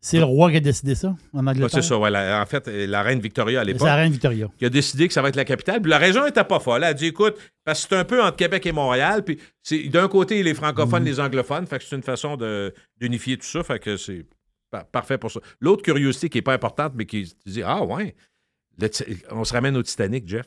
C'est 0.00 0.18
le 0.18 0.24
roi 0.24 0.50
qui 0.52 0.58
a 0.58 0.60
décidé 0.60 0.94
ça, 0.94 1.08
en 1.32 1.44
Ouais, 1.44 1.50
Angleterre? 1.50 1.70
c'est 1.82 1.82
ça, 1.88 1.98
ouais, 1.98 2.08
la- 2.08 2.40
en 2.40 2.46
fait, 2.46 2.68
la 2.68 3.02
reine 3.02 3.18
Victoria 3.18 3.60
à 3.60 3.62
C'est 3.64 3.72
l'époque. 3.72 3.86
la 3.88 3.96
reine 3.96 4.12
Victoria. 4.12 4.48
qui 4.56 4.64
a 4.64 4.70
décidé 4.70 5.08
que 5.08 5.12
ça 5.12 5.22
va 5.22 5.28
être 5.28 5.36
la 5.36 5.44
capitale. 5.44 5.82
Puis 5.82 5.90
la 5.90 5.98
région 5.98 6.24
n'était 6.24 6.44
pas 6.44 6.60
folle. 6.60 6.82
Elle 6.84 6.90
a 6.90 6.94
dit 6.94 7.06
écoute, 7.06 7.34
parce 7.64 7.82
que 7.82 7.88
c'est 7.90 7.96
un 7.96 8.04
peu 8.04 8.22
entre 8.22 8.36
Québec 8.36 8.64
et 8.66 8.72
Montréal. 8.72 9.24
Puis 9.24 9.38
c'est- 9.62 9.88
d'un 9.88 10.06
côté, 10.06 10.42
les 10.44 10.54
francophones, 10.54 11.04
les 11.04 11.18
anglophones. 11.18 11.66
Fait 11.66 11.78
que 11.78 11.84
c'est 11.84 11.96
une 11.96 12.02
façon 12.04 12.36
de- 12.36 12.72
d'unifier 12.96 13.36
tout 13.38 13.46
ça. 13.46 13.64
Fait 13.64 13.80
que 13.80 13.96
c'est 13.96 14.24
pa- 14.70 14.84
parfait 14.84 15.18
pour 15.18 15.32
ça. 15.32 15.40
L'autre 15.60 15.82
curiosité 15.82 16.28
qui 16.28 16.38
n'est 16.38 16.42
pas 16.42 16.54
importante, 16.54 16.92
mais 16.94 17.04
qui 17.04 17.34
dis 17.44 17.62
Ah 17.64 17.82
ouais, 17.82 18.14
le 18.78 18.88
on 19.32 19.42
se 19.42 19.52
ramène 19.52 19.76
au 19.76 19.82
Titanic, 19.82 20.28
Jeff. 20.28 20.46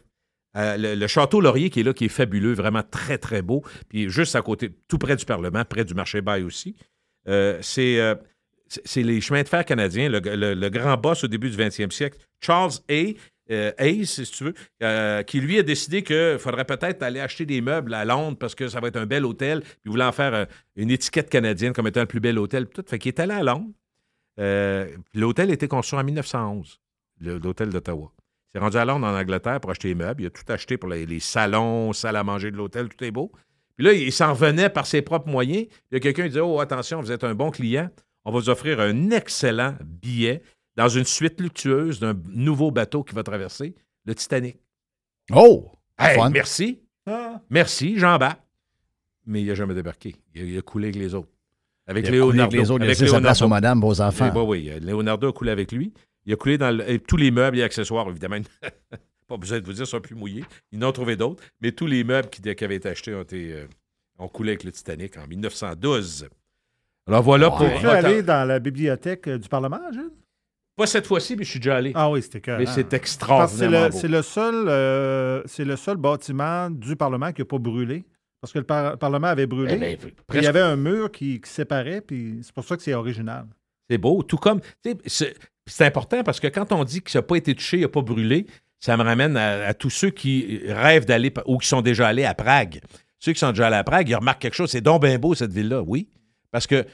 Euh, 0.57 0.77
le, 0.77 0.95
le 0.95 1.07
château 1.07 1.41
Laurier 1.41 1.69
qui 1.69 1.79
est 1.81 1.83
là, 1.83 1.93
qui 1.93 2.05
est 2.05 2.09
fabuleux, 2.09 2.53
vraiment 2.53 2.83
très, 2.83 3.17
très 3.17 3.41
beau. 3.41 3.63
Puis 3.89 4.09
juste 4.09 4.35
à 4.35 4.41
côté, 4.41 4.69
tout 4.87 4.97
près 4.97 5.15
du 5.17 5.25
Parlement, 5.25 5.63
près 5.65 5.83
du 5.85 5.93
marché 5.93 6.21
bail 6.21 6.43
aussi. 6.43 6.75
Euh, 7.27 7.57
c'est. 7.61 7.99
euh, 7.99 8.15
c'est- 8.85 9.03
les 9.03 9.21
chemins 9.21 9.43
de 9.43 9.47
fer 9.49 9.65
canadiens, 9.65 10.09
le, 10.09 10.69
grand 10.69 10.97
boss 10.97 11.23
au 11.23 11.27
début 11.27 11.49
du 11.49 11.57
20e 11.57 11.91
siècle, 11.91 12.17
Charles 12.39 12.73
A. 12.89 13.13
euh, 13.51 13.71
Hayes, 13.79 14.05
si 14.05 14.23
tu 14.23 14.45
veux, 14.45 14.53
euh, 14.81 15.23
qui 15.23 15.41
lui 15.41 15.59
a 15.59 15.63
décidé 15.63 16.03
qu'il 16.03 16.37
faudrait 16.39 16.63
peut-être 16.63 17.03
aller 17.03 17.19
acheter 17.19 17.45
des 17.45 17.59
meubles 17.59 17.93
à 17.93 18.05
Londres 18.05 18.37
parce 18.39 18.55
que 18.55 18.67
ça 18.69 18.79
va 18.79 18.87
être 18.87 18.95
un 18.97 19.05
bel 19.05 19.25
hôtel, 19.25 19.61
puis 19.61 19.71
il 19.85 19.91
voulait 19.91 20.05
en 20.05 20.11
faire 20.13 20.33
euh, 20.33 20.45
une 20.77 20.89
étiquette 20.89 21.29
canadienne 21.29 21.73
comme 21.73 21.87
étant 21.87 21.99
le 22.01 22.05
plus 22.05 22.21
bel 22.21 22.39
hôtel. 22.39 22.67
Tout. 22.67 22.83
Fait 22.87 22.97
qu'il 22.97 23.09
est 23.09 23.19
allé 23.19 23.33
à 23.33 23.43
Londres. 23.43 23.69
Euh, 24.39 24.87
l'hôtel 25.13 25.51
été 25.51 25.67
construit 25.67 25.99
en 25.99 26.03
1911, 26.03 26.79
le- 27.19 27.37
l'hôtel 27.39 27.69
d'Ottawa. 27.69 28.11
Il 28.15 28.57
s'est 28.57 28.63
rendu 28.63 28.77
à 28.77 28.85
Londres, 28.85 29.05
en 29.07 29.13
Angleterre, 29.17 29.59
pour 29.59 29.71
acheter 29.71 29.89
les 29.89 29.95
meubles. 29.95 30.23
Il 30.23 30.27
a 30.27 30.29
tout 30.29 30.43
acheté 30.49 30.77
pour 30.77 30.89
les, 30.89 31.05
les 31.05 31.19
salons, 31.19 31.91
salle 31.93 32.15
à 32.15 32.23
manger 32.23 32.51
de 32.51 32.57
l'hôtel, 32.57 32.87
tout 32.89 33.03
est 33.03 33.11
beau. 33.11 33.31
Puis 33.77 33.85
là, 33.85 33.93
il 33.93 34.11
s'en 34.11 34.33
revenait 34.33 34.69
par 34.69 34.85
ses 34.85 35.01
propres 35.01 35.29
moyens. 35.29 35.65
Il 35.91 35.93
y 35.93 35.97
a 35.97 35.99
quelqu'un 35.99 36.23
qui 36.23 36.29
disait 36.29 36.41
Oh, 36.41 36.59
attention, 36.59 37.01
vous 37.01 37.11
êtes 37.11 37.23
un 37.23 37.33
bon 37.35 37.51
client. 37.51 37.89
On 38.25 38.31
va 38.31 38.39
vous 38.39 38.49
offrir 38.49 38.79
un 38.79 39.09
excellent 39.11 39.75
billet 39.83 40.41
dans 40.75 40.87
une 40.89 41.05
suite 41.05 41.39
luctueuse 41.41 41.99
d'un 41.99 42.13
nouveau 42.29 42.71
bateau 42.71 43.03
qui 43.03 43.13
va 43.15 43.23
traverser, 43.23 43.75
le 44.05 44.15
Titanic. 44.15 44.57
Oh! 45.33 45.71
Hey, 45.97 46.15
Fun. 46.17 46.29
merci. 46.29 46.79
Merci, 47.49 47.97
j'embarque. 47.97 48.41
Mais 49.25 49.41
il 49.41 49.47
n'a 49.47 49.55
jamais 49.55 49.73
débarqué. 49.75 50.15
Il 50.33 50.41
a, 50.41 50.45
il 50.45 50.57
a 50.57 50.61
coulé 50.61 50.87
avec 50.87 50.95
les 50.95 51.13
autres. 51.13 51.29
Avec 51.87 52.05
Il 52.05 52.07
a 52.07 52.09
coulé 52.11 52.19
Leonardo. 52.19 52.41
avec 52.41 52.53
les 52.61 52.71
autres, 52.71 52.79
il 52.79 52.83
a 52.83 52.85
Avec 52.85 52.99
laissé 52.99 53.11
sa 53.11 53.19
place 53.21 53.39
Leonardo. 53.39 53.45
aux 53.45 53.49
madames, 53.49 53.83
aux 53.83 54.01
enfants. 54.01 54.31
Ben 54.33 54.41
oui, 54.43 54.71
Leonardo 54.81 55.27
a 55.29 55.33
coulé 55.33 55.51
avec 55.51 55.71
lui. 55.71 55.93
Il 56.25 56.33
a 56.33 56.35
coulé 56.35 56.57
dans 56.57 56.75
le- 56.75 56.89
et 56.89 56.99
tous 56.99 57.17
les 57.17 57.31
meubles 57.31 57.59
et 57.59 57.63
accessoires, 57.63 58.07
évidemment. 58.09 58.37
pas 59.27 59.37
besoin 59.37 59.59
de 59.59 59.65
vous 59.65 59.73
dire, 59.73 59.85
sont 59.87 59.99
plus 60.01 60.15
mouillés. 60.15 60.43
Ils 60.71 60.83
en 60.83 60.89
ont 60.89 60.91
trouvé 60.91 61.15
d'autres. 61.15 61.43
Mais 61.61 61.71
tous 61.71 61.87
les 61.87 62.03
meubles 62.03 62.29
qui, 62.29 62.41
qui 62.41 62.63
avaient 62.63 62.75
été 62.75 62.89
achetés 62.89 63.13
ont, 63.15 63.21
été, 63.21 63.53
euh, 63.53 63.67
ont 64.19 64.27
coulé 64.27 64.51
avec 64.51 64.63
le 64.63 64.71
Titanic 64.71 65.17
en 65.17 65.27
1912. 65.27 66.27
Alors 67.07 67.23
voilà 67.23 67.49
pour. 67.49 67.67
Tu 67.79 67.87
aller 67.87 68.21
dans 68.23 68.47
la 68.47 68.59
bibliothèque 68.59 69.27
euh, 69.27 69.37
du 69.37 69.49
Parlement, 69.49 69.79
Gilles? 69.91 70.11
Pas 70.77 70.85
cette 70.87 71.05
fois-ci, 71.07 71.35
mais 71.35 71.43
je 71.43 71.49
suis 71.49 71.59
déjà 71.59 71.75
allé. 71.77 71.91
Ah 71.95 72.09
oui, 72.09 72.21
c'était 72.21 72.41
que. 72.41 72.57
Mais 72.57 72.65
c'est 72.65 72.93
extraordinairement 72.93 73.91
C'est 73.91 74.07
le, 74.07 74.21
seul, 74.21 74.67
euh, 74.67 75.41
c'est 75.45 75.65
le 75.65 75.75
seul 75.75 75.97
bâtiment 75.97 76.69
du 76.69 76.95
Parlement 76.95 77.31
qui 77.31 77.41
n'a 77.41 77.45
pas 77.45 77.57
brûlé. 77.57 78.05
Parce 78.39 78.53
que 78.53 78.59
le 78.59 78.65
par- 78.65 78.97
Parlement 78.97 79.27
avait 79.27 79.45
brûlé. 79.45 79.73
Eh 79.75 79.77
ben, 79.77 79.97
Puis 79.97 80.39
Il 80.39 80.43
y 80.43 80.47
avait 80.47 80.61
un 80.61 80.75
mur 80.75 81.11
qui, 81.11 81.39
qui 81.41 81.49
séparait, 81.49 82.01
puis 82.01 82.39
c'est 82.41 82.53
pour 82.53 82.63
ça 82.63 82.75
que 82.75 82.81
c'est 82.81 82.93
original. 82.93 83.45
C'est 83.89 83.99
beau. 83.99 84.23
Tout 84.23 84.37
comme. 84.37 84.61
C'est 85.05 85.85
important 85.85 86.23
parce 86.23 86.39
que 86.39 86.47
quand 86.47 86.71
on 86.71 86.83
dit 86.83 87.01
que 87.03 87.11
ça 87.11 87.19
n'a 87.19 87.23
pas 87.23 87.35
été 87.35 87.53
touché, 87.53 87.77
il 87.77 87.81
n'a 87.81 87.89
pas 87.89 88.01
brûlé, 88.01 88.47
ça 88.79 88.97
me 88.97 89.03
ramène 89.03 89.37
à, 89.37 89.67
à 89.67 89.73
tous 89.75 89.91
ceux 89.91 90.09
qui 90.09 90.61
rêvent 90.67 91.05
d'aller 91.05 91.31
ou 91.45 91.57
qui 91.59 91.67
sont 91.67 91.81
déjà 91.81 92.07
allés 92.07 92.25
à 92.25 92.33
Prague. 92.33 92.79
Ceux 93.19 93.33
qui 93.33 93.39
sont 93.39 93.49
déjà 93.51 93.67
allés 93.67 93.75
à 93.75 93.83
Prague, 93.83 94.09
ils 94.09 94.15
remarquent 94.15 94.41
quelque 94.41 94.55
chose. 94.55 94.71
C'est 94.71 94.81
donc 94.81 95.03
bien 95.03 95.19
beau, 95.19 95.35
cette 95.35 95.53
ville-là, 95.53 95.83
oui. 95.85 96.07
Parce 96.51 96.67
que 96.67 96.85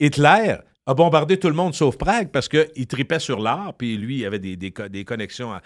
Hitler 0.00 0.56
a 0.86 0.94
bombardé 0.94 1.38
tout 1.38 1.48
le 1.48 1.54
monde 1.54 1.74
sauf 1.74 1.98
Prague 1.98 2.30
parce 2.30 2.48
qu'il 2.48 2.86
tripait 2.86 3.18
sur 3.18 3.40
l'art, 3.40 3.74
puis 3.76 3.98
lui, 3.98 4.20
il 4.20 4.24
avait 4.26 4.38
des, 4.38 4.56
des 4.56 4.72
des 4.88 5.04
connexions 5.04 5.52
euh, 5.52 5.58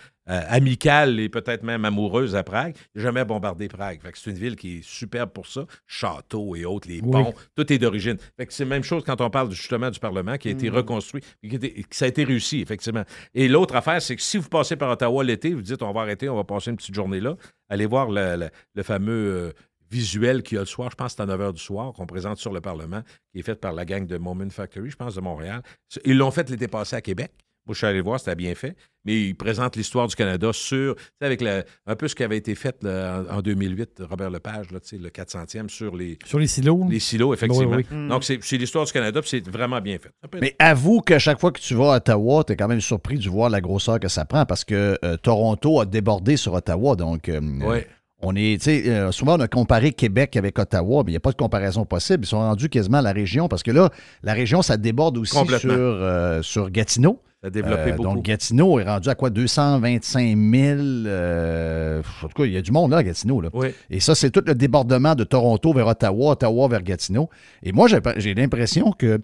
amicales 0.48 1.20
et 1.20 1.28
peut-être 1.28 1.62
même 1.62 1.84
amoureuses 1.84 2.34
à 2.34 2.42
Prague. 2.42 2.74
Il 2.94 2.98
n'a 2.98 3.02
jamais 3.04 3.24
bombardé 3.24 3.68
Prague. 3.68 4.00
Fait 4.02 4.10
que 4.10 4.18
c'est 4.18 4.30
une 4.30 4.36
ville 4.36 4.56
qui 4.56 4.78
est 4.78 4.82
superbe 4.82 5.30
pour 5.30 5.46
ça. 5.46 5.64
Châteaux 5.86 6.56
et 6.56 6.64
autres, 6.64 6.88
les 6.88 7.00
Oui. 7.00 7.10
ponts, 7.12 7.34
tout 7.54 7.72
est 7.72 7.78
d'origine. 7.78 8.16
Fait 8.36 8.46
que 8.46 8.52
c'est 8.52 8.64
la 8.64 8.70
même 8.70 8.82
chose 8.82 9.04
quand 9.06 9.20
on 9.20 9.30
parle 9.30 9.52
justement 9.52 9.90
du 9.90 10.00
Parlement 10.00 10.36
qui 10.38 10.48
a 10.48 10.50
été 10.50 10.70
Mm. 10.70 10.74
reconstruit, 10.74 11.20
qui 11.40 11.52
a 11.52 11.54
été- 11.54 11.72
que 11.84 11.94
ça 11.94 12.06
a 12.06 12.08
été 12.08 12.24
réussi, 12.24 12.60
effectivement. 12.60 13.04
Et 13.32 13.46
l'autre 13.46 13.76
affaire, 13.76 14.02
c'est 14.02 14.16
que 14.16 14.22
si 14.22 14.38
vous 14.38 14.48
passez 14.48 14.74
par 14.74 14.90
Ottawa 14.90 15.22
l'été, 15.22 15.54
vous 15.54 15.62
dites 15.62 15.82
on 15.82 15.92
va 15.92 16.00
arrêter, 16.00 16.28
on 16.28 16.36
va 16.36 16.44
passer 16.44 16.70
une 16.70 16.76
petite 16.76 16.96
journée 16.96 17.20
là, 17.20 17.36
allez 17.68 17.86
voir 17.86 18.10
le, 18.10 18.36
le- 18.36 18.50
le 18.74 18.82
fameux 18.82 19.12
euh, 19.12 19.52
visuel 19.92 20.42
qu'il 20.42 20.56
y 20.56 20.58
a 20.58 20.62
le 20.62 20.66
soir, 20.66 20.90
je 20.90 20.96
pense 20.96 21.12
que 21.12 21.16
c'est 21.16 21.22
à 21.22 21.26
9 21.26 21.40
h 21.40 21.52
du 21.52 21.60
soir, 21.62 21.92
qu'on 21.92 22.06
présente 22.06 22.38
sur 22.38 22.52
le 22.52 22.60
Parlement, 22.60 23.02
qui 23.32 23.40
est 23.40 23.42
fait 23.42 23.54
par 23.60 23.72
la 23.72 23.84
gang 23.84 24.06
de 24.06 24.16
Moment 24.18 24.48
Factory, 24.50 24.90
je 24.90 24.96
pense, 24.96 25.14
de 25.14 25.20
Montréal. 25.20 25.62
Ils 26.04 26.16
l'ont 26.16 26.30
fait 26.30 26.48
l'été 26.50 26.68
passé 26.68 26.96
à 26.96 27.00
Québec. 27.00 27.32
Moi, 27.64 27.74
je 27.74 27.78
suis 27.78 27.86
allé 27.86 27.98
le 27.98 28.02
voir, 28.02 28.18
c'était 28.18 28.34
bien 28.34 28.56
fait. 28.56 28.74
Mais 29.04 29.20
ils 29.28 29.34
présentent 29.36 29.76
l'histoire 29.76 30.08
du 30.08 30.16
Canada 30.16 30.50
sur, 30.52 30.96
tu 30.96 31.02
sais, 31.20 31.26
avec 31.26 31.40
le- 31.40 31.62
un 31.86 31.94
peu 31.94 32.08
ce 32.08 32.16
qui 32.16 32.24
avait 32.24 32.36
été 32.36 32.56
fait 32.56 32.76
là, 32.82 33.22
en, 33.30 33.36
en 33.36 33.40
2008, 33.40 34.02
Robert 34.10 34.30
Lepage, 34.30 34.72
là, 34.72 34.80
le 34.92 35.08
400e 35.10 35.68
sur 35.68 35.94
les, 35.94 36.18
Sur 36.24 36.40
les 36.40 36.48
silos. 36.48 36.84
les 36.90 36.98
silos, 36.98 37.32
effectivement. 37.32 37.76
Oui, 37.76 37.86
oui. 37.88 38.08
Donc, 38.08 38.24
c'est 38.24 38.40
c'est 38.42 38.56
l'histoire 38.58 38.84
du 38.84 38.90
Canada, 38.90 39.20
puis 39.20 39.30
c'est 39.30 39.48
vraiment 39.48 39.80
bien 39.80 39.96
fait. 39.98 40.10
Mais 40.40 40.56
avoue 40.58 41.02
qu'à 41.02 41.20
chaque 41.20 41.38
fois 41.38 41.52
que 41.52 41.60
tu 41.60 41.74
vas 41.76 41.92
à 41.92 41.96
Ottawa, 41.98 42.42
tu 42.44 42.52
es 42.52 42.56
quand 42.56 42.66
même 42.68 42.80
surpris 42.80 43.16
de 43.18 43.28
voir 43.30 43.48
la 43.48 43.60
grosseur 43.60 44.00
que 44.00 44.08
ça 44.08 44.24
prend 44.24 44.44
parce 44.44 44.64
que 44.64 44.98
euh, 45.04 45.16
Toronto 45.18 45.80
a 45.80 45.86
débordé 45.86 46.36
sur 46.36 46.54
Ottawa. 46.54 46.96
Donc, 46.96 47.28
euh, 47.28 47.40
Ouais. 47.60 47.86
On 48.22 48.34
est, 48.36 48.66
euh, 48.68 49.10
souvent 49.12 49.36
on 49.36 49.40
a 49.40 49.48
comparé 49.48 49.92
Québec 49.92 50.36
avec 50.36 50.58
Ottawa, 50.58 51.02
mais 51.04 51.10
il 51.10 51.14
n'y 51.14 51.16
a 51.16 51.20
pas 51.20 51.32
de 51.32 51.36
comparaison 51.36 51.84
possible. 51.84 52.24
Ils 52.24 52.28
sont 52.28 52.38
rendus 52.38 52.68
quasiment 52.68 52.98
à 52.98 53.02
la 53.02 53.12
région 53.12 53.48
parce 53.48 53.62
que 53.62 53.70
là, 53.70 53.90
la 54.22 54.32
région, 54.32 54.62
ça 54.62 54.76
déborde 54.76 55.18
aussi 55.18 55.36
sur, 55.58 55.70
euh, 55.72 56.40
sur 56.42 56.70
Gatineau. 56.70 57.20
Ça 57.40 57.48
a 57.48 57.50
développé 57.50 57.90
Euh, 57.90 57.96
beaucoup. 57.96 58.14
Donc, 58.14 58.24
Gatineau 58.24 58.78
est 58.78 58.84
rendu 58.84 59.08
à 59.08 59.16
quoi? 59.16 59.28
225 59.30 60.36
000. 60.36 60.78
euh, 61.06 62.00
en 62.22 62.28
tout 62.28 62.34
cas, 62.36 62.44
il 62.44 62.52
y 62.52 62.56
a 62.56 62.62
du 62.62 62.70
monde 62.70 62.92
là, 62.92 62.98
à 62.98 63.02
Gatineau. 63.02 63.40
Là. 63.40 63.48
Oui. 63.52 63.68
Et 63.90 63.98
ça, 64.00 64.14
c'est 64.14 64.30
tout 64.30 64.42
le 64.46 64.54
débordement 64.54 65.14
de 65.14 65.24
Toronto 65.24 65.72
vers 65.72 65.88
Ottawa, 65.88 66.32
Ottawa 66.32 66.68
vers 66.68 66.82
Gatineau. 66.82 67.28
Et 67.64 67.72
moi, 67.72 67.88
j'ai 68.16 68.34
l'impression 68.34 68.92
que 68.92 69.20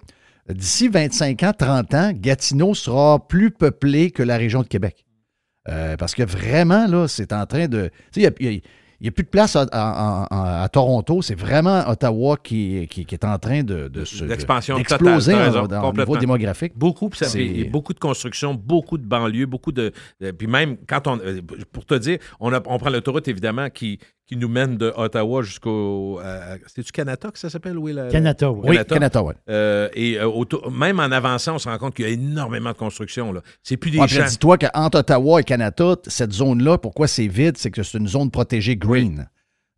d'ici 0.52 0.88
25 0.88 1.42
ans, 1.44 1.52
30 1.56 1.94
ans, 1.94 2.10
Gatineau 2.14 2.74
sera 2.74 3.24
plus 3.28 3.50
peuplé 3.52 4.10
que 4.10 4.22
la 4.24 4.36
région 4.36 4.62
de 4.62 4.66
Québec. 4.68 5.04
Euh, 5.68 5.96
parce 5.96 6.14
que 6.14 6.22
vraiment, 6.22 6.86
là, 6.86 7.06
c'est 7.08 7.32
en 7.32 7.44
train 7.46 7.68
de. 7.68 7.90
Tu 8.12 8.22
sais, 8.22 8.32
il 8.40 8.46
y 8.46 8.54
y 8.54 8.56
a- 8.56 8.60
il 9.00 9.04
n'y 9.04 9.08
a 9.08 9.12
plus 9.12 9.22
de 9.24 9.28
place 9.28 9.54
à, 9.56 9.62
à- 9.70 10.26
à- 10.30 10.62
à 10.64 10.68
Toronto. 10.68 11.22
C'est 11.22 11.34
vraiment 11.38 11.88
Ottawa 11.88 12.36
qui, 12.42 12.86
qui- 12.90 13.04
qui 13.04 13.14
est 13.14 13.24
en 13.24 13.38
train 13.38 13.62
de, 13.62 13.88
de 13.88 14.04
se- 14.04 14.24
L'expansion 14.24 14.76
d'exploser 14.76 15.34
au 15.78 15.92
niveau 15.92 16.16
démographique. 16.20 16.72
Beaucoup, 16.76 17.08
ça 17.14 17.26
et 17.38 17.64
beaucoup 17.70 17.94
de 17.94 18.00
construction, 18.00 18.54
beaucoup 18.54 18.98
de 18.98 19.06
banlieues, 19.06 19.46
beaucoup 19.46 19.72
de. 19.72 19.92
de- 20.20 20.30
puis 20.32 20.46
même 20.48 20.76
quand 20.88 21.06
on. 21.06 21.18
euh, 21.20 21.40
Pour 21.72 21.84
te 21.86 21.94
dire, 21.94 22.18
on, 22.40 22.52
a- 22.52 22.60
on 22.66 22.78
prend 22.78 22.90
l'autoroute 22.90 23.28
évidemment 23.28 23.70
qui, 23.70 23.98
qui 24.28 24.36
nous 24.36 24.48
mène 24.48 24.76
de 24.76 24.92
Ottawa 24.94 25.42
jusqu'au. 25.42 26.20
à- 26.22 26.52
à- 26.52 26.56
C'est-tu 26.66 26.92
Canada 26.92 27.30
que 27.32 27.38
ça 27.38 27.48
s'appelle? 27.48 27.78
Oui, 27.78 27.94
la- 27.94 28.08
Canada, 28.08 28.50
oui. 28.52 28.60
Oui, 28.68 28.78
Canada, 28.86 29.22
oui. 29.22 29.32
Euh, 29.48 29.88
et 29.94 30.18
euh, 30.20 30.26
autour- 30.28 30.70
même 30.70 31.00
en 31.00 31.04
avançant, 31.10 31.54
on 31.54 31.58
se 31.58 31.68
rend 31.68 31.78
compte 31.78 31.94
qu'il 31.94 32.04
y 32.04 32.08
a 32.08 32.12
énormément 32.12 32.70
de 32.72 32.76
construction. 32.76 33.32
là. 33.32 33.40
C'est 33.62 33.76
plus 33.78 33.90
des 33.90 33.98
Ouais, 33.98 34.06
champs. 34.06 34.24
Dis-toi 34.28 34.58
qu'entre 34.58 34.98
Ottawa 34.98 35.40
et 35.40 35.44
Canada, 35.44 35.96
cette 36.06 36.32
zone-là, 36.32 36.76
pourquoi 36.78 37.08
c'est 37.08 37.26
vide, 37.26 37.56
c'est 37.56 37.70
que 37.70 37.82
c'est 37.82 37.96
une 37.98 38.06
zone 38.08 38.30
protégée 38.30 38.76
green. 38.76 39.28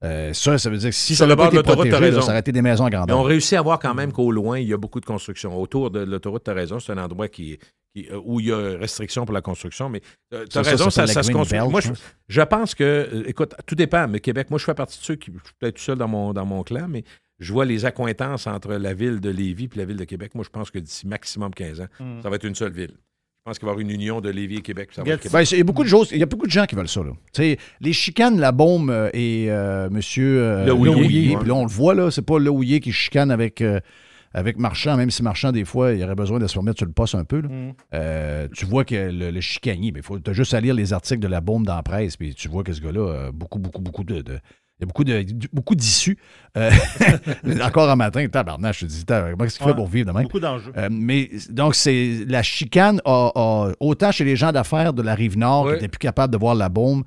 Euh, 0.02 0.32
ça, 0.32 0.56
ça 0.56 0.70
veut 0.70 0.78
dire 0.78 0.90
que 0.90 0.94
si 0.96 1.14
Sur 1.14 1.24
ça 1.24 1.26
n'avait 1.26 1.36
pas 1.36 1.44
bord 1.50 1.52
de 1.52 1.58
été 1.58 1.72
protégé, 1.72 1.90
là, 1.92 1.98
raison. 1.98 2.20
ça 2.22 2.30
aurait 2.30 2.40
été 2.40 2.52
des 2.52 2.62
maisons 2.62 2.86
à 2.86 2.90
Mais 2.90 2.96
on 2.96 3.04
grandeur. 3.06 3.24
réussit 3.26 3.52
à 3.58 3.62
voir 3.62 3.78
quand 3.78 3.94
même 3.94 4.12
qu'au 4.12 4.32
loin, 4.32 4.58
il 4.58 4.66
y 4.68 4.72
a 4.72 4.78
beaucoup 4.78 5.00
de 5.00 5.04
construction. 5.04 5.60
Autour 5.60 5.90
de 5.90 6.00
l'autoroute, 6.00 6.44
tu 6.44 6.50
as 6.50 6.54
raison, 6.54 6.78
c'est 6.80 6.92
un 6.92 6.98
endroit 6.98 7.28
qui, 7.28 7.58
qui- 7.94 8.08
euh, 8.10 8.18
où 8.24 8.40
il 8.40 8.46
y 8.46 8.52
a 8.52 8.78
restriction 8.78 9.26
pour 9.26 9.34
la 9.34 9.42
construction, 9.42 9.90
mais 9.90 10.00
tu 10.30 10.36
as 10.38 10.44
Ça, 10.50 10.62
raison, 10.62 10.88
ça, 10.88 11.06
ça 11.06 11.22
se 11.22 11.30
construit. 11.30 11.58
Belt, 11.58 11.70
Moi, 11.70 11.80
je 11.82 11.90
je, 12.28 12.40
pense. 12.40 12.74
que, 12.74 12.82
euh, 12.84 13.24
écoute, 13.26 13.54
tout 13.66 13.74
dépend, 13.74 14.08
mais 14.08 14.20
Québec, 14.20 14.48
moi, 14.48 14.58
je 14.58 14.64
fais 14.64 14.74
partie 14.74 14.98
de 14.98 15.04
ceux 15.04 15.16
qui, 15.16 15.30
je 15.32 15.44
suis 15.44 15.54
peut-être 15.58 15.76
tout 15.76 15.82
seul 15.82 15.98
dans 15.98 16.08
mon, 16.08 16.32
dans 16.32 16.46
mon 16.46 16.62
clan, 16.62 16.86
mais 16.88 17.04
je 17.38 17.52
vois 17.52 17.66
les 17.66 17.84
accointances 17.84 18.46
entre 18.46 18.72
la 18.74 18.94
ville 18.94 19.20
de 19.20 19.28
Lévis 19.30 19.68
et 19.74 19.78
la 19.78 19.84
ville 19.84 19.96
de 19.98 20.04
Québec. 20.04 20.34
Moi, 20.34 20.44
je 20.44 20.50
pense 20.50 20.70
que 20.70 20.78
d'ici 20.78 21.06
maximum 21.06 21.52
15 21.54 21.80
ans, 21.82 21.88
Mm. 21.98 22.22
ça 22.22 22.30
va 22.30 22.36
être 22.36 22.44
une 22.46 22.54
seule 22.54 22.72
ville. 22.72 22.94
Je 23.40 23.50
pense 23.50 23.58
qu'il 23.58 23.64
va 23.64 23.70
y 23.70 23.72
avoir 23.72 23.80
une 23.80 23.90
union 23.90 24.20
de 24.20 24.28
Lévis 24.28 24.56
et 24.56 24.60
Québec. 24.60 24.90
ça 24.92 25.02
va 25.02 25.12
être 25.12 25.32
Ben, 25.32 25.40
il, 25.40 25.56
y 25.56 25.60
a 25.62 25.64
beaucoup 25.64 25.82
de 25.82 25.88
choses, 25.88 26.10
il 26.12 26.18
y 26.18 26.22
a 26.22 26.26
beaucoup 26.26 26.46
de 26.46 26.50
gens 26.50 26.66
qui 26.66 26.74
veulent 26.74 26.88
ça. 26.88 27.00
Là. 27.00 27.12
Tu 27.32 27.42
sais, 27.42 27.58
les 27.80 27.94
chicanes, 27.94 28.38
la 28.38 28.52
bombe 28.52 28.90
euh, 28.90 29.08
et 29.14 29.46
euh, 29.48 29.88
monsieur 29.88 30.42
euh, 30.42 30.74
puis 30.74 31.48
là, 31.48 31.54
on 31.54 31.62
le 31.64 31.70
voit, 31.70 31.94
là, 31.94 32.10
c'est 32.10 32.20
pas 32.20 32.38
Lehouillier 32.38 32.80
qui 32.80 32.92
chicane 32.92 33.30
avec, 33.30 33.62
euh, 33.62 33.80
avec 34.34 34.58
Marchand, 34.58 34.98
même 34.98 35.10
si 35.10 35.22
Marchand, 35.22 35.52
des 35.52 35.64
fois, 35.64 35.94
il 35.94 36.04
aurait 36.04 36.14
besoin 36.14 36.38
de 36.38 36.46
se 36.46 36.58
remettre 36.58 36.76
sur 36.76 36.86
le 36.86 36.92
poste 36.92 37.14
un 37.14 37.24
peu. 37.24 37.40
là. 37.40 37.48
Mm. 37.48 37.72
Euh, 37.94 38.48
tu 38.54 38.66
vois 38.66 38.84
que 38.84 38.94
le, 39.10 39.30
le 39.30 39.40
chicanier, 39.40 39.90
il 39.96 40.02
faut 40.02 40.18
t'as 40.18 40.34
juste 40.34 40.52
à 40.52 40.60
lire 40.60 40.74
les 40.74 40.92
articles 40.92 41.20
de 41.20 41.28
la 41.28 41.40
bombe 41.40 41.64
dans 41.64 41.76
la 41.76 41.82
presse, 41.82 42.18
puis 42.18 42.34
tu 42.34 42.48
vois 42.48 42.62
que 42.62 42.74
ce 42.74 42.82
gars-là 42.82 43.28
a 43.28 43.32
beaucoup, 43.32 43.58
beaucoup, 43.58 43.80
beaucoup 43.80 44.04
de. 44.04 44.20
de- 44.20 44.38
il 44.80 44.82
y 44.82 44.84
a 44.84 44.86
beaucoup 44.86 45.04
de 45.04 45.24
beaucoup 45.52 45.74
d'issues. 45.74 46.16
Euh, 46.56 46.70
encore 47.62 47.90
un 47.90 47.96
matin, 47.96 48.26
tabarnak, 48.28 48.74
je 48.74 48.80
te 48.80 48.84
dis, 48.86 49.04
tab- 49.04 49.30
comment 49.32 49.44
est-ce 49.44 49.58
qu'il 49.58 49.66
Ouais. 49.66 49.72
fait 49.72 49.76
pour 49.76 49.86
vivre 49.88 50.06
demain? 50.08 50.22
Beaucoup 50.22 50.40
d'enjeux. 50.40 50.72
Euh, 50.76 50.88
mais 50.90 51.30
donc, 51.50 51.74
c'est 51.74 52.24
la 52.26 52.42
chicane 52.42 53.00
a, 53.04 53.30
a- 53.34 53.72
autant 53.80 54.10
chez 54.12 54.24
les 54.24 54.36
gens 54.36 54.52
d'affaires 54.52 54.92
de 54.92 55.02
la 55.02 55.14
rive 55.14 55.36
nord 55.38 55.68
qui 55.68 55.74
étaient 55.76 55.88
plus 55.88 55.98
capables 55.98 56.32
de 56.32 56.38
voir 56.38 56.54
la 56.54 56.68
bombe. 56.68 57.04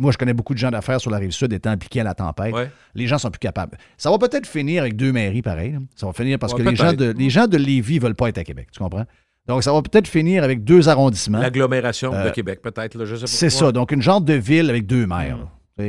Moi, 0.00 0.12
je 0.12 0.16
connais 0.18 0.32
beaucoup 0.32 0.54
de 0.54 0.58
gens 0.58 0.70
d'affaires 0.70 0.98
sur 1.00 1.10
la 1.10 1.18
rive 1.18 1.30
sud 1.30 1.52
étant 1.52 1.70
impliqués 1.70 2.00
à 2.00 2.04
la 2.04 2.14
tempête. 2.14 2.54
Ouais. 2.54 2.70
Les 2.94 3.06
gens 3.06 3.18
sont 3.18 3.30
plus 3.30 3.38
capables. 3.38 3.76
Ça 3.98 4.10
va 4.10 4.16
peut-être 4.18 4.46
finir 4.46 4.82
avec 4.82 4.96
deux 4.96 5.12
mairies 5.12 5.42
pareil. 5.42 5.78
Ça 5.94 6.06
va 6.06 6.12
finir 6.14 6.38
parce 6.38 6.54
Ouais, 6.54 6.64
que 6.64 6.68
les 6.70 6.76
gens, 6.76 6.92
de, 6.94 7.14
les 7.16 7.28
gens 7.30 7.46
de 7.46 7.58
Lévis 7.58 7.96
ne 7.96 8.00
veulent 8.00 8.14
pas 8.14 8.28
être 8.30 8.38
à 8.38 8.44
Québec. 8.44 8.68
Tu 8.72 8.78
comprends? 8.78 9.04
Donc, 9.46 9.62
ça 9.62 9.72
va 9.72 9.80
peut-être 9.82 10.08
finir 10.08 10.42
avec 10.44 10.64
deux 10.64 10.88
arrondissements. 10.88 11.38
L'agglomération 11.38 12.10
de 12.12 12.16
Euh, 12.16 12.30
Québec, 12.30 12.60
peut-être. 12.62 13.02
C'est 13.26 13.50
ça. 13.50 13.70
Donc, 13.72 13.92
une 13.92 14.02
genre 14.02 14.20
de 14.20 14.34
ville 14.34 14.70
avec 14.70 14.86
deux 14.86 15.06
maires. 15.06 15.38
Tu 15.78 15.84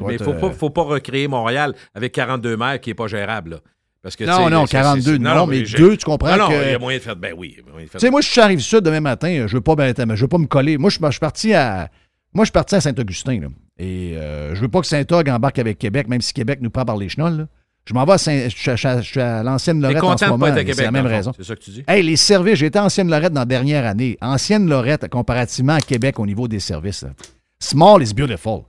va 0.00 0.06
mais 0.08 0.14
il 0.14 0.18
ne 0.20 0.24
faut, 0.24 0.30
euh, 0.32 0.40
pas- 0.40 0.50
faut 0.52 0.70
pas 0.70 0.82
recréer 0.82 1.28
Montréal 1.28 1.74
avec 1.94 2.12
42 2.12 2.56
maires 2.56 2.80
qui 2.80 2.90
n'est 2.90 2.94
pas 2.94 3.06
gérable. 3.06 3.50
là. 3.50 3.56
Parce 4.02 4.16
que, 4.16 4.24
Non, 4.24 4.46
tu 4.46 4.50
non, 4.52 4.66
c'est- 4.66 4.72
42, 4.72 5.12
c'est- 5.12 5.18
non, 5.18 5.46
mais 5.46 5.62
deux, 5.62 5.96
tu 5.96 6.04
comprends 6.06 6.30
Non, 6.30 6.44
non, 6.44 6.48
que- 6.48 6.64
il 6.66 6.70
y 6.70 6.74
a 6.74 6.78
moyen 6.78 6.98
de 6.98 7.02
faire. 7.02 7.16
Ben 7.16 7.34
oui. 7.36 7.56
de 7.58 7.62
faire- 7.62 7.90
Tu 7.92 7.98
sais, 7.98 8.10
moi, 8.10 8.20
je 8.22 8.28
suis 8.28 8.40
arrivé 8.40 8.62
sud 8.62 8.80
demain 8.80 9.00
matin, 9.00 9.44
je 9.46 9.54
veux 9.54 9.60
pas, 9.60 9.74
ben, 9.76 9.92
je 9.96 10.20
veux 10.22 10.28
pas 10.28 10.38
me 10.38 10.46
coller. 10.46 10.78
Moi, 10.78 10.88
je, 10.90 10.98
je 11.04 11.10
suis 11.10 11.20
parti 11.20 11.52
à. 11.52 11.90
Moi, 12.32 12.44
je 12.44 12.46
suis 12.46 12.52
parti 12.52 12.74
à 12.76 12.80
Saint-Augustin. 12.80 13.40
là. 13.40 13.48
Et 13.78 14.14
euh, 14.16 14.54
je 14.54 14.60
veux 14.60 14.68
pas 14.68 14.80
que 14.80 14.86
Saint-Og 14.86 15.28
embarque 15.28 15.58
avec 15.58 15.78
Québec, 15.78 16.08
même 16.08 16.20
si 16.20 16.32
Québec 16.32 16.60
nous 16.62 16.70
prend 16.70 16.84
par 16.84 16.96
les 16.96 17.08
chenolles. 17.08 17.38
là. 17.38 17.46
Je 17.86 17.94
m'en 17.94 18.04
vais 18.04 18.12
à 18.12 18.18
Saint. 18.18 18.48
Je, 18.48 18.56
suis 18.76 18.86
à- 18.88 19.00
je 19.00 19.20
à 19.20 19.42
l'ancienne 19.42 19.80
Lorette 19.80 19.96
en 20.02 20.16
ce 20.16 20.24
moment. 20.26 20.46
C'est 20.54 20.82
la 20.82 20.90
même 20.92 21.06
raison. 21.06 21.32
C'est 21.36 21.44
ça 21.44 21.56
que 21.56 21.60
tu 21.60 21.70
dis? 21.70 21.84
Hey, 21.88 22.02
les 22.02 22.16
services, 22.16 22.54
j'ai 22.58 22.66
été 22.66 22.78
à 22.78 22.84
Ancienne 22.84 23.10
Lorette 23.10 23.32
dans 23.32 23.40
la 23.40 23.46
dernière 23.46 23.84
année. 23.86 24.16
Ancienne 24.20 24.68
Lorette, 24.68 25.08
comparativement 25.08 25.74
à 25.74 25.80
Québec 25.80 26.18
au 26.20 26.26
niveau 26.26 26.46
des 26.48 26.60
services. 26.60 27.02
là. 27.02 27.10
Small 27.58 28.02
is 28.02 28.14
beautiful. 28.14 28.60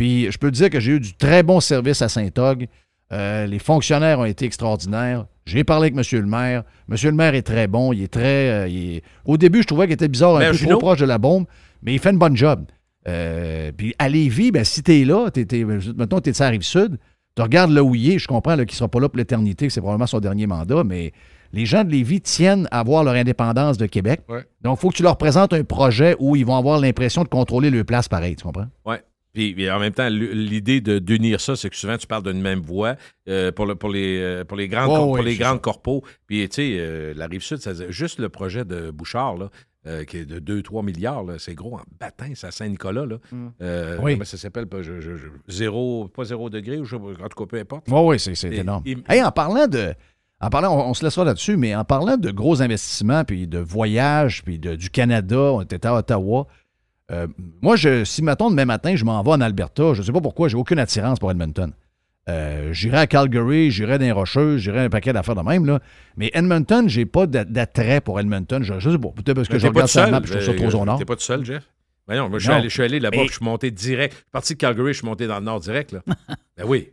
Puis 0.00 0.32
je 0.32 0.38
peux 0.38 0.50
te 0.50 0.56
dire 0.56 0.70
que 0.70 0.80
j'ai 0.80 0.92
eu 0.92 1.00
du 1.00 1.12
très 1.12 1.42
bon 1.42 1.60
service 1.60 2.00
à 2.00 2.08
Saint-Og. 2.08 2.66
Euh, 3.12 3.44
les 3.44 3.58
fonctionnaires 3.58 4.18
ont 4.20 4.24
été 4.24 4.46
extraordinaires. 4.46 5.26
J'ai 5.44 5.62
parlé 5.62 5.88
avec 5.92 5.94
M. 6.12 6.20
le 6.22 6.26
maire. 6.26 6.62
M. 6.88 6.96
le 7.04 7.12
maire 7.12 7.34
est 7.34 7.42
très 7.42 7.66
bon. 7.66 7.92
Il 7.92 8.02
est 8.04 8.08
très. 8.10 8.50
euh, 8.50 8.66
il 8.68 8.94
est- 8.96 9.02
Au 9.26 9.36
début, 9.36 9.60
je 9.60 9.66
trouvais 9.66 9.84
qu'il 9.84 9.92
était 9.92 10.08
bizarre, 10.08 10.36
un 10.36 10.40
peu 10.52 10.56
trop 10.70 10.78
proche 10.78 11.00
de 11.00 11.04
la 11.04 11.18
bombe, 11.18 11.44
mais 11.82 11.92
il 11.92 11.98
fait 11.98 12.12
une 12.12 12.18
bonne 12.18 12.34
job. 12.34 12.64
Euh, 13.08 13.72
puis 13.76 13.94
à 13.98 14.08
Lévis, 14.08 14.52
ben, 14.52 14.64
si 14.64 14.82
t'es 14.82 15.04
là, 15.04 15.30
t'es, 15.30 15.44
t'es, 15.44 15.64
mettons, 15.64 16.20
t'es 16.20 16.32
de 16.32 16.36
la 16.40 16.48
rive 16.48 16.62
sud, 16.62 16.96
Tu 17.36 17.42
regardes 17.42 17.70
là 17.70 17.82
où 17.84 17.94
il 17.94 18.10
est, 18.12 18.18
je 18.18 18.26
comprends 18.26 18.56
là, 18.56 18.64
qu'il 18.64 18.72
ne 18.74 18.78
sera 18.78 18.88
pas 18.88 19.00
là 19.00 19.08
pour 19.10 19.18
l'éternité, 19.18 19.66
que 19.66 19.72
c'est 19.72 19.80
probablement 19.82 20.06
son 20.06 20.18
dernier 20.20 20.46
mandat, 20.46 20.82
mais 20.82 21.12
les 21.52 21.66
gens 21.66 21.84
de 21.84 21.90
Lévis 21.90 22.22
tiennent 22.22 22.66
à 22.70 22.80
avoir 22.80 23.04
leur 23.04 23.14
indépendance 23.14 23.76
de 23.76 23.84
Québec. 23.86 24.22
Ouais. 24.30 24.44
Donc, 24.62 24.78
il 24.78 24.80
faut 24.80 24.88
que 24.90 24.96
tu 24.96 25.02
leur 25.02 25.16
présentes 25.18 25.52
un 25.52 25.62
projet 25.62 26.16
où 26.18 26.36
ils 26.36 26.44
vont 26.46 26.56
avoir 26.56 26.80
l'impression 26.80 27.22
de 27.22 27.28
contrôler 27.28 27.68
leur 27.70 27.84
place 27.84 28.08
pareil, 28.08 28.34
tu 28.36 28.44
comprends? 28.44 28.66
Oui. 28.86 28.96
Puis, 29.32 29.70
en 29.70 29.78
même 29.78 29.92
temps, 29.92 30.08
l'idée 30.08 30.80
de- 30.80 30.98
d'unir 30.98 31.40
ça, 31.40 31.54
c'est 31.56 31.70
que 31.70 31.76
souvent, 31.76 31.96
tu 31.96 32.06
parles 32.06 32.24
d'une 32.24 32.40
même 32.40 32.60
voix 32.60 32.96
euh, 33.28 33.52
pour, 33.52 33.66
le- 33.66 33.74
pour, 33.76 33.88
les, 33.90 34.18
euh, 34.20 34.44
pour 34.44 34.56
les 34.56 34.66
grandes, 34.68 34.88
pour 35.06 35.22
les 35.22 35.36
corpos. 35.58 36.02
Puis, 36.26 36.48
tu 36.48 36.54
sais, 36.56 36.76
euh, 36.78 37.12
la 37.16 37.26
Rive-Sud, 37.26 37.58
ça- 37.58 37.90
juste 37.90 38.18
le 38.18 38.28
projet 38.28 38.64
de 38.64 38.90
Bouchard, 38.90 39.36
là, 39.36 39.50
euh, 39.86 40.04
qui 40.04 40.18
est 40.18 40.24
de 40.26 40.40
2-3 40.40 40.82
milliards, 40.82 41.24
c'est 41.38 41.54
gros 41.54 41.76
en 41.76 41.82
bâtin, 42.00 42.32
c'est 42.34 42.48
à 42.48 42.50
Saint-Nicolas. 42.50 43.06
Là. 43.06 43.16
Euh, 43.62 43.96
Oui. 44.02 44.12
Comment 44.14 44.24
ça 44.24 44.36
s'appelle? 44.36 44.66
Pas, 44.66 44.82
je- 44.82 45.00
je- 45.00 45.16
je- 45.16 45.28
zéro, 45.48 46.08
pas 46.08 46.24
zéro 46.24 46.50
degré, 46.50 46.78
ou 46.78 46.84
je, 46.84 46.96
en 46.96 47.00
tout 47.28 47.44
cas, 47.44 47.46
peu 47.46 47.58
importe. 47.58 47.86
Oui, 47.88 48.00
oui, 48.04 48.18
c'est 48.36 48.48
énorme. 48.52 48.82
et- 48.84 48.96
Hey, 49.08 49.22
en 49.22 49.30
parlant 49.32 49.66
de. 49.68 49.94
En 50.42 50.48
parlant, 50.50 50.74
on, 50.74 50.90
on 50.90 50.94
se 50.94 51.04
laissera 51.04 51.24
là-dessus, 51.24 51.56
mais 51.56 51.74
en 51.74 51.84
parlant 51.84 52.16
de 52.16 52.30
gros 52.30 52.62
investissements, 52.62 53.24
puis 53.24 53.46
de 53.46 53.58
voyages, 53.58 54.42
puis 54.42 54.58
de- 54.58 54.74
du 54.74 54.90
Canada, 54.90 55.36
on 55.38 55.60
était 55.62 55.86
à 55.86 55.94
Ottawa. 55.94 56.46
Euh, 57.10 57.26
moi, 57.62 57.76
je, 57.76 58.04
si, 58.04 58.22
mettons, 58.22 58.50
demain 58.50 58.64
matin, 58.64 58.94
je 58.96 59.04
m'en 59.04 59.22
vais 59.22 59.30
en 59.32 59.40
Alberta, 59.40 59.94
je 59.94 60.00
ne 60.00 60.06
sais 60.06 60.12
pas 60.12 60.20
pourquoi, 60.20 60.48
j'ai 60.48 60.56
aucune 60.56 60.78
attirance 60.78 61.18
pour 61.18 61.30
Edmonton. 61.30 61.72
Euh, 62.28 62.72
j'irai 62.72 62.98
à 62.98 63.06
Calgary, 63.06 63.70
j'irai 63.70 63.98
dans 63.98 64.04
les 64.04 64.12
Rocheuses, 64.12 64.60
j'irai 64.60 64.80
un 64.80 64.90
paquet 64.90 65.12
d'affaires 65.12 65.34
de 65.34 65.40
même, 65.42 65.66
là. 65.66 65.80
Mais 66.16 66.30
Edmonton, 66.34 66.88
j'ai 66.88 67.06
pas 67.06 67.26
d'a- 67.26 67.44
d'attrait 67.44 68.00
pour 68.00 68.20
Edmonton. 68.20 68.62
Je, 68.62 68.78
je 68.78 68.90
sais 68.90 68.98
pas, 68.98 69.08
peut-être 69.08 69.34
parce 69.34 69.48
que 69.48 69.58
je 69.58 69.66
regarde 69.66 69.88
sur 69.88 70.00
la 70.02 70.10
map, 70.10 70.20
je 70.24 70.32
trouve 70.32 70.42
ça 70.44 70.52
trop 70.54 70.64
euh, 70.78 70.82
au 70.82 70.84
nord. 70.84 70.98
T'es 70.98 71.04
pas 71.04 71.16
tout 71.16 71.22
seul, 71.22 71.44
Jeff? 71.44 71.64
Ben 72.06 72.16
non, 72.16 72.28
moi, 72.28 72.38
je 72.38 72.44
suis 72.44 72.52
allé, 72.52 72.68
je 72.68 72.74
suis 72.74 72.82
allé 72.82 73.00
là-bas, 73.00 73.16
Mais- 73.18 73.26
je 73.26 73.32
suis 73.32 73.44
monté 73.44 73.70
direct. 73.70 74.12
Je 74.14 74.18
suis 74.18 74.30
parti 74.32 74.52
de 74.54 74.58
Calgary, 74.58 74.92
je 74.92 74.98
suis 74.98 75.06
monté 75.06 75.26
dans 75.26 75.38
le 75.38 75.44
nord 75.44 75.60
direct. 75.60 75.92
Là. 75.92 76.00
ben 76.56 76.64
oui. 76.66 76.90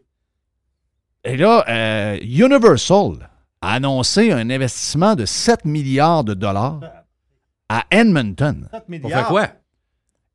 Et 1.23 1.37
là, 1.37 1.65
euh, 1.67 2.17
Universal 2.21 3.29
a 3.61 3.73
annoncé 3.73 4.31
un 4.31 4.49
investissement 4.49 5.15
de 5.15 5.25
7 5.25 5.65
milliards 5.65 6.23
de 6.23 6.33
dollars 6.33 6.79
à 7.69 7.83
Edmonton. 7.91 8.69
On 9.03 9.09
fait 9.09 9.23
quoi? 9.27 9.47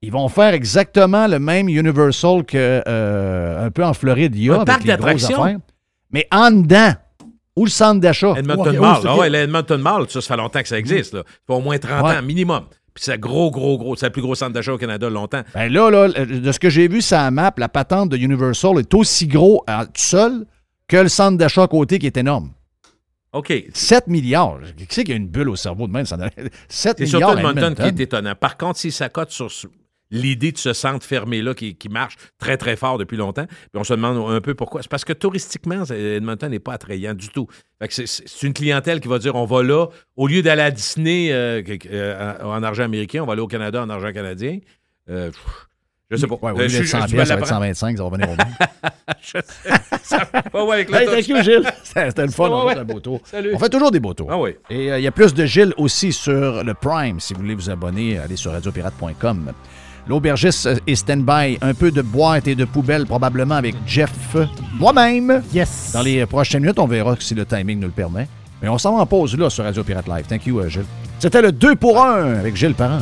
Ils 0.03 0.11
vont 0.13 0.29
faire 0.29 0.53
exactement 0.53 1.27
le 1.29 1.39
même 1.39 1.69
Universal 1.69 2.45
que 2.45 2.83
euh, 2.87 3.67
un 3.67 3.71
peu 3.71 3.85
en 3.85 3.95
Floride, 3.95 4.35
il 4.35 4.45
y 4.45 4.51
a 4.51 4.55
Un 4.55 4.57
avec 4.57 4.67
parc 4.67 4.81
les 4.85 4.89
grosses 4.89 4.99
d'attractions? 4.99 5.43
affaires. 5.43 5.59
Mais 6.11 6.27
en 6.33 6.51
dedans, 6.51 6.93
où 7.57 7.65
le 7.65 7.71
centre 7.71 8.01
d'achat? 8.01 8.35
Edmonton 8.37 8.77
Mall. 8.79 9.01
Ah 9.07 9.17
ouais, 9.17 9.31
le 9.31 9.39
Edmonton 9.39 9.81
Mall, 9.81 10.07
ça, 10.09 10.21
ça 10.21 10.35
fait 10.35 10.37
longtemps 10.41 10.61
que 10.63 10.69
ça 10.69 10.79
existe. 10.79 11.15
Là. 11.15 11.23
Ça 11.27 11.33
fait 11.47 11.53
au 11.55 11.61
moins 11.61 11.79
30 11.79 12.05
Ouais. 12.05 12.17
ans 12.19 12.23
minimum. 12.23 12.65
Puis 12.95 13.05
c'est 13.05 13.19
gros, 13.19 13.51
gros, 13.51 13.79
gros. 13.79 13.97
C'est 13.97 14.07
le 14.07 14.13
plus 14.13 14.21
gros 14.23 14.35
centre 14.35 14.53
d'achat 14.53 14.73
au 14.75 14.79
Canada 14.79 15.09
longtemps. 15.09 15.43
Ben 15.55 15.73
là, 15.73 15.89
là, 15.91 16.09
de 16.09 16.53
ce 16.53 16.59
que 16.59 16.69
j'ai 16.69 16.89
vu 16.89 17.01
sur 17.01 17.17
la 17.17 17.31
map, 17.31 17.53
la 17.57 17.69
patente 17.69 18.11
de 18.11 18.17
Universal 18.19 18.79
est 18.81 18.93
aussi 18.95 19.27
gros 19.29 19.65
euh, 19.71 19.85
tout 19.85 19.91
seul 19.95 20.45
que 20.89 20.97
le 20.99 21.09
centre 21.09 21.39
d'achat 21.39 21.63
à 21.63 21.69
côté 21.69 21.99
qui 21.99 22.07
est 22.07 22.17
énorme. 22.19 22.51
OK. 23.33 23.51
7 23.73 24.09
milliards. 24.09 24.59
Qui 24.77 24.87
c'est 24.91 25.05
qui 25.05 25.13
a 25.13 25.15
une 25.15 25.29
bulle 25.29 25.49
au 25.49 25.57
cerveau 25.57 25.87
de 25.87 25.93
même? 25.93 26.05
Ça 26.05 26.19
n'a- 26.19 26.29
7 26.69 26.97
C'est 26.99 27.05
milliards 27.05 27.31
surtout 27.31 27.47
à 27.47 27.51
Edmonton 27.51 27.75
qui 27.75 27.81
Edmonton. 27.83 27.99
est 27.99 28.03
étonnant. 28.03 28.35
Par 28.35 28.59
contre, 28.59 28.79
si 28.79 28.91
ça 28.93 29.09
cote 29.09 29.31
sur 29.31 29.51
ce- 29.51 29.69
l'idée 30.13 30.53
de 30.53 30.59
ce 30.59 30.73
centre 30.73 31.05
fermé-là 31.05 31.55
qui, 31.55 31.75
qui 31.75 31.89
marche 31.89 32.15
très, 32.39 32.57
très 32.57 32.77
fort 32.77 32.99
depuis 32.99 33.17
longtemps, 33.17 33.47
puis 33.47 33.59
on 33.75 33.83
se 33.83 33.95
demande 33.95 34.31
un 34.31 34.41
peu 34.41 34.55
pourquoi. 34.55 34.83
C'est 34.83 34.89
parce 34.91 35.05
que 35.05 35.13
touristiquement, 35.13 35.83
Edmonton 35.87 36.49
n'est 36.51 36.61
pas 36.61 36.75
attrayant 36.75 37.15
du 37.15 37.29
tout. 37.31 37.49
C'est- 37.89 38.43
une 38.43 38.53
clientèle 38.55 39.01
qui 39.01 39.09
va 39.09 39.19
dire 39.19 39.35
on 39.35 39.45
va 39.47 39.63
là, 39.65 39.87
au 40.17 40.29
lieu 40.29 40.43
d'aller 40.43 40.63
à 40.63 40.71
Disney 40.71 41.33
euh, 41.33 41.63
euh, 41.91 42.35
en 42.45 42.53
en 42.59 42.63
argent 42.63 42.85
américain, 42.85 43.23
on 43.23 43.27
va 43.27 43.33
aller 43.33 43.43
au 43.43 43.49
Canada 43.49 43.83
en 43.83 43.91
argent 43.91 44.13
canadien. 44.13 44.59
Euh, 45.11 45.31
pff, 45.31 45.67
je 46.11 46.17
sais 46.17 46.27
pas. 46.27 46.35
Ouais, 46.43 46.53
au 46.53 46.59
Euh, 46.61 46.69
je- 46.69 46.77
d'être 46.77 46.83
je- 46.85 46.89
100 46.91 47.07
je 47.09 47.15
piastres, 47.15 47.17
ça 47.17 47.17
va 47.17 47.23
être 47.23 47.29
l'apprends. 47.41 47.47
125, 47.47 47.97
ça 47.97 48.05
va 48.05 48.11
venir 48.11 48.29
au 48.31 48.37
même. 48.37 48.55
Je 49.23 49.39
sais. 49.39 49.71
Ça 50.03 50.29
va 50.33 50.43
pas 50.43 50.65
ouais 50.65 50.75
avec 50.75 50.91
le 50.91 50.97
Hey, 50.97 51.07
thank 51.07 51.29
you, 51.29 51.43
Gilles. 51.43 51.73
C'était 51.85 52.27
le 52.27 52.31
fun, 52.33 52.49
on 52.51 52.67
ouais. 52.67 52.75
fait 52.75 52.81
un 52.81 52.85
beau 52.85 52.99
tour. 53.01 53.21
Salut. 53.25 53.53
On 53.55 53.59
fait 53.59 53.69
toujours 53.69 53.91
des 53.91 54.01
beaux 54.01 54.15
tours. 54.15 54.29
Ah 54.31 54.39
oui. 54.39 54.57
Et 54.69 54.87
il 54.89 55.01
y 55.03 55.07
a 55.07 55.13
plus 55.13 55.33
de 55.33 55.45
Gilles 55.47 55.73
aussi 55.77 56.13
sur 56.13 56.63
le 56.65 56.75
Prime. 56.75 57.21
Si 57.21 57.33
vous 57.35 57.41
voulez 57.41 57.55
vous 57.55 57.71
abonner, 57.71 58.19
allez 58.19 58.37
sur 58.37 58.51
radiopirate.com. 58.53 59.53
L'aubergiste 60.09 60.69
est 60.87 60.95
stand-by. 60.95 61.59
Un 61.61 61.75
peu 61.75 61.91
de 61.91 62.03
boîte 62.03 62.49
et 62.49 62.55
de 62.55 62.65
poubelle, 62.65 63.07
probablement 63.07 63.55
avec 63.57 63.75
Jeff, 63.87 64.37
moi-même. 64.79 65.43
Yes. 65.55 65.91
Dans 65.93 66.03
les 66.03 66.27
prochaines 66.27 66.63
minutes, 66.63 66.79
on 66.79 66.87
verra 66.87 67.15
si 67.19 67.35
le 67.35 67.45
timing 67.45 67.79
nous 67.79 67.87
le 67.87 67.93
permet. 67.93 68.27
Mais 68.61 68.69
on 68.69 68.79
s'en 68.79 68.97
va 68.97 69.03
en 69.03 69.07
pause 69.07 69.37
là 69.37 69.51
sur 69.51 69.65
Radio 69.65 69.83
Pirate 69.83 70.07
Live. 70.09 70.27
Thank 70.29 70.47
you, 70.47 70.61
euh, 70.61 70.69
Gilles. 70.69 70.85
C'était 71.19 71.43
le 71.43 71.53
2 71.53 71.77
pour 71.77 72.01
1 72.03 72.35
avec 72.35 72.57
Gilles 72.57 72.75
Parent. 72.75 73.01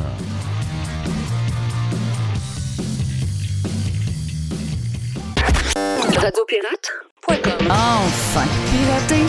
Radiopirate.com. 6.16 7.68
Enfin, 7.70 8.46
pirater, 8.70 9.24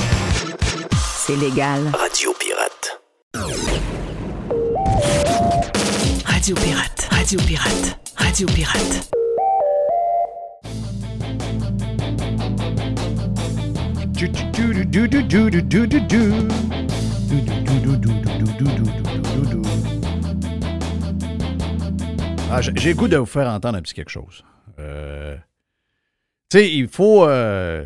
c'est 1.17 1.35
légal. 1.37 1.91
Radio 1.93 2.33
Pirate. 2.39 3.01
Radio 6.41 6.55
Pirate, 6.55 7.07
Radio 7.11 7.39
Pirate, 7.41 7.99
Radio 8.17 8.47
Pirate. 8.47 9.11
Ah, 22.49 22.61
j'ai 22.61 22.89
le 22.89 22.95
goût 22.95 23.07
de 23.07 23.17
vous 23.17 23.25
faire 23.27 23.47
entendre 23.47 23.77
un 23.77 23.81
petit 23.83 23.93
quelque 23.93 24.09
chose. 24.09 24.43
Euh, 24.79 25.35
tu 26.49 26.57
sais, 26.57 26.73
il 26.73 26.87
faut, 26.87 27.27
euh, 27.27 27.85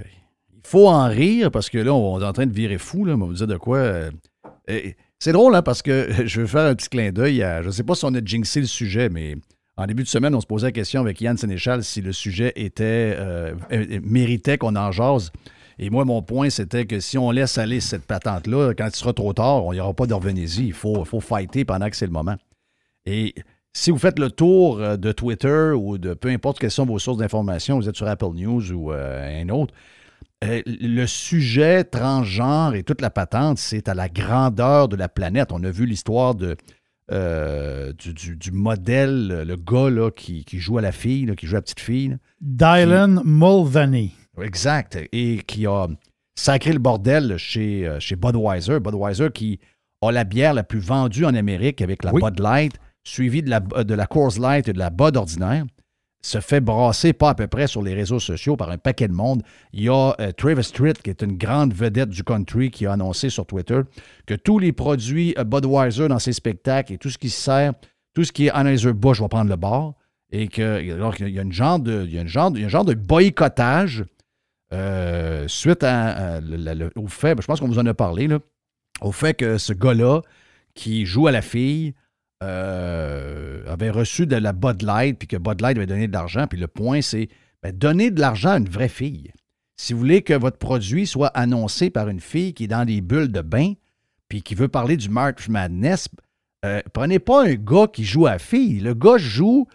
il 0.54 0.62
faut 0.64 0.88
en 0.88 1.10
rire 1.10 1.52
parce 1.52 1.70
que 1.70 1.78
là, 1.78 1.94
on 1.94 2.22
est 2.22 2.26
en 2.26 2.32
train 2.32 2.46
de 2.46 2.54
virer 2.54 2.78
fou. 2.78 3.04
Là, 3.04 3.16
on 3.16 3.18
va 3.18 3.26
vous 3.26 3.34
dire 3.34 3.48
de 3.48 3.58
quoi. 3.58 3.80
euh, 3.80 4.12
et 4.70 4.96
c'est 5.20 5.32
drôle, 5.32 5.56
hein, 5.56 5.62
parce 5.62 5.82
que 5.82 6.10
je 6.26 6.42
veux 6.42 6.48
faire 6.48 6.66
un 6.66 6.76
petit 6.76 6.90
clin 6.90 7.12
d'œil. 7.12 7.46
Je 7.62 7.66
ne 7.66 7.72
sais 7.72 7.84
pas 7.84 7.96
si 7.96 8.06
on 8.06 8.14
a 8.14 8.24
jinxé 8.24 8.60
le 8.62 8.68
sujet, 8.68 9.10
mais 9.10 9.36
en 9.78 9.88
début 9.88 10.04
de 10.04 10.08
semaine, 10.08 10.34
on 10.34 10.42
se 10.42 10.46
posait 10.46 10.68
la 10.68 10.72
question 10.72 11.02
avec 11.02 11.20
Yann 11.20 11.36
Sénéchal 11.38 11.84
si 11.84 12.02
le 12.02 12.14
sujet 12.14 12.54
était 12.56 13.14
euh, 13.18 13.54
euh, 13.74 14.00
méritait 14.04 14.58
qu'on 14.58 14.76
en 14.76 14.92
jase. 14.92 15.32
Et 15.80 15.90
moi, 15.90 16.06
mon 16.06 16.22
point, 16.22 16.50
c'était 16.50 16.86
que 16.86 17.02
si 17.02 17.18
on 17.18 17.32
laisse 17.32 17.58
aller 17.58 17.82
cette 17.82 18.06
patente-là, 18.06 18.74
quand 18.74 18.88
il 18.88 18.96
sera 18.96 19.12
trop 19.12 19.34
tard, 19.34 19.66
on 19.66 19.74
n'y 19.74 19.82
aura 19.82 19.94
pas 19.94 20.06
revenez-y. 20.06 20.68
Il 20.68 20.74
faut, 20.74 21.04
faut 21.04 21.20
fighter 21.20 21.66
pendant 21.66 21.90
que 21.90 21.98
c'est 21.98 22.06
le 22.06 22.14
moment. 22.14 22.38
Et 23.06 23.36
si 23.74 23.92
vous 23.92 23.98
faites 23.98 24.18
le 24.18 24.32
tour 24.32 24.80
euh, 24.80 24.96
de 24.96 25.12
Twitter 25.12 25.72
ou 25.76 25.98
de 25.98 26.14
peu 26.14 26.30
importe 26.30 26.60
quelles 26.60 26.72
sont 26.72 26.86
vos 26.86 27.00
sources 27.00 27.18
d'information, 27.18 27.76
vous 27.78 27.90
êtes 27.90 27.98
sur 27.98 28.08
Apple 28.08 28.34
News 28.34 28.72
ou 28.72 28.92
un 28.92 29.50
autre, 29.50 29.74
euh, 30.46 30.62
le 30.66 31.06
sujet 31.06 31.84
transgenre 31.84 32.76
et 32.76 32.84
toute 32.84 33.02
la 33.02 33.10
patente, 33.10 33.58
c'est 33.58 33.88
à 33.90 33.94
la 33.94 34.10
grandeur 34.10 34.88
de 34.88 34.96
la 34.96 35.10
planète. 35.10 35.52
On 35.52 35.64
a 35.64 35.72
vu 35.72 35.86
l'histoire 35.86 36.36
de, 36.36 36.56
euh, 37.12 37.94
du, 37.94 38.14
du- 38.14 38.36
du 38.36 38.52
modèle, 38.52 39.44
le 39.48 39.56
gars 39.56 39.90
là, 39.90 40.10
qui, 40.12 40.44
qui 40.46 40.60
joue 40.60 40.78
à 40.78 40.82
la 40.82 40.92
fille, 40.92 41.26
là, 41.26 41.36
qui 41.36 41.48
joue 41.48 41.56
à 41.56 41.60
la 41.60 41.62
petite 41.64 41.80
fille. 41.80 42.18
Dylan 42.42 43.22
Mulvaney. 43.24 44.12
Exact. 44.42 44.98
Et 45.12 45.42
qui 45.48 45.66
a 45.68 45.88
sacré 46.36 46.74
le 46.74 46.80
bordel 46.80 47.38
chez, 47.38 47.88
euh, 47.88 48.00
chez 48.00 48.16
Budweiser. 48.16 48.80
Budweiser 48.80 49.30
qui 49.34 49.60
a 50.02 50.12
la 50.12 50.24
bière 50.24 50.54
la 50.54 50.64
plus 50.64 50.80
vendue 50.80 51.26
en 51.26 51.34
Amérique 51.36 51.82
avec 51.82 52.04
la 52.04 52.14
Oui. 52.14 52.22
Bud 52.22 52.40
Light, 52.40 52.74
suivie 53.04 53.42
de 53.44 53.50
la, 53.50 53.60
de 53.60 53.94
la 53.94 54.08
Coors 54.08 54.40
Light 54.40 54.68
et 54.68 54.74
de 54.74 54.80
la 54.80 54.90
Bud 54.90 55.16
ordinaire. 55.16 55.66
Se 56.26 56.40
fait 56.40 56.60
brasser 56.60 57.14
pas 57.14 57.30
à 57.30 57.36
peu 57.36 57.46
près 57.46 57.68
sur 57.68 57.84
les 57.84 57.94
réseaux 57.94 58.20
sociaux 58.20 58.58
par 58.58 58.72
un 58.72 58.80
paquet 58.80 59.08
de 59.08 59.14
monde. 59.14 59.44
Il 59.74 59.84
y 59.84 59.90
a 59.90 60.16
euh, 60.20 60.32
Travis 60.32 60.64
Street, 60.64 60.94
qui 60.94 61.12
est 61.12 61.22
une 61.22 61.38
grande 61.38 61.72
vedette 61.72 62.10
du 62.10 62.24
country, 62.24 62.72
qui 62.72 62.88
a 62.88 62.94
annoncé 62.94 63.30
sur 63.30 63.46
Twitter 63.46 63.82
que 64.26 64.34
tous 64.34 64.58
les 64.58 64.72
produits 64.72 65.36
euh, 65.38 65.44
Budweiser 65.44 66.08
dans 66.08 66.18
ses 66.18 66.34
spectacles 66.34 66.94
et 66.94 66.98
tout 66.98 67.12
ce 67.12 67.20
qui 67.20 67.30
se 67.30 67.40
sert, 67.40 67.74
tout 68.16 68.24
ce 68.24 68.32
qui 68.32 68.48
est 68.48 68.50
Anheuser-Busch 68.50 69.22
va 69.22 69.28
prendre 69.28 69.52
le 69.52 69.56
bord. 69.56 69.94
Et 70.32 70.48
que, 70.48 70.94
alors 70.94 71.14
qu'il 71.14 71.30
y 71.30 71.38
a 71.38 71.44
une 71.44 71.52
de, 71.52 72.18
un 72.18 72.70
genre 72.70 72.86
de 72.86 72.96
boycottage 72.96 74.04
euh, 74.74 75.48
suite 75.48 75.84
au 75.84 77.08
fait, 77.08 77.36
ben, 77.36 77.42
je 77.42 77.46
pense 77.46 77.60
qu'on 77.60 77.68
vous 77.68 77.78
en 77.78 77.86
a 77.86 77.94
parlé, 77.94 78.30
au 79.02 79.12
fait 79.12 79.36
que 79.36 79.60
ce 79.60 79.74
gars-là, 79.74 80.22
qui 80.74 81.06
joue 81.06 81.28
à 81.28 81.32
la 81.32 81.44
fille, 81.44 81.94
euh, 82.46 83.64
avait 83.68 83.90
reçu 83.90 84.28
de 84.28 84.36
la 84.36 84.54
Bud 84.54 84.82
Light, 84.82 85.18
puis 85.18 85.28
que 85.28 85.38
Bud 85.38 85.62
Light 85.62 85.78
avait 85.78 85.88
donné 85.88 86.08
de 86.08 86.14
l'argent. 86.14 86.48
Puis 86.48 86.60
le 86.60 86.68
point, 86.68 87.02
c'est 87.02 87.30
ben, 87.64 87.76
donner 87.76 88.12
de 88.12 88.20
l'argent 88.20 88.52
à 88.52 88.58
une 88.58 88.70
vraie 88.70 88.90
fille. 88.90 89.32
Si 89.78 89.94
vous 89.94 90.00
voulez 90.00 90.22
que 90.22 90.34
votre 90.34 90.58
produit 90.58 91.08
soit 91.08 91.28
annoncé 91.30 91.90
par 91.90 92.08
une 92.08 92.20
fille 92.20 92.54
qui 92.54 92.66
est 92.66 92.68
dans 92.68 92.86
des 92.86 93.02
bulles 93.02 93.32
de 93.32 93.42
bain, 93.42 93.74
puis 94.30 94.42
qui 94.42 94.56
veut 94.56 94.68
parler 94.68 94.96
du 94.96 95.10
March 95.10 95.50
Madness, 95.50 96.08
euh, 96.64 96.82
prenez 96.94 97.20
pas 97.20 97.46
un 97.46 97.56
gars 97.56 97.88
qui 97.92 98.06
joue 98.06 98.28
à 98.28 98.40
fille. 98.40 98.80
Le 98.80 98.94
gars 98.94 99.18
joue 99.18 99.68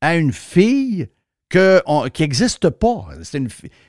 à 0.00 0.16
une 0.16 0.32
fille 0.32 1.08
que 1.48 1.80
qui 2.08 2.22
n'existe 2.22 2.70
pas. 2.70 3.08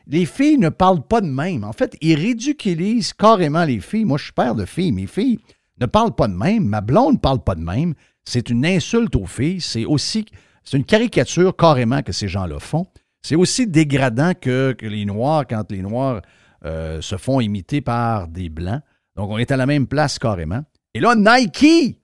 Les 0.06 0.26
filles 0.26 0.58
ne 0.58 0.70
parlent 0.70 1.06
pas 1.06 1.22
de 1.22 1.28
même. 1.28 1.64
En 1.64 1.74
fait, 1.74 1.98
ils 2.02 2.16
ridiculisent 2.16 3.14
carrément 3.14 3.66
les 3.66 3.80
filles. 3.80 4.06
Moi, 4.06 4.18
je 4.18 4.26
suis 4.26 4.34
père 4.34 4.56
de 4.56 4.66
filles. 4.66 4.92
Mes 4.92 5.08
filles 5.08 5.40
ne 5.80 5.86
parlent 5.86 6.16
pas 6.16 6.28
de 6.28 6.34
même. 6.34 6.66
Ma 6.66 6.82
blonde 6.82 7.16
ne 7.16 7.20
parle 7.20 7.44
pas 7.44 7.56
de 7.56 7.62
même. 7.62 7.94
C'est 8.28 8.50
une 8.50 8.66
insulte 8.66 9.16
aux 9.16 9.26
filles. 9.26 9.62
C'est 9.62 9.86
aussi 9.86 10.26
c'est 10.66 10.76
une 10.76 10.84
caricature 10.84 11.56
carrément 11.56 12.02
que 12.02 12.12
ces 12.12 12.28
gens-là 12.28 12.60
font. 12.60 12.88
C'est 13.22 13.36
aussi 13.36 13.68
dégradant 13.68 14.34
que, 14.34 14.76
les 14.82 15.06
Noirs 15.06 15.48
quand 15.48 15.72
les 15.72 15.82
Noirs 15.82 16.22
euh, 16.66 17.00
se 17.00 17.16
font 17.16 17.40
imiter 17.40 17.80
par 17.80 18.28
des 18.28 18.50
Blancs. 18.50 18.82
Donc, 19.16 19.30
on 19.30 19.38
est 19.38 19.50
à 19.50 19.56
la 19.56 19.66
même 19.66 19.88
place 19.88 20.20
carrément. 20.20 20.62
Et 20.94 21.00
là, 21.00 21.16
Nike 21.16 21.98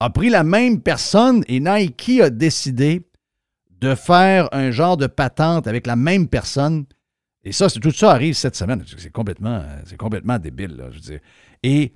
a 0.00 0.10
pris 0.10 0.30
la 0.30 0.42
même 0.42 0.82
personne 0.82 1.44
et 1.46 1.60
Nike 1.60 2.20
a 2.20 2.30
décidé 2.30 3.08
de 3.70 3.94
faire 3.94 4.48
un 4.50 4.72
genre 4.72 4.96
de 4.96 5.06
patente 5.06 5.68
avec 5.68 5.86
la 5.86 5.94
même 5.94 6.26
personne. 6.26 6.86
Et 7.44 7.52
ça, 7.52 7.68
tout 7.68 7.92
ça 7.92 8.10
arrive 8.10 8.34
cette 8.34 8.56
semaine. 8.56 8.84
C'est 8.98 9.12
complètement, 9.12 9.62
c'est 9.84 9.96
complètement 9.96 10.40
débile. 10.40 10.86
je 10.90 10.94
veux 10.94 11.00
dire. 11.00 11.20
Et 11.62 11.92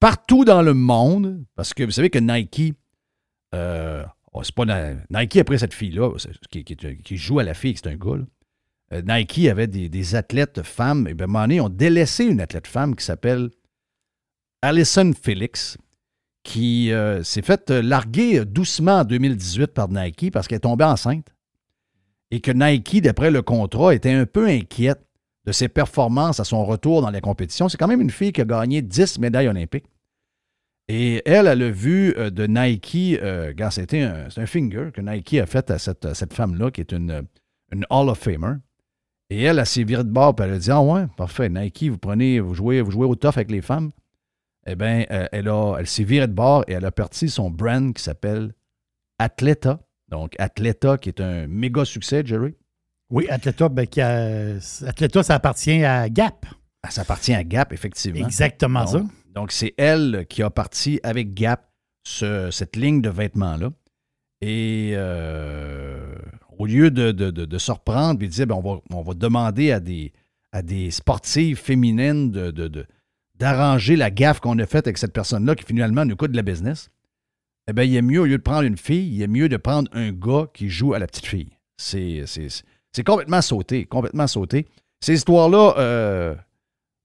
partout 0.00 0.46
dans 0.46 0.62
le 0.62 0.72
monde, 0.72 1.44
parce 1.54 1.74
que 1.74 1.84
vous 1.84 1.90
savez 1.90 2.08
que 2.08 2.18
Nike, 2.18 2.74
euh, 3.54 4.04
oh, 4.32 4.42
c'est 4.42 4.54
Nike 5.10 5.36
après 5.36 5.58
cette 5.58 5.74
fille-là, 5.74 6.10
qui, 6.50 7.16
joue 7.16 7.38
à 7.38 7.44
la 7.44 7.54
fille, 7.54 7.76
c'est 7.76 7.88
un 7.88 7.96
gars. 7.96 8.24
Euh, 8.92 9.02
Nike 9.06 9.48
avait 9.48 9.66
des, 9.66 10.14
athlètes 10.14 10.62
femmes. 10.62 11.06
Et 11.08 11.14
bien, 11.14 11.60
ont 11.60 11.68
délaissé 11.68 12.24
une 12.24 12.40
athlète 12.40 12.66
femme 12.66 12.94
qui 12.94 13.04
s'appelle 13.04 13.50
Alison 14.62 15.12
Felix, 15.20 15.76
qui 16.42 16.92
euh, 16.92 17.22
s'est 17.22 17.42
faite 17.42 17.70
euh, 17.70 17.82
larguer 17.82 18.44
doucement 18.44 19.00
en 19.00 19.04
2018 19.04 19.68
par 19.68 19.88
Nike 19.88 20.30
parce 20.32 20.48
qu'elle 20.48 20.56
est 20.56 20.60
tombée 20.60 20.84
enceinte. 20.84 21.26
Et 22.30 22.40
que 22.40 22.50
Nike, 22.50 23.02
d'après 23.02 23.30
le 23.30 23.42
contrat, 23.42 23.94
était 23.94 24.12
un 24.12 24.26
peu 24.26 24.46
inquiète 24.46 25.04
de 25.44 25.52
ses 25.52 25.68
performances 25.68 26.40
à 26.40 26.44
son 26.44 26.64
retour 26.64 27.02
dans 27.02 27.10
la 27.10 27.20
compétition. 27.20 27.68
C'est 27.68 27.76
quand 27.76 27.88
même 27.88 28.00
une 28.00 28.10
fille 28.10 28.32
qui 28.32 28.40
a 28.40 28.44
gagné 28.44 28.80
10 28.80 29.18
médailles 29.18 29.48
olympiques. 29.48 29.84
Et 30.88 31.22
elle, 31.26 31.46
elle 31.46 31.62
a 31.62 31.70
vu 31.70 32.14
euh, 32.16 32.30
de 32.30 32.46
Nike, 32.46 33.18
euh, 33.22 33.52
c'était 33.70 34.02
un, 34.02 34.28
c'est 34.30 34.40
un 34.40 34.46
finger 34.46 34.90
que 34.92 35.00
Nike 35.00 35.34
a 35.34 35.46
fait 35.46 35.70
à 35.70 35.78
cette, 35.78 36.04
à 36.04 36.14
cette 36.14 36.34
femme-là, 36.34 36.70
qui 36.70 36.80
est 36.80 36.92
une, 36.92 37.22
une 37.72 37.86
Hall 37.88 38.08
of 38.08 38.18
Famer. 38.18 38.56
Et 39.30 39.42
elle, 39.44 39.58
elle 39.58 39.66
s'est 39.66 39.84
virée 39.84 40.04
de 40.04 40.10
bord, 40.10 40.34
puis 40.34 40.44
elle 40.46 40.54
a 40.54 40.58
dit 40.58 40.70
Ah 40.70 40.82
ouais, 40.82 41.06
parfait, 41.16 41.48
Nike, 41.48 41.84
vous 41.88 41.98
prenez, 41.98 42.40
vous 42.40 42.54
jouez, 42.54 42.80
vous 42.82 42.90
jouez 42.90 43.06
au 43.06 43.14
tough 43.14 43.32
avec 43.36 43.50
les 43.50 43.62
femmes. 43.62 43.90
Eh 44.66 44.74
bien, 44.76 45.04
euh, 45.10 45.26
elle, 45.32 45.48
a- 45.48 45.76
elle 45.78 45.86
s'est 45.86 46.04
virée 46.04 46.26
de 46.26 46.32
bord 46.34 46.64
et 46.68 46.72
elle 46.72 46.84
a 46.84 46.92
parti 46.92 47.28
son 47.30 47.50
brand 47.50 47.94
qui 47.94 48.02
s'appelle 48.02 48.52
Atleta. 49.18 49.80
Donc, 50.08 50.34
Atleta, 50.38 50.98
qui 50.98 51.08
est 51.08 51.20
un 51.20 51.46
méga 51.46 51.84
succès, 51.84 52.22
Jerry. 52.24 52.54
Oui, 53.10 53.26
Atleta, 53.30 53.68
ben, 53.68 53.86
qui 53.86 54.00
a- 54.00 54.56
Atleta, 54.86 55.22
ça 55.22 55.34
appartient 55.36 55.84
à 55.84 56.08
Gap. 56.08 56.44
Ah, 56.82 56.90
Ça 56.90 57.02
appartient 57.02 57.32
à 57.34 57.44
Gap, 57.44 57.72
effectivement. 57.72 58.26
Exactement 58.26 58.86
ça. 58.86 59.02
Donc, 59.34 59.52
c'est 59.52 59.74
elle 59.78 60.26
qui 60.28 60.42
a 60.42 60.50
parti 60.50 61.00
avec 61.02 61.34
Gap 61.34 61.68
ce- 62.04 62.50
cette 62.50 62.76
ligne 62.76 63.00
de 63.00 63.08
vêtements-là. 63.10 63.70
Et 64.40 64.92
euh, 64.94 66.14
au 66.58 66.66
lieu 66.66 66.90
de, 66.90 67.12
de- 67.12 67.30
de- 67.30 67.58
se 67.58 67.70
reprendre 67.72 68.22
et 68.22 68.26
de 68.26 68.32
dire, 68.32 68.46
ben, 68.46 68.56
on, 68.56 68.60
va, 68.74 68.80
on 68.90 69.02
va 69.02 69.14
demander 69.14 69.70
à 69.70 69.78
des, 69.80 70.12
à 70.52 70.62
des 70.62 70.90
sportives 70.90 71.56
féminines 71.58 72.30
d'arranger 73.38 73.96
la 73.96 74.10
gaffe 74.10 74.40
qu'on 74.40 74.58
a 74.58 74.66
faite 74.66 74.86
avec 74.86 74.98
cette 74.98 75.12
personne-là 75.12 75.54
qui 75.54 75.64
finalement 75.64 76.04
nous 76.04 76.16
coûte 76.16 76.32
de 76.32 76.36
la 76.36 76.42
business, 76.42 76.90
eh 77.68 77.72
bien, 77.72 77.84
il 77.84 77.94
est 77.94 78.02
mieux, 78.02 78.20
au 78.20 78.24
lieu 78.26 78.38
de 78.38 78.42
prendre 78.42 78.62
une 78.62 78.76
fille, 78.76 79.14
il 79.14 79.22
est 79.22 79.28
mieux 79.28 79.48
de 79.48 79.56
prendre 79.56 79.88
un 79.92 80.10
gars 80.10 80.46
qui 80.52 80.68
joue 80.68 80.94
à 80.94 80.98
la 80.98 81.06
petite 81.06 81.26
fille. 81.26 81.50
C'est, 81.76 82.24
complètement 83.06 83.40
sauté, 83.42 83.84
complètement 83.86 84.26
sauté. 84.26 84.66
Ces 85.00 85.14
histoires-là, 85.14 85.74
euh, 85.78 86.34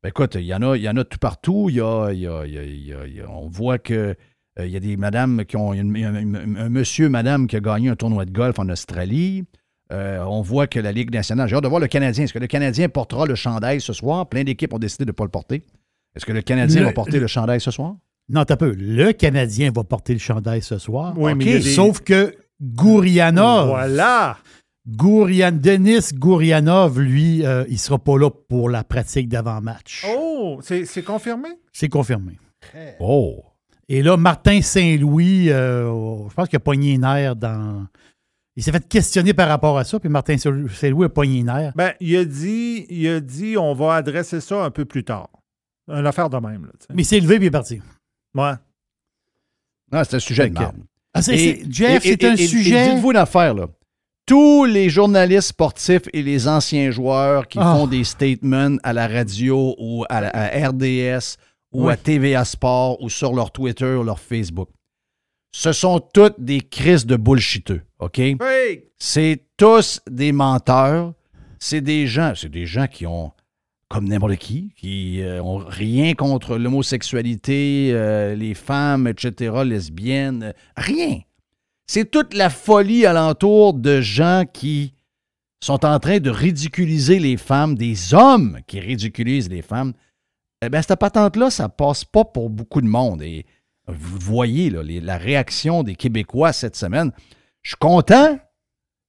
écoute, 0.07 0.35
il 0.35 0.45
y 0.45 0.53
en 0.53 0.61
a, 0.61 0.75
il 0.77 0.83
y 0.83 0.89
en 0.89 0.97
a 0.97 1.03
tout 1.03 1.17
partout. 1.19 1.67
Il 1.69 1.75
y 1.75 1.81
a, 1.81 2.09
il 2.11 2.19
y 2.19 2.27
a- 2.27 2.45
il 2.45 2.53
y 2.53 2.57
a- 2.59 2.63
il 2.63 2.85
y 2.87 2.93
a- 2.93 3.05
il 3.07 3.15
y 3.17 3.21
a- 3.21 3.29
on 3.29 3.47
voit 3.47 3.77
que 3.79 4.15
euh, 4.59 4.65
il 4.65 4.71
y 4.71 4.75
a 4.75 4.79
des 4.79 4.97
madames 4.97 5.45
qui 5.45 5.55
ont. 5.55 5.73
il 5.73 5.77
y 5.77 5.79
a 5.79 5.83
une- 5.83 5.97
un, 6.35 6.35
un- 6.35 6.55
un 6.65 6.69
monsieur, 6.69 7.09
madame 7.09 7.47
qui 7.47 7.55
a 7.55 7.59
gagné 7.59 7.89
un 7.89 7.95
tournoi 7.95 8.25
de 8.25 8.31
golf 8.31 8.57
en 8.59 8.67
Australie. 8.69 9.43
Euh, 9.93 10.19
on 10.27 10.41
voit 10.41 10.67
que 10.67 10.79
la 10.79 10.91
Ligue 10.91 11.13
nationale. 11.13 11.47
J'ai 11.47 11.55
hâte 11.55 11.63
de 11.63 11.67
voir 11.69 11.79
le 11.79 11.87
Canadien. 11.87 12.25
Est-ce 12.25 12.33
que 12.33 12.39
le 12.39 12.47
Canadien 12.47 12.89
portera 12.89 13.25
le 13.25 13.35
chandail 13.35 13.79
ce 13.79 13.93
soir? 13.93 14.27
Plein 14.27 14.43
d'équipes 14.43 14.73
ont 14.73 14.79
décidé 14.79 15.05
de 15.05 15.11
ne 15.11 15.13
pas 15.13 15.23
le 15.23 15.29
porter. 15.29 15.63
Est-ce 16.15 16.25
que 16.25 16.33
le 16.33 16.41
Canadien 16.41 16.81
Le- 16.81 16.87
va 16.87 16.93
porter 16.93 17.19
le 17.19 17.27
chandail 17.27 17.61
ce 17.61 17.71
soir? 17.71 17.95
Non, 18.29 18.43
t'as 18.43 18.57
peu. 18.57 18.73
Le 18.77 19.13
Canadien 19.13 19.71
va 19.73 19.83
porter 19.85 20.11
le 20.13 20.19
chandail 20.19 20.61
ce 20.61 20.77
soir. 20.77 21.13
Oui, 21.17 21.33
mais 21.35 21.45
des- 21.45 21.61
Sauf 21.61 22.01
que 22.01 22.35
Gourianov. 22.61 23.67
Voilà. 23.69 24.37
Gourian, 24.87 25.51
Denis 25.51 26.13
Gourianov, 26.13 26.99
lui, 26.99 27.45
euh, 27.45 27.65
il 27.67 27.77
sera 27.77 27.97
pas 27.99 28.17
là 28.17 28.29
pour 28.29 28.69
la 28.69 28.83
pratique 28.83 29.27
d'avant-match. 29.27 30.05
Oh, 30.07 30.59
c'est 30.63 30.85
c'est 30.85 31.03
confirmé? 31.03 31.49
C'est 31.73 31.89
confirmé. 31.89 32.39
Oh! 32.99 33.43
Et 33.89 34.01
là, 34.01 34.17
Martin 34.17 34.61
Saint-Louis, 34.61 35.49
euh, 35.49 36.29
je 36.29 36.33
pense 36.33 36.47
qu'il 36.49 36.57
a 36.57 36.61
pogné 36.61 36.95
un 36.95 37.15
air 37.15 37.35
dans. 37.35 37.85
Il 38.55 38.63
s'est 38.63 38.71
fait 38.71 38.87
questionner 38.87 39.33
par 39.33 39.47
rapport 39.49 39.77
à 39.77 39.83
ça, 39.83 39.99
puis 39.99 40.09
Martin 40.09 40.37
Saint-Louis 40.37 41.05
a 41.05 41.09
pogné 41.09 41.41
un 41.47 41.57
air. 41.57 41.73
Ben, 41.75 41.93
il 41.99 42.15
a 42.17 42.25
dit, 42.25 42.85
il 42.89 43.07
a 43.07 43.19
dit, 43.19 43.55
on 43.57 43.73
va 43.73 43.95
adresser 43.95 44.41
ça 44.41 44.63
un 44.63 44.71
peu 44.71 44.85
plus 44.85 45.03
tard. 45.03 45.29
Une 45.89 46.05
affaire 46.07 46.29
de 46.29 46.37
même. 46.37 46.65
Là. 46.65 46.71
Mais 46.93 47.03
il 47.03 47.05
s'est 47.05 47.19
levé 47.19 47.35
et 47.35 47.37
il 47.37 47.43
est 47.45 47.51
parti. 47.51 47.81
Ouais. 48.35 48.53
Non, 49.91 50.01
c'est 50.03 50.15
un 50.15 50.19
sujet 50.19 50.49
de 50.49 50.53
marde. 50.53 50.75
Ah, 51.13 51.21
c'est- 51.21 51.35
Et- 51.35 51.37
c'est- 51.63 51.71
Jeff, 51.71 52.03
c'est 52.03 52.23
un 52.25 52.35
et- 52.35 52.41
et 52.43 52.47
sujet- 52.47 52.93
Dites-vous 52.93 53.11
une 53.11 53.17
affaire, 53.17 53.53
là. 53.53 53.67
Tous 54.27 54.65
les 54.65 54.89
journalistes 54.89 55.47
sportifs 55.49 56.03
et 56.13 56.21
les 56.21 56.47
anciens 56.49 56.91
joueurs 56.91 57.47
qui 57.47 57.57
Ah. 57.61 57.73
font 57.75 57.87
des 57.87 58.03
statements 58.03 58.75
à 58.83 58.91
la 58.93 59.07
radio 59.07 59.73
ou 59.79 60.03
à, 60.09 60.19
la- 60.21 60.29
à 60.35 60.67
RDS 60.67 61.37
ou 61.71 61.85
Oui. 61.87 61.93
à 61.93 61.97
TVA 61.97 62.43
Sport 62.43 63.01
ou 63.01 63.09
sur 63.09 63.33
leur 63.33 63.51
Twitter 63.51 63.95
ou 63.95 64.03
leur 64.03 64.19
Facebook, 64.19 64.67
ce 65.53 65.71
sont 65.71 65.99
toutes 66.13 66.39
des 66.39 66.59
crises 66.59 67.05
de 67.05 67.15
bullshiteux, 67.15 67.81
OK? 67.99 68.19
C'est 68.99 69.43
tous 69.55 70.01
des 70.09 70.31
menteurs. 70.33 71.13
C'est 71.59 71.81
des 71.81 72.05
gens, 72.05 72.33
c'est 72.35 72.49
des 72.51 72.65
gens 72.65 72.87
qui 72.87 73.05
ont, 73.07 73.31
comme 73.89 74.09
n'importe 74.09 74.35
qui, 74.35 74.73
qui 74.75 75.21
euh, 75.21 75.41
ont 75.41 75.57
rien 75.65 76.13
contre 76.15 76.57
l'homosexualité, 76.57 77.91
euh, 77.93 78.35
les 78.35 78.53
femmes, 78.53 79.07
etc., 79.07 79.63
lesbiennes, 79.65 80.53
rien. 80.75 81.19
C'est 81.87 82.11
toute 82.11 82.33
la 82.33 82.49
folie 82.49 83.05
alentour 83.05 83.73
de 83.73 84.01
gens 84.01 84.43
qui 84.51 84.93
sont 85.63 85.85
en 85.85 85.99
train 85.99 86.19
de 86.19 86.29
ridiculiser 86.29 87.19
les 87.19 87.37
femmes, 87.37 87.75
des 87.75 88.13
hommes 88.13 88.59
qui 88.67 88.79
ridiculisent 88.79 89.49
les 89.49 89.61
femmes. 89.61 89.93
Eh 90.63 90.69
bien, 90.69 90.81
cette 90.81 90.99
patente-là, 90.99 91.49
ça 91.49 91.69
passe 91.69 92.03
pas 92.03 92.25
pour 92.25 92.49
beaucoup 92.49 92.81
de 92.81 92.87
monde. 92.87 93.21
Et 93.21 93.45
vous 93.87 94.17
voyez 94.19 94.69
là, 94.69 94.83
les- 94.83 94.99
la 94.99 95.17
réaction 95.17 95.83
des 95.83 95.95
Québécois 95.95 96.51
cette 96.51 96.75
semaine. 96.75 97.11
Je 97.63 97.69
suis 97.71 97.77
content. 97.79 98.37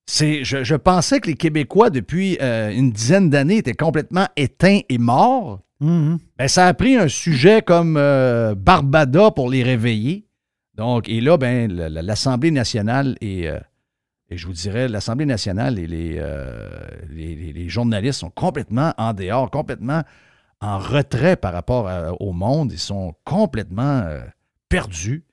C'est, 0.06 0.42
je, 0.44 0.64
je 0.64 0.74
pensais 0.74 1.20
que 1.20 1.26
les 1.26 1.34
Québécois, 1.36 1.90
depuis 1.90 2.38
euh, 2.40 2.70
une 2.70 2.92
dizaine 2.92 3.28
d'années, 3.28 3.58
étaient 3.58 3.74
complètement 3.74 4.26
éteints 4.36 4.80
et 4.88 4.98
morts. 4.98 5.60
Ben, 6.38 6.48
ça 6.48 6.66
a 6.66 6.74
pris 6.74 6.96
un 6.96 7.08
sujet 7.08 7.60
comme 7.62 7.96
euh, 7.98 8.54
Barbada 8.54 9.30
pour 9.32 9.50
les 9.50 9.62
réveiller. 9.62 10.27
Donc, 10.78 11.08
et 11.08 11.20
là, 11.20 11.36
ben, 11.36 11.70
la- 11.70 11.88
la- 11.90 12.02
l'Assemblée 12.02 12.50
nationale 12.52 13.16
et, 13.20 13.48
euh, 13.48 13.58
et 14.30 14.36
je 14.38 14.46
vous 14.46 14.52
dirais, 14.54 14.88
l'Assemblée 14.88 15.26
nationale 15.26 15.78
et 15.78 15.86
les, 15.86 16.14
euh, 16.18 16.68
les, 17.10 17.68
journalistes 17.68 18.20
sont 18.20 18.30
complètement 18.30 18.94
en 18.96 19.12
dehors, 19.12 19.50
complètement 19.50 20.02
en 20.60 20.78
retrait 20.78 21.36
par 21.36 21.52
rapport 21.52 21.88
à- 21.88 22.12
au 22.22 22.32
monde. 22.32 22.72
Ils 22.72 22.78
sont 22.78 23.14
complètement 23.24 24.00
euh, 24.06 24.20
perdus. 24.68 25.24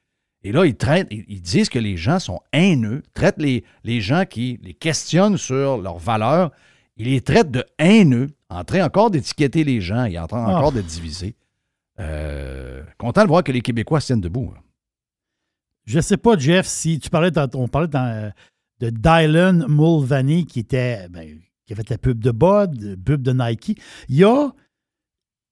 Et 0.43 0.51
là, 0.51 0.65
ils 0.65 0.75
traitent, 0.75 1.07
ils, 1.11 1.25
ils 1.27 1.41
disent 1.41 1.69
que 1.69 1.79
les 1.79 1.95
gens 1.97 2.19
sont 2.19 2.39
haineux, 2.51 3.01
traitent 3.13 3.39
les, 3.41 3.63
les 3.83 4.01
gens 4.01 4.25
qui 4.25 4.59
les 4.63 4.73
questionnent 4.73 5.37
sur 5.37 5.77
leurs 5.77 5.97
valeurs, 5.99 6.51
ils 6.97 7.05
les 7.07 7.21
traitent 7.21 7.51
de 7.51 7.63
haineux, 7.79 8.29
en 8.49 8.63
train 8.63 8.83
encore 8.85 9.11
d'étiqueter 9.11 9.63
les 9.63 9.81
gens 9.81 10.05
et 10.05 10.17
en 10.20 10.28
train 10.28 10.45
Ah. 10.47 10.57
encore 10.57 10.71
de 10.71 10.82
diviser. 10.82 11.36
Euh, 11.99 12.83
content 12.97 13.24
de 13.24 13.28
voir 13.28 13.43
que 13.43 13.51
les 13.51 13.61
Québécois 13.61 13.99
se 14.01 14.07
tiennent 14.07 14.21
debout. 14.21 14.51
hein. 14.55 14.59
Je 15.86 15.99
sais 15.99 16.17
pas, 16.17 16.37
Jeff, 16.37 16.66
si 16.66 16.99
tu 16.99 17.09
parlais, 17.09 17.32
on 17.53 17.67
parlait 17.67 17.87
dans- 17.87 18.32
de 18.79 18.89
Dylan 18.89 19.66
Mulvaney 19.70 20.45
qui 20.45 20.59
était, 20.59 21.07
ben, 21.09 21.39
qui 21.66 21.74
a 21.74 21.75
fait 21.75 21.89
la 21.89 21.97
pub 21.97 22.20
de 22.20 22.32
Bud, 22.32 22.82
la 22.82 22.95
pub 22.97 23.21
de 23.21 23.32
Nike. 23.32 23.79
Il 24.09 24.16
y 24.17 24.24
a, 24.24 24.51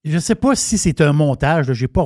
je 0.04 0.18
sais 0.20 0.36
pas 0.36 0.56
si 0.56 0.78
c'est 0.78 1.00
un 1.02 1.14
montage, 1.14 1.72
je 1.72 1.84
n'ai 1.84 1.88
pas 1.88 2.06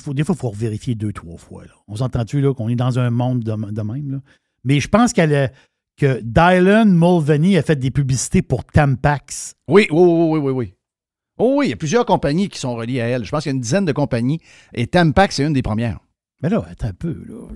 faut, 0.00 0.14
des 0.14 0.22
fois, 0.24 0.34
il 0.36 0.38
faut 0.40 0.50
revérifier 0.50 0.94
deux, 0.94 1.12
trois 1.12 1.36
fois. 1.36 1.64
On 1.88 1.96
s'entend-tu 1.96 2.52
qu'on 2.54 2.68
est 2.68 2.76
dans 2.76 2.98
un 2.98 3.10
monde 3.10 3.42
de, 3.42 3.82
même? 3.82 4.20
Mais 4.64 4.78
je 4.78 4.88
pense 4.88 5.12
qu'elle 5.12 5.52
que 5.96 6.20
Dylan 6.22 6.90
Mulvaney 6.92 7.56
a 7.58 7.62
fait 7.62 7.76
des 7.76 7.90
publicités 7.90 8.42
pour 8.42 8.64
Tampax. 8.64 9.54
Oui, 9.68 9.86
oui, 9.90 10.00
oui, 10.00 10.28
oui, 10.30 10.38
oui, 10.38 10.52
oui. 10.52 10.74
Oh 11.38 11.56
oui, 11.58 11.66
il 11.66 11.70
y 11.70 11.72
a 11.72 11.76
plusieurs 11.76 12.06
compagnies 12.06 12.48
qui 12.48 12.58
sont 12.58 12.74
reliées 12.74 13.00
à 13.00 13.08
elle. 13.08 13.24
Je 13.24 13.30
pense 13.30 13.42
qu'il 13.42 13.50
y 13.50 13.54
a 13.54 13.56
une 13.56 13.60
dizaine 13.60 13.84
de 13.84 13.92
compagnies 13.92 14.40
et 14.74 14.86
Tampax, 14.86 15.36
c'est 15.36 15.44
une 15.44 15.52
des 15.52 15.62
premières. 15.62 15.98
Mais 16.42 16.48
là, 16.48 16.64
attends 16.68 16.88
un 16.88 16.92
peu, 16.92 17.22
là. 17.26 17.48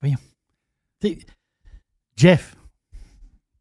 Voyons. 0.00 0.18
T'sais, 1.00 1.18
Jeff. 2.16 2.56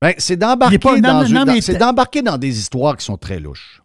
Ben, 0.02 0.14
c'est 0.18 0.36
d'embarquer 0.38 0.78
pas- 0.80 1.00
dans, 1.02 1.24
dans- 1.46 2.38
des 2.38 2.60
histoires 2.60 2.98
qui 2.98 3.06
sont 3.06 3.18
très 3.18 3.40
louches. 3.40 3.82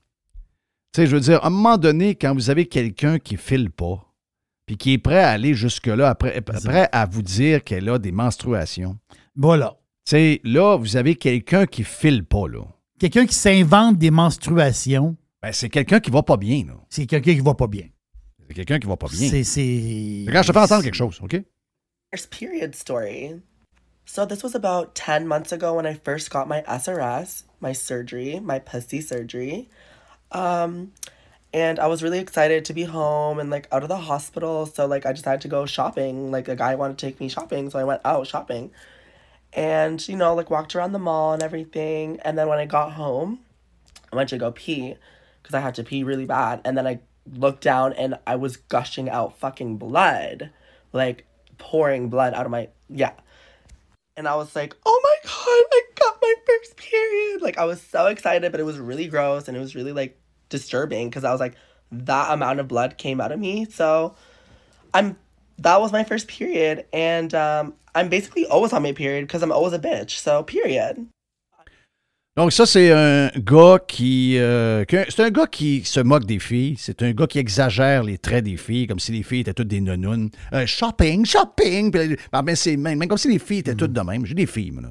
Tu 0.92 1.00
sais, 1.02 1.06
je 1.06 1.14
veux 1.14 1.20
dire, 1.20 1.42
à 1.44 1.46
un 1.46 1.50
moment 1.50 1.76
donné, 1.78 2.14
quand 2.14 2.34
vous 2.34 2.50
avez 2.50 2.66
quelqu'un 2.66 3.18
qui 3.18 3.36
file 3.36 3.70
pas, 3.70 4.04
puis 4.66 4.76
qui 4.76 4.92
est 4.94 4.98
prêt 4.98 5.22
à 5.22 5.30
aller 5.30 5.54
jusque-là, 5.54 6.08
après, 6.08 6.40
prêt 6.40 6.88
à 6.92 7.06
vous 7.06 7.22
dire 7.22 7.62
qu'elle 7.64 7.88
a 7.88 7.98
des 7.98 8.12
menstruations, 8.12 8.98
Voilà. 9.36 9.76
sais, 10.04 10.40
là, 10.44 10.76
vous 10.76 10.96
avez 10.96 11.14
quelqu'un 11.14 11.66
qui 11.66 11.84
file 11.84 12.24
pas, 12.24 12.48
là. 12.48 12.64
Quelqu'un 12.98 13.26
qui 13.26 13.34
s'invente 13.34 13.96
des 13.98 14.10
menstruations. 14.10 15.16
Ben, 15.40 15.52
c'est 15.52 15.68
quelqu'un 15.68 16.00
qui 16.00 16.10
va 16.10 16.22
pas 16.24 16.36
bien, 16.36 16.64
là. 16.66 16.74
C'est 16.90 17.06
quelqu'un 17.06 17.34
qui 17.34 17.40
va 17.40 17.54
pas 17.54 17.68
bien. 17.68 17.86
C'est 18.48 18.54
quelqu'un 18.54 18.78
qui 18.78 18.86
va 18.88 18.96
pas 18.96 19.06
bien. 19.08 19.28
C'est. 19.30 19.44
c'est- 19.44 20.24
Regarde, 20.26 20.46
je 20.46 20.52
te 20.52 20.58
fais 20.58 20.64
entendre 20.64 20.82
quelque 20.82 20.94
chose, 20.96 21.20
OK? 21.22 21.36
First 22.12 22.30
period 22.30 22.74
story. 22.74 23.40
So 24.06 24.24
this 24.24 24.42
was 24.42 24.54
about 24.54 24.94
10 24.94 25.26
months 25.26 25.52
ago 25.52 25.74
when 25.74 25.84
I 25.86 25.92
first 25.94 26.30
got 26.30 26.46
my 26.48 26.62
SRS, 26.66 27.44
my 27.60 27.74
surgery, 27.74 28.40
my 28.40 28.58
pussy 28.58 29.02
surgery. 29.02 29.68
Um 30.32 30.92
and 31.54 31.78
I 31.78 31.86
was 31.86 32.02
really 32.02 32.18
excited 32.18 32.64
to 32.66 32.74
be 32.74 32.84
home 32.84 33.38
and 33.38 33.50
like 33.50 33.68
out 33.72 33.82
of 33.82 33.88
the 33.88 33.96
hospital, 33.98 34.64
so 34.66 34.86
like 34.86 35.04
I 35.06 35.12
decided 35.12 35.42
to 35.42 35.48
go 35.48 35.66
shopping. 35.66 36.30
Like 36.30 36.48
a 36.48 36.56
guy 36.56 36.74
wanted 36.74 36.96
to 36.98 37.06
take 37.06 37.20
me 37.20 37.28
shopping, 37.28 37.68
so 37.70 37.78
I 37.78 37.84
went 37.84 38.00
out 38.04 38.26
shopping. 38.26 38.70
And 39.52 40.06
you 40.08 40.16
know, 40.16 40.34
like 40.34 40.50
walked 40.50 40.74
around 40.74 40.92
the 40.92 40.98
mall 40.98 41.32
and 41.34 41.42
everything. 41.42 42.18
And 42.24 42.36
then 42.38 42.48
when 42.48 42.58
I 42.58 42.64
got 42.66 42.92
home, 42.92 43.40
I 44.12 44.16
went 44.16 44.28
to 44.30 44.38
go 44.38 44.52
pee 44.52 44.94
because 45.42 45.54
I 45.54 45.60
had 45.60 45.74
to 45.76 45.84
pee 45.84 46.02
really 46.02 46.26
bad. 46.26 46.60
And 46.64 46.76
then 46.76 46.86
I 46.86 47.00
looked 47.34 47.62
down 47.62 47.92
and 47.92 48.18
I 48.26 48.36
was 48.36 48.56
gushing 48.56 49.08
out 49.08 49.38
fucking 49.38 49.76
blood, 49.76 50.50
like 50.92 51.26
pouring 51.58 52.08
blood 52.08 52.34
out 52.34 52.46
of 52.46 52.52
my 52.52 52.68
yeah. 52.88 53.12
And 54.16 54.26
I 54.26 54.34
was 54.34 54.56
like, 54.56 54.76
oh 54.84 55.00
my 55.02 55.30
god, 55.30 55.34
I 55.72 55.82
got 55.94 56.18
my 56.20 56.34
first 56.46 56.76
period. 56.76 57.42
Like 57.42 57.58
I 57.58 57.64
was 57.64 57.80
so 57.80 58.06
excited, 58.06 58.50
but 58.50 58.60
it 58.60 58.64
was 58.64 58.78
really 58.78 59.06
gross 59.06 59.48
and 59.48 59.56
it 59.56 59.60
was 59.60 59.74
really 59.74 59.92
like 59.92 60.18
disturbing 60.48 61.08
because 61.08 61.24
I 61.24 61.30
was 61.30 61.40
like, 61.40 61.54
that 61.92 62.32
amount 62.32 62.60
of 62.60 62.68
blood 62.68 62.98
came 62.98 63.20
out 63.20 63.32
of 63.32 63.38
me. 63.38 63.66
So 63.66 64.14
I'm 64.92 65.16
that 65.58 65.80
was 65.80 65.90
my 65.92 66.04
first 66.04 66.28
period 66.28 66.86
and 66.92 67.34
um 67.34 67.74
I'm 67.94 68.08
basically 68.08 68.46
always 68.46 68.72
on 68.72 68.82
my 68.82 68.92
period 68.92 69.26
because 69.26 69.42
I'm 69.42 69.52
always 69.52 69.72
a 69.72 69.78
bitch. 69.78 70.18
So 70.18 70.42
period. 70.42 71.08
Donc, 72.38 72.52
ça, 72.52 72.66
c'est 72.66 72.92
un 72.92 73.30
gars 73.36 73.80
qui. 73.84 74.38
euh, 74.38 74.84
c'est 75.08 75.24
un 75.24 75.30
gars 75.30 75.48
qui 75.48 75.82
se 75.84 75.98
moque 75.98 76.24
des 76.24 76.38
filles. 76.38 76.76
C'est 76.78 77.02
un 77.02 77.10
gars 77.10 77.26
qui 77.26 77.40
exagère 77.40 78.04
les 78.04 78.16
traits 78.16 78.44
des 78.44 78.56
filles, 78.56 78.86
comme 78.86 79.00
si 79.00 79.10
les 79.10 79.24
filles 79.24 79.40
étaient 79.40 79.54
toutes 79.54 79.66
des 79.66 79.80
nounounes. 79.80 80.30
Euh, 80.52 80.64
shopping, 80.64 81.26
shopping. 81.26 81.90
Puis, 81.90 82.16
ben, 82.32 82.42
ben, 82.44 82.54
c'est 82.54 82.76
même, 82.76 82.96
même 82.96 83.08
comme 83.08 83.18
si 83.18 83.26
les 83.26 83.40
filles 83.40 83.58
étaient 83.58 83.74
toutes 83.74 83.92
de 83.92 84.00
même. 84.02 84.24
J'ai 84.24 84.36
des 84.36 84.46
filles, 84.46 84.70
moi. 84.70 84.82
là. 84.82 84.90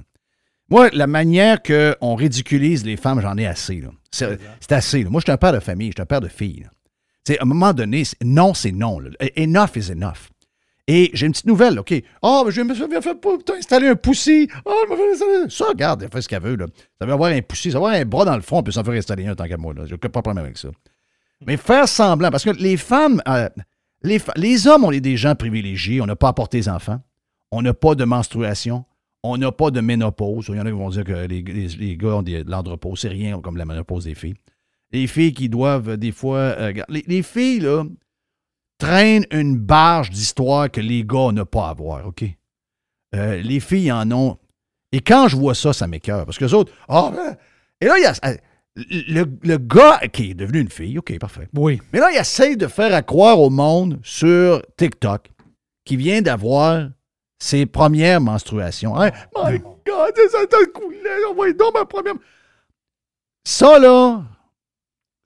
Moi, 0.70 0.90
la 0.92 1.08
manière 1.08 1.64
qu'on 1.64 2.16
ridiculise 2.16 2.84
les 2.84 2.98
femmes, 2.98 3.22
j'en 3.22 3.38
ai 3.38 3.46
assez. 3.48 3.80
là. 3.80 3.92
C'est 4.12 4.74
assez. 4.74 5.04
là. 5.06 5.10
Moi, 5.10 5.22
je 5.22 5.28
suis 5.28 5.32
un 5.32 5.38
père 5.38 5.54
de 5.54 5.62
famille, 5.62 5.88
je 5.88 5.94
suis 5.94 6.02
un 6.02 6.06
père 6.06 6.20
de 6.20 6.28
filles. 6.28 6.68
à 7.30 7.34
un 7.42 7.46
moment 7.46 7.72
donné, 7.74 8.04
non, 8.26 8.54
c'est 8.54 8.74
non. 8.74 9.00
là. 9.00 9.12
Enough 9.38 9.78
is 9.78 9.90
enough. 9.90 10.32
Et 10.90 11.10
j'ai 11.14 11.26
une 11.26 11.34
petite 11.34 11.46
nouvelle, 11.48 11.78
OK. 11.80 11.94
Oh, 12.22 12.44
mais 12.46 12.52
je 12.52 12.62
me 12.62 12.74
suis 12.74 12.86
fait 12.88 13.18
installer 13.58 13.88
un 13.90 13.96
poussi. 13.96 14.48
Oh, 14.66 14.74
je 14.90 14.94
me 14.94 15.14
installer. 15.14 15.50
Ça, 15.50 15.66
regarde, 15.68 16.04
elle 16.04 16.10
fait 16.10 16.22
ce 16.22 16.30
qu'elle 16.30 16.42
veut. 16.42 16.56
Là. 16.56 16.66
Ça 17.00 17.06
veut 17.06 17.12
avoir 17.12 17.32
un 17.32 17.42
poussi, 17.42 17.72
ça 17.72 17.78
veut 17.80 17.86
avoir 17.86 18.00
un 18.02 18.06
bras 18.06 18.24
dans 18.24 18.36
le 18.36 18.42
front, 18.42 18.60
on 18.60 18.64
peut 18.64 18.72
s'en 18.72 18.84
faire 18.86 18.94
installer 18.94 19.28
un 19.28 19.36
tant 19.36 19.46
qu'à 19.48 19.58
moi. 19.58 19.74
Là. 19.74 19.84
J'ai 19.86 19.98
pas 19.98 20.22
problème 20.22 20.44
avec 20.46 20.58
ça. 20.58 20.70
Mais 21.46 21.58
faire 21.58 21.88
semblant, 21.90 22.32
parce 22.32 22.44
que 22.46 22.52
les 22.52 22.78
femmes, 22.78 23.22
euh, 23.28 23.50
les, 24.02 24.20
les 24.38 24.66
hommes, 24.68 24.86
on 24.86 24.92
est 24.92 25.02
des 25.02 25.18
gens 25.18 25.36
privilégiés, 25.36 26.00
on 26.02 26.06
n'a 26.06 26.16
pas 26.16 26.30
apporté 26.30 26.58
des 26.60 26.70
enfants, 26.70 27.02
on 27.52 27.62
n'a 27.62 27.74
pas 27.74 27.94
de 27.94 28.06
menstruation, 28.06 28.86
on 29.24 29.38
n'a 29.38 29.52
pas 29.52 29.70
de 29.72 29.82
ménopause. 29.82 30.46
Il 30.50 30.56
y 30.56 30.60
en 30.60 30.66
a 30.66 30.70
qui 30.70 30.78
vont 30.78 30.90
dire 30.90 31.04
que 31.04 31.28
les, 31.28 31.42
les- 31.42 31.68
les 31.68 31.98
gars 31.98 32.16
ont 32.16 32.24
de 32.24 32.44
l'andropause, 32.50 33.02
c'est 33.02 33.10
rien 33.10 33.40
comme 33.42 33.58
la 33.58 33.66
ménopause 33.66 34.06
des 34.06 34.16
filles. 34.16 34.36
Les 34.94 35.06
filles 35.06 35.34
qui 35.34 35.50
doivent, 35.50 35.90
euh, 35.90 35.98
des 35.98 36.14
fois. 36.14 36.38
euh, 36.38 36.72
les, 36.88 37.04
les 37.08 37.22
filles, 37.24 37.60
là, 37.60 37.84
traînent 38.78 39.26
une 39.32 39.58
barge 39.58 40.10
d'histoire 40.10 40.70
que 40.72 40.82
les 40.82 41.04
gars 41.04 41.32
n'ont 41.32 41.46
pas 41.46 41.70
à 41.70 41.74
voir, 41.74 42.06
OK? 42.08 42.24
Euh, 43.16 43.38
les 43.42 43.60
filles 43.60 43.92
en 43.92 44.12
ont. 44.12 44.38
Et 44.92 45.02
quand 45.02 45.28
je 45.28 45.36
vois 45.36 45.56
ça, 45.56 45.74
ça 45.74 45.88
m'écœure. 45.88 46.26
Parce 46.26 46.38
que 46.38 46.46
les 46.46 46.54
autres. 46.54 46.74
Ah, 46.88 47.12
ben, 47.14 47.38
et 47.82 47.86
là, 47.86 47.98
il 47.98 48.04
y 48.04 48.06
a. 48.06 48.14
euh, 48.26 48.38
Le, 48.76 49.26
le 49.44 49.58
gars 49.58 50.00
qui 50.14 50.32
est 50.32 50.34
devenu 50.34 50.60
une 50.60 50.70
fille, 50.70 50.98
OK, 51.00 51.18
parfait. 51.20 51.48
Oui. 51.56 51.82
Mais 51.92 52.00
là, 52.00 52.12
il 52.12 52.18
essaye 52.18 52.56
de 52.58 52.68
faire 52.68 52.94
à 52.94 53.02
croire 53.02 53.40
au 53.40 53.50
monde 53.50 54.00
sur 54.04 54.62
TikTok 54.78 55.32
qu'il 55.86 55.98
vient 55.98 56.22
d'avoir 56.22 56.90
ses 57.40 57.66
premières 57.66 58.22
menstruations. 58.22 59.02
Hey, 59.02 59.12
my 59.36 59.58
God, 59.60 60.14
ça 60.32 60.46
t'a 60.48 60.66
coulé. 60.74 60.98
On 61.32 61.34
va 61.36 61.52
donc 61.54 61.74
ma 61.74 61.86
première. 61.86 62.14
Ça, 63.46 63.80
là, 63.80 64.22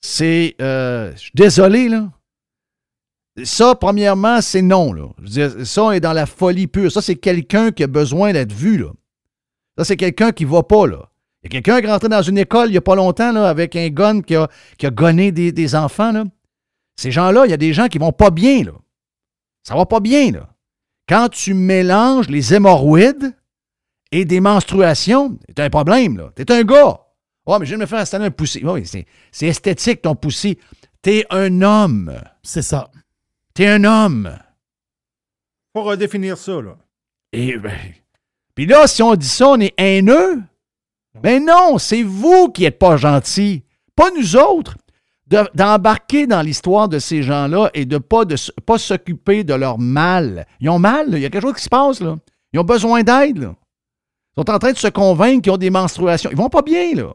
c'est. 0.01 0.55
euh, 0.61 1.11
je 1.13 1.17
suis 1.17 1.31
désolé, 1.33 1.89
là. 1.89 2.09
Ça, 3.43 3.75
premièrement, 3.75 4.41
c'est 4.41 4.61
non, 4.61 4.93
ça, 5.63 5.83
on 5.83 5.91
est 5.91 5.99
dans 5.99 6.13
la 6.13 6.25
folie 6.25 6.67
pure. 6.67 6.91
Ça, 6.91 7.01
c'est 7.01 7.15
quelqu'un 7.15 7.71
qui 7.71 7.83
a 7.83 7.87
besoin 7.87 8.33
d'être 8.33 8.53
vu, 8.53 8.77
là. 8.77 8.87
Ça, 9.77 9.85
c'est 9.85 9.97
quelqu'un 9.97 10.31
qui 10.31 10.45
va 10.45 10.63
pas, 10.63 10.87
là. 10.87 11.09
Il 11.43 11.47
y 11.47 11.47
a 11.47 11.61
quelqu'un 11.61 11.79
qui 11.79 11.87
est 11.87 11.91
rentré 11.91 12.09
dans 12.09 12.21
une 12.21 12.37
école 12.37 12.67
il 12.67 12.71
n'y 12.71 12.77
a 12.77 12.81
pas 12.81 12.95
longtemps, 12.95 13.31
là, 13.31 13.49
avec 13.49 13.75
un 13.75 13.89
gun 13.89 14.21
qui 14.21 14.35
a, 14.35 14.47
gonné 14.91 15.31
des, 15.31 15.75
enfants, 15.75 16.11
là. 16.11 16.25
Ces 16.95 17.11
gens-là, 17.11 17.45
il 17.45 17.51
y 17.51 17.53
a 17.53 17.57
des 17.57 17.73
gens 17.73 17.87
qui 17.87 17.97
vont 17.97 18.11
pas 18.11 18.29
bien, 18.31 18.63
là. 18.63 18.73
Ça 19.63 19.75
va 19.75 19.85
pas 19.85 19.99
bien, 19.99 20.31
là. 20.31 20.49
Quand 21.07 21.29
tu 21.29 21.53
mélanges 21.53 22.29
les 22.29 22.53
hémorroïdes 22.53 23.35
et 24.11 24.25
des 24.25 24.39
menstruations, 24.39 25.37
c'est 25.47 25.59
un 25.59 25.69
problème, 25.69 26.17
là. 26.17 26.31
T'es 26.35 26.51
un 26.51 26.63
gars. 26.63 26.99
Ouais, 27.47 27.57
mais 27.59 27.65
je 27.65 27.71
viens 27.71 27.77
de 27.77 27.81
me 27.83 27.87
faire 27.87 27.99
installer 27.99 28.25
un 28.25 28.31
poussi. 28.31 28.63
Oui, 28.63 28.85
c'est, 28.85 29.05
c'est 29.31 29.47
esthétique, 29.47 30.03
ton 30.03 30.15
poussi. 30.15 30.57
T'es 31.01 31.25
un 31.31 31.61
homme. 31.61 32.13
C'est 32.43 32.61
ça. 32.61 32.91
T'es 33.53 33.67
un 33.67 33.83
homme. 33.83 34.37
Faut 35.75 35.83
redéfinir 35.83 36.37
ça, 36.37 36.61
là. 36.61 36.77
Et 37.33 37.57
ben, 37.57 37.77
puis 38.55 38.65
là, 38.65 38.87
si 38.87 39.01
on 39.01 39.15
dit 39.15 39.27
ça, 39.27 39.49
on 39.49 39.59
est 39.59 39.73
haineux? 39.77 40.41
Ben 41.21 41.43
non, 41.45 41.77
c'est 41.77 42.03
vous 42.03 42.49
qui 42.49 42.61
n'êtes 42.63 42.79
pas 42.79 42.97
gentils, 42.97 43.63
pas 43.95 44.09
nous 44.17 44.35
autres. 44.35 44.75
De- 45.27 45.49
D'embarquer 45.53 46.27
dans 46.27 46.41
l'histoire 46.41 46.89
de 46.89 46.99
ces 46.99 47.23
gens-là 47.23 47.69
et 47.73 47.85
de 47.85 47.97
pas 47.97 48.25
de 48.25 48.33
s- 48.33 48.51
pas 48.65 48.77
s'occuper 48.77 49.43
de 49.45 49.53
leur 49.53 49.79
mal. 49.79 50.45
Ils 50.59 50.69
ont 50.69 50.79
mal, 50.79 51.09
là. 51.11 51.17
il 51.17 51.21
y 51.21 51.25
a 51.25 51.29
quelque 51.29 51.43
chose 51.43 51.55
qui 51.55 51.63
se 51.63 51.69
passe 51.69 52.01
là. 52.01 52.17
Ils 52.51 52.59
ont 52.59 52.63
besoin 52.65 53.03
d'aide. 53.03 53.37
là. 53.37 53.55
Ils 54.35 54.41
sont 54.41 54.49
en 54.49 54.59
train 54.59 54.73
de 54.73 54.77
se 54.77 54.87
convaincre 54.87 55.43
qu'ils 55.43 55.51
ont 55.53 55.57
des 55.57 55.69
menstruations. 55.69 56.29
Ils 56.31 56.37
vont 56.37 56.49
pas 56.49 56.61
bien 56.61 56.93
là. 56.95 57.13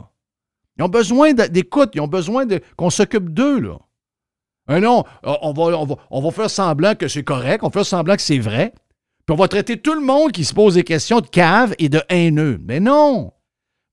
Ils 0.78 0.82
ont 0.84 0.88
besoin 0.88 1.32
d'écoute, 1.34 1.90
ils 1.94 2.00
ont 2.00 2.06
besoin 2.08 2.44
qu'on 2.76 2.90
s'occupe 2.90 3.30
d'eux 3.30 3.60
là. 3.60 3.78
Un 4.68 4.80
non, 4.80 5.04
on 5.22 5.52
va, 5.52 5.78
on, 5.78 5.84
va, 5.84 5.96
on 6.10 6.20
va 6.20 6.30
faire 6.30 6.50
semblant 6.50 6.94
que 6.94 7.08
c'est 7.08 7.22
correct, 7.22 7.62
on 7.62 7.68
va 7.68 7.72
faire 7.72 7.86
semblant 7.86 8.16
que 8.16 8.22
c'est 8.22 8.38
vrai. 8.38 8.72
Puis 9.26 9.34
on 9.34 9.36
va 9.36 9.48
traiter 9.48 9.76
tout 9.76 9.94
le 9.94 10.00
monde 10.00 10.32
qui 10.32 10.44
se 10.44 10.54
pose 10.54 10.74
des 10.74 10.84
questions 10.84 11.20
de 11.20 11.26
cave 11.26 11.74
et 11.78 11.88
de 11.88 12.00
haineux. 12.08 12.60
Mais 12.64 12.80
non! 12.80 13.32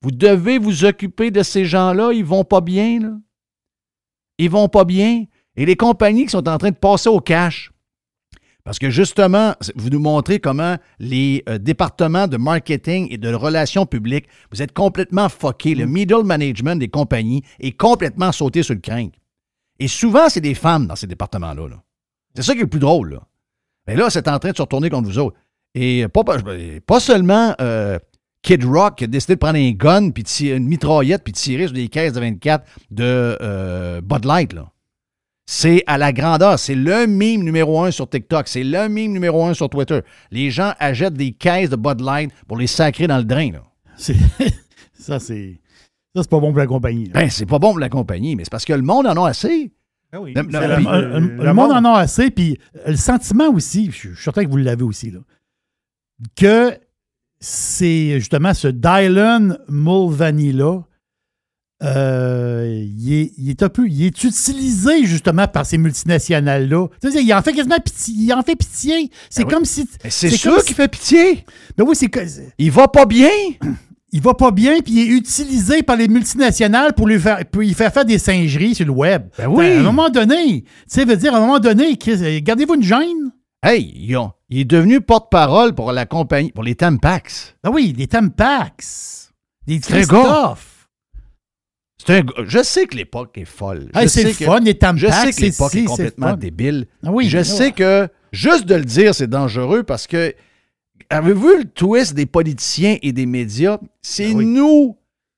Vous 0.00 0.10
devez 0.10 0.58
vous 0.58 0.84
occuper 0.84 1.30
de 1.30 1.42
ces 1.42 1.64
gens-là, 1.64 2.12
ils 2.12 2.24
vont 2.24 2.44
pas 2.44 2.60
bien, 2.60 3.00
là. 3.00 3.12
Ils 4.38 4.50
vont 4.50 4.68
pas 4.68 4.84
bien. 4.84 5.24
Et 5.56 5.64
les 5.64 5.76
compagnies 5.76 6.24
qui 6.24 6.30
sont 6.30 6.48
en 6.48 6.58
train 6.58 6.70
de 6.70 6.76
passer 6.76 7.08
au 7.08 7.20
cash. 7.20 7.72
Parce 8.64 8.78
que 8.78 8.90
justement, 8.90 9.54
vous 9.76 9.90
nous 9.90 9.98
montrez 9.98 10.40
comment 10.40 10.76
les 10.98 11.42
euh, 11.48 11.58
départements 11.58 12.26
de 12.26 12.36
marketing 12.36 13.08
et 13.10 13.18
de 13.18 13.32
relations 13.32 13.86
publiques, 13.86 14.26
vous 14.50 14.62
êtes 14.62 14.72
complètement 14.72 15.28
fuckés. 15.28 15.74
Le 15.74 15.86
middle 15.86 16.24
management 16.24 16.76
des 16.76 16.88
compagnies 16.88 17.42
est 17.60 17.72
complètement 17.72 18.32
sauté 18.32 18.62
sur 18.62 18.74
le 18.74 18.80
crinque. 18.80 19.14
Et 19.78 19.88
souvent, 19.88 20.28
c'est 20.28 20.40
des 20.40 20.54
femmes 20.54 20.86
dans 20.86 20.96
ces 20.96 21.06
départements-là. 21.06 21.68
là. 21.68 21.82
C'est 22.34 22.42
ça 22.42 22.52
qui 22.54 22.60
est 22.60 22.62
le 22.64 22.68
plus 22.68 22.80
drôle. 22.80 23.20
Mais 23.86 23.96
là, 23.96 24.08
c'est 24.10 24.28
en 24.28 24.38
train 24.38 24.50
de 24.52 24.56
se 24.56 24.62
retourner 24.62 24.88
contre 24.90 25.08
vous 25.08 25.18
autres. 25.18 25.36
Et 25.74 26.06
pas, 26.08 27.00
seulement 27.00 27.54
euh, 27.60 27.98
Kid 28.42 28.64
Rock 28.64 28.98
qui 28.98 29.04
a 29.04 29.06
décidé 29.08 29.34
de 29.34 29.38
prendre 29.40 29.58
un 29.58 29.70
gun, 29.72 30.10
puis 30.10 30.22
tirer- 30.22 30.56
une 30.56 30.66
mitraillette, 30.68 31.24
puis 31.24 31.32
de 31.32 31.38
tirer 31.38 31.64
sur 31.64 31.74
des 31.74 31.88
caisses 31.88 32.12
de 32.12 32.20
24 32.20 32.64
de 32.90 33.36
euh, 33.40 34.00
Bud 34.00 34.24
Light. 34.24 34.52
Là. 34.52 34.70
C'est 35.46 35.82
à 35.86 35.98
la 35.98 36.12
grandeur. 36.12 36.58
C'est 36.58 36.74
le 36.76 37.06
meme 37.06 37.42
numéro 37.42 37.82
un 37.82 37.90
sur 37.90 38.08
TikTok. 38.08 38.46
C'est 38.48 38.62
le 38.64 38.88
meme 38.88 39.12
numéro 39.12 39.44
un 39.44 39.52
sur 39.54 39.68
Twitter. 39.68 40.00
Les 40.30 40.50
gens 40.50 40.72
achètent 40.78 41.14
des 41.14 41.32
caisses 41.32 41.68
de 41.70 41.76
Bud 41.76 42.00
Light 42.00 42.30
pour 42.46 42.56
les 42.56 42.66
sacrer 42.68 43.06
dans 43.08 43.18
le 43.18 43.24
drain. 43.24 43.50
C'est- 43.96 44.14
ça, 44.98 45.18
c'est. 45.18 45.60
Ça, 46.14 46.22
c'est 46.22 46.30
pas 46.30 46.40
bon 46.40 46.50
pour 46.50 46.58
la 46.58 46.66
compagnie. 46.66 47.06
là. 47.06 47.12
Ben, 47.14 47.30
c'est 47.30 47.46
pas 47.46 47.58
bon 47.58 47.70
pour 47.70 47.78
la 47.80 47.88
compagnie, 47.88 48.36
mais 48.36 48.44
c'est 48.44 48.50
parce 48.50 48.64
que 48.64 48.72
le 48.72 48.82
monde 48.82 49.06
en 49.06 49.24
a 49.24 49.28
assez. 49.30 49.72
Ah 50.12 50.20
oui. 50.20 50.32
Le- 50.34 50.42
C'est 50.50 50.60
le- 50.60 50.68
le, 50.68 50.76
puis- 50.76 50.84
le- 51.36 51.44
le 51.44 51.54
monde 51.54 51.72
en 51.72 51.84
a 51.84 51.98
assez, 51.98 52.30
puis 52.30 52.58
le 52.86 52.96
sentiment 52.96 53.48
aussi, 53.48 53.86
je 53.86 53.96
suis 53.96 54.08
je 54.10 54.14
suis 54.14 54.22
certain 54.24 54.44
que 54.44 54.50
vous 54.50 54.56
l'avez 54.58 54.84
aussi, 54.84 55.10
là, 55.10 55.18
que 56.36 56.72
c'est 57.40 58.20
justement 58.20 58.54
ce 58.54 58.68
Dylan 58.68 59.58
Mulvaney-là, 59.68 60.82
euh, 61.82 62.82
il, 62.96 63.12
est, 63.12 63.32
il 63.36 63.50
est 63.50 63.62
un 63.62 63.68
peu, 63.68 63.86
il 63.88 64.04
est 64.04 64.24
utilisé 64.24 65.04
justement 65.04 65.46
par 65.48 65.66
ces 65.66 65.76
multinationales-là. 65.76 66.88
Tu 67.02 67.10
sais, 67.10 67.22
il 67.22 67.34
en 67.34 67.42
fait 67.42 67.52
quasiment 67.52 67.78
pitié. 67.80 68.14
Il 68.16 68.32
en 68.32 68.42
fait 68.42 68.56
pitié. 68.56 69.10
C'est 69.28 69.42
Ben 69.42 69.48
oui. 69.48 69.54
comme 69.54 69.64
si. 69.64 69.86
Mais 70.02 70.10
c'est 70.10 70.30
sûr 70.30 70.58
si- 70.60 70.66
qu'il 70.66 70.76
fait 70.76 70.88
pitié. 70.88 71.44
Ben 71.76 71.84
oui, 71.86 71.94
c'est 71.96 72.08
que. 72.08 72.20
Il 72.56 72.70
va 72.70 72.88
pas 72.88 73.04
bien. 73.04 73.28
Il 74.16 74.22
va 74.22 74.32
pas 74.34 74.52
bien, 74.52 74.78
puis 74.80 74.92
il 74.92 75.00
est 75.00 75.16
utilisé 75.16 75.82
par 75.82 75.96
les 75.96 76.06
multinationales 76.06 76.92
pour 76.94 77.08
lui 77.08 77.18
faire, 77.18 77.44
pour 77.50 77.62
lui 77.62 77.74
faire 77.74 77.92
faire 77.92 78.04
des 78.04 78.18
singeries 78.18 78.76
sur 78.76 78.86
le 78.86 78.92
web. 78.92 79.24
Ben 79.36 79.48
oui. 79.48 79.66
À 79.72 79.80
un 79.80 79.82
moment 79.82 80.08
donné, 80.08 80.62
tu 80.62 80.70
sais, 80.86 81.04
veut 81.04 81.16
dire, 81.16 81.34
à 81.34 81.38
un 81.38 81.40
moment 81.40 81.58
donné, 81.58 81.98
euh, 82.06 82.38
gardez-vous 82.40 82.74
une 82.76 82.82
gêne. 82.84 83.32
Hey, 83.60 84.14
ont- 84.16 84.30
il 84.50 84.60
est 84.60 84.64
devenu 84.64 85.00
porte-parole 85.00 85.74
pour 85.74 85.90
la 85.90 86.06
compagnie, 86.06 86.52
pour 86.52 86.62
les 86.62 86.76
Tampax. 86.76 87.56
Ah 87.64 87.70
oui, 87.72 87.92
des 87.92 88.06
Tampax. 88.06 89.32
Gars. 89.66 89.78
Christophe. 89.82 90.88
C'est 92.06 92.18
un 92.20 92.22
Je 92.46 92.62
sais 92.62 92.86
que 92.86 92.96
l'époque 92.96 93.36
est 93.36 93.44
folle. 93.44 93.90
Hey, 93.96 94.08
c'est 94.08 94.32
fun, 94.32 94.60
les 94.60 94.74
Tampax, 94.78 95.00
Je 95.00 95.06
sais 95.10 95.26
que 95.30 95.34
c'est- 95.34 95.40
l'époque 95.42 95.74
est 95.74 95.84
complètement 95.86 96.36
débile. 96.36 96.86
Ah 97.04 97.10
oui, 97.10 97.28
je 97.28 97.38
mais 97.38 97.44
sais 97.44 97.72
que 97.72 98.06
juste 98.30 98.66
de 98.66 98.76
le 98.76 98.84
dire, 98.84 99.12
c'est 99.12 99.26
dangereux 99.28 99.82
parce 99.82 100.06
que 100.06 100.32
avez-vous 101.18 101.48
vu 101.48 101.58
le 101.58 101.64
twist 101.64 102.14
des 102.14 102.26
politiciens 102.26 102.96
et 103.02 103.12
des 103.12 103.26
médias? 103.26 103.78
C'est 104.02 104.30
Ah 104.32 104.42
nous 104.42 104.96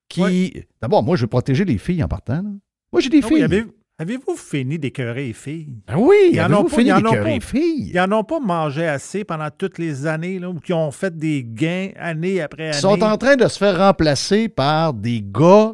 qui. 0.09 0.53
D'abord, 0.81 1.03
moi, 1.03 1.15
je 1.15 1.21
veux 1.21 1.27
protéger 1.27 1.65
les 1.65 1.77
filles 1.77 2.03
en 2.03 2.07
partant. 2.07 2.35
là. 2.35 2.49
Moi, 2.91 3.01
j'ai 3.01 3.09
des 3.09 3.21
Ah 3.23 3.27
oui, 3.27 3.33
filles. 3.35 3.43
avez- 3.43 3.65
Avez-vous 3.99 4.35
fini 4.35 4.77
d'écœurer 4.77 5.25
les 5.25 5.33
filles? 5.33 5.69
Ah 5.87 5.97
oui, 5.97 6.15
Ils 6.31 6.39
en 6.39 6.53
ont 6.53 6.67
fini 6.69 6.93
d'écœurer 6.93 7.19
pas- 7.23 7.29
les 7.29 7.39
filles? 7.39 7.89
Ils 7.91 7.95
n'en 7.95 8.19
ont 8.19 8.23
pas 8.23 8.39
mangé 8.39 8.85
assez 8.87 9.23
pendant 9.23 9.49
toutes 9.49 9.79
les 9.79 10.05
années, 10.05 10.37
là, 10.37 10.51
ou 10.51 10.59
qui 10.59 10.71
ont 10.71 10.91
fait 10.91 11.17
des 11.17 11.43
gains 11.43 11.89
année 11.99 12.39
après 12.39 12.67
année. 12.67 12.77
Ils 12.77 12.79
sont 12.79 13.01
en 13.01 13.17
train 13.17 13.35
de 13.35 13.47
se 13.47 13.57
faire 13.57 13.75
remplacer 13.79 14.49
par 14.49 14.93
des 14.93 15.23
gars 15.25 15.73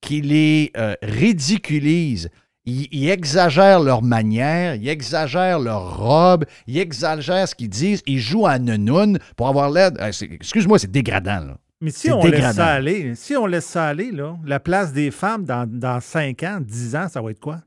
qui 0.00 0.20
les 0.20 0.70
euh, 0.76 0.94
ridiculisent. 1.02 2.28
Ils, 2.66 2.88
ils 2.90 3.08
exagèrent 3.10 3.80
leur 3.80 4.02
manière, 4.02 4.74
ils 4.74 4.88
exagèrent 4.88 5.60
leur 5.60 5.98
robe, 5.98 6.44
ils 6.66 6.78
exagèrent 6.78 7.46
ce 7.48 7.54
qu'ils 7.54 7.68
disent, 7.68 8.02
ils 8.06 8.18
jouent 8.18 8.46
à 8.46 8.58
nounoun 8.58 9.18
pour 9.36 9.46
avoir 9.48 9.70
l'air. 9.70 9.92
Excuse-moi, 10.00 10.78
c'est 10.80 10.90
dégradant. 10.90 11.40
Là. 11.46 11.58
Mais 11.80 11.90
si 11.90 12.10
on 12.10 12.20
laisse 12.24 12.40
ça 12.56 12.66
aller, 12.66 13.14
si 13.14 13.36
on 13.36 13.46
laisse 13.46 13.66
ça 13.66 13.86
aller, 13.86 14.10
là, 14.10 14.36
la 14.44 14.58
place 14.58 14.92
des 14.92 15.10
femmes 15.10 15.44
dans, 15.44 15.68
dans 15.70 16.00
5 16.00 16.42
ans, 16.42 16.58
10 16.60 16.96
ans, 16.96 17.08
ça 17.08 17.20
va 17.22 17.30
être 17.30 17.38
quoi? 17.40 17.60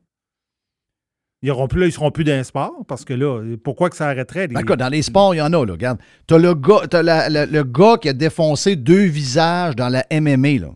Ils 1.41 1.51
auront 1.51 1.67
plus, 1.69 1.79
là, 1.79 1.85
ils 1.85 1.91
seront 1.93 2.11
plus 2.11 2.25
d'un 2.25 2.43
sport 2.43 2.83
parce 2.85 3.05
que 3.05 3.13
là, 3.13 3.41
pourquoi 3.63 3.89
que 3.89 3.95
ça 3.95 4.07
arrêterait? 4.09 4.47
les- 4.47 4.55
D'accord, 4.55 4.75
dans 4.75 4.89
les 4.89 5.01
sports, 5.01 5.33
il 5.33 5.37
y 5.37 5.41
en 5.41 5.53
a, 5.53 5.65
là. 5.65 5.71
Regarde. 5.71 5.99
T'as 6.27 6.37
le 6.37 6.53
gars, 6.53 6.81
t'as 6.89 7.01
la- 7.01 7.29
la- 7.29 7.45
le 7.45 7.63
gars 7.63 7.95
qui 8.01 8.09
a 8.09 8.13
défoncé 8.13 8.75
deux 8.75 9.05
visages 9.05 9.77
dans 9.77 9.87
la 9.87 10.05
MMA, 10.11 10.59
là. 10.59 10.71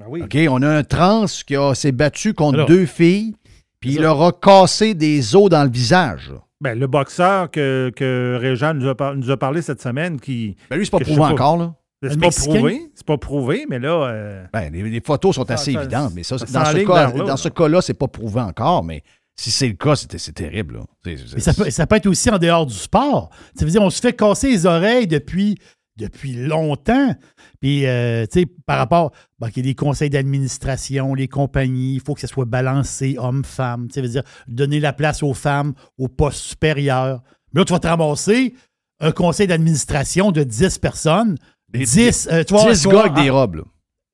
Ben 0.00 0.06
oui. 0.08 0.22
OK, 0.22 0.36
on 0.50 0.62
a 0.62 0.68
un 0.68 0.84
trans 0.84 1.24
qui 1.26 1.54
s'est 1.74 1.92
battu 1.92 2.34
contre 2.34 2.54
Alors. 2.58 2.68
deux 2.68 2.86
filles, 2.86 3.34
puis 3.80 3.94
il 3.94 4.00
leur 4.02 4.22
a 4.22 4.32
cassé 4.32 4.94
des 4.94 5.34
os 5.34 5.48
dans 5.50 5.64
le 5.64 5.70
visage. 5.70 6.32
Ben, 6.60 6.78
le 6.78 6.86
boxeur 6.86 7.50
que, 7.50 7.90
que 7.94 8.36
Réjean 8.40 8.74
nous 8.74 8.92
nous 9.16 9.30
a 9.30 9.36
parlé 9.36 9.62
cette 9.62 9.80
semaine 9.82 10.20
qui. 10.20 10.56
Ben 10.70 10.76
lui, 10.76 10.84
c'est 10.84 10.90
pas 10.90 10.98
prouvé 11.00 11.20
encore, 11.22 11.56
là. 11.56 11.74
C'est 12.02 12.10
pas 12.10 12.26
Mexicain? 12.26 12.54
prouvé. 12.54 12.90
C'est 12.94 13.06
pas 13.06 13.18
prouvé, 13.18 13.66
mais 13.68 13.78
là. 13.80 13.88
euh, 14.08 14.44
Ben, 14.52 14.72
les, 14.72 14.82
les 14.84 15.00
photos 15.00 15.34
sont 15.34 15.44
Ça- 15.44 15.54
assez 15.54 15.72
ça- 15.72 15.80
évidentes, 15.80 16.12
mais 16.14 16.22
ça, 16.22 16.38
ça 16.38 16.46
dans, 16.46 16.64
ce 16.64 16.84
cas, 16.84 17.10
dans 17.10 17.36
ce 17.36 17.48
cas-là, 17.48 17.80
c'est 17.82 17.94
pas 17.98 18.06
prouvé 18.06 18.40
encore, 18.40 18.84
mais 18.84 19.02
si 19.34 19.50
c'est 19.50 19.66
le 19.66 19.74
cas, 19.74 19.96
c'est 19.96 20.16
c'est 20.16 20.32
terrible. 20.32 20.74
là. 20.76 20.80
Mais 21.06 21.16
ça 21.40 21.52
peut, 21.54 21.70
ça 21.70 21.86
peut 21.88 21.96
être 21.96 22.06
aussi 22.06 22.30
en 22.30 22.38
dehors 22.38 22.66
du 22.66 22.74
sport. 22.74 23.30
Ça 23.56 23.64
veut 23.64 23.70
dire, 23.72 23.82
on 23.82 23.90
se 23.90 24.00
fait 24.00 24.12
casser 24.12 24.48
les 24.50 24.64
oreilles 24.66 25.08
depuis, 25.08 25.58
depuis 25.98 26.32
longtemps. 26.32 27.14
Puis, 27.60 27.86
euh, 27.86 28.24
tu 28.30 28.40
sais, 28.40 28.46
par 28.66 28.78
rapport, 28.78 29.10
bon, 29.38 29.48
qu'il 29.48 29.64
y 29.66 29.68
a 29.68 29.70
des 29.70 29.74
conseils 29.74 30.10
d'administration, 30.10 31.14
les 31.14 31.28
compagnies, 31.28 31.94
il 31.94 32.00
faut 32.00 32.14
que 32.14 32.20
ça 32.20 32.26
soit 32.26 32.44
balancé 32.44 33.16
homme-femme. 33.18 33.88
Tu 33.88 33.94
sais, 33.94 34.00
veut 34.02 34.08
dire, 34.08 34.22
donner 34.46 34.80
la 34.80 34.92
place 34.92 35.22
aux 35.22 35.34
femmes 35.34 35.74
au 35.98 36.08
poste 36.08 36.38
supérieur. 36.40 37.22
Mais 37.52 37.60
là, 37.60 37.64
tu 37.64 37.72
vas 37.72 37.78
te 37.80 37.86
ramasser 37.88 38.54
un 39.00 39.12
conseil 39.12 39.46
d'administration 39.46 40.32
de 40.32 40.42
10 40.42 40.78
personnes. 40.78 41.36
10, 41.74 42.28
euh, 42.32 42.44
tu 42.44 42.54
vas 42.54 42.60
avoir- 42.60 42.74
10 42.74 42.82
tu 42.82 42.88
vas 42.88 42.94
gars 42.94 43.00
avec 43.00 43.14
des 43.14 43.30
robes. 43.30 43.56
là. 43.56 43.62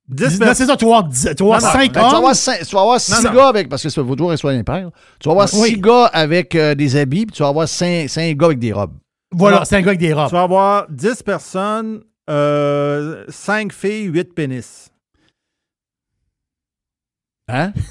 10 0.08 0.38
non, 0.40 0.48
c'est 0.54 0.66
ça, 0.66 0.76
tu 0.76 0.84
vas 0.84 0.96
avoir, 0.98 1.04
10 1.08 1.30
tu 1.36 1.44
vas 1.44 1.56
avoir 1.56 1.60
Non, 1.62 1.66
non, 1.66 1.72
5 1.72 1.80
ben, 1.80 1.88
Tu 1.92 1.92
vas 2.00 2.08
hommes. 2.08 2.14
avoir, 2.16 2.34
tu 2.34 2.74
vas 2.74 2.80
avoir 2.82 3.00
six 3.00 3.12
Non, 3.12 3.30
non. 3.30 3.36
gars 3.36 3.48
avec, 3.48 3.68
parce 3.70 3.82
que 3.82 3.88
impère. 4.50 4.90
Tu 5.18 5.28
vas 5.28 5.32
avoir 5.32 5.48
Oui. 5.54 5.70
six 5.70 5.80
gars 5.80 6.04
avec 6.12 6.54
euh, 6.54 6.74
des 6.74 6.96
habits, 6.96 7.24
puis 7.24 7.34
tu 7.36 7.42
vas 7.42 7.48
avoir 7.48 7.66
cinq, 7.66 8.08
cinq 8.10 8.36
gars 8.36 8.46
avec 8.46 8.58
des 8.58 8.72
robes. 8.72 8.92
Voilà, 9.32 9.58
Non. 9.60 9.64
5 9.64 9.80
gars 9.84 9.88
avec 9.90 10.00
des 10.00 10.12
robes. 10.12 10.28
Tu 10.28 10.34
vas 10.34 10.42
avoir 10.42 10.86
10 10.90 11.22
personnes, 11.22 12.02
5 12.28 13.72
filles, 13.72 14.04
8 14.04 14.34
pénis. 14.34 14.90
Hein? 17.48 17.72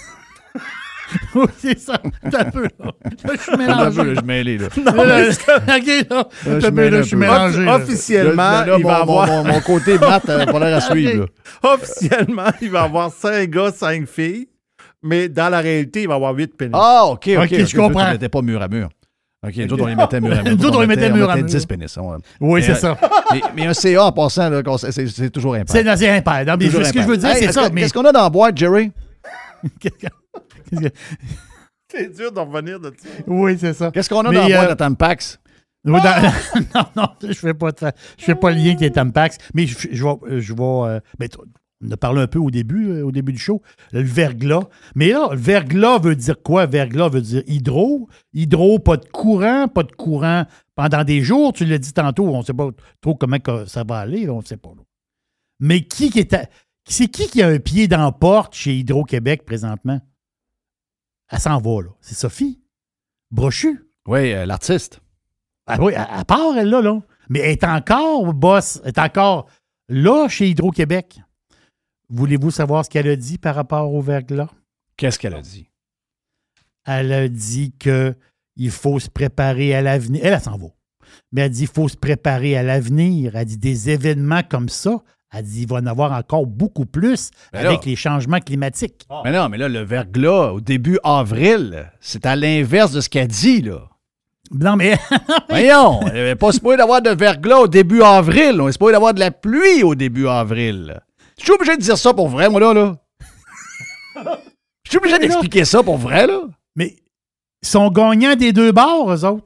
Oui, 1.35 1.45
c'est 1.59 1.77
ça. 1.77 2.01
T'as 2.31 2.45
peu, 2.45 2.63
là. 2.63 2.69
Là, 2.79 3.33
je 3.35 3.37
suis 3.39 3.55
mélangé. 3.55 4.01
peu, 4.01 4.03
là, 4.07 4.13
je 4.13 4.15
suis 4.15 4.25
mêlé, 4.25 4.57
là. 4.57 4.67
Non, 4.77 5.03
là, 5.03 5.31
c'est- 5.31 5.51
OK, 5.53 6.09
là. 6.09 6.27
Là, 6.47 6.59
je 6.59 6.67
mêle 6.69 6.91
là, 6.93 7.01
je 7.03 7.07
suis 7.07 7.15
mélangé. 7.15 7.65
là. 7.65 7.75
Officiellement, 7.75 8.35
Là, 8.35 8.65
là, 8.65 8.75
il 8.79 8.83
va 8.83 8.89
mon, 8.89 9.01
avoir. 9.03 9.27
mon- 9.27 9.43
mon 9.43 9.61
côté 9.61 9.97
mat 9.99 10.25
n'a 10.25 10.45
pas 10.47 10.59
l'air 10.59 10.75
à 10.77 10.81
suivre. 10.81 11.25
là. 11.61 11.71
Officiellement, 11.73 12.49
il 12.61 12.71
va 12.71 12.81
avoir 12.83 13.11
5 13.11 13.47
gars, 13.47 13.71
5 13.71 14.07
filles, 14.07 14.47
mais 15.03 15.29
dans 15.29 15.49
la 15.49 15.59
réalité, 15.59 16.01
il 16.01 16.07
va 16.07 16.15
avoir 16.15 16.33
8 16.33 16.57
pénis. 16.57 16.73
Ah, 16.75 17.05
OK, 17.05 17.29
OK. 17.37 17.43
OK, 17.43 17.63
je 17.63 17.77
comprends. 17.77 18.09
Mettait 18.11 18.29
pas 18.29 18.41
mur 18.41 18.59
à 18.63 18.67
mur. 18.67 18.89
OK, 19.45 19.57
nous 19.57 19.73
autres, 19.73 19.83
on 19.83 19.87
les 19.87 19.95
mettait 19.95 20.21
mur 20.21 20.31
à 20.37 20.43
mur. 20.43 20.55
Nous 20.57 20.65
autres, 20.65 20.77
on 20.77 20.81
les 20.81 20.87
mettait 20.87 21.11
mur 21.11 21.29
à 21.29 21.35
mur. 21.35 21.45
10 21.45 21.65
pénis. 21.65 21.97
on- 21.97 22.17
Oui, 22.39 22.63
c'est 22.63 22.71
euh, 22.71 22.75
ça. 22.75 22.97
Mais, 23.33 23.41
mais 23.55 23.65
un 23.67 23.73
CA, 23.73 24.05
en 24.05 24.11
passant, 24.11 24.49
c'est 24.79 25.29
toujours 25.29 25.55
impair. 25.55 25.67
C'est 25.75 25.97
c'est 25.97 26.09
impair. 26.09 26.45
Non, 26.45 26.55
mais 26.57 26.65
Toujours 26.67 26.85
ce 26.85 26.93
que 26.93 27.01
je 27.01 27.07
veux 27.07 27.17
dire, 27.17 27.29
Hey, 27.29 27.43
c'est 27.45 27.51
ça. 27.51 27.69
Qu'est-ce 27.69 27.93
qu'on 27.93 28.05
a 28.05 28.11
dans 28.11 28.23
la 28.23 28.29
boîte, 28.29 28.57
Jerry? 28.57 28.91
C'est 31.91 32.15
dur 32.15 32.31
d'en 32.31 32.45
revenir 32.45 32.79
de 32.79 32.87
ça. 32.97 33.07
Oui, 33.27 33.55
c'est 33.59 33.73
ça. 33.73 33.91
Qu'est-ce 33.91 34.09
qu'on 34.09 34.21
a 34.25 34.29
Mais, 34.29 34.35
dans 34.37 34.47
la 34.47 34.55
boîte 34.55 34.67
euh, 34.69 34.73
de 34.73 34.77
Tampax? 34.77 35.39
Oui, 35.85 35.99
dans- 36.01 36.59
non, 36.75 36.85
non, 36.95 37.07
je 37.21 37.33
fais 37.33 37.53
pas 37.53 37.69
ça. 37.77 37.91
Je 38.17 38.23
fais 38.25 38.35
pas 38.35 38.49
le 38.49 38.55
lien 38.57 38.67
avec 38.69 38.79
les 38.79 38.91
Tampax, 38.91 39.37
mais 39.53 39.67
je, 39.67 39.75
je 39.91 40.53
vais. 40.53 40.99
On 41.85 41.91
a 41.91 41.97
parlé 41.97 42.21
un 42.21 42.27
peu 42.27 42.39
au 42.39 42.49
début, 42.49 42.89
euh, 42.91 43.05
au 43.05 43.11
début 43.11 43.33
du 43.33 43.39
show, 43.39 43.61
le 43.91 44.01
verglas. 44.01 44.61
Mais 44.95 45.09
là, 45.09 45.29
le 45.31 45.37
verglas 45.37 45.99
veut 45.99 46.15
dire 46.15 46.41
quoi? 46.41 46.65
Verglas 46.65 47.09
veut 47.09 47.21
dire 47.21 47.43
hydro. 47.47 48.07
Hydro, 48.33 48.79
pas 48.79 48.97
de 48.97 49.05
courant, 49.09 49.67
pas 49.67 49.83
de 49.83 49.91
courant 49.91 50.45
pendant 50.75 51.03
des 51.03 51.21
jours. 51.21 51.51
Tu 51.53 51.65
l'as 51.65 51.77
dit 51.77 51.91
tantôt, 51.93 52.27
on 52.27 52.39
ne 52.39 52.43
sait 52.43 52.53
pas 52.53 52.69
trop 53.01 53.15
comment 53.15 53.37
ça 53.67 53.83
va 53.83 53.99
aller, 53.99 54.29
on 54.29 54.39
ne 54.39 54.45
sait 54.45 54.57
pas. 54.57 54.69
là. 54.75 54.83
Mais 55.59 55.81
qui 55.83 56.09
qui 56.09 56.19
est 56.19 56.33
à- 56.33 56.47
c'est 56.85 57.07
qui 57.07 57.27
qui 57.27 57.41
a 57.41 57.47
un 57.47 57.59
pied 57.59 57.87
dans 57.87 58.03
la 58.03 58.11
porte 58.11 58.53
chez 58.55 58.75
Hydro-Québec 58.77 59.45
présentement? 59.45 59.99
Elle 61.29 61.39
s'en 61.39 61.59
va, 61.59 61.81
là. 61.81 61.89
C'est 62.01 62.15
Sophie. 62.15 62.61
Brochu. 63.31 63.89
Oui, 64.07 64.33
euh, 64.33 64.45
l'artiste. 64.45 65.01
Ah 65.65 65.77
oui, 65.81 65.93
à, 65.95 66.19
à 66.19 66.25
part, 66.25 66.57
elle, 66.57 66.69
là, 66.69 66.81
là. 66.81 66.99
Mais 67.29 67.39
elle 67.39 67.51
est 67.51 67.63
encore 67.63 68.33
boss, 68.33 68.81
elle 68.83 68.89
est 68.89 68.99
encore 68.99 69.47
là 69.87 70.27
chez 70.27 70.49
Hydro-Québec. 70.49 71.19
Voulez-vous 72.13 72.51
savoir 72.51 72.85
ce 72.85 72.91
qu'elle 72.91 73.07
a 73.07 73.15
dit 73.15 73.39
par 73.39 73.55
rapport 73.55 73.91
au 73.91 73.99
verglas? 73.99 74.49
Qu'est-ce 74.97 75.17
qu'elle 75.17 75.33
a 75.33 75.41
dit? 75.41 75.67
Elle 76.85 77.11
a 77.11 77.27
dit 77.27 77.73
que 77.79 78.13
il 78.55 78.69
faut 78.69 78.99
se 78.99 79.09
préparer 79.09 79.73
à 79.73 79.81
l'avenir. 79.81 80.21
Elle, 80.23 80.33
elle 80.33 80.39
s'en 80.39 80.57
va. 80.57 80.67
Mais 81.31 81.41
elle 81.41 81.49
dit 81.49 81.65
qu'il 81.65 81.73
faut 81.73 81.87
se 81.87 81.97
préparer 81.97 82.55
à 82.55 82.61
l'avenir. 82.61 83.35
Elle 83.35 83.45
dit 83.45 83.57
des 83.57 83.89
événements 83.89 84.43
comme 84.47 84.69
ça. 84.69 85.01
Elle 85.33 85.45
dit 85.45 85.63
il 85.63 85.67
va 85.67 85.77
en 85.77 85.87
avoir 85.87 86.11
encore 86.11 86.45
beaucoup 86.45 86.85
plus 86.85 87.31
avec 87.51 87.79
là. 87.79 87.79
les 87.85 87.95
changements 87.95 88.39
climatiques. 88.39 89.07
Mais 89.23 89.31
non, 89.31 89.49
mais 89.49 89.57
là, 89.57 89.67
le 89.67 89.81
verglas, 89.81 90.51
au 90.51 90.61
début 90.61 90.99
avril, 91.03 91.91
c'est 91.99 92.27
à 92.27 92.35
l'inverse 92.35 92.91
de 92.91 93.01
ce 93.01 93.09
qu'elle 93.09 93.27
dit, 93.27 93.63
là. 93.63 93.89
Non, 94.51 94.75
mais. 94.75 94.99
Voyons, 95.49 96.01
on 96.03 96.09
n'est 96.09 96.35
pas 96.35 96.51
supposé 96.51 96.77
d'avoir 96.77 97.01
de 97.01 97.09
verglas 97.09 97.61
au 97.61 97.67
début 97.67 98.03
avril. 98.03 98.61
On 98.61 98.67
est 98.67 98.73
supposé 98.73 98.91
d'avoir 98.91 99.15
de 99.15 99.19
la 99.19 99.31
pluie 99.31 99.81
au 99.81 99.95
début 99.95 100.27
avril. 100.27 101.01
Je 101.37 101.43
suis 101.43 101.51
obligé 101.53 101.75
de 101.77 101.81
dire 101.81 101.97
ça 101.97 102.13
pour 102.13 102.27
vrai, 102.29 102.49
moi, 102.49 102.59
là. 102.59 102.73
là. 102.73 102.95
Je 104.85 104.89
suis 104.89 104.97
obligé 104.97 105.17
d'expliquer 105.19 105.65
ça 105.65 105.81
pour 105.83 105.97
vrai, 105.97 106.27
là. 106.27 106.41
Mais 106.75 106.95
ils 107.61 107.67
sont 107.67 107.89
gagnants 107.89 108.35
des 108.35 108.53
deux 108.53 108.71
bords, 108.71 109.11
eux 109.11 109.25
autres. 109.25 109.45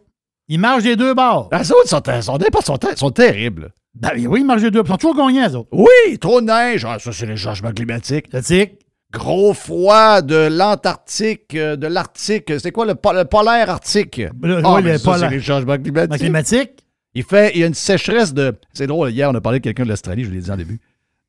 Ils 0.49 0.59
marchent 0.59 0.83
des 0.83 0.95
deux 0.95 1.13
bords. 1.13 1.49
Les 1.51 1.71
autres 1.71 1.87
sont, 1.89 2.01
sont, 2.21 2.37
sont, 2.63 2.77
sont 2.95 3.11
terribles. 3.11 3.71
Ben 3.95 4.11
oui, 4.27 4.41
ils 4.41 4.45
marchent 4.45 4.61
des 4.61 4.71
deux 4.71 4.81
bords. 4.83 4.97
Ils 4.97 5.01
sont 5.01 5.09
toujours 5.09 5.27
gagnants, 5.27 5.49
eux 5.49 5.55
autres. 5.55 5.69
Oui, 5.71 6.17
trop 6.19 6.41
de 6.41 6.45
neige. 6.47 6.85
Ah, 6.85 6.99
ça, 6.99 7.11
c'est 7.11 7.25
les 7.25 7.37
changements 7.37 7.71
climatiques. 7.71 8.29
Climatique. 8.29 8.79
Gros 9.11 9.53
froid 9.53 10.21
de 10.21 10.49
l'Antarctique, 10.51 11.55
euh, 11.55 11.77
de 11.77 11.87
l'Arctique. 11.87 12.59
C'est 12.59 12.71
quoi 12.73 12.85
le, 12.85 12.95
po- 12.95 13.13
le 13.13 13.23
polaire 13.23 13.69
arctique? 13.69 14.21
Le- 14.41 14.61
Ah, 14.65 14.75
oui, 14.75 14.81
mais 14.83 14.93
le 14.93 14.97
ça, 14.97 15.17
c'est 15.17 15.29
les 15.29 15.41
changements 15.41 15.77
climatiques. 15.77 16.17
climatique? 16.19 16.71
Il 17.13 17.23
fait, 17.23 17.51
il 17.55 17.61
y 17.61 17.63
a 17.63 17.67
une 17.67 17.73
sécheresse 17.73 18.33
de. 18.33 18.53
C'est 18.73 18.85
drôle, 18.87 19.11
hier, 19.11 19.29
on 19.29 19.35
a 19.35 19.39
parlé 19.41 19.59
de 19.59 19.63
quelqu'un 19.63 19.83
de 19.85 19.89
l'Australie, 19.89 20.25
je 20.25 20.29
l'ai 20.29 20.39
dit 20.41 20.51
en 20.51 20.57
début. 20.57 20.79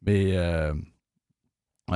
Mais 0.02 0.36
euh, 0.36 0.72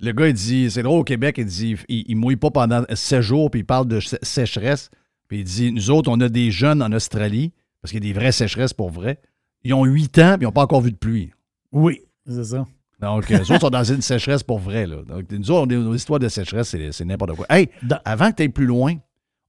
le 0.00 0.12
gars, 0.12 0.28
il 0.28 0.34
dit, 0.34 0.70
c'est 0.70 0.82
drôle 0.82 1.00
au 1.00 1.04
Québec, 1.04 1.36
il 1.38 1.44
dit, 1.46 1.76
il, 1.88 2.04
il 2.08 2.16
mouille 2.16 2.36
pas 2.36 2.50
pendant 2.50 2.84
7 2.92 3.20
jours, 3.20 3.50
puis 3.50 3.60
il 3.60 3.64
parle 3.64 3.86
de 3.88 4.00
sé- 4.00 4.18
sécheresse. 4.22 4.90
Puis 5.28 5.38
il 5.40 5.44
dit, 5.44 5.72
nous 5.72 5.90
autres, 5.90 6.10
on 6.10 6.20
a 6.20 6.28
des 6.28 6.50
jeunes 6.50 6.82
en 6.82 6.92
Australie, 6.92 7.52
parce 7.82 7.92
qu'il 7.92 8.04
y 8.04 8.08
a 8.08 8.12
des 8.12 8.18
vraies 8.18 8.32
sécheresses 8.32 8.72
pour 8.72 8.90
vrai. 8.90 9.20
Ils 9.64 9.74
ont 9.74 9.84
8 9.84 10.18
ans, 10.18 10.34
puis 10.36 10.42
ils 10.42 10.46
n'ont 10.46 10.52
pas 10.52 10.62
encore 10.62 10.80
vu 10.80 10.92
de 10.92 10.96
pluie. 10.96 11.32
Oui, 11.72 12.00
c'est 12.26 12.44
ça. 12.44 12.66
Donc, 13.00 13.30
eux 13.30 13.36
autres 13.40 13.60
sont 13.60 13.70
dans 13.70 13.84
une 13.84 14.02
sécheresse 14.02 14.42
pour 14.42 14.58
vrai. 14.58 14.86
Là. 14.86 15.02
Donc, 15.06 15.30
nous 15.30 15.50
autres, 15.50 15.72
nos 15.72 15.94
histoires 15.94 16.18
de 16.18 16.28
sécheresse, 16.28 16.70
c'est, 16.70 16.90
c'est 16.92 17.04
n'importe 17.04 17.36
quoi. 17.36 17.46
Hey, 17.48 17.68
avant 18.04 18.30
que 18.30 18.36
tu 18.36 18.42
ailles 18.42 18.48
plus 18.48 18.66
loin, 18.66 18.96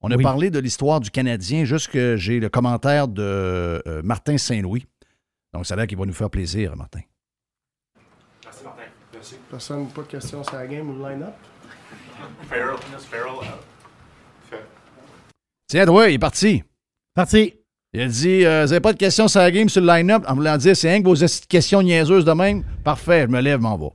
on 0.02 0.10
a 0.10 0.16
Oui. 0.16 0.22
parlé 0.22 0.50
de 0.50 0.58
l'histoire 0.60 1.00
du 1.00 1.10
Canadien, 1.10 1.64
juste 1.64 1.88
que 1.88 2.16
j'ai 2.16 2.38
le 2.38 2.48
commentaire 2.48 3.08
de 3.08 3.22
euh, 3.22 4.02
Martin 4.04 4.38
Saint-Louis. 4.38 4.86
Donc, 5.52 5.66
ça 5.66 5.74
a 5.74 5.76
l'air 5.78 5.86
qu'il 5.88 5.98
va 5.98 6.06
nous 6.06 6.12
faire 6.12 6.30
plaisir, 6.30 6.76
Martin. 6.76 7.00
Personne, 9.50 9.88
pas 9.88 10.02
de 10.02 10.06
questions 10.06 10.42
sur 10.44 10.54
la 10.54 10.66
game 10.66 10.88
ou 10.90 11.02
le 11.02 11.10
line-up? 11.10 11.34
Farrell, 12.48 12.76
Farrell 12.98 13.32
out. 13.32 13.44
Fait. 14.48 14.64
Tiens, 15.68 15.86
toi, 15.86 16.08
il 16.08 16.14
est 16.14 16.18
parti. 16.18 16.62
Parti. 17.14 17.54
Il 17.92 18.00
a 18.02 18.08
dit 18.08 18.44
euh, 18.44 18.62
Vous 18.62 18.68
n'avez 18.68 18.80
pas 18.80 18.92
de 18.92 18.98
questions 18.98 19.26
sur 19.26 19.40
la 19.40 19.50
game, 19.50 19.68
sur 19.68 19.80
le 19.80 19.86
line-up? 19.88 20.24
En 20.28 20.34
voulant 20.34 20.56
dire 20.56 20.76
C'est 20.76 20.90
rien 20.90 21.02
que 21.02 21.08
vos 21.08 21.26
questions 21.48 21.82
niaiseuses 21.82 22.24
de 22.24 22.32
même. 22.32 22.64
Parfait, 22.84 23.22
je 23.22 23.26
me 23.28 23.40
lève, 23.40 23.60
m'en 23.60 23.76
vais. 23.76 23.90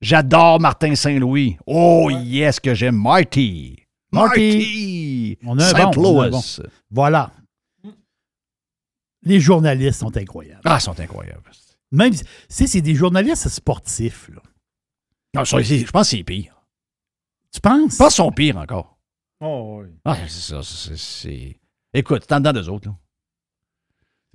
J'adore 0.00 0.60
Martin 0.60 0.94
Saint-Louis. 0.94 1.56
Oh, 1.66 2.10
yes, 2.10 2.60
que 2.60 2.74
j'aime 2.74 2.96
Marty. 2.96 3.82
Marty. 4.12 5.38
On 5.44 5.58
a 5.58 5.64
un 5.64 5.72
bon, 5.72 5.78
on 5.78 5.84
a 5.84 5.86
un 5.86 5.90
Louis. 5.92 6.30
bon. 6.30 6.42
Voilà. 6.90 7.30
Les 9.22 9.40
journalistes 9.40 10.00
sont 10.00 10.14
incroyables. 10.16 10.60
Ah, 10.64 10.76
ils 10.78 10.82
sont 10.82 10.98
incroyables. 11.00 11.50
Même, 11.94 12.12
tu 12.14 12.24
sais, 12.48 12.66
c'est 12.66 12.80
des 12.80 12.94
journalistes 12.94 13.48
sportifs. 13.48 14.28
Là. 14.34 14.42
Non, 15.34 15.44
ça, 15.44 15.62
c'est- 15.62 15.78
je 15.86 15.90
pense 15.90 16.10
que 16.10 16.16
c'est 16.16 16.24
pire. 16.24 16.62
Tu 17.52 17.60
penses? 17.60 17.92
Je 17.92 17.96
pense 17.98 18.14
qu'ils 18.14 18.24
sont 18.24 18.32
pires 18.32 18.56
encore. 18.56 18.98
Oh, 19.40 19.80
oui. 19.82 19.88
Ah, 20.04 20.16
c'est 20.26 20.52
ça. 20.54 20.60
c'est- 20.62 21.56
Écoute, 21.92 22.24
c'est 22.28 22.34
en 22.34 22.40
dedans 22.40 22.52
d'eux 22.52 22.68
autres. 22.68 22.88
là. 22.88 22.96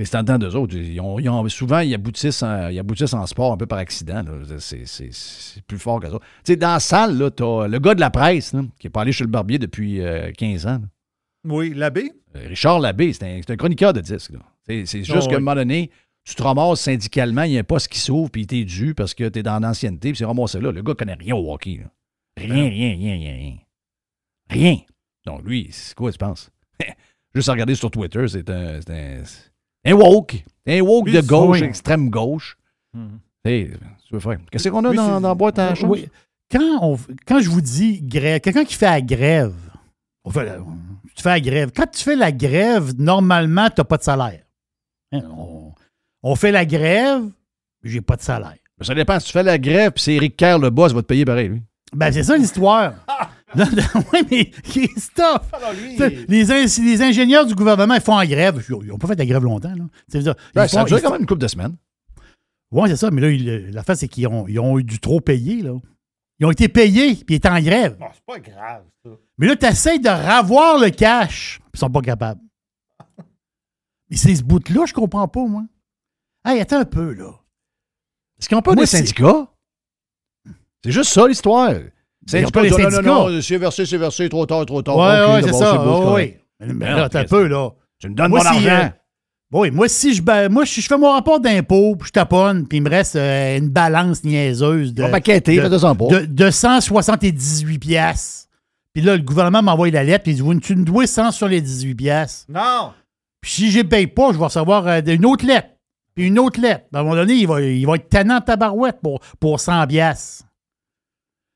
C'est 0.02 0.15
en 0.15 0.22
dedans 0.23 0.38
d'eux 0.38 0.56
autres. 0.56 0.76
Ils 0.77 0.99
ont, 1.02 1.19
ils 1.19 1.27
ont- 1.30 1.49
souvent, 1.49 1.80
ils 1.80 1.94
aboutissent, 1.94 2.41
en, 2.41 2.69
ils 2.69 2.80
aboutissent 2.80 3.14
en 3.14 3.26
sport 3.26 3.52
un 3.52 3.57
peu 3.57 3.65
par 3.65 3.80
accident. 3.80 4.23
là. 4.23 4.31
C'est, 4.60 4.86
c'est- 4.86 5.11
c'est 5.11 5.61
plus 5.65 5.77
fort 5.77 5.99
que 5.99 6.10
ça. 6.10 6.18
Tu 6.19 6.53
sais, 6.53 6.56
dans 6.56 6.72
la 6.73 6.80
salle, 6.80 7.18
là, 7.18 7.30
t'as 7.30 7.68
le 7.68 7.80
gars 7.80 7.95
de 7.95 7.99
la 7.99 8.10
presse 8.10 8.53
là, 8.53 8.61
qui 8.80 8.88
n'est 8.88 8.91
pas 8.91 9.02
allé 9.02 9.11
chez 9.11 9.26
le 9.26 9.30
barbier 9.30 9.60
depuis 9.60 9.99
euh, 10.02 10.31
15 10.31 10.65
ans. 10.68 10.80
là. 10.80 10.88
Oui, 11.45 11.73
l'abbé? 11.73 12.14
Euh, 12.36 12.48
Richard 12.48 12.80
Labbé, 12.80 13.11
c'est 13.11 13.23
un, 13.23 13.41
c'est 13.45 13.52
un 13.52 13.57
chroniqueur 13.57 13.91
de 13.91 13.99
disques. 14.02 14.31
là. 14.31 14.40
C'est, 14.65 14.86
c'est 14.86 15.03
juste 15.03 15.18
Oh, 15.23 15.26
qu'à 15.26 15.30
oui. 15.31 15.36
un 15.36 15.40
moment 15.40 15.56
donné, 15.56 15.90
tu 16.30 16.35
te 16.35 16.43
ramasses 16.43 16.81
syndicalement, 16.81 17.43
il 17.43 17.51
y 17.53 17.57
a 17.57 17.61
un 17.61 17.64
poste 17.64 17.88
qui 17.88 17.99
s'ouvre, 17.99 18.30
puis 18.30 18.45
t'es 18.47 18.64
dû 18.64 18.93
parce 18.93 19.14
que 19.14 19.27
t'es 19.30 19.43
dans 19.43 19.60
l'ancienneté, 19.60 20.11
puis 20.11 20.18
c'est 20.18 20.26
ramassé 20.26 20.60
là. 20.60 20.72
Le 20.72 20.81
gars 20.81 20.93
connaît 20.93 21.14
rien 21.15 21.35
au 21.35 21.51
hockey. 21.51 21.80
là. 21.81 21.89
Rien, 22.38 22.69
rien, 22.69 22.91
rien, 22.95 23.14
rien, 23.15 23.34
rien. 23.34 23.57
Rien. 24.49 24.77
Donc, 25.26 25.43
lui, 25.43 25.68
c'est 25.72 25.95
quoi, 25.95 26.11
tu 26.11 26.18
penses? 26.18 26.49
Juste 27.35 27.49
à 27.49 27.51
regarder 27.53 27.76
sur 27.76 27.91
Twitter, 27.91 28.26
c'est 28.27 28.49
un, 28.49 28.80
un, 28.80 29.23
un 29.85 29.93
woke. 29.93 30.43
Un 30.68 30.81
woke 30.81 31.07
Lui, 31.07 31.14
de 31.14 31.22
gauche, 31.22 31.61
extrême 31.61 32.10
gauche. 32.10 32.57
Mhm. 32.93 33.19
Hey, 33.45 33.72
tu 34.07 34.14
veux 34.14 34.19
faire? 34.19 34.38
Qu'est-ce 34.51 34.69
qu'on 34.69 34.84
a 34.85 34.93
dans, 34.93 35.19
la 35.19 35.35
boîte 35.35 35.60
à 35.60 35.76
chose? 35.76 35.89
Oui. 35.89 36.07
Quand, 36.51 36.80
on- 36.81 36.97
quand 37.26 37.39
je 37.39 37.49
vous 37.49 37.61
dis 37.61 38.01
grève, 38.01 38.39
quelqu'un 38.41 38.65
qui 38.65 38.73
fait 38.73 38.85
la 38.88 39.01
grève, 39.01 39.53
on 40.23 40.31
fait 40.31 40.45
la- 40.45 40.57
tu 41.15 41.23
fais 41.23 41.30
la 41.30 41.39
grève. 41.41 41.72
Quand 41.76 41.88
tu 41.88 42.03
fais 42.03 42.15
la 42.15 42.31
grève, 42.31 42.93
normalement, 42.97 43.68
tu 43.69 43.76
n'as 43.80 43.84
pas 43.85 43.97
de 43.97 44.03
salaire. 44.03 44.43
Hein, 45.11 45.22
On, 45.31 45.68
on 46.23 46.35
fait 46.35 46.51
la 46.51 46.65
grève, 46.65 47.23
j'ai 47.83 48.01
pas 48.01 48.15
de 48.15 48.21
salaire. 48.21 48.55
Ben, 48.77 48.85
Ça 48.85 48.93
dépend. 48.95 49.19
Si 49.19 49.27
tu 49.27 49.31
fais 49.33 49.43
la 49.43 49.57
grève, 49.57 49.91
puis 49.93 50.03
c'est 50.03 50.13
Eric 50.15 50.35
Kerr, 50.37 50.59
le 50.59 50.69
boss, 50.69 50.93
va 50.93 51.01
te 51.01 51.07
payer 51.07 51.25
pareil, 51.25 51.49
lui. 51.49 51.63
Ben, 51.93 52.11
c'est 52.11 52.23
ça 52.23 52.37
l'histoire. 52.37 52.93
oui, 53.55 54.19
mais 54.29 54.45
Christophe, 54.61 55.51
les, 56.27 56.51
in- 56.51 56.65
les 56.83 57.01
ingénieurs 57.01 57.47
du 57.47 57.55
gouvernement, 57.55 57.95
ils 57.95 58.01
font 58.01 58.13
en 58.15 58.23
grève. 58.23 58.63
Ils 58.69 58.87
n'ont 58.89 58.99
pas 58.99 59.07
fait 59.07 59.15
de 59.15 59.19
la 59.21 59.25
grève 59.25 59.43
longtemps. 59.43 59.73
Là. 59.73 59.85
C'est- 60.07 60.19
ils 60.19 60.33
Ben, 60.53 60.67
ça 60.67 60.81
a 60.81 60.81
font- 60.81 60.85
duré 60.87 60.99
ils 60.99 61.01
quand 61.03 61.07
font- 61.09 61.13
même 61.13 61.21
une 61.21 61.27
couple 61.27 61.41
de 61.41 61.47
semaines. 61.47 61.75
Oui, 62.71 62.87
c'est 62.89 62.95
ça, 62.95 63.09
mais 63.09 63.21
là, 63.21 63.29
il- 63.31 63.71
la 63.71 63.81
face, 63.81 64.01
c'est 64.01 64.07
qu'ils 64.07 64.27
ont, 64.27 64.47
ils 64.47 64.59
ont 64.59 64.77
eu 64.77 64.83
du 64.83 64.99
trop 64.99 65.19
payé. 65.19 65.63
Là. 65.63 65.73
Ils 66.39 66.45
ont 66.45 66.51
été 66.51 66.67
payés, 66.69 67.15
puis 67.15 67.25
ils 67.29 67.35
étaient 67.37 67.49
en 67.49 67.59
grève. 67.59 67.97
c'est 68.13 68.23
pas 68.23 68.39
grave, 68.39 68.83
ça. 69.03 69.09
Mais 69.39 69.47
là, 69.47 69.55
tu 69.55 69.65
essaies 69.65 69.97
de 69.97 70.09
ravoir 70.09 70.77
le 70.79 70.91
cash, 70.91 71.57
puis 71.59 71.71
ils 71.73 71.79
sont 71.79 71.89
pas 71.89 72.01
capables. 72.01 72.41
Mais 74.11 74.15
c'est 74.17 74.35
ce 74.35 74.43
bout-là, 74.43 74.85
je 74.85 74.93
comprends 74.93 75.27
pas, 75.27 75.45
moi. 75.47 75.63
Hey, 76.53 76.59
attends 76.61 76.80
un 76.80 76.85
peu, 76.85 77.13
là. 77.13 77.31
Est-ce 78.39 78.47
qu'ils 78.47 78.55
n'ont 78.57 78.61
pas 78.61 78.73
Moi, 78.73 78.84
des 78.84 78.88
c'est- 78.88 78.97
syndicats? 78.97 79.47
C'est 80.84 80.91
juste 80.91 81.11
ça, 81.11 81.27
l'histoire. 81.27 81.71
Ils 81.73 82.51
pas 82.51 82.63
non, 82.63 82.69
syndicats. 82.69 83.01
Non, 83.01 83.30
non, 83.30 83.41
c'est 83.41 83.57
versé, 83.57 83.85
c'est 83.85 83.97
versé, 83.97 84.30
trop 84.30 84.45
tard, 84.45 84.65
trop 84.65 84.81
tard. 84.81 84.97
Ouais, 84.97 85.21
Ok, 85.21 85.30
ouais, 85.34 85.41
c'est 85.41 85.45
d'abord, 85.47 85.59
ça. 85.61 85.77
beau, 85.77 85.84
c'est 85.84 85.89
ouais, 85.89 86.03
correct. 86.05 86.39
ouais. 86.61 86.67
Mais, 86.67 86.73
mais 86.73 86.89
Non, 86.91 86.97
là, 86.97 87.03
attends 87.05 87.19
un 87.19 87.23
peu, 87.26 87.47
là. 87.47 87.69
Tu 87.99 88.09
me 88.09 88.13
donnes 88.15 88.30
Moi, 88.30 88.39
mon 88.43 88.51
si, 88.59 88.67
argent. 88.69 88.85
euh, 88.85 88.89
oui, 89.51 89.71
moi, 89.71 89.88
si 89.89 90.13
je, 90.13 90.21
ba- 90.21 90.47
moi, 90.49 90.65
si 90.65 90.81
je 90.81 90.88
fais 90.88 90.97
mon 90.97 91.11
rapport 91.11 91.39
d'impôt, 91.39 91.95
puis 91.97 92.07
je 92.07 92.11
taponne, 92.13 92.67
puis 92.67 92.77
il 92.77 92.81
me 92.81 92.89
reste 92.89 93.15
euh, 93.15 93.57
une 93.57 93.69
balance 93.69 94.23
niaiseuse 94.23 94.93
de, 94.93 95.03
On 95.03 95.09
va 95.09 95.19
quêter, 95.21 95.57
de, 95.57 95.61
fais-toi-en 95.61 95.95
pas. 95.95 96.07
de, 96.07 96.26
de 96.26 96.49
178 96.51 97.80
piastres. 97.80 98.47
Puis 98.93 99.03
là, 99.03 99.15
le 99.17 99.21
gouvernement 99.23 99.61
m'envoie 99.63 99.89
la 99.91 100.03
lettre, 100.03 100.23
puis 100.23 100.34
il 100.34 100.43
dit, 100.43 100.59
tu 100.61 100.76
me 100.76 100.84
dois 100.85 101.07
100 101.07 101.31
sur 101.31 101.47
les 101.47 101.61
18 101.61 101.95
piastres. 101.95 102.45
Non! 102.49 102.93
Puis 103.41 103.51
si 103.51 103.71
je 103.71 103.80
ne 103.80 103.84
paye 103.84 104.07
pas, 104.07 104.31
je 104.34 104.38
vais 104.38 104.43
recevoir 104.45 104.85
euh, 104.88 105.01
une 105.05 105.26
autre 105.26 105.45
lettre. 105.45 105.69
Une 106.25 106.39
autre 106.39 106.59
lettre. 106.59 106.85
À 106.93 106.99
un 106.99 107.03
moment 107.03 107.15
donné, 107.15 107.33
il 107.33 107.47
va, 107.47 107.61
il 107.61 107.85
va 107.85 107.95
être 107.95 108.09
tannant 108.09 108.39
de 108.39 108.45
tabarouette 108.45 108.99
pour, 109.01 109.19
pour 109.39 109.59
100 109.59 109.87
piastres. 109.87 110.45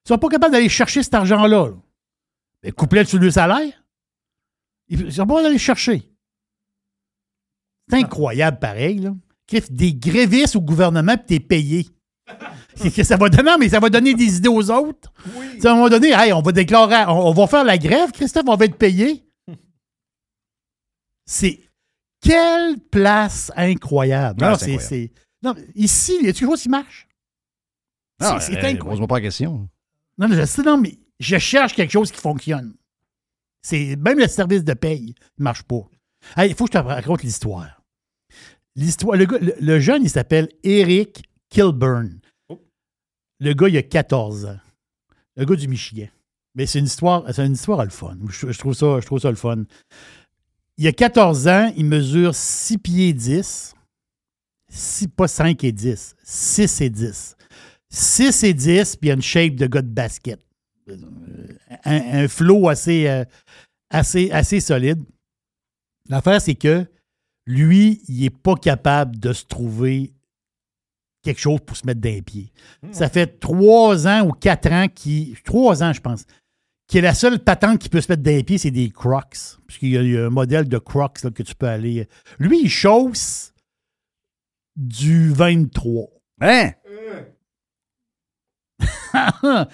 Ils 0.05 0.09
sont 0.09 0.17
pas 0.17 0.29
capables 0.29 0.53
d'aller 0.53 0.69
chercher 0.69 1.03
cet 1.03 1.13
argent-là. 1.13 1.67
là. 1.67 1.73
Mais 2.63 3.05
sur 3.05 3.19
le 3.19 3.31
salaire, 3.31 3.83
ils 4.87 5.11
sont 5.11 5.25
pas 5.25 5.33
capables 5.33 5.43
d'aller 5.43 5.55
le 5.55 5.59
chercher. 5.59 6.09
C'est 7.89 7.97
incroyable, 7.97 8.59
pareil. 8.59 8.99
Là. 8.99 9.13
Des 9.69 9.93
grévistes 9.93 10.55
au 10.55 10.61
gouvernement, 10.61 11.17
puis 11.17 11.25
t'es 11.25 11.39
payé. 11.39 11.87
Que 12.95 13.03
ça 13.03 13.17
va 13.17 13.29
donner, 13.29 13.51
mais 13.59 13.69
ça 13.69 13.79
va 13.79 13.87
donner 13.89 14.15
des 14.15 14.37
idées 14.37 14.49
aux 14.49 14.71
autres. 14.71 15.13
Sais, 15.59 15.67
À 15.67 15.73
un 15.73 15.75
moment 15.75 15.89
donné, 15.89 16.09
hey, 16.11 16.33
on 16.33 16.41
va 16.41 16.51
déclarer, 16.51 17.05
on, 17.07 17.27
on 17.27 17.31
va 17.31 17.45
faire 17.45 17.63
la 17.63 17.77
grève, 17.77 18.11
Christophe, 18.11 18.45
on 18.47 18.55
va 18.55 18.65
être 18.65 18.77
payé. 18.79 19.23
C'est 21.25 21.59
quelle 22.23 22.79
place 22.79 23.51
incroyable. 23.55 24.43
Ah, 24.43 24.51
Non, 24.51 24.55
c'est 24.57 24.79
c'est, 24.79 25.11
non, 25.43 25.53
ici, 25.75 26.15
il 26.19 26.25
y 26.25 26.29
a 26.29 26.33
quelque 26.33 26.45
chose 26.49 26.61
qui 26.61 26.69
marche? 26.69 27.07
Non, 28.21 28.39
c'est, 28.39 28.53
c'est 28.53 28.53
euh, 28.53 28.57
incroyable. 28.69 28.89
Pose-moi 28.89 29.07
pas 29.07 29.15
la 29.15 29.21
question. 29.21 29.69
Non, 30.17 30.27
non, 30.27 30.35
je 30.35 30.45
sais, 30.45 30.61
non, 30.63 30.77
mais 30.77 30.97
je 31.19 31.37
cherche 31.37 31.73
quelque 31.73 31.91
chose 31.91 32.11
qui 32.11 32.19
fonctionne. 32.21 32.73
C'est 33.61 33.95
même 33.97 34.19
le 34.19 34.27
service 34.27 34.63
de 34.63 34.73
paye 34.73 35.13
ne 35.37 35.43
marche 35.43 35.63
pas. 35.63 35.81
Hey, 36.37 36.49
Il 36.51 36.55
faut 36.55 36.65
que 36.65 36.73
je 36.77 36.79
te 36.81 36.83
raconte 36.85 37.23
l'histoire. 37.23 37.81
L'histoire, 38.75 39.17
le, 39.17 39.25
gars- 39.25 39.39
le- 39.39 39.55
le 39.59 39.79
jeune, 39.79 40.03
il 40.03 40.09
s'appelle 40.09 40.49
Eric 40.63 41.23
Kilburn. 41.49 42.19
Le 43.39 43.53
gars, 43.53 43.67
il 43.67 43.77
a 43.77 43.83
14 43.83 44.45
ans. 44.45 44.59
Le 45.35 45.45
gars 45.45 45.55
du 45.55 45.67
Michigan. 45.67 46.07
Mais 46.55 46.65
c'est 46.65 46.79
une 46.79 46.85
histoire, 46.85 47.23
c'est 47.33 47.45
une 47.45 47.53
histoire 47.53 47.79
à 47.79 47.83
le 47.85 47.89
fun. 47.89 48.15
Je, 48.29 48.51
je 48.51 48.57
trouve 48.59 48.73
ça, 48.73 48.99
je 48.99 49.05
trouve 49.05 49.19
ça 49.19 49.29
le 49.29 49.35
fun. 49.35 49.63
Il 50.77 50.87
a 50.87 50.91
14 50.91 51.47
ans, 51.47 51.71
il 51.77 51.85
mesure 51.85 52.33
6 52.33 52.77
pieds 52.79 53.13
10. 53.13 53.75
Six- 54.69 55.07
pas 55.07 55.27
5 55.27 55.63
et 55.63 55.71
10, 55.71 56.15
6 56.23 56.81
et 56.81 56.89
10. 56.89 57.35
6 57.91 58.43
et 58.43 58.53
10, 58.55 58.95
puis 58.95 59.09
il 59.09 59.11
a 59.11 59.15
une 59.15 59.21
shape 59.21 59.53
de 59.55 59.67
gars 59.67 59.83
de 59.83 59.87
basket. 59.87 60.39
Un, 61.85 62.23
un 62.23 62.27
flow 62.27 62.67
assez, 62.69 63.07
euh, 63.07 63.23
assez, 63.91 64.31
assez 64.31 64.59
solide. 64.59 64.99
L'affaire, 66.09 66.41
c'est 66.41 66.55
que 66.55 66.85
lui, 67.45 68.01
il 68.07 68.21
n'est 68.21 68.29
pas 68.31 68.55
capable 68.55 69.19
de 69.19 69.31
se 69.31 69.45
trouver 69.45 70.11
quelque 71.21 71.39
chose 71.39 71.59
pour 71.65 71.77
se 71.77 71.85
mettre 71.85 72.01
d'un 72.01 72.21
pied. 72.21 72.51
Ça 72.91 73.09
fait 73.09 73.39
trois 73.39 74.07
ans 74.07 74.27
ou 74.27 74.31
quatre 74.31 74.71
ans 74.71 74.87
qu'il. 74.93 75.39
Trois 75.43 75.83
ans, 75.83 75.93
je 75.93 76.01
pense. 76.01 76.25
Que 76.93 76.99
la 76.99 77.15
seule 77.15 77.39
patente 77.39 77.79
qui 77.79 77.89
peut 77.89 78.01
se 78.01 78.11
mettre 78.11 78.21
d'un 78.21 78.41
pied, 78.43 78.59
c'est 78.59 78.69
des 78.69 78.91
Crocs. 78.91 79.57
Puisqu'il 79.65 79.89
y 79.89 79.97
a- 79.97 80.03
il 80.03 80.11
y 80.11 80.17
a 80.17 80.27
un 80.27 80.29
modèle 80.29 80.69
de 80.69 80.77
Crocs 80.77 81.23
là, 81.23 81.31
que 81.31 81.41
tu 81.41 81.55
peux 81.55 81.67
aller. 81.67 82.07
Lui, 82.37 82.61
il 82.65 82.69
chausse 82.69 83.51
du 84.75 85.29
23. 85.31 86.07
Hein? 86.41 86.71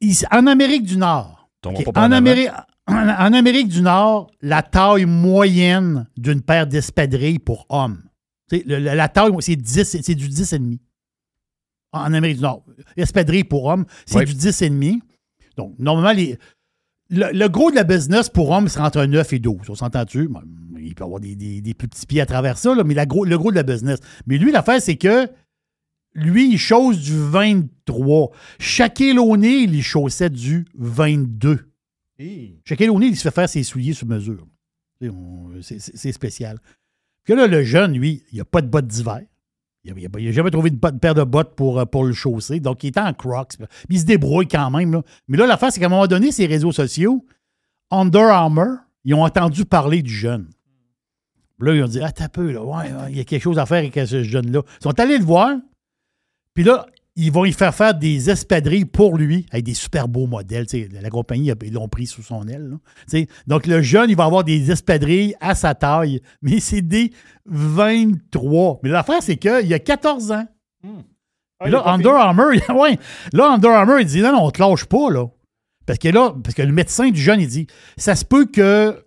Il- 0.00 0.14
en 0.30 0.46
Amérique 0.46 0.84
du 0.84 0.96
Nord. 0.98 1.48
En. 1.64 2.12
Amérique, 2.12 2.50
en, 2.86 2.94
en 3.08 3.32
Amérique 3.32 3.68
du 3.68 3.80
Nord, 3.80 4.30
la 4.42 4.62
taille 4.62 5.06
moyenne 5.06 6.06
d'une 6.18 6.42
paire 6.42 6.66
d'espadrilles 6.66 7.38
pour 7.38 7.64
hommes. 7.70 8.02
Le- 8.52 8.78
la 8.78 9.08
taille, 9.08 9.32
c'est 9.40 9.56
10, 9.56 10.02
c'est 10.02 10.14
du 10.14 10.28
10,5. 10.28 10.78
En 11.92 12.00
en 12.02 12.12
Amérique 12.12 12.36
du 12.36 12.42
Nord. 12.42 12.64
Espadrilles 12.98 13.44
pour 13.44 13.64
hommes, 13.64 13.86
c'est 14.04 14.18
Oui. 14.18 14.24
du 14.26 14.34
10,5. 14.34 15.00
Donc, 15.56 15.74
normalement, 15.78 16.12
les, 16.12 16.38
le, 17.10 17.32
le 17.32 17.48
gros 17.48 17.70
de 17.70 17.76
la 17.76 17.84
business 17.84 18.28
pour 18.28 18.50
hommes, 18.50 18.68
c'est 18.68 18.80
entre 18.80 19.04
9 19.04 19.32
et 19.32 19.38
12. 19.38 19.68
On 19.68 19.74
s'entend-tu? 19.74 20.28
Bon, 20.28 20.40
Il 20.78 20.94
peut 20.94 21.04
y 21.04 21.06
avoir 21.06 21.20
des, 21.20 21.36
des- 21.36 21.60
des 21.60 21.74
plus 21.74 21.88
petits 21.88 22.06
pieds 22.06 22.20
à 22.20 22.26
travers 22.26 22.58
ça, 22.58 22.74
là, 22.74 22.82
mais 22.84 22.94
la 22.94 23.06
gros, 23.06 23.24
le 23.24 23.36
gros 23.38 23.50
de 23.50 23.56
la 23.56 23.62
business. 23.62 23.98
Mais 24.26 24.38
lui, 24.38 24.52
l'affaire, 24.52 24.80
c'est 24.82 24.96
que 24.96 25.28
lui, 26.14 26.52
il 26.52 26.58
chausse 26.58 26.98
du 26.98 27.16
23. 27.18 28.30
Shaquille 28.58 29.18
O'Neal, 29.18 29.74
il 29.74 29.82
chaussait 29.82 30.30
du 30.30 30.64
22. 30.74 31.70
Shaquille 32.64 32.88
O'Neal, 32.90 33.10
il 33.10 33.16
se 33.16 33.22
fait 33.22 33.34
faire 33.34 33.48
ses 33.48 33.62
souliers 33.64 33.94
sur 33.94 34.06
mesure. 34.06 34.46
C'est 35.60 36.12
spécial. 36.12 36.58
Que 37.24 37.32
là, 37.32 37.46
le 37.46 37.62
jeune, 37.64 37.94
lui, 37.98 38.22
il 38.32 38.38
n'a 38.38 38.44
pas 38.44 38.62
de 38.62 38.68
bottes 38.68 38.86
d'hiver. 38.86 39.20
Il 39.84 40.08
n'a 40.10 40.32
jamais 40.32 40.50
trouvé 40.50 40.70
de 40.70 40.76
paire 40.76 41.14
de 41.14 41.24
bottes 41.24 41.54
pour, 41.54 41.78
euh, 41.78 41.84
pour 41.84 42.04
le 42.04 42.12
chausser. 42.12 42.58
Donc, 42.58 42.84
il 42.84 42.88
est 42.88 42.98
en 42.98 43.12
crocs. 43.12 43.52
Il 43.90 44.00
se 44.00 44.06
débrouille 44.06 44.48
quand 44.48 44.70
même. 44.70 45.02
Mais 45.28 45.36
là, 45.36 45.46
l'affaire, 45.46 45.70
c'est 45.70 45.80
qu'à 45.80 45.86
un 45.86 45.90
moment 45.90 46.06
donné, 46.06 46.32
ces 46.32 46.46
réseaux 46.46 46.72
sociaux, 46.72 47.24
Under 47.90 48.24
Armour, 48.24 48.78
ils 49.04 49.14
ont 49.14 49.24
entendu 49.24 49.66
parler 49.66 50.00
du 50.00 50.12
jeune. 50.12 50.48
Là, 51.60 51.74
ils 51.74 51.82
ont 51.82 51.88
dit 51.88 52.00
Ah, 52.02 52.12
t'as 52.12 52.28
peu, 52.28 52.50
là. 52.50 52.62
Ouais, 52.62 52.86
il 53.10 53.16
y 53.16 53.20
a 53.20 53.24
quelque 53.24 53.42
chose 53.42 53.58
à 53.58 53.66
faire 53.66 53.78
avec 53.78 53.94
ce 53.94 54.22
jeune-là. 54.22 54.62
Ils 54.80 54.82
sont 54.82 54.98
allés 54.98 55.18
le 55.18 55.24
voir. 55.24 55.50
Puis 56.54 56.64
là, 56.64 56.86
ils 57.16 57.30
vont 57.30 57.44
y 57.44 57.52
faire 57.52 57.74
faire 57.74 57.94
des 57.94 58.30
espadrilles 58.30 58.86
pour 58.86 59.16
lui, 59.16 59.46
avec 59.52 59.64
des 59.64 59.74
super 59.74 60.08
beaux 60.08 60.26
modèles. 60.26 60.66
La 61.00 61.10
compagnie, 61.10 61.52
ils 61.62 61.72
l'ont 61.72 61.88
pris 61.88 62.06
sous 62.06 62.22
son 62.22 62.46
aile. 62.48 62.76
Donc, 63.46 63.66
le 63.66 63.82
jeune, 63.82 64.10
il 64.10 64.16
va 64.16 64.24
avoir 64.24 64.42
des 64.42 64.70
espadrilles 64.70 65.34
à 65.40 65.54
sa 65.54 65.74
taille, 65.74 66.20
mais 66.42 66.60
c'est 66.60 66.82
des 66.82 67.12
23. 67.46 68.80
Mais 68.82 68.88
l'affaire, 68.88 69.22
c'est 69.22 69.36
qu'il 69.36 69.72
a 69.72 69.78
14 69.78 70.32
ans. 70.32 70.46
Ah, 71.60 71.66
il 71.66 71.72
là, 71.72 71.82
Under 71.86 72.12
Armour, 72.14 72.50
ouais, 72.74 72.98
là, 73.32 73.52
Under 73.52 73.70
Armour, 73.70 74.00
il 74.00 74.06
dit 74.06 74.20
non, 74.20 74.32
non, 74.32 74.44
on 74.44 74.50
te 74.50 74.60
lâche 74.60 74.86
pas, 74.86 75.10
là. 75.10 75.26
Parce 75.86 75.98
que 75.98 76.08
là, 76.08 76.34
parce 76.42 76.54
que 76.54 76.62
le 76.62 76.72
médecin 76.72 77.10
du 77.10 77.20
jeune, 77.20 77.40
il 77.40 77.48
dit 77.48 77.66
ça 77.96 78.16
se 78.16 78.24
peut 78.24 78.46
que. 78.46 79.00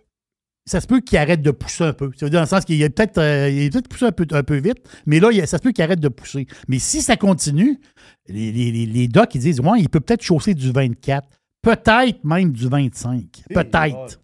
Ça 0.68 0.80
se 0.80 0.86
peut 0.86 1.00
qu'il 1.00 1.16
arrête 1.18 1.40
de 1.42 1.50
pousser 1.50 1.84
un 1.84 1.92
peu. 1.92 2.10
Ça 2.16 2.26
veut 2.26 2.30
dire 2.30 2.38
dans 2.38 2.44
le 2.44 2.48
sens 2.48 2.64
qu'il 2.64 2.82
a 2.84 2.90
peut-être 2.90 3.18
euh, 3.18 3.48
peut-être 3.70 3.88
poussé 3.88 4.04
un 4.06 4.12
peu, 4.12 4.26
un 4.32 4.42
peu 4.42 4.56
vite, 4.56 4.78
mais 5.06 5.18
là, 5.18 5.30
il 5.32 5.46
ça 5.46 5.56
se 5.58 5.62
peut 5.62 5.72
qu'il 5.72 5.82
arrête 5.82 6.00
de 6.00 6.08
pousser. 6.08 6.46
Mais 6.68 6.78
si 6.78 7.00
ça 7.02 7.16
continue, 7.16 7.80
les, 8.28 8.52
les, 8.52 8.70
les- 8.70 8.86
les 8.86 9.08
docs, 9.08 9.34
ils 9.34 9.40
disent 9.40 9.60
ouais, 9.60 9.80
il 9.80 9.88
peut 9.88 10.00
peut-être 10.00 10.22
chausser 10.22 10.54
du 10.54 10.70
24, 10.70 11.26
peut-être 11.62 12.22
même 12.24 12.52
du 12.52 12.68
25. 12.68 13.24
Peut-être. 13.54 14.20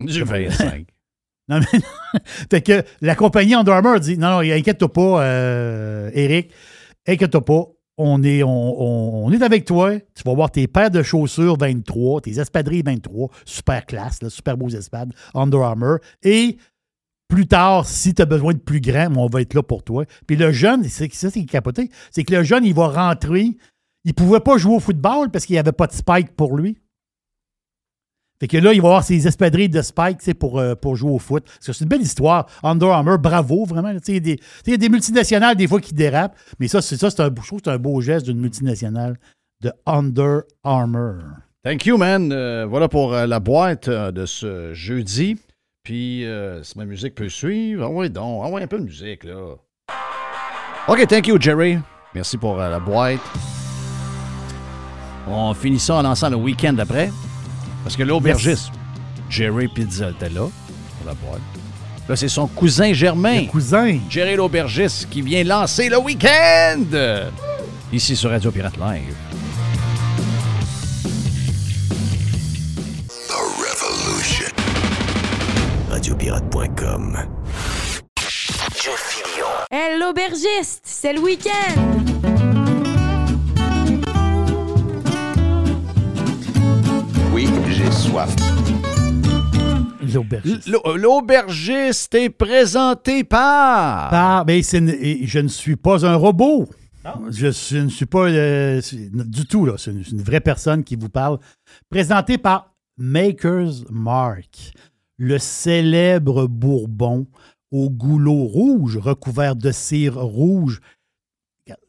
Du 0.00 0.22
25. 0.22 0.86
Non, 1.48 1.60
mais 1.60 1.78
fait 2.50 2.60
que 2.60 2.82
la 3.00 3.14
compagnie 3.14 3.54
Under 3.54 3.74
Armour 3.74 4.00
dit 4.00 4.18
Non, 4.18 4.30
non, 4.30 4.38
inquiète-toi 4.40 4.92
pas, 4.92 5.22
euh, 5.22 6.10
Eric, 6.12 6.50
inquiète-toi 7.06 7.44
pas. 7.44 7.62
On 7.98 8.22
est, 8.22 8.42
on, 8.42 9.24
on- 9.24 9.32
est 9.32 9.42
avec 9.42 9.64
toi. 9.64 9.98
Tu 10.14 10.22
vas 10.24 10.34
voir 10.34 10.50
tes 10.50 10.66
paires 10.66 10.90
de 10.90 11.02
chaussures 11.02 11.56
23, 11.56 12.20
tes 12.20 12.38
espadrilles 12.38 12.82
23, 12.84 13.30
super 13.46 13.86
classe, 13.86 14.18
super 14.28 14.56
beaux 14.56 14.68
espades, 14.68 15.12
Under 15.34 15.62
Armour. 15.62 15.98
Et 16.22 16.58
plus 17.28 17.46
tard, 17.46 17.86
si 17.86 18.14
tu 18.14 18.20
as 18.22 18.26
besoin 18.26 18.52
de 18.52 18.58
plus 18.58 18.80
grand, 18.80 19.16
on 19.16 19.26
va 19.28 19.40
être 19.40 19.54
là 19.54 19.62
pour 19.62 19.82
toi. 19.82 20.04
Puis 20.26 20.36
le 20.36 20.52
jeune, 20.52 20.84
c'est 20.84 21.12
ça, 21.14 21.30
c'est 21.30 21.44
capoté, 21.44 21.90
c'est 22.10 22.22
que 22.24 22.34
le 22.34 22.42
jeune, 22.42 22.64
il 22.64 22.74
va 22.74 22.88
rentrer. 22.88 23.56
Il 24.04 24.14
pouvait 24.14 24.40
pas 24.40 24.56
jouer 24.58 24.76
au 24.76 24.80
football 24.80 25.30
parce 25.30 25.46
qu'il 25.46 25.54
n'y 25.54 25.58
avait 25.58 25.72
pas 25.72 25.86
de 25.86 25.92
spike 25.92 26.36
pour 26.36 26.56
lui. 26.56 26.76
Fait 28.38 28.48
que 28.48 28.58
là, 28.58 28.72
il 28.74 28.82
va 28.82 28.88
avoir 28.88 29.04
ses 29.04 29.26
espadrilles 29.26 29.68
de 29.70 29.80
Spike 29.80 30.34
pour, 30.34 30.58
euh, 30.58 30.74
pour 30.74 30.94
jouer 30.96 31.10
au 31.10 31.18
foot. 31.18 31.44
Parce 31.46 31.66
que 31.66 31.72
c'est 31.72 31.84
une 31.84 31.88
belle 31.88 32.02
histoire. 32.02 32.46
Under 32.62 32.90
Armour, 32.90 33.18
bravo, 33.18 33.64
vraiment. 33.64 33.90
Il 34.06 34.14
y, 34.14 34.16
a 34.16 34.20
des- 34.20 34.40
y 34.66 34.74
a 34.74 34.76
des 34.76 34.88
multinationales, 34.88 35.56
des 35.56 35.66
fois, 35.66 35.80
qui 35.80 35.94
dérapent. 35.94 36.36
Mais 36.60 36.68
ça, 36.68 36.82
c'est 36.82 36.96
ça, 36.98 37.08
c'est 37.10 37.20
un, 37.20 37.30
je 37.40 37.46
trouve 37.46 37.60
c'est 37.64 37.70
un 37.70 37.78
beau 37.78 38.00
geste 38.00 38.26
d'une 38.26 38.38
multinationale 38.38 39.16
de 39.62 39.72
Under 39.86 40.42
Armour. 40.64 41.14
Thank 41.64 41.86
you, 41.86 41.96
man. 41.96 42.30
Euh, 42.30 42.66
voilà 42.68 42.88
pour 42.88 43.14
euh, 43.14 43.26
la 43.26 43.40
boîte 43.40 43.88
de 43.88 44.26
ce 44.26 44.72
jeudi. 44.74 45.36
Puis, 45.82 46.26
si 46.62 46.78
ma 46.78 46.84
musique 46.84 47.14
peut 47.14 47.28
suivre, 47.28 47.84
ah 47.86 47.88
ouais, 47.90 48.08
donc, 48.08 48.42
ah 48.44 48.50
ouais, 48.50 48.62
un 48.62 48.66
peu 48.66 48.78
de 48.78 48.84
musique, 48.84 49.22
là. 49.24 49.54
OK, 50.88 51.06
thank 51.06 51.26
you, 51.28 51.40
Jerry. 51.40 51.78
Merci 52.14 52.36
pour 52.36 52.56
la 52.56 52.80
boîte. 52.80 53.20
On 55.28 55.54
finit 55.54 55.78
ça 55.78 55.96
en 55.96 56.02
lançant 56.02 56.28
le 56.30 56.36
week-end 56.36 56.72
d'après. 56.72 57.10
Parce 57.86 57.94
que 57.94 58.02
l'aubergiste, 58.02 58.72
Jerry 59.30 59.68
Pizza 59.68 60.10
était 60.10 60.28
là, 60.28 60.40
pour 60.40 61.06
la 61.06 61.14
boîte. 61.14 61.40
Là, 62.08 62.16
c'est 62.16 62.26
son 62.26 62.48
cousin 62.48 62.92
Germain. 62.92 63.46
cousin. 63.46 64.00
Jerry 64.10 64.34
l'aubergiste 64.34 65.08
qui 65.08 65.22
vient 65.22 65.44
lancer 65.44 65.88
le 65.88 65.96
week-end. 65.98 66.82
Ici 67.92 68.16
sur 68.16 68.30
Radio 68.30 68.50
Pirate 68.50 68.76
Live. 68.76 69.14
The 73.28 73.38
Revolution. 73.56 74.52
Radiopirate.com. 75.88 77.18
Hey, 79.70 79.96
l'aubergiste, 80.00 80.80
c'est 80.82 81.12
le 81.12 81.20
week-end! 81.20 82.15
Soif. 88.16 88.34
L'aubergiste. 90.14 90.68
L'au- 90.68 90.96
L'aubergiste 90.96 92.14
est 92.14 92.30
présenté 92.30 93.24
par. 93.24 94.08
Par- 94.10 94.44
ben, 94.46 94.62
une- 94.72 95.26
je 95.26 95.38
ne 95.38 95.48
suis 95.48 95.76
pas 95.76 96.06
un 96.06 96.14
robot. 96.14 96.66
Je, 97.30 97.76
ne 97.76 97.88
suis 97.88 98.06
pas 98.06 98.26
euh, 98.28 98.80
du 99.02 99.44
tout, 99.46 99.64
là. 99.66 99.74
C'est 99.76 99.90
une, 99.92 100.02
c'est 100.02 100.10
une 100.12 100.22
vraie 100.22 100.40
personne 100.40 100.82
qui 100.82 100.96
vous 100.96 101.08
parle. 101.10 101.38
Présenté 101.90 102.36
par 102.38 102.74
Maker's 102.98 103.84
Mark, 103.90 104.72
le 105.18 105.38
célèbre 105.38 106.46
bourbon 106.48 107.26
au 107.70 107.90
goulot 107.90 108.44
rouge, 108.44 108.96
recouvert 108.96 109.54
de 109.54 109.70
cire 109.70 110.14
rouge. 110.16 110.80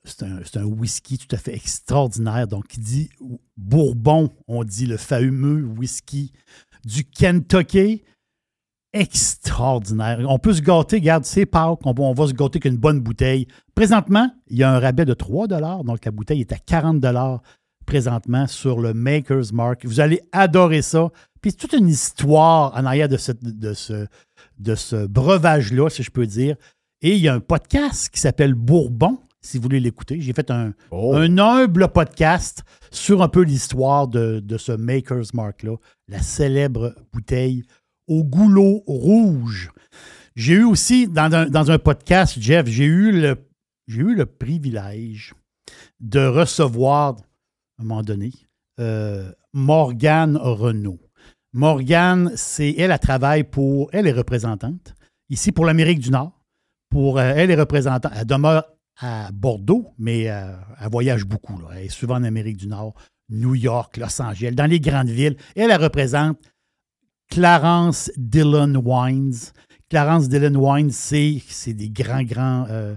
C'est 0.03 0.57
un, 0.57 0.65
whisky 0.65 1.17
tout 1.17 1.35
à 1.35 1.37
fait 1.37 1.53
extraordinaire. 1.53 2.47
Donc, 2.47 2.67
qui 2.67 2.79
dit 2.79 3.09
bourbon, 3.55 4.31
on 4.47 4.63
dit 4.63 4.85
le 4.85 4.97
fameux 4.97 5.63
whisky 5.63 6.31
du 6.83 7.03
Kentucky 7.03 8.03
extraordinaire. 8.93 10.25
On 10.27 10.39
peut 10.39 10.53
se 10.53 10.61
gâter, 10.61 10.97
regarde, 10.97 11.25
c'est 11.25 11.45
Pâques, 11.45 11.85
on, 11.85 12.13
va 12.13 12.27
se 12.27 12.33
gâter 12.33 12.59
qu'une 12.59 12.77
bonne 12.77 12.99
bouteille. 12.99 13.47
Présentement, 13.75 14.31
il 14.47 14.57
y 14.57 14.63
a 14.63 14.71
un 14.71 14.79
rabais 14.79 15.05
de 15.05 15.13
3 15.13 15.47
donc 15.47 16.05
la 16.05 16.11
bouteille 16.11 16.41
est 16.41 16.51
à 16.51 16.57
40 16.57 17.03
présentement 17.85 18.47
sur 18.47 18.79
le 18.79 18.93
Maker's 18.93 19.53
Mark. 19.53 19.85
Vous 19.85 19.99
allez 19.99 20.21
adorer 20.31 20.81
ça. 20.81 21.09
Puis 21.41 21.51
c'est 21.51 21.57
toute 21.57 21.73
une 21.73 21.87
histoire 21.87 22.75
en 22.75 22.85
arrière 22.85 23.07
de 23.07 23.17
de 23.41 23.73
ce, 23.73 24.07
de 24.59 24.75
ce 24.75 25.07
breuvage-là, 25.07 25.89
si 25.89 26.03
je 26.03 26.11
peux 26.11 26.25
dire. 26.25 26.55
Et 27.01 27.15
il 27.15 27.19
y 27.19 27.27
a 27.27 27.33
un 27.33 27.39
podcast 27.39 28.09
qui 28.09 28.19
s'appelle 28.19 28.55
Bourbon, 28.55 29.19
si 29.41 29.57
vous 29.57 29.63
voulez 29.63 29.79
l'écouter. 29.79 30.19
J'ai 30.19 30.33
fait 30.33 30.51
un, 30.51 30.73
un 30.91 31.37
humble 31.37 31.87
podcast 31.89 32.63
sur 32.91 33.21
un 33.21 33.29
peu 33.29 33.41
l'histoire 33.41 34.07
de, 34.07 34.39
de 34.39 34.57
ce 34.57 34.71
Maker's 34.71 35.33
Mark-là, 35.33 35.75
la 36.07 36.21
célèbre 36.21 36.95
bouteille 37.13 37.63
au 38.07 38.23
goulot 38.23 38.83
rouge. 38.87 39.71
J'ai 40.35 40.55
eu 40.55 40.63
aussi, 40.63 41.07
dans 41.07 41.33
un, 41.33 41.47
dans 41.47 41.71
un 41.71 41.79
podcast, 41.79 42.35
Jeff, 42.39 42.67
j'ai 42.67 42.85
eu 42.85 43.11
le, 43.11 43.37
j'ai 43.87 44.01
eu 44.01 44.15
le 44.15 44.25
privilège 44.25 45.33
de 45.99 46.25
recevoir, 46.25 47.15
à 47.79 47.81
un 47.81 47.85
moment 47.85 48.03
donné, 48.03 48.31
euh, 48.79 49.31
Morgane 49.53 50.37
Renault. 50.37 50.99
Morgane, 51.53 52.31
c'est 52.35 52.75
elle, 52.77 52.91
elle 52.91 52.99
travaille 52.99 53.43
pour, 53.43 53.89
elle 53.93 54.05
est 54.07 54.11
représentante 54.11 54.93
ici 55.29 55.51
pour 55.51 55.65
l'Amérique 55.65 55.99
du 55.99 56.11
Nord. 56.11 56.39
Pour, 56.89 57.17
euh, 57.17 57.33
elle 57.35 57.51
est 57.51 57.55
représentante, 57.55 58.11
elle 58.15 58.25
demeure 58.25 58.65
à 58.99 59.31
Bordeaux, 59.31 59.87
mais 59.97 60.29
euh, 60.29 60.53
elle 60.81 60.89
voyage 60.89 61.25
beaucoup. 61.25 61.59
Elle 61.71 61.85
est 61.85 61.89
souvent 61.89 62.15
en 62.15 62.23
Amérique 62.23 62.57
du 62.57 62.67
Nord, 62.67 62.93
New 63.29 63.55
York, 63.55 63.97
Los 63.97 64.21
Angeles, 64.21 64.51
dans 64.51 64.65
les 64.65 64.79
grandes 64.79 65.09
villes. 65.09 65.37
Elle, 65.55 65.73
représente 65.75 66.37
Clarence 67.29 68.11
Dillon 68.17 68.81
Wines. 68.83 69.51
Clarence 69.89 70.27
Dillon 70.27 70.55
Wines, 70.55 70.91
c'est 70.91 71.73
des 71.73 71.89
grands, 71.89 72.23
grands, 72.23 72.65
euh, 72.69 72.95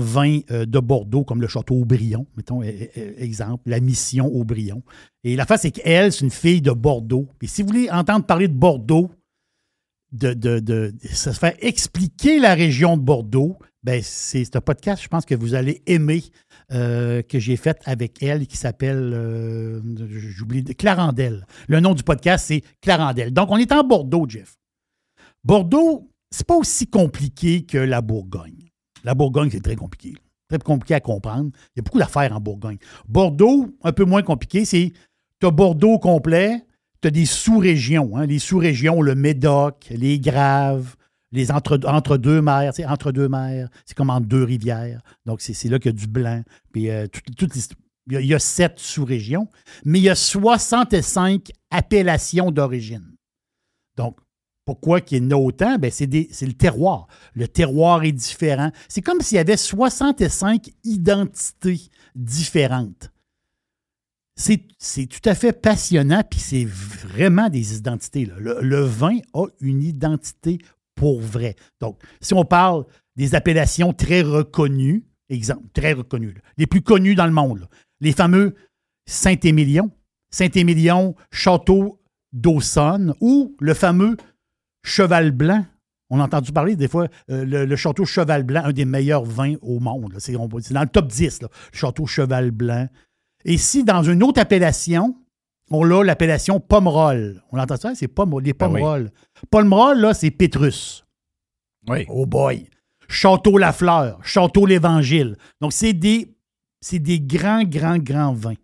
vins 0.00 0.40
euh, 0.50 0.66
de 0.66 0.78
Bordeaux, 0.80 1.24
comme 1.24 1.40
le 1.40 1.48
Château 1.48 1.76
Aubryon, 1.76 2.26
mettons, 2.36 2.62
e- 2.62 2.66
e- 2.66 3.14
exemple, 3.18 3.70
la 3.70 3.80
Mission 3.80 4.26
Aubryon. 4.26 4.82
Et 5.24 5.36
la 5.36 5.46
face, 5.46 5.62
c'est 5.62 5.70
qu'elle, 5.70 6.12
c'est 6.12 6.24
une 6.24 6.30
fille 6.30 6.60
de 6.60 6.72
Bordeaux. 6.72 7.28
Et 7.40 7.46
si 7.46 7.62
vous 7.62 7.68
voulez 7.68 7.90
entendre 7.90 8.26
parler 8.26 8.48
de 8.48 8.54
Bordeaux, 8.54 9.10
de, 10.16 10.34
de, 10.34 10.58
de, 10.60 10.94
se 11.12 11.30
faire 11.30 11.54
expliquer 11.60 12.38
la 12.38 12.54
région 12.54 12.96
de 12.96 13.02
Bordeaux, 13.02 13.58
ben 13.82 14.00
c'est 14.02 14.56
un 14.56 14.60
podcast, 14.60 15.02
je 15.02 15.08
pense 15.08 15.24
que 15.24 15.34
vous 15.34 15.54
allez 15.54 15.82
aimer, 15.86 16.24
euh, 16.72 17.22
que 17.22 17.38
j'ai 17.38 17.56
fait 17.56 17.80
avec 17.84 18.22
elle, 18.22 18.46
qui 18.46 18.56
s'appelle, 18.56 19.12
euh, 19.14 19.80
j'oublie, 20.08 20.64
Clarandelle. 20.64 21.46
Le 21.68 21.80
nom 21.80 21.94
du 21.94 22.02
podcast, 22.02 22.46
c'est 22.48 22.62
Clarandelle. 22.80 23.32
Donc, 23.32 23.50
on 23.50 23.56
est 23.58 23.70
en 23.70 23.84
Bordeaux, 23.84 24.26
Jeff. 24.28 24.56
Bordeaux, 25.44 26.10
c'est 26.30 26.46
pas 26.46 26.56
aussi 26.56 26.88
compliqué 26.88 27.64
que 27.64 27.78
la 27.78 28.00
Bourgogne. 28.00 28.70
La 29.04 29.14
Bourgogne, 29.14 29.50
c'est 29.50 29.62
très 29.62 29.76
compliqué. 29.76 30.14
Très 30.48 30.58
compliqué 30.58 30.94
à 30.94 31.00
comprendre. 31.00 31.50
Il 31.54 31.78
y 31.78 31.80
a 31.80 31.82
beaucoup 31.82 31.98
d'affaires 31.98 32.34
en 32.34 32.40
Bourgogne. 32.40 32.78
Bordeaux, 33.08 33.68
un 33.84 33.92
peu 33.92 34.04
moins 34.04 34.22
compliqué, 34.22 34.64
c'est 34.64 34.92
tu 35.40 35.46
as 35.46 35.50
Bordeaux 35.50 35.98
complet, 35.98 36.65
tu 37.02 37.08
as 37.08 37.10
des 37.10 37.26
sous-régions. 37.26 38.16
hein, 38.16 38.26
les 38.26 38.38
sous-régions, 38.38 39.02
le 39.02 39.14
Médoc, 39.14 39.86
les 39.90 40.18
Graves, 40.18 40.96
les 41.32 41.50
entre, 41.50 41.78
entre 41.86 42.16
deux 42.16 42.40
mers, 42.40 42.72
entre 42.88 43.12
deux 43.12 43.28
mers, 43.28 43.68
c'est 43.84 43.96
comme 43.96 44.10
entre 44.10 44.26
deux 44.26 44.44
rivières. 44.44 45.02
Donc, 45.26 45.40
c'est 45.40 45.68
là 45.68 45.78
qu'il 45.78 45.90
y 45.92 45.94
a 45.94 45.98
du 45.98 46.06
blanc. 46.06 46.42
Euh, 46.76 47.06
tout- 47.08 47.48
il, 48.08 48.24
y 48.26 48.34
a, 48.34 48.38
sept 48.38 48.78
sous-régions, 48.78 49.48
mais 49.84 49.98
il 49.98 50.04
y 50.04 50.08
a 50.08 50.14
65 50.14 51.50
appellations 51.70 52.52
d'origine. 52.52 53.16
Donc, 53.96 54.18
pourquoi 54.64 55.00
qu'il 55.00 55.22
y 55.22 55.26
en 55.26 55.30
a 55.30 55.34
autant? 55.36 55.76
Ben, 55.78 55.90
c'est 55.90 56.06
le 56.06 56.52
terroir. 56.52 57.08
Le 57.34 57.48
terroir 57.48 58.04
est 58.04 58.12
différent. 58.12 58.70
C'est 58.88 59.02
comme 59.02 59.20
s'il 59.20 59.36
y 59.36 59.38
avait 59.40 59.56
65 59.56 60.70
identités 60.84 61.80
différentes. 62.14 63.10
C'est 64.36 65.06
tout 65.06 65.26
à 65.28 65.34
fait 65.34 65.52
passionnant, 65.52 66.22
puis 66.28 66.40
c'est 66.40 66.66
vraiment 66.66 67.48
des 67.48 67.76
identités. 67.76 68.28
Le, 68.38 68.80
vin 68.80 69.18
a 69.32 69.46
une 69.60 69.82
identité 69.82 70.58
pour 70.94 71.20
vrai. 71.20 71.56
Donc, 71.80 71.98
si 72.20 72.34
on 72.34 72.44
parle 72.44 72.84
des 73.16 73.34
appellations 73.34 73.92
très 73.94 74.20
reconnues, 74.20 75.04
Exemple, 75.28 75.66
très 75.72 75.92
reconnu. 75.92 76.32
là. 76.32 76.40
Les 76.56 76.66
plus 76.66 76.82
connus 76.82 77.14
dans 77.14 77.26
le 77.26 77.32
monde. 77.32 77.68
Les 78.00 78.12
fameux 78.12 78.54
Saint-Émilion, 79.06 79.90
Saint-Émilion, 80.30 81.14
Château 81.32 82.00
d'Aussonne 82.32 83.14
ou 83.20 83.56
le 83.60 83.74
fameux 83.74 84.16
Cheval 84.84 85.32
Blanc. 85.32 85.64
On 86.10 86.20
a 86.20 86.24
entendu 86.24 86.52
parler 86.52 86.76
des 86.76 86.86
fois, 86.86 87.08
euh, 87.30 87.44
le, 87.44 87.76
Château 87.76 88.04
Cheval 88.04 88.44
Blanc, 88.44 88.62
un 88.64 88.72
des 88.72 88.84
meilleurs 88.84 89.24
vins 89.24 89.54
au 89.62 89.80
monde. 89.80 90.14
C'est 90.18 90.32
dans 90.32 90.48
le 90.80 90.86
top 90.86 91.08
10, 91.08 91.42
là, 91.42 91.48
le 91.72 91.76
Château 91.76 92.06
Cheval 92.06 92.52
Blanc. 92.52 92.88
Et 93.44 93.58
si 93.58 93.84
dans 93.84 94.02
une 94.02 94.22
autre 94.22 94.40
appellation, 94.40 95.16
on 95.70 95.88
a 95.90 96.04
l'appellation 96.04 96.60
Pomerol. 96.60 97.42
On 97.52 97.58
entend 97.58 97.76
ça? 97.76 97.94
C'est 97.94 98.08
Pomerol, 98.08 98.42
les 98.42 98.50
oui. 98.50 98.54
Pomerol. 98.54 99.10
Pomerol, 99.50 99.98
là, 100.00 100.14
c'est 100.14 100.30
Pétrus. 100.30 101.04
Oui. 101.88 102.04
Oh 102.08 102.26
boy. 102.26 102.68
Château 103.08 103.56
Lafleur, 103.58 104.18
Château 104.24 104.66
l'Évangile. 104.66 105.36
Donc, 105.60 105.72
c'est 105.72 105.92
des, 105.92 106.34
c'est 106.80 106.98
des 106.98 107.20
grands, 107.20 107.62
grands, 107.62 107.98
grands 107.98 108.32
vins. 108.32 108.54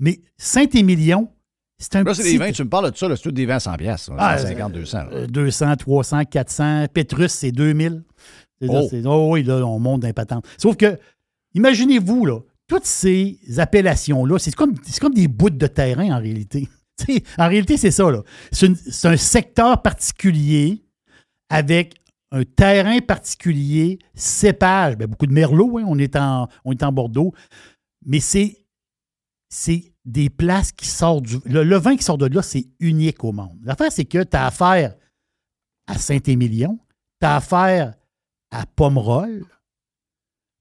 Mais 0.00 0.20
Saint-Émilion, 0.36 1.30
c'est 1.78 1.94
un 1.96 2.02
Là, 2.04 2.14
c'est 2.14 2.24
des 2.24 2.38
vins, 2.38 2.50
tu 2.50 2.64
me 2.64 2.68
parles 2.68 2.90
de 2.90 2.96
ça, 2.96 3.08
là, 3.08 3.14
c'est 3.16 3.22
tous 3.22 3.30
des 3.32 3.46
vins 3.46 3.56
à 3.56 3.60
100 3.60 3.76
pièces. 3.76 4.10
Ah, 4.18 4.36
150, 4.38 4.72
200. 4.72 4.98
là. 4.98 5.08
Euh, 5.12 5.26
200, 5.28 5.76
300, 5.76 6.24
400. 6.24 6.86
Pétrus, 6.92 7.30
c'est 7.32 7.52
2000. 7.52 8.02
C'est 8.60 8.68
Oh. 8.70 8.86
c'est- 8.90 9.06
oh 9.06 9.28
oui, 9.32 9.42
là, 9.44 9.64
on 9.64 9.78
monte 9.78 10.00
d'un 10.00 10.12
patente. 10.12 10.44
Sauf 10.58 10.76
que, 10.76 10.98
imaginez-vous, 11.54 12.26
là, 12.26 12.40
toutes 12.66 12.86
ces 12.86 13.38
appellations-là, 13.58 14.38
c'est 14.38 14.54
comme, 14.54 14.74
des 15.14 15.28
bouts 15.28 15.50
de 15.50 15.66
terrain 15.66 16.16
en 16.16 16.20
réalité. 16.20 16.68
En 17.38 17.48
réalité, 17.48 17.76
c'est 17.76 17.90
ça. 17.90 18.04
C'est 18.52 19.08
un 19.08 19.16
secteur 19.16 19.82
particulier 19.82 20.84
avec 21.48 21.96
un 22.30 22.44
terrain 22.44 23.00
particulier, 23.00 23.98
cépage. 24.14 24.96
Ben, 24.96 25.08
beaucoup 25.08 25.26
de 25.26 25.32
merlot, 25.32 25.78
hein, 25.78 25.84
on, 25.88 25.98
est 25.98 26.14
en, 26.14 26.48
on 26.64 26.70
est 26.70 26.82
en 26.84 26.92
Bordeaux. 26.92 27.34
Mais 28.06 28.20
c'est 28.20 28.64
c'est 29.48 29.92
des 30.04 30.30
places 30.30 30.72
qui 30.72 30.86
sortent 30.86 31.24
du. 31.24 31.36
Le, 31.46 31.62
le 31.62 31.76
vin 31.76 31.96
qui 31.96 32.02
sort 32.02 32.18
de 32.18 32.26
là, 32.26 32.42
c'est 32.42 32.66
unique 32.80 33.22
au 33.22 33.32
monde. 33.32 33.58
L'affaire, 33.62 33.92
c'est 33.92 34.04
que 34.04 34.22
tu 34.22 34.36
as 34.36 34.46
affaire 34.46 34.96
à 35.86 35.96
Saint-Émilion, 35.96 36.78
tu 37.20 37.26
as 37.26 37.36
affaire 37.36 37.94
à 38.50 38.66
Pomerol, 38.66 39.44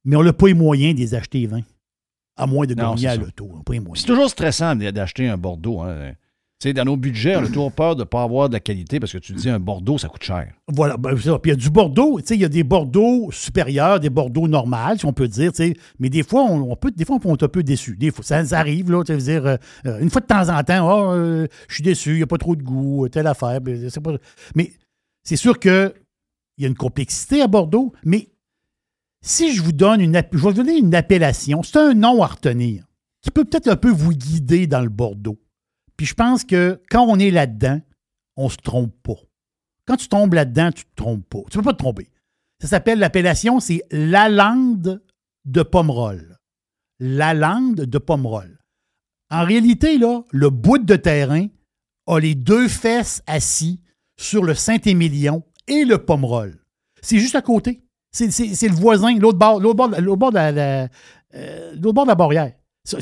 mais 0.06 0.16
on 0.16 0.24
n'a 0.24 0.34
pas 0.34 0.48
les 0.48 0.54
moyens 0.54 0.94
de 0.96 1.00
les 1.00 1.16
acheter 1.16 1.40
les 1.40 1.48
vins. 1.48 1.64
À 2.36 2.46
moins 2.48 2.66
de 2.66 2.74
gagner 2.74 3.08
à 3.08 3.16
l'auto. 3.18 3.52
C'est 3.96 4.06
toujours 4.08 4.30
stressant 4.30 4.76
d'acheter 4.76 5.28
un 5.28 5.38
Bordeaux. 5.38 5.82
hein. 5.82 6.14
Dans 6.74 6.86
nos 6.86 6.96
budgets, 6.96 7.36
on 7.36 7.44
a 7.44 7.48
toujours 7.48 7.74
peur 7.74 7.94
de 7.98 8.04
ne 8.04 8.06
pas 8.06 8.24
avoir 8.24 8.48
de 8.48 8.54
la 8.54 8.62
qualité 8.62 8.98
parce 8.98 9.12
que 9.12 9.18
tu 9.18 9.34
dis 9.34 9.50
un 9.50 9.60
Bordeaux, 9.60 9.98
ça 9.98 10.08
coûte 10.08 10.24
cher. 10.24 10.48
Voilà, 10.70 10.96
ben. 10.96 11.14
Puis 11.14 11.26
il 11.44 11.50
y 11.50 11.52
a 11.52 11.56
du 11.58 11.70
Bordeaux, 11.70 12.22
il 12.30 12.38
y 12.40 12.46
a 12.46 12.48
des 12.48 12.64
Bordeaux 12.64 13.30
supérieurs, 13.34 14.00
des 14.00 14.10
Bordeaux 14.10 14.48
normales, 14.48 14.98
si 14.98 15.06
on 15.06 15.12
peut 15.12 15.28
dire. 15.28 15.52
Mais 16.00 16.10
des 16.10 16.24
fois, 16.24 16.44
on, 16.46 16.72
on 16.72 16.76
peut, 16.78 16.90
des 16.92 17.04
fois, 17.04 17.18
on 17.26 17.36
est 17.36 17.44
un 17.44 17.50
peu 17.50 17.64
déçu. 17.64 17.98
Des 17.98 18.12
fois, 18.12 18.24
ça, 18.24 18.46
ça 18.46 18.60
arrive, 18.60 18.90
là, 18.90 19.04
veux 19.06 19.18
dire, 19.18 19.46
euh, 19.46 19.58
euh, 19.86 20.00
une 20.00 20.10
fois 20.10 20.22
de 20.22 20.26
temps 20.26 20.48
en 20.58 20.64
temps, 20.64 21.12
euh, 21.12 21.48
je 21.68 21.74
suis 21.74 21.84
déçu, 21.84 22.12
il 22.12 22.18
n'y 22.18 22.24
a 22.24 22.28
pas 22.28 22.38
trop 22.38 22.56
de 22.56 22.64
goût, 22.64 23.10
telle 23.10 23.28
affaire. 23.28 23.60
ben, 23.60 23.90
pas- 24.02 24.14
Mais 24.56 24.72
c'est 25.26 25.36
sûr 25.36 25.60
qu'il 25.60 25.92
y 26.60 26.64
a 26.66 26.68
une 26.70 26.76
complexité 26.76 27.42
à 27.42 27.48
Bordeaux, 27.48 27.92
mais 28.06 28.30
si 29.24 29.56
je 29.56 29.64
vous 29.64 29.72
donne 29.72 30.02
une, 30.02 30.22
je 30.32 30.78
une 30.78 30.94
appellation, 30.94 31.64
c'est 31.64 31.78
un 31.78 31.94
nom 31.94 32.22
à 32.22 32.28
retenir 32.28 32.86
qui 33.22 33.32
peut 33.32 33.46
peut-être 33.46 33.70
un 33.70 33.78
peu 33.78 33.90
vous 33.90 34.12
guider 34.12 34.68
dans 34.68 34.82
le 34.82 34.90
Bordeaux. 34.90 35.40
Puis 35.96 36.06
je 36.06 36.14
pense 36.14 36.44
que 36.44 36.82
quand 36.90 37.06
on 37.08 37.18
est 37.18 37.32
là-dedans, 37.32 37.80
on 38.36 38.50
se 38.50 38.58
trompe 38.58 38.94
pas. 39.02 39.20
Quand 39.88 39.96
tu 39.96 40.10
tombes 40.10 40.34
là-dedans, 40.34 40.72
tu 40.72 40.84
te 40.84 40.96
trompes 40.96 41.28
pas. 41.30 41.40
Tu 41.50 41.58
peux 41.58 41.64
pas 41.64 41.74
te 41.74 41.78
tromper. 41.78 42.10
Ça 42.62 42.68
s'appelle, 42.68 43.00
l'appellation, 43.00 43.60
c'est 43.60 43.82
Lalande 43.92 45.02
de 45.46 45.64
Pomerol. 45.64 46.38
Lalande 47.00 47.82
de 47.82 47.98
Pomerol. 47.98 48.60
En 49.32 49.46
réalité, 49.46 49.98
là, 49.98 50.24
le 50.32 50.50
bout 50.50 50.78
de 50.78 50.96
terrain 50.96 51.48
a 52.08 52.20
les 52.20 52.36
deux 52.36 52.68
fesses 52.68 53.24
assis 53.26 53.80
sur 54.18 54.44
le 54.44 54.54
Saint-Émilion 54.54 55.44
et 55.68 55.86
le 55.86 55.98
Pomerol. 55.98 56.62
C'est 57.02 57.20
juste 57.20 57.36
à 57.36 57.42
côté. 57.42 57.82
C'est 58.14 58.68
le 58.68 58.76
voisin, 58.76 59.18
l'autre 59.18 59.40
bord, 59.40 59.60
bord, 59.60 59.90
bord 60.18 60.32
de 60.32 60.36
la, 60.36 60.88
euh, 61.34 61.76
bord 61.78 62.06
de 62.06 62.10
la 62.10 62.16
barrière. 62.16 62.54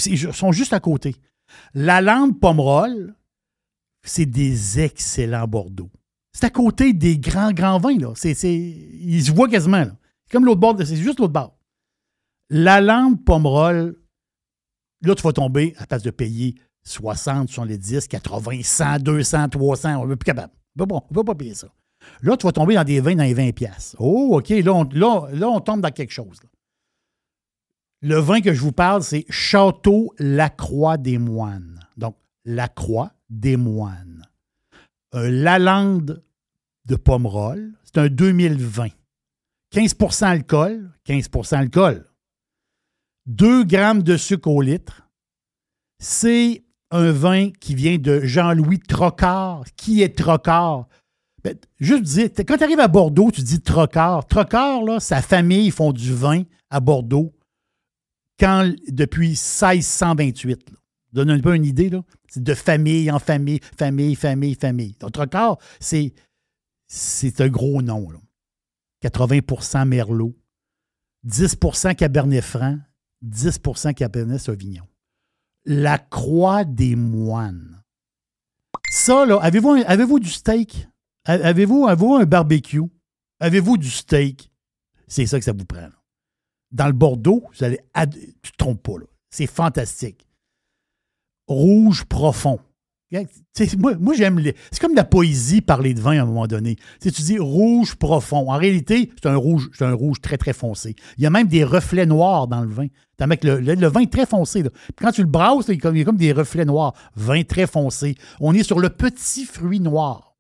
Ils 0.06 0.34
sont 0.34 0.52
juste 0.52 0.74
à 0.74 0.80
côté. 0.80 1.16
La 1.74 2.02
lande 2.02 2.40
Pomerol, 2.40 3.14
c'est 4.04 4.26
des 4.26 4.80
excellents 4.80 5.48
Bordeaux. 5.48 5.92
C'est 6.32 6.46
à 6.46 6.50
côté 6.50 6.94
des 6.94 7.18
grands, 7.18 7.52
grands 7.52 7.78
vins. 7.78 7.98
Là. 7.98 8.14
Ils 8.24 9.24
se 9.24 9.32
voient 9.32 9.50
quasiment. 9.50 9.86
C'est 10.26 10.32
comme 10.32 10.46
l'autre 10.46 10.62
bord, 10.62 10.78
c'est 10.80 10.96
juste 10.96 11.20
l'autre 11.20 11.34
bord. 11.34 11.58
La 12.50 12.80
lande 12.80 13.24
Pomerol, 13.26 13.98
là, 15.02 15.16
tu 15.16 15.24
vas 15.24 15.34
tomber 15.34 15.76
à 15.78 15.86
place 15.86 16.04
de 16.04 16.12
payer 16.12 16.56
60, 16.84 17.50
70, 17.50 18.08
80, 18.08 18.62
100, 18.64 19.00
200, 19.00 19.50
300. 19.50 19.96
On 19.98 20.08
n'est 20.08 20.16
plus 20.16 20.26
capable. 20.26 20.54
On 20.80 20.84
ne 20.84 21.14
peut 21.14 21.24
pas 21.24 21.36
payer 21.36 21.54
ça. 21.54 21.68
Là, 22.22 22.38
tu 22.38 22.46
vas 22.46 22.52
tomber 22.52 22.76
dans 22.76 22.84
des 22.84 23.00
vins 23.00 23.16
dans 23.16 23.24
les 23.24 23.34
20 23.34 23.52
piastres. 23.52 23.96
Oh, 24.00 24.38
OK, 24.38 24.50
là, 24.50 24.74
on, 24.74 24.84
là, 24.92 25.28
là, 25.32 25.50
on 25.50 25.60
tombe 25.60 25.82
dans 25.82 25.92
quelque 25.92 26.12
chose. 26.12 26.40
Le 28.02 28.16
vin 28.16 28.42
que 28.42 28.54
je 28.54 28.62
vous 28.62 28.72
parle, 28.72 29.04
c'est 29.04 29.26
Château 29.30 30.14
Lacroix 30.18 30.98
des 30.98 31.18
Moines. 31.18 31.80
Donc, 31.98 32.16
Lacroix 32.46 33.12
des 33.30 33.58
Moines. 33.58 34.26
Un 35.12 35.30
Lalande 35.30 36.24
de 36.86 36.96
Pomerol. 36.96 37.74
C'est 37.84 38.00
un 38.00 38.08
2020. 38.08 38.88
15% 39.74 40.26
alcool. 40.26 40.90
15% 41.06 41.56
alcool. 41.56 42.06
2 43.28 43.66
grammes 43.66 44.02
de 44.02 44.18
sucre 44.18 44.50
au 44.50 44.62
litre. 44.62 45.08
C'est 46.00 46.64
un 46.90 47.12
vin 47.12 47.52
qui 47.52 47.76
vient 47.76 47.98
de 47.98 48.22
Jean-Louis 48.22 48.80
Trocard. 48.80 49.64
Qui 49.76 50.02
est 50.02 50.18
Trocard? 50.18 50.88
Ben, 51.44 51.58
juste 51.80 52.04
dire, 52.04 52.30
quand 52.48 52.58
tu 52.58 52.64
arrives 52.64 52.80
à 52.80 52.88
Bordeaux, 52.88 53.32
tu 53.32 53.42
dis 53.42 53.62
Trocard. 53.62 54.26
Trocard, 54.28 54.84
là, 54.84 55.00
sa 55.00 55.22
famille 55.22 55.72
font 55.72 55.92
du 55.92 56.14
vin 56.14 56.44
à 56.70 56.80
Bordeaux 56.80 57.34
quand, 58.40 58.72
depuis 58.88 59.30
1628. 59.30 60.72
Là. 60.72 60.78
Donne 61.14 61.30
un 61.30 61.40
peu 61.40 61.56
une 61.56 61.66
idée, 61.66 61.90
là. 61.90 62.04
De 62.36 62.54
famille 62.54 63.12
en 63.12 63.20
famille, 63.20 63.60
famille, 63.78 64.16
famille, 64.16 64.56
famille. 64.56 64.96
Donc, 65.00 65.12
Trocard, 65.12 65.58
c'est, 65.80 66.14
c'est 66.88 67.42
un 67.42 67.50
gros 67.50 67.82
nom, 67.82 68.10
là. 68.10 68.20
80% 69.04 69.88
Merlot, 69.88 70.36
10% 71.28 71.96
Cabernet 71.96 72.44
Franc, 72.44 72.78
10% 73.26 73.94
Cabernet 73.94 74.40
Sauvignon. 74.40 74.84
La 75.66 75.98
Croix 75.98 76.64
des 76.64 76.96
Moines. 76.96 77.84
Ça, 78.92 79.26
là, 79.26 79.40
avez-vous, 79.42 79.82
avez-vous 79.86 80.20
du 80.20 80.30
steak? 80.30 80.88
Avez-vous, 81.26 81.86
un 81.88 82.26
barbecue? 82.26 82.82
Avez-vous 83.40 83.78
du 83.78 83.90
steak? 83.90 84.52
C'est 85.08 85.26
ça 85.26 85.40
que 85.40 85.46
ça 85.46 85.54
vous 85.54 85.66
prend. 85.66 85.90
Dans 86.72 86.88
le 86.88 86.94
Bordeaux, 86.94 87.44
vous 87.54 87.64
allez 87.64 87.80
tu 88.42 88.52
te 88.52 88.58
trompes 88.58 88.82
pas. 88.82 88.94
C'est 89.30 89.48
fantastique. 89.48 90.26
Rouge 91.48 92.06
profond. 92.06 92.60
Moi, 94.00 94.14
j'aime 94.16 94.40
les. 94.40 94.56
C'est 94.72 94.80
comme 94.80 94.94
de 94.94 94.98
la 94.98 95.04
poésie 95.04 95.60
parler 95.60 95.94
de 95.94 96.00
vin 96.00 96.18
à 96.18 96.22
un 96.22 96.26
moment 96.26 96.48
donné. 96.48 96.76
Tu 96.76 96.84
sais, 97.02 97.12
tu 97.12 97.22
dis 97.24 97.40
rouge 97.40 97.96
profond. 97.96 98.50
En 98.50 98.58
réalité, 98.58 99.12
c'est 99.22 99.28
un 99.30 99.36
rouge, 99.36 99.70
très, 100.22 100.38
très 100.38 100.54
foncé. 100.54 100.96
Il 101.18 101.24
y 101.24 101.26
a 101.26 101.30
même 101.30 101.48
des 101.48 101.66
reflets 101.66 102.06
noirs 102.06 102.48
dans 102.48 102.62
le 102.62 102.70
vin. 102.70 102.88
Le, 103.20 103.60
le- 103.60 103.88
vin 103.88 104.00
est 104.02 104.12
très 104.12 104.26
foncé. 104.26 104.64
Quand 104.96 105.12
tu 105.12 105.22
le 105.22 105.28
brasses, 105.28 105.66
il 105.68 105.76
y 105.76 106.02
a 106.02 106.06
comme 106.06 106.18
des 106.18 106.32
reflets 106.32 106.66
noirs. 106.66 106.94
Vin 107.16 107.44
très 107.44 107.68
foncé. 107.68 108.16
On 108.40 108.54
est 108.54 108.64
sur 108.64 108.80
le 108.80 108.90
petit 108.90 109.44
fruit 109.46 109.82
noir. 109.82 110.31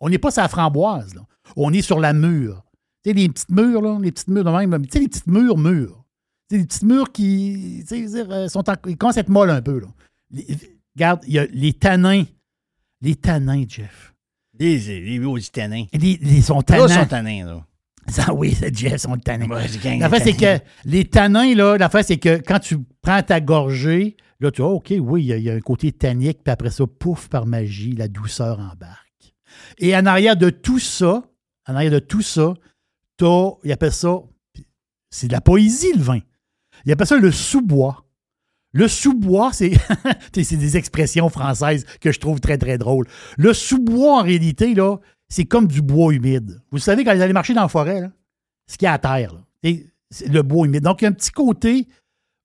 On 0.00 0.08
n'est 0.08 0.18
pas 0.18 0.30
sur 0.30 0.42
la 0.42 0.48
framboise. 0.48 1.14
là. 1.14 1.22
On 1.56 1.72
est 1.72 1.82
sur 1.82 1.98
la 2.00 2.12
mûre. 2.12 2.62
Tu 3.04 3.10
sais, 3.10 3.16
les 3.16 3.28
petites 3.28 3.50
mûres, 3.50 3.80
là, 3.82 3.98
les 4.02 4.12
petites 4.12 4.28
mûres 4.28 4.44
de 4.44 4.50
même. 4.50 4.86
Tu 4.86 4.92
sais, 4.92 4.98
les 5.00 5.08
petites 5.08 5.26
mûres 5.26 5.56
mûres. 5.58 6.04
Tu 6.48 6.56
sais, 6.56 6.60
les 6.60 6.66
petites 6.66 6.82
mûres 6.82 7.12
qui 7.12 7.84
tu 7.88 8.08
sais, 8.08 8.20
euh, 8.30 8.48
sont 8.48 8.68
en, 8.68 8.74
ils 8.86 8.96
commencent 8.96 9.16
à 9.16 9.20
être 9.20 9.28
molles 9.28 9.50
un 9.50 9.62
peu. 9.62 9.80
Là. 9.80 9.86
Les- 10.30 10.46
regarde, 10.96 11.20
il 11.26 11.34
y 11.34 11.38
a 11.38 11.46
les 11.46 11.72
tanins. 11.72 12.24
Les 13.00 13.14
tanins, 13.14 13.64
Jeff. 13.68 14.14
Les, 14.58 14.78
les 15.00 15.18
maudits 15.18 15.50
tanins. 15.50 15.84
Les, 15.92 16.18
les 16.20 16.40
sont 16.42 16.56
Là, 16.56 16.62
tannants. 16.62 16.86
ils 16.86 16.92
sont 16.94 17.06
tannins, 17.06 17.44
là. 17.46 17.66
Ça, 18.08 18.32
oui, 18.32 18.54
c'est 18.58 18.74
Jeff, 18.76 19.00
sont 19.02 19.16
tannins. 19.18 19.48
Ouais, 19.48 19.66
L'affaire, 19.98 20.20
c'est 20.22 20.32
que 20.32 20.38
tanins. 20.40 20.60
les 20.84 21.04
tanins, 21.04 21.54
là, 21.54 21.76
l'affaire, 21.76 22.04
c'est 22.04 22.18
que 22.18 22.36
quand 22.38 22.58
tu 22.60 22.78
prends 23.02 23.20
ta 23.22 23.40
gorgée, 23.40 24.16
là, 24.40 24.50
tu 24.50 24.62
vois, 24.62 24.70
OK, 24.70 24.94
oui, 24.98 25.24
il 25.26 25.36
y, 25.38 25.42
y 25.42 25.50
a 25.50 25.54
un 25.54 25.60
côté 25.60 25.90
tannique, 25.92 26.38
puis 26.44 26.52
après 26.52 26.70
ça, 26.70 26.84
pouf, 26.86 27.28
par 27.28 27.46
magie, 27.46 27.92
la 27.92 28.06
douceur 28.08 28.58
embarque. 28.60 29.05
Et 29.78 29.96
en 29.96 30.06
arrière 30.06 30.36
de 30.36 30.50
tout 30.50 30.78
ça, 30.78 31.22
en 31.68 31.74
arrière 31.74 31.92
de 31.92 31.98
tout 31.98 32.22
ça, 32.22 32.54
t'as, 33.16 33.50
il 33.64 33.72
appelle 33.72 33.92
ça, 33.92 34.18
c'est 35.10 35.28
de 35.28 35.32
la 35.32 35.40
poésie, 35.40 35.92
le 35.94 36.02
vin. 36.02 36.18
Il 36.84 36.92
appelle 36.92 37.06
ça 37.06 37.16
le 37.16 37.32
sous-bois. 37.32 38.04
Le 38.72 38.88
sous-bois, 38.88 39.52
c'est 39.52 39.72
des 40.32 40.76
expressions 40.76 41.28
françaises 41.30 41.84
que 42.00 42.12
je 42.12 42.20
trouve 42.20 42.40
très, 42.40 42.58
très 42.58 42.76
drôles. 42.78 43.06
Le 43.38 43.54
sous-bois, 43.54 44.20
en 44.20 44.22
réalité, 44.22 44.74
là, 44.74 44.98
c'est 45.28 45.46
comme 45.46 45.66
du 45.66 45.80
bois 45.82 46.12
humide. 46.12 46.60
Vous 46.70 46.78
savez, 46.78 47.02
quand 47.04 47.14
vous 47.14 47.22
allez 47.22 47.32
marcher 47.32 47.54
dans 47.54 47.62
la 47.62 47.68
forêt, 47.68 48.10
ce 48.68 48.76
qu'il 48.76 48.84
y 48.86 48.88
a 48.88 48.92
à 48.92 48.98
terre, 48.98 49.34
c'est- 50.10 50.28
le 50.28 50.42
bois 50.42 50.66
humide. 50.66 50.82
Donc, 50.84 51.00
il 51.00 51.04
y 51.04 51.06
a 51.06 51.10
un 51.10 51.14
petit 51.14 51.30
côté 51.30 51.88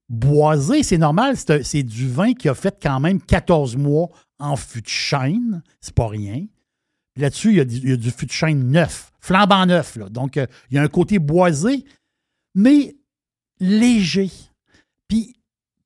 boisé, 0.10 0.84
c'est 0.84 0.98
normal. 0.98 1.36
C'est 1.64 1.84
du 1.84 2.08
vin 2.10 2.34
qui 2.34 2.50
a 2.50 2.56
fait 2.56 2.78
quand 2.82 3.00
même 3.00 3.22
14 3.22 3.76
mois 3.78 4.10
en 4.40 4.56
fût 4.56 4.82
de 4.82 4.88
chêne. 4.88 5.62
C'est 5.80 5.94
pas 5.94 6.08
rien. 6.08 6.46
Là-dessus, 7.18 7.50
il 7.50 7.58
y, 7.58 7.60
a 7.60 7.66
du, 7.66 7.76
il 7.78 7.90
y 7.90 7.94
a 7.94 7.98
du 7.98 8.12
fût 8.12 8.26
de 8.26 8.32
chêne 8.32 8.72
neuf, 8.72 9.12
flambant 9.20 9.66
neuf. 9.66 9.96
là. 9.98 10.10
Donc, 10.10 10.38
euh, 10.38 10.48
il 10.70 10.76
y 10.76 10.80
a 10.80 10.84
un 10.84 10.88
côté 10.88 11.20
boisé, 11.20 11.84
mais 12.56 12.96
léger. 13.60 14.32
Puis, 15.08 15.36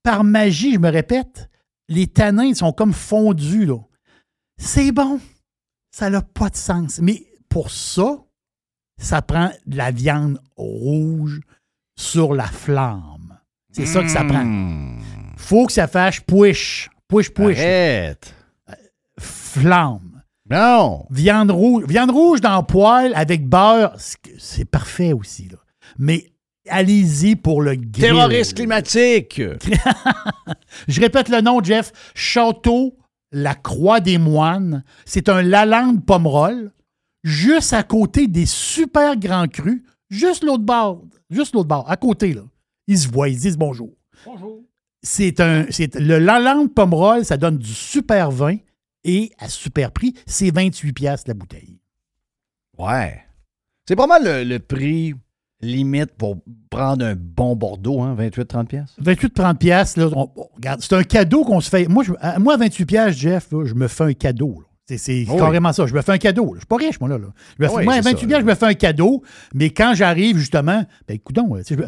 par 0.03 0.23
magie, 0.23 0.73
je 0.73 0.79
me 0.79 0.89
répète, 0.89 1.49
les 1.89 2.07
tanins 2.07 2.53
sont 2.53 2.71
comme 2.73 2.93
fondus. 2.93 3.65
là. 3.65 3.79
C'est 4.57 4.91
bon. 4.91 5.19
Ça 5.91 6.09
n'a 6.09 6.21
pas 6.21 6.49
de 6.49 6.55
sens. 6.55 6.99
Mais 6.99 7.25
pour 7.49 7.71
ça, 7.71 8.23
ça 8.97 9.21
prend 9.21 9.51
de 9.65 9.77
la 9.77 9.91
viande 9.91 10.39
rouge 10.55 11.41
sur 11.97 12.33
la 12.33 12.47
flamme. 12.47 13.39
C'est 13.71 13.85
ça 13.85 14.01
que 14.03 14.09
ça 14.09 14.23
prend. 14.23 14.99
faut 15.37 15.65
que 15.65 15.73
ça 15.73 15.87
fasse 15.87 16.19
push. 16.21 16.89
Push, 17.07 17.29
push. 17.31 17.57
Arrête. 17.57 18.33
Flamme. 19.19 20.14
Non. 20.49 21.05
Viande 21.09 21.51
rouge. 21.51 21.85
Viande 21.87 22.11
rouge 22.11 22.41
dans 22.41 22.57
le 22.57 22.65
poêle 22.65 23.13
avec 23.15 23.47
beurre, 23.47 23.95
c'est- 24.37 24.65
parfait 24.65 25.13
aussi. 25.13 25.49
Là. 25.49 25.57
Mais 25.97 26.31
allez-y 26.69 27.35
pour 27.35 27.61
le 27.61 27.75
grill. 27.75 27.91
Terroriste 27.91 28.55
climatique. 28.55 29.41
Je 30.87 31.01
répète 31.01 31.29
le 31.29 31.41
nom, 31.41 31.63
Jeff. 31.63 31.91
Château 32.13 32.97
La 33.31 33.55
Croix 33.55 33.99
des 33.99 34.17
Moines. 34.17 34.83
C'est 35.05 35.29
un 35.29 35.41
Lalande 35.41 36.05
Pomerol, 36.05 36.71
juste 37.23 37.73
à 37.73 37.83
côté 37.83 38.27
des 38.27 38.45
super 38.45 39.17
grands 39.17 39.47
crus, 39.47 39.81
juste 40.09 40.43
l'autre 40.43 40.63
bord. 40.63 41.03
Juste 41.31 41.55
l'autre 41.55 41.67
bord, 41.69 41.89
à 41.89 41.97
côté, 41.97 42.33
là. 42.33 42.43
Ils 42.87 42.99
se 42.99 43.07
voient, 43.07 43.29
ils 43.29 43.35
se 43.37 43.41
disent 43.41 43.57
bonjour. 43.57 43.89
Bonjour. 44.25 44.59
C'est 45.01 45.39
un. 45.39 45.65
C'est, 45.71 45.95
le 45.95 46.19
Lalande 46.19 46.71
Pomerol, 46.73 47.25
ça 47.25 47.35
donne 47.37 47.57
du 47.57 47.73
super 47.73 48.29
vin 48.29 48.57
et 49.05 49.31
à 49.39 49.47
super 49.47 49.91
prix, 49.91 50.13
c'est 50.25 50.49
28$ 50.51 50.91
piastres 50.93 51.29
la 51.29 51.33
bouteille. 51.35 51.79
Ouais. 52.77 53.21
C'est 53.87 53.95
pas 53.95 54.07
mal 54.07 54.23
le, 54.25 54.43
le 54.43 54.59
prix 54.59 55.13
limite 55.61 56.11
pour 56.17 56.37
prendre 56.69 57.05
un 57.05 57.15
bon 57.15 57.55
Bordeaux, 57.55 58.01
hein, 58.01 58.15
28-30 58.19 58.65
pièces. 58.67 58.95
28-30$, 59.01 59.57
piastres, 59.57 59.99
là, 59.99 60.09
on- 60.15 60.29
on- 60.35 60.47
regarde, 60.55 60.81
c'est 60.81 60.93
un 60.95 61.03
cadeau 61.03 61.43
qu'on 61.45 61.61
se 61.61 61.69
fait. 61.69 61.87
Moi, 61.87 62.03
je, 62.03 62.11
à- 62.19 62.37
moi 62.39 62.55
à 62.55 62.57
28$, 62.57 62.85
piastres, 62.85 63.19
Jeff, 63.21 63.51
là, 63.51 63.63
je 63.65 63.73
me 63.73 63.87
fais 63.87 64.03
un 64.03 64.13
cadeau. 64.13 64.59
là. 64.59 64.97
C'est, 64.97 65.25
Oui. 65.27 65.37
carrément 65.37 65.73
ça. 65.73 65.87
Je 65.87 65.95
me 65.95 66.01
fais 66.01 66.11
un 66.11 66.17
cadeau. 66.19 66.45
là. 66.47 66.51
Je 66.55 66.59
suis 66.59 66.67
pas 66.67 66.75
riche, 66.75 66.99
moi, 66.99 67.09
là. 67.09 67.17
là. 67.17 67.27
Je 67.57 67.63
me 67.63 67.67
Ah 67.67 67.71
fais- 67.71 67.77
oui, 67.77 67.83
moi, 67.85 67.93
à 67.93 68.01
c'est 68.03 68.09
28$, 68.11 68.19
ça, 68.21 68.27
piastres, 68.27 68.41
je 68.45 68.49
me 68.51 68.55
fais 68.55 68.65
un 68.65 68.73
cadeau. 68.75 69.23
Mais 69.55 69.69
quand 69.71 69.93
j'arrive, 69.95 70.37
justement, 70.37 70.83
ben, 71.07 71.17
me- 71.17 71.87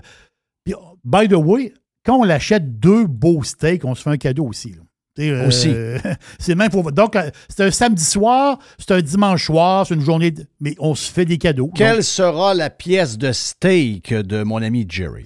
Puis, 0.63 0.73
by 1.03 1.27
the 1.27 1.33
way, 1.33 1.73
quand 2.03 2.17
on 2.17 2.23
l'achète 2.23 2.79
deux 2.79 3.05
beaux 3.05 3.43
steaks, 3.43 3.85
on 3.85 3.93
se 3.93 4.01
fait 4.01 4.09
un 4.09 4.17
cadeau 4.17 4.47
aussi. 4.47 4.71
là. 4.71 4.81
Euh, 5.19 5.47
Aussi. 5.47 5.73
c'est 6.39 6.55
même 6.55 6.69
pour. 6.69 6.91
Donc, 6.91 7.15
euh, 7.15 7.29
c'est 7.49 7.63
un 7.65 7.71
samedi 7.71 8.03
soir, 8.03 8.59
c'est 8.77 8.91
un 8.91 9.01
dimanche 9.01 9.45
soir, 9.45 9.85
c'est 9.87 9.95
une 9.95 10.01
journée. 10.01 10.31
de- 10.31 10.45
Mais 10.59 10.75
on 10.79 10.93
se 10.95 11.11
fait 11.11 11.25
des 11.25 11.37
cadeaux. 11.37 11.71
Quelle 11.73 11.95
Donc, 11.95 12.03
sera 12.03 12.53
la 12.53 12.69
pièce 12.69 13.17
de 13.17 13.31
steak 13.31 14.13
de 14.13 14.43
mon 14.43 14.61
ami 14.61 14.85
Jerry? 14.87 15.25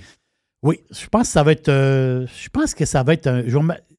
Oui, 0.64 0.80
je 0.92 1.08
pense 1.08 1.28
que 1.28 1.34
ça 1.34 1.44
va 1.44 1.52
être. 1.54 1.70
euh, 1.70 2.26
je 2.42 2.50
pense 2.50 2.74
que 2.74 2.86
ça 2.86 3.04
va 3.04 3.14
être 3.14 3.28
un. 3.28 3.44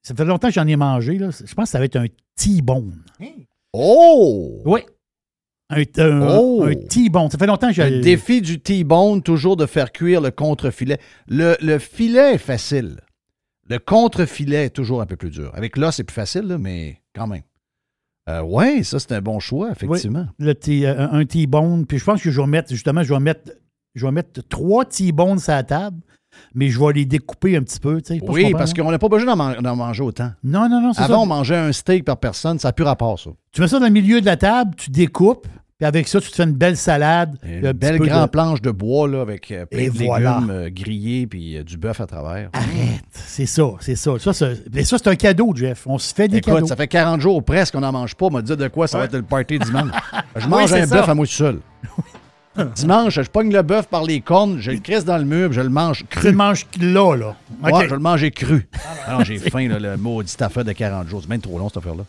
Ça 0.02 0.14
fait 0.14 0.24
longtemps 0.24 0.48
que 0.48 0.54
j'en 0.54 0.66
ai 0.66 0.76
mangé. 0.76 1.18
Là. 1.18 1.28
Je 1.30 1.54
pense 1.54 1.64
que 1.66 1.70
ça 1.70 1.78
va 1.78 1.84
être 1.84 1.96
un 1.96 2.06
T-bone. 2.36 3.02
Oh! 3.72 4.62
Oui. 4.64 4.80
Un, 5.70 5.82
un, 5.98 6.28
Oh! 6.38 6.64
un 6.64 6.74
T-bone. 6.74 7.30
Ça 7.30 7.38
fait 7.38 7.46
longtemps 7.46 7.68
que 7.68 7.74
j'ai. 7.74 7.88
Le 7.90 8.00
défi 8.00 8.42
du 8.42 8.60
T-bone, 8.60 9.22
toujours 9.22 9.56
de 9.56 9.66
faire 9.66 9.90
cuire 9.92 10.20
le 10.20 10.30
contre-filet. 10.30 10.98
Le, 11.28 11.56
le 11.60 11.78
filet 11.78 12.34
est 12.34 12.38
facile. 12.38 13.00
Le 13.68 13.78
contre-filet 13.78 14.66
est 14.66 14.70
toujours 14.70 15.00
un 15.00 15.06
peu 15.06 15.16
plus 15.16 15.30
dur. 15.30 15.50
Avec 15.54 15.76
l'os, 15.76 15.94
c'est 15.94 16.04
plus 16.04 16.14
facile, 16.14 16.42
là, 16.42 16.58
mais 16.58 17.00
quand 17.14 17.26
même. 17.26 17.42
Euh, 18.28 18.42
oui, 18.42 18.84
ça, 18.84 18.98
c'est 18.98 19.12
un 19.12 19.20
bon 19.20 19.40
choix, 19.40 19.70
effectivement. 19.72 20.26
Oui, 20.38 20.46
le 20.46 20.54
T- 20.54 20.86
euh, 20.86 21.08
un 21.10 21.24
T-bone. 21.24 21.86
Puis 21.86 21.98
je 21.98 22.04
pense 22.04 22.22
que 22.22 22.30
je 22.30 22.40
vais 22.40 22.46
mettre, 22.46 22.70
justement, 22.70 23.02
je 23.02 23.12
vais 23.12 23.20
mettre, 23.20 23.50
je 23.94 24.06
vais 24.06 24.12
mettre 24.12 24.42
trois 24.48 24.84
T-bones 24.84 25.38
sur 25.40 25.52
la 25.52 25.64
table, 25.64 25.98
mais 26.54 26.68
je 26.68 26.78
vais 26.78 26.92
les 26.92 27.04
découper 27.04 27.56
un 27.56 27.62
petit 27.62 27.80
peu. 27.80 28.00
tu 28.00 28.14
sais, 28.14 28.20
pas 28.20 28.32
Oui, 28.32 28.52
parce 28.52 28.72
qu'on 28.74 28.90
n'a 28.90 28.98
pas 28.98 29.08
besoin 29.08 29.26
d'en 29.26 29.36
man- 29.36 29.60
d'en 29.60 29.74
manger 29.76 30.02
autant. 30.04 30.30
Non, 30.44 30.68
non, 30.68 30.80
non, 30.80 30.92
ça. 30.92 31.02
Avant, 31.04 31.22
on 31.22 31.26
mangeait 31.26 31.56
un 31.56 31.72
steak 31.72 32.04
par 32.04 32.16
personne, 32.18 32.58
ça 32.60 32.68
n'a 32.68 32.72
plus 32.72 32.84
rapport, 32.84 33.18
ça. 33.18 33.30
Tu 33.50 33.60
mets 33.60 33.68
ça 33.68 33.78
dans 33.80 33.86
le 33.86 33.92
milieu 33.92 34.20
de 34.20 34.26
la 34.26 34.36
table, 34.36 34.74
tu 34.76 34.90
découpes, 34.90 35.48
puis 35.82 35.88
avec 35.88 36.06
ça, 36.06 36.20
tu 36.20 36.30
te 36.30 36.36
fais 36.36 36.44
une 36.44 36.52
belle 36.52 36.76
salade. 36.76 37.36
Une 37.44 37.66
un 37.66 37.72
belle 37.72 37.98
grande 37.98 38.26
de- 38.26 38.30
planche 38.30 38.60
de 38.62 38.70
bois 38.70 39.08
là, 39.08 39.20
avec 39.20 39.50
euh, 39.50 39.66
plein 39.66 39.80
Et 39.80 39.90
de 39.90 40.04
voilà. 40.04 40.34
légumes 40.36 40.50
euh, 40.50 40.70
grillés 40.70 41.26
puis 41.26 41.56
euh, 41.56 41.64
du 41.64 41.76
bœuf 41.76 42.00
à 42.00 42.06
travers. 42.06 42.50
C'est 43.12 43.46
ça, 43.46 43.64
c'est 43.80 43.96
ça. 43.96 44.12
Ça, 44.20 44.32
ça, 44.32 44.46
c'est 44.84 45.06
un 45.08 45.16
cadeau, 45.16 45.52
Jeff. 45.56 45.82
On 45.88 45.98
se 45.98 46.14
fait 46.14 46.28
des 46.28 46.36
Écoute, 46.36 46.54
cadeaux. 46.54 46.66
ça 46.68 46.76
fait 46.76 46.86
40 46.86 47.20
jours 47.20 47.42
presque 47.44 47.74
qu'on 47.74 47.80
n'en 47.80 47.90
mange 47.90 48.14
pas. 48.14 48.26
On 48.26 48.30
m'a 48.30 48.42
dit 48.42 48.56
de 48.56 48.68
quoi 48.68 48.86
ça 48.86 48.98
va 48.98 49.06
être 49.06 49.14
le 49.16 49.22
party 49.22 49.58
dimanche. 49.58 49.90
Je 50.36 50.46
mange 50.46 50.72
un 50.72 50.86
bœuf 50.86 51.08
à 51.08 51.14
moi 51.16 51.26
tout 51.26 51.32
seul. 51.32 51.58
dimanche, 52.76 53.14
je 53.20 53.28
pogne 53.30 53.52
le 53.52 53.62
bœuf 53.62 53.88
par 53.88 54.04
les 54.04 54.20
cornes, 54.20 54.58
je 54.60 54.70
le 54.70 54.78
crisse 54.78 55.04
dans 55.04 55.16
le 55.18 55.24
mur, 55.24 55.52
je 55.52 55.62
le 55.62 55.70
mange 55.70 56.00
Tu 56.10 56.18
cru. 56.18 56.30
le 56.30 56.36
manges 56.36 56.66
là, 56.80 57.16
là. 57.16 57.34
OK. 57.64 57.72
Ouais, 57.72 57.88
je 57.88 57.94
le 57.94 58.00
mangeais 58.00 58.30
cru. 58.30 58.68
Alors, 59.08 59.24
j'ai 59.24 59.38
faim, 59.38 59.68
là, 59.68 59.78
le 59.80 59.96
maudit 59.96 60.36
affaire 60.38 60.64
de 60.64 60.72
40 60.72 61.08
jours. 61.08 61.22
C'est 61.22 61.30
même 61.30 61.40
trop 61.40 61.58
long, 61.58 61.68
cette 61.68 61.78
affaire-là. 61.78 62.04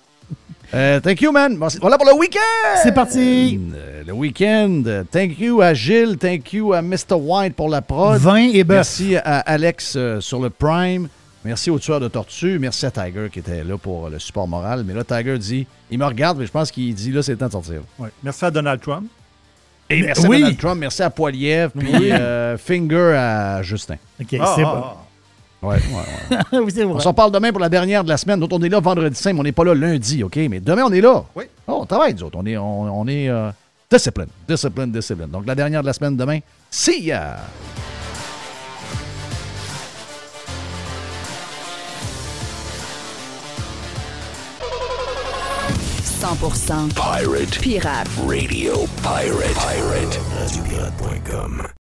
Euh, 0.74 1.00
thank 1.00 1.22
you, 1.22 1.32
man. 1.32 1.56
Bon, 1.58 1.68
voilà 1.82 1.98
pour 1.98 2.08
le 2.08 2.14
week-end. 2.16 2.80
C'est 2.82 2.94
parti. 2.94 3.60
Euh, 3.76 4.04
le 4.08 4.14
week-end. 4.14 4.82
Thank 5.12 5.38
you 5.40 5.62
à 5.62 5.74
Gilles. 5.76 6.18
Thank 6.18 6.52
you 6.54 6.74
à 6.74 6.82
Mr. 6.82 7.14
White 7.16 7.56
pour 7.56 7.70
la 7.70 7.82
prod. 7.82 8.20
Vin 8.20 8.50
et 8.52 8.64
bœuf. 8.64 8.78
Merci 8.78 9.16
à 9.18 9.40
Alex 9.40 9.94
euh, 9.95 10.20
sur 10.20 10.40
le 10.40 10.50
Prime. 10.50 11.08
Merci 11.45 11.70
au 11.70 11.78
tueur 11.78 12.00
de 12.00 12.08
tortue. 12.08 12.58
Merci 12.58 12.86
à 12.88 12.91
Tiger 12.91 13.28
qui 13.32 13.40
était 13.40 13.64
là 13.64 13.78
pour 13.78 14.10
le 14.10 14.18
support 14.18 14.48
moral. 14.48 14.84
Mais 14.84 14.94
là, 14.94 15.04
Tiger 15.04 15.38
dit, 15.38 15.68
il 15.91 16.00
me 16.00 16.06
regarde, 16.06 16.40
mais 16.40 16.45
je 16.48 16.52
pense 16.52 16.72
qu'il 16.72 16.94
dit 16.95 17.12
là, 17.12 17.22
c'est 17.22 17.34
le 17.34 17.38
temps 17.38 17.48
de 17.48 17.52
sortir. 17.52 17.82
Ouais. 18.00 18.10
Merci 18.24 18.45
à 18.45 18.50
Donald 18.52 18.82
Trump. 18.82 19.06
Et 19.90 20.02
merci 20.02 20.26
Oui. 20.26 20.38
à 20.38 20.40
Donald 20.40 20.58
Trump, 20.58 20.80
merci 20.80 21.04
à 21.04 21.10
Poiliev, 21.10 21.70
puis 21.78 21.88
Oui. 21.94 22.10
euh, 22.12 22.58
Finger 22.58 23.14
à 23.16 23.62
Justin. 23.62 23.95
OK, 24.20 24.28
Ah, 24.40 24.54
c'est 24.56 24.64
ah, 24.64 24.74
bon. 24.74 24.82
ah. 24.86 24.98
Ouais, 25.64 25.77
ouais, 25.77 26.38
ouais. 26.52 26.60
Oui, 26.60 26.72
c'est 26.73 26.84
vrai. 26.84 26.94
On 26.95 26.99
s'en 26.99 27.14
parle 27.14 27.31
demain 27.31 27.52
pour 27.52 27.61
la 27.61 27.69
dernière 27.69 28.03
de 28.03 28.10
la 28.10 28.18
semaine. 28.18 28.44
Autres, 28.44 28.57
on 28.60 28.61
est 28.64 28.69
là 28.69 28.80
vendredi 28.80 29.15
saint, 29.15 29.34
mais 29.34 29.40
on 29.40 29.44
n'est 29.44 29.52
pas 29.52 29.64
là 29.64 29.73
lundi, 29.73 30.23
OK? 30.23 30.35
Mais 30.35 30.60
demain, 30.60 30.84
on 30.85 30.91
est 30.91 31.02
là. 31.02 31.23
Oui. 31.35 31.45
Oh, 31.68 31.80
on 31.81 31.85
travaille, 31.85 32.14
nous 32.14 32.23
autres. 32.23 32.38
On 32.40 32.45
est, 32.45 32.57
on, 32.57 32.99
on 33.02 33.07
est 33.07 33.30
euh, 33.30 33.49
discipline, 33.90 34.27
discipline, 34.48 34.91
discipline. 34.91 35.27
Donc, 35.30 35.45
la 35.48 35.56
dernière 35.56 35.81
de 35.81 35.88
la 35.88 35.94
semaine 35.94 36.18
demain, 36.18 36.40
see 36.69 37.06
ya! 37.06 37.38
100% 46.23 46.94
Pirate 46.95 47.60
pirate. 47.60 48.07
Radio 48.26 48.88
Pirate. 49.03 49.53
Pirate. 49.56 50.19
RadioPirate.com. 50.40 51.82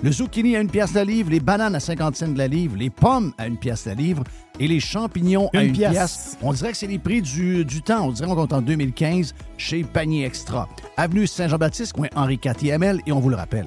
Le 0.00 0.12
zucchini 0.12 0.54
à 0.54 0.60
une 0.60 0.70
pièce 0.70 0.94
la 0.94 1.04
livre, 1.04 1.30
les 1.30 1.40
bananes 1.40 1.74
à 1.74 1.80
50 1.80 2.14
cents 2.14 2.28
de 2.28 2.38
la 2.38 2.46
livre, 2.46 2.76
les 2.76 2.88
pommes 2.88 3.32
à 3.36 3.48
une 3.48 3.56
pièce 3.56 3.84
la 3.86 3.94
livre 3.94 4.22
et 4.60 4.68
les 4.68 4.78
champignons 4.78 5.50
à 5.52 5.64
une 5.64 5.72
pièce. 5.72 6.38
On 6.40 6.52
dirait 6.52 6.70
que 6.70 6.76
c'est 6.76 6.86
les 6.86 7.00
prix 7.00 7.20
du, 7.20 7.64
du 7.64 7.82
temps. 7.82 8.06
On 8.06 8.12
dirait 8.12 8.28
qu'on 8.28 8.36
compte 8.36 8.52
en 8.52 8.62
2015 8.62 9.34
chez 9.56 9.82
Panier 9.82 10.24
Extra. 10.24 10.68
Avenue 10.96 11.26
Saint-Jean-Baptiste, 11.26 11.94
coin 11.94 12.06
Henri 12.14 12.38
IML 12.62 13.00
et 13.06 13.12
on 13.12 13.18
vous 13.18 13.28
le 13.28 13.36
rappelle. 13.36 13.66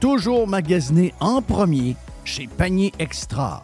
Toujours 0.00 0.46
magasiné 0.46 1.14
en 1.18 1.40
premier 1.40 1.96
chez 2.24 2.46
Panier 2.46 2.92
Extra. 2.98 3.62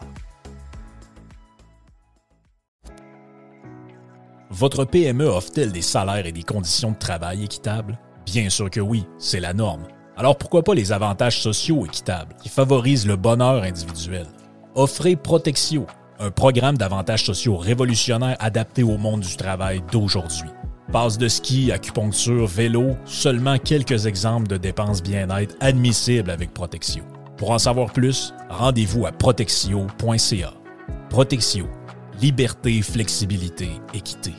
Votre 4.49 4.85
PME 4.85 5.25
offre-t-elle 5.25 5.71
des 5.71 5.83
salaires 5.83 6.25
et 6.25 6.31
des 6.31 6.41
conditions 6.41 6.91
de 6.91 6.97
travail 6.97 7.43
équitables? 7.43 7.99
Bien 8.25 8.49
sûr 8.49 8.71
que 8.71 8.79
oui, 8.79 9.05
c'est 9.19 9.39
la 9.39 9.53
norme. 9.53 9.83
Alors 10.19 10.35
pourquoi 10.35 10.63
pas 10.63 10.73
les 10.73 10.91
avantages 10.91 11.39
sociaux 11.39 11.85
équitables 11.85 12.35
qui 12.41 12.49
favorisent 12.49 13.05
le 13.05 13.15
bonheur 13.15 13.61
individuel? 13.61 14.25
Offrez 14.73 15.15
Protexio, 15.15 15.85
un 16.19 16.31
programme 16.31 16.75
d'avantages 16.75 17.23
sociaux 17.23 17.55
révolutionnaire 17.55 18.35
adapté 18.39 18.81
au 18.81 18.97
monde 18.97 19.21
du 19.21 19.37
travail 19.37 19.83
d'aujourd'hui. 19.91 20.49
Passe 20.91 21.19
de 21.19 21.27
ski, 21.27 21.71
acupuncture, 21.71 22.47
vélo, 22.47 22.95
seulement 23.05 23.59
quelques 23.59 24.07
exemples 24.07 24.47
de 24.47 24.57
dépenses 24.57 25.03
bien-être 25.03 25.55
admissibles 25.59 26.31
avec 26.31 26.51
Protexio. 26.51 27.03
Pour 27.37 27.51
en 27.51 27.59
savoir 27.59 27.93
plus, 27.93 28.33
rendez-vous 28.49 29.05
à 29.05 29.11
protexio.ca. 29.11 30.53
Protexio. 31.11 31.67
Liberté, 32.19 32.81
flexibilité, 32.81 33.69
équité. 33.93 34.33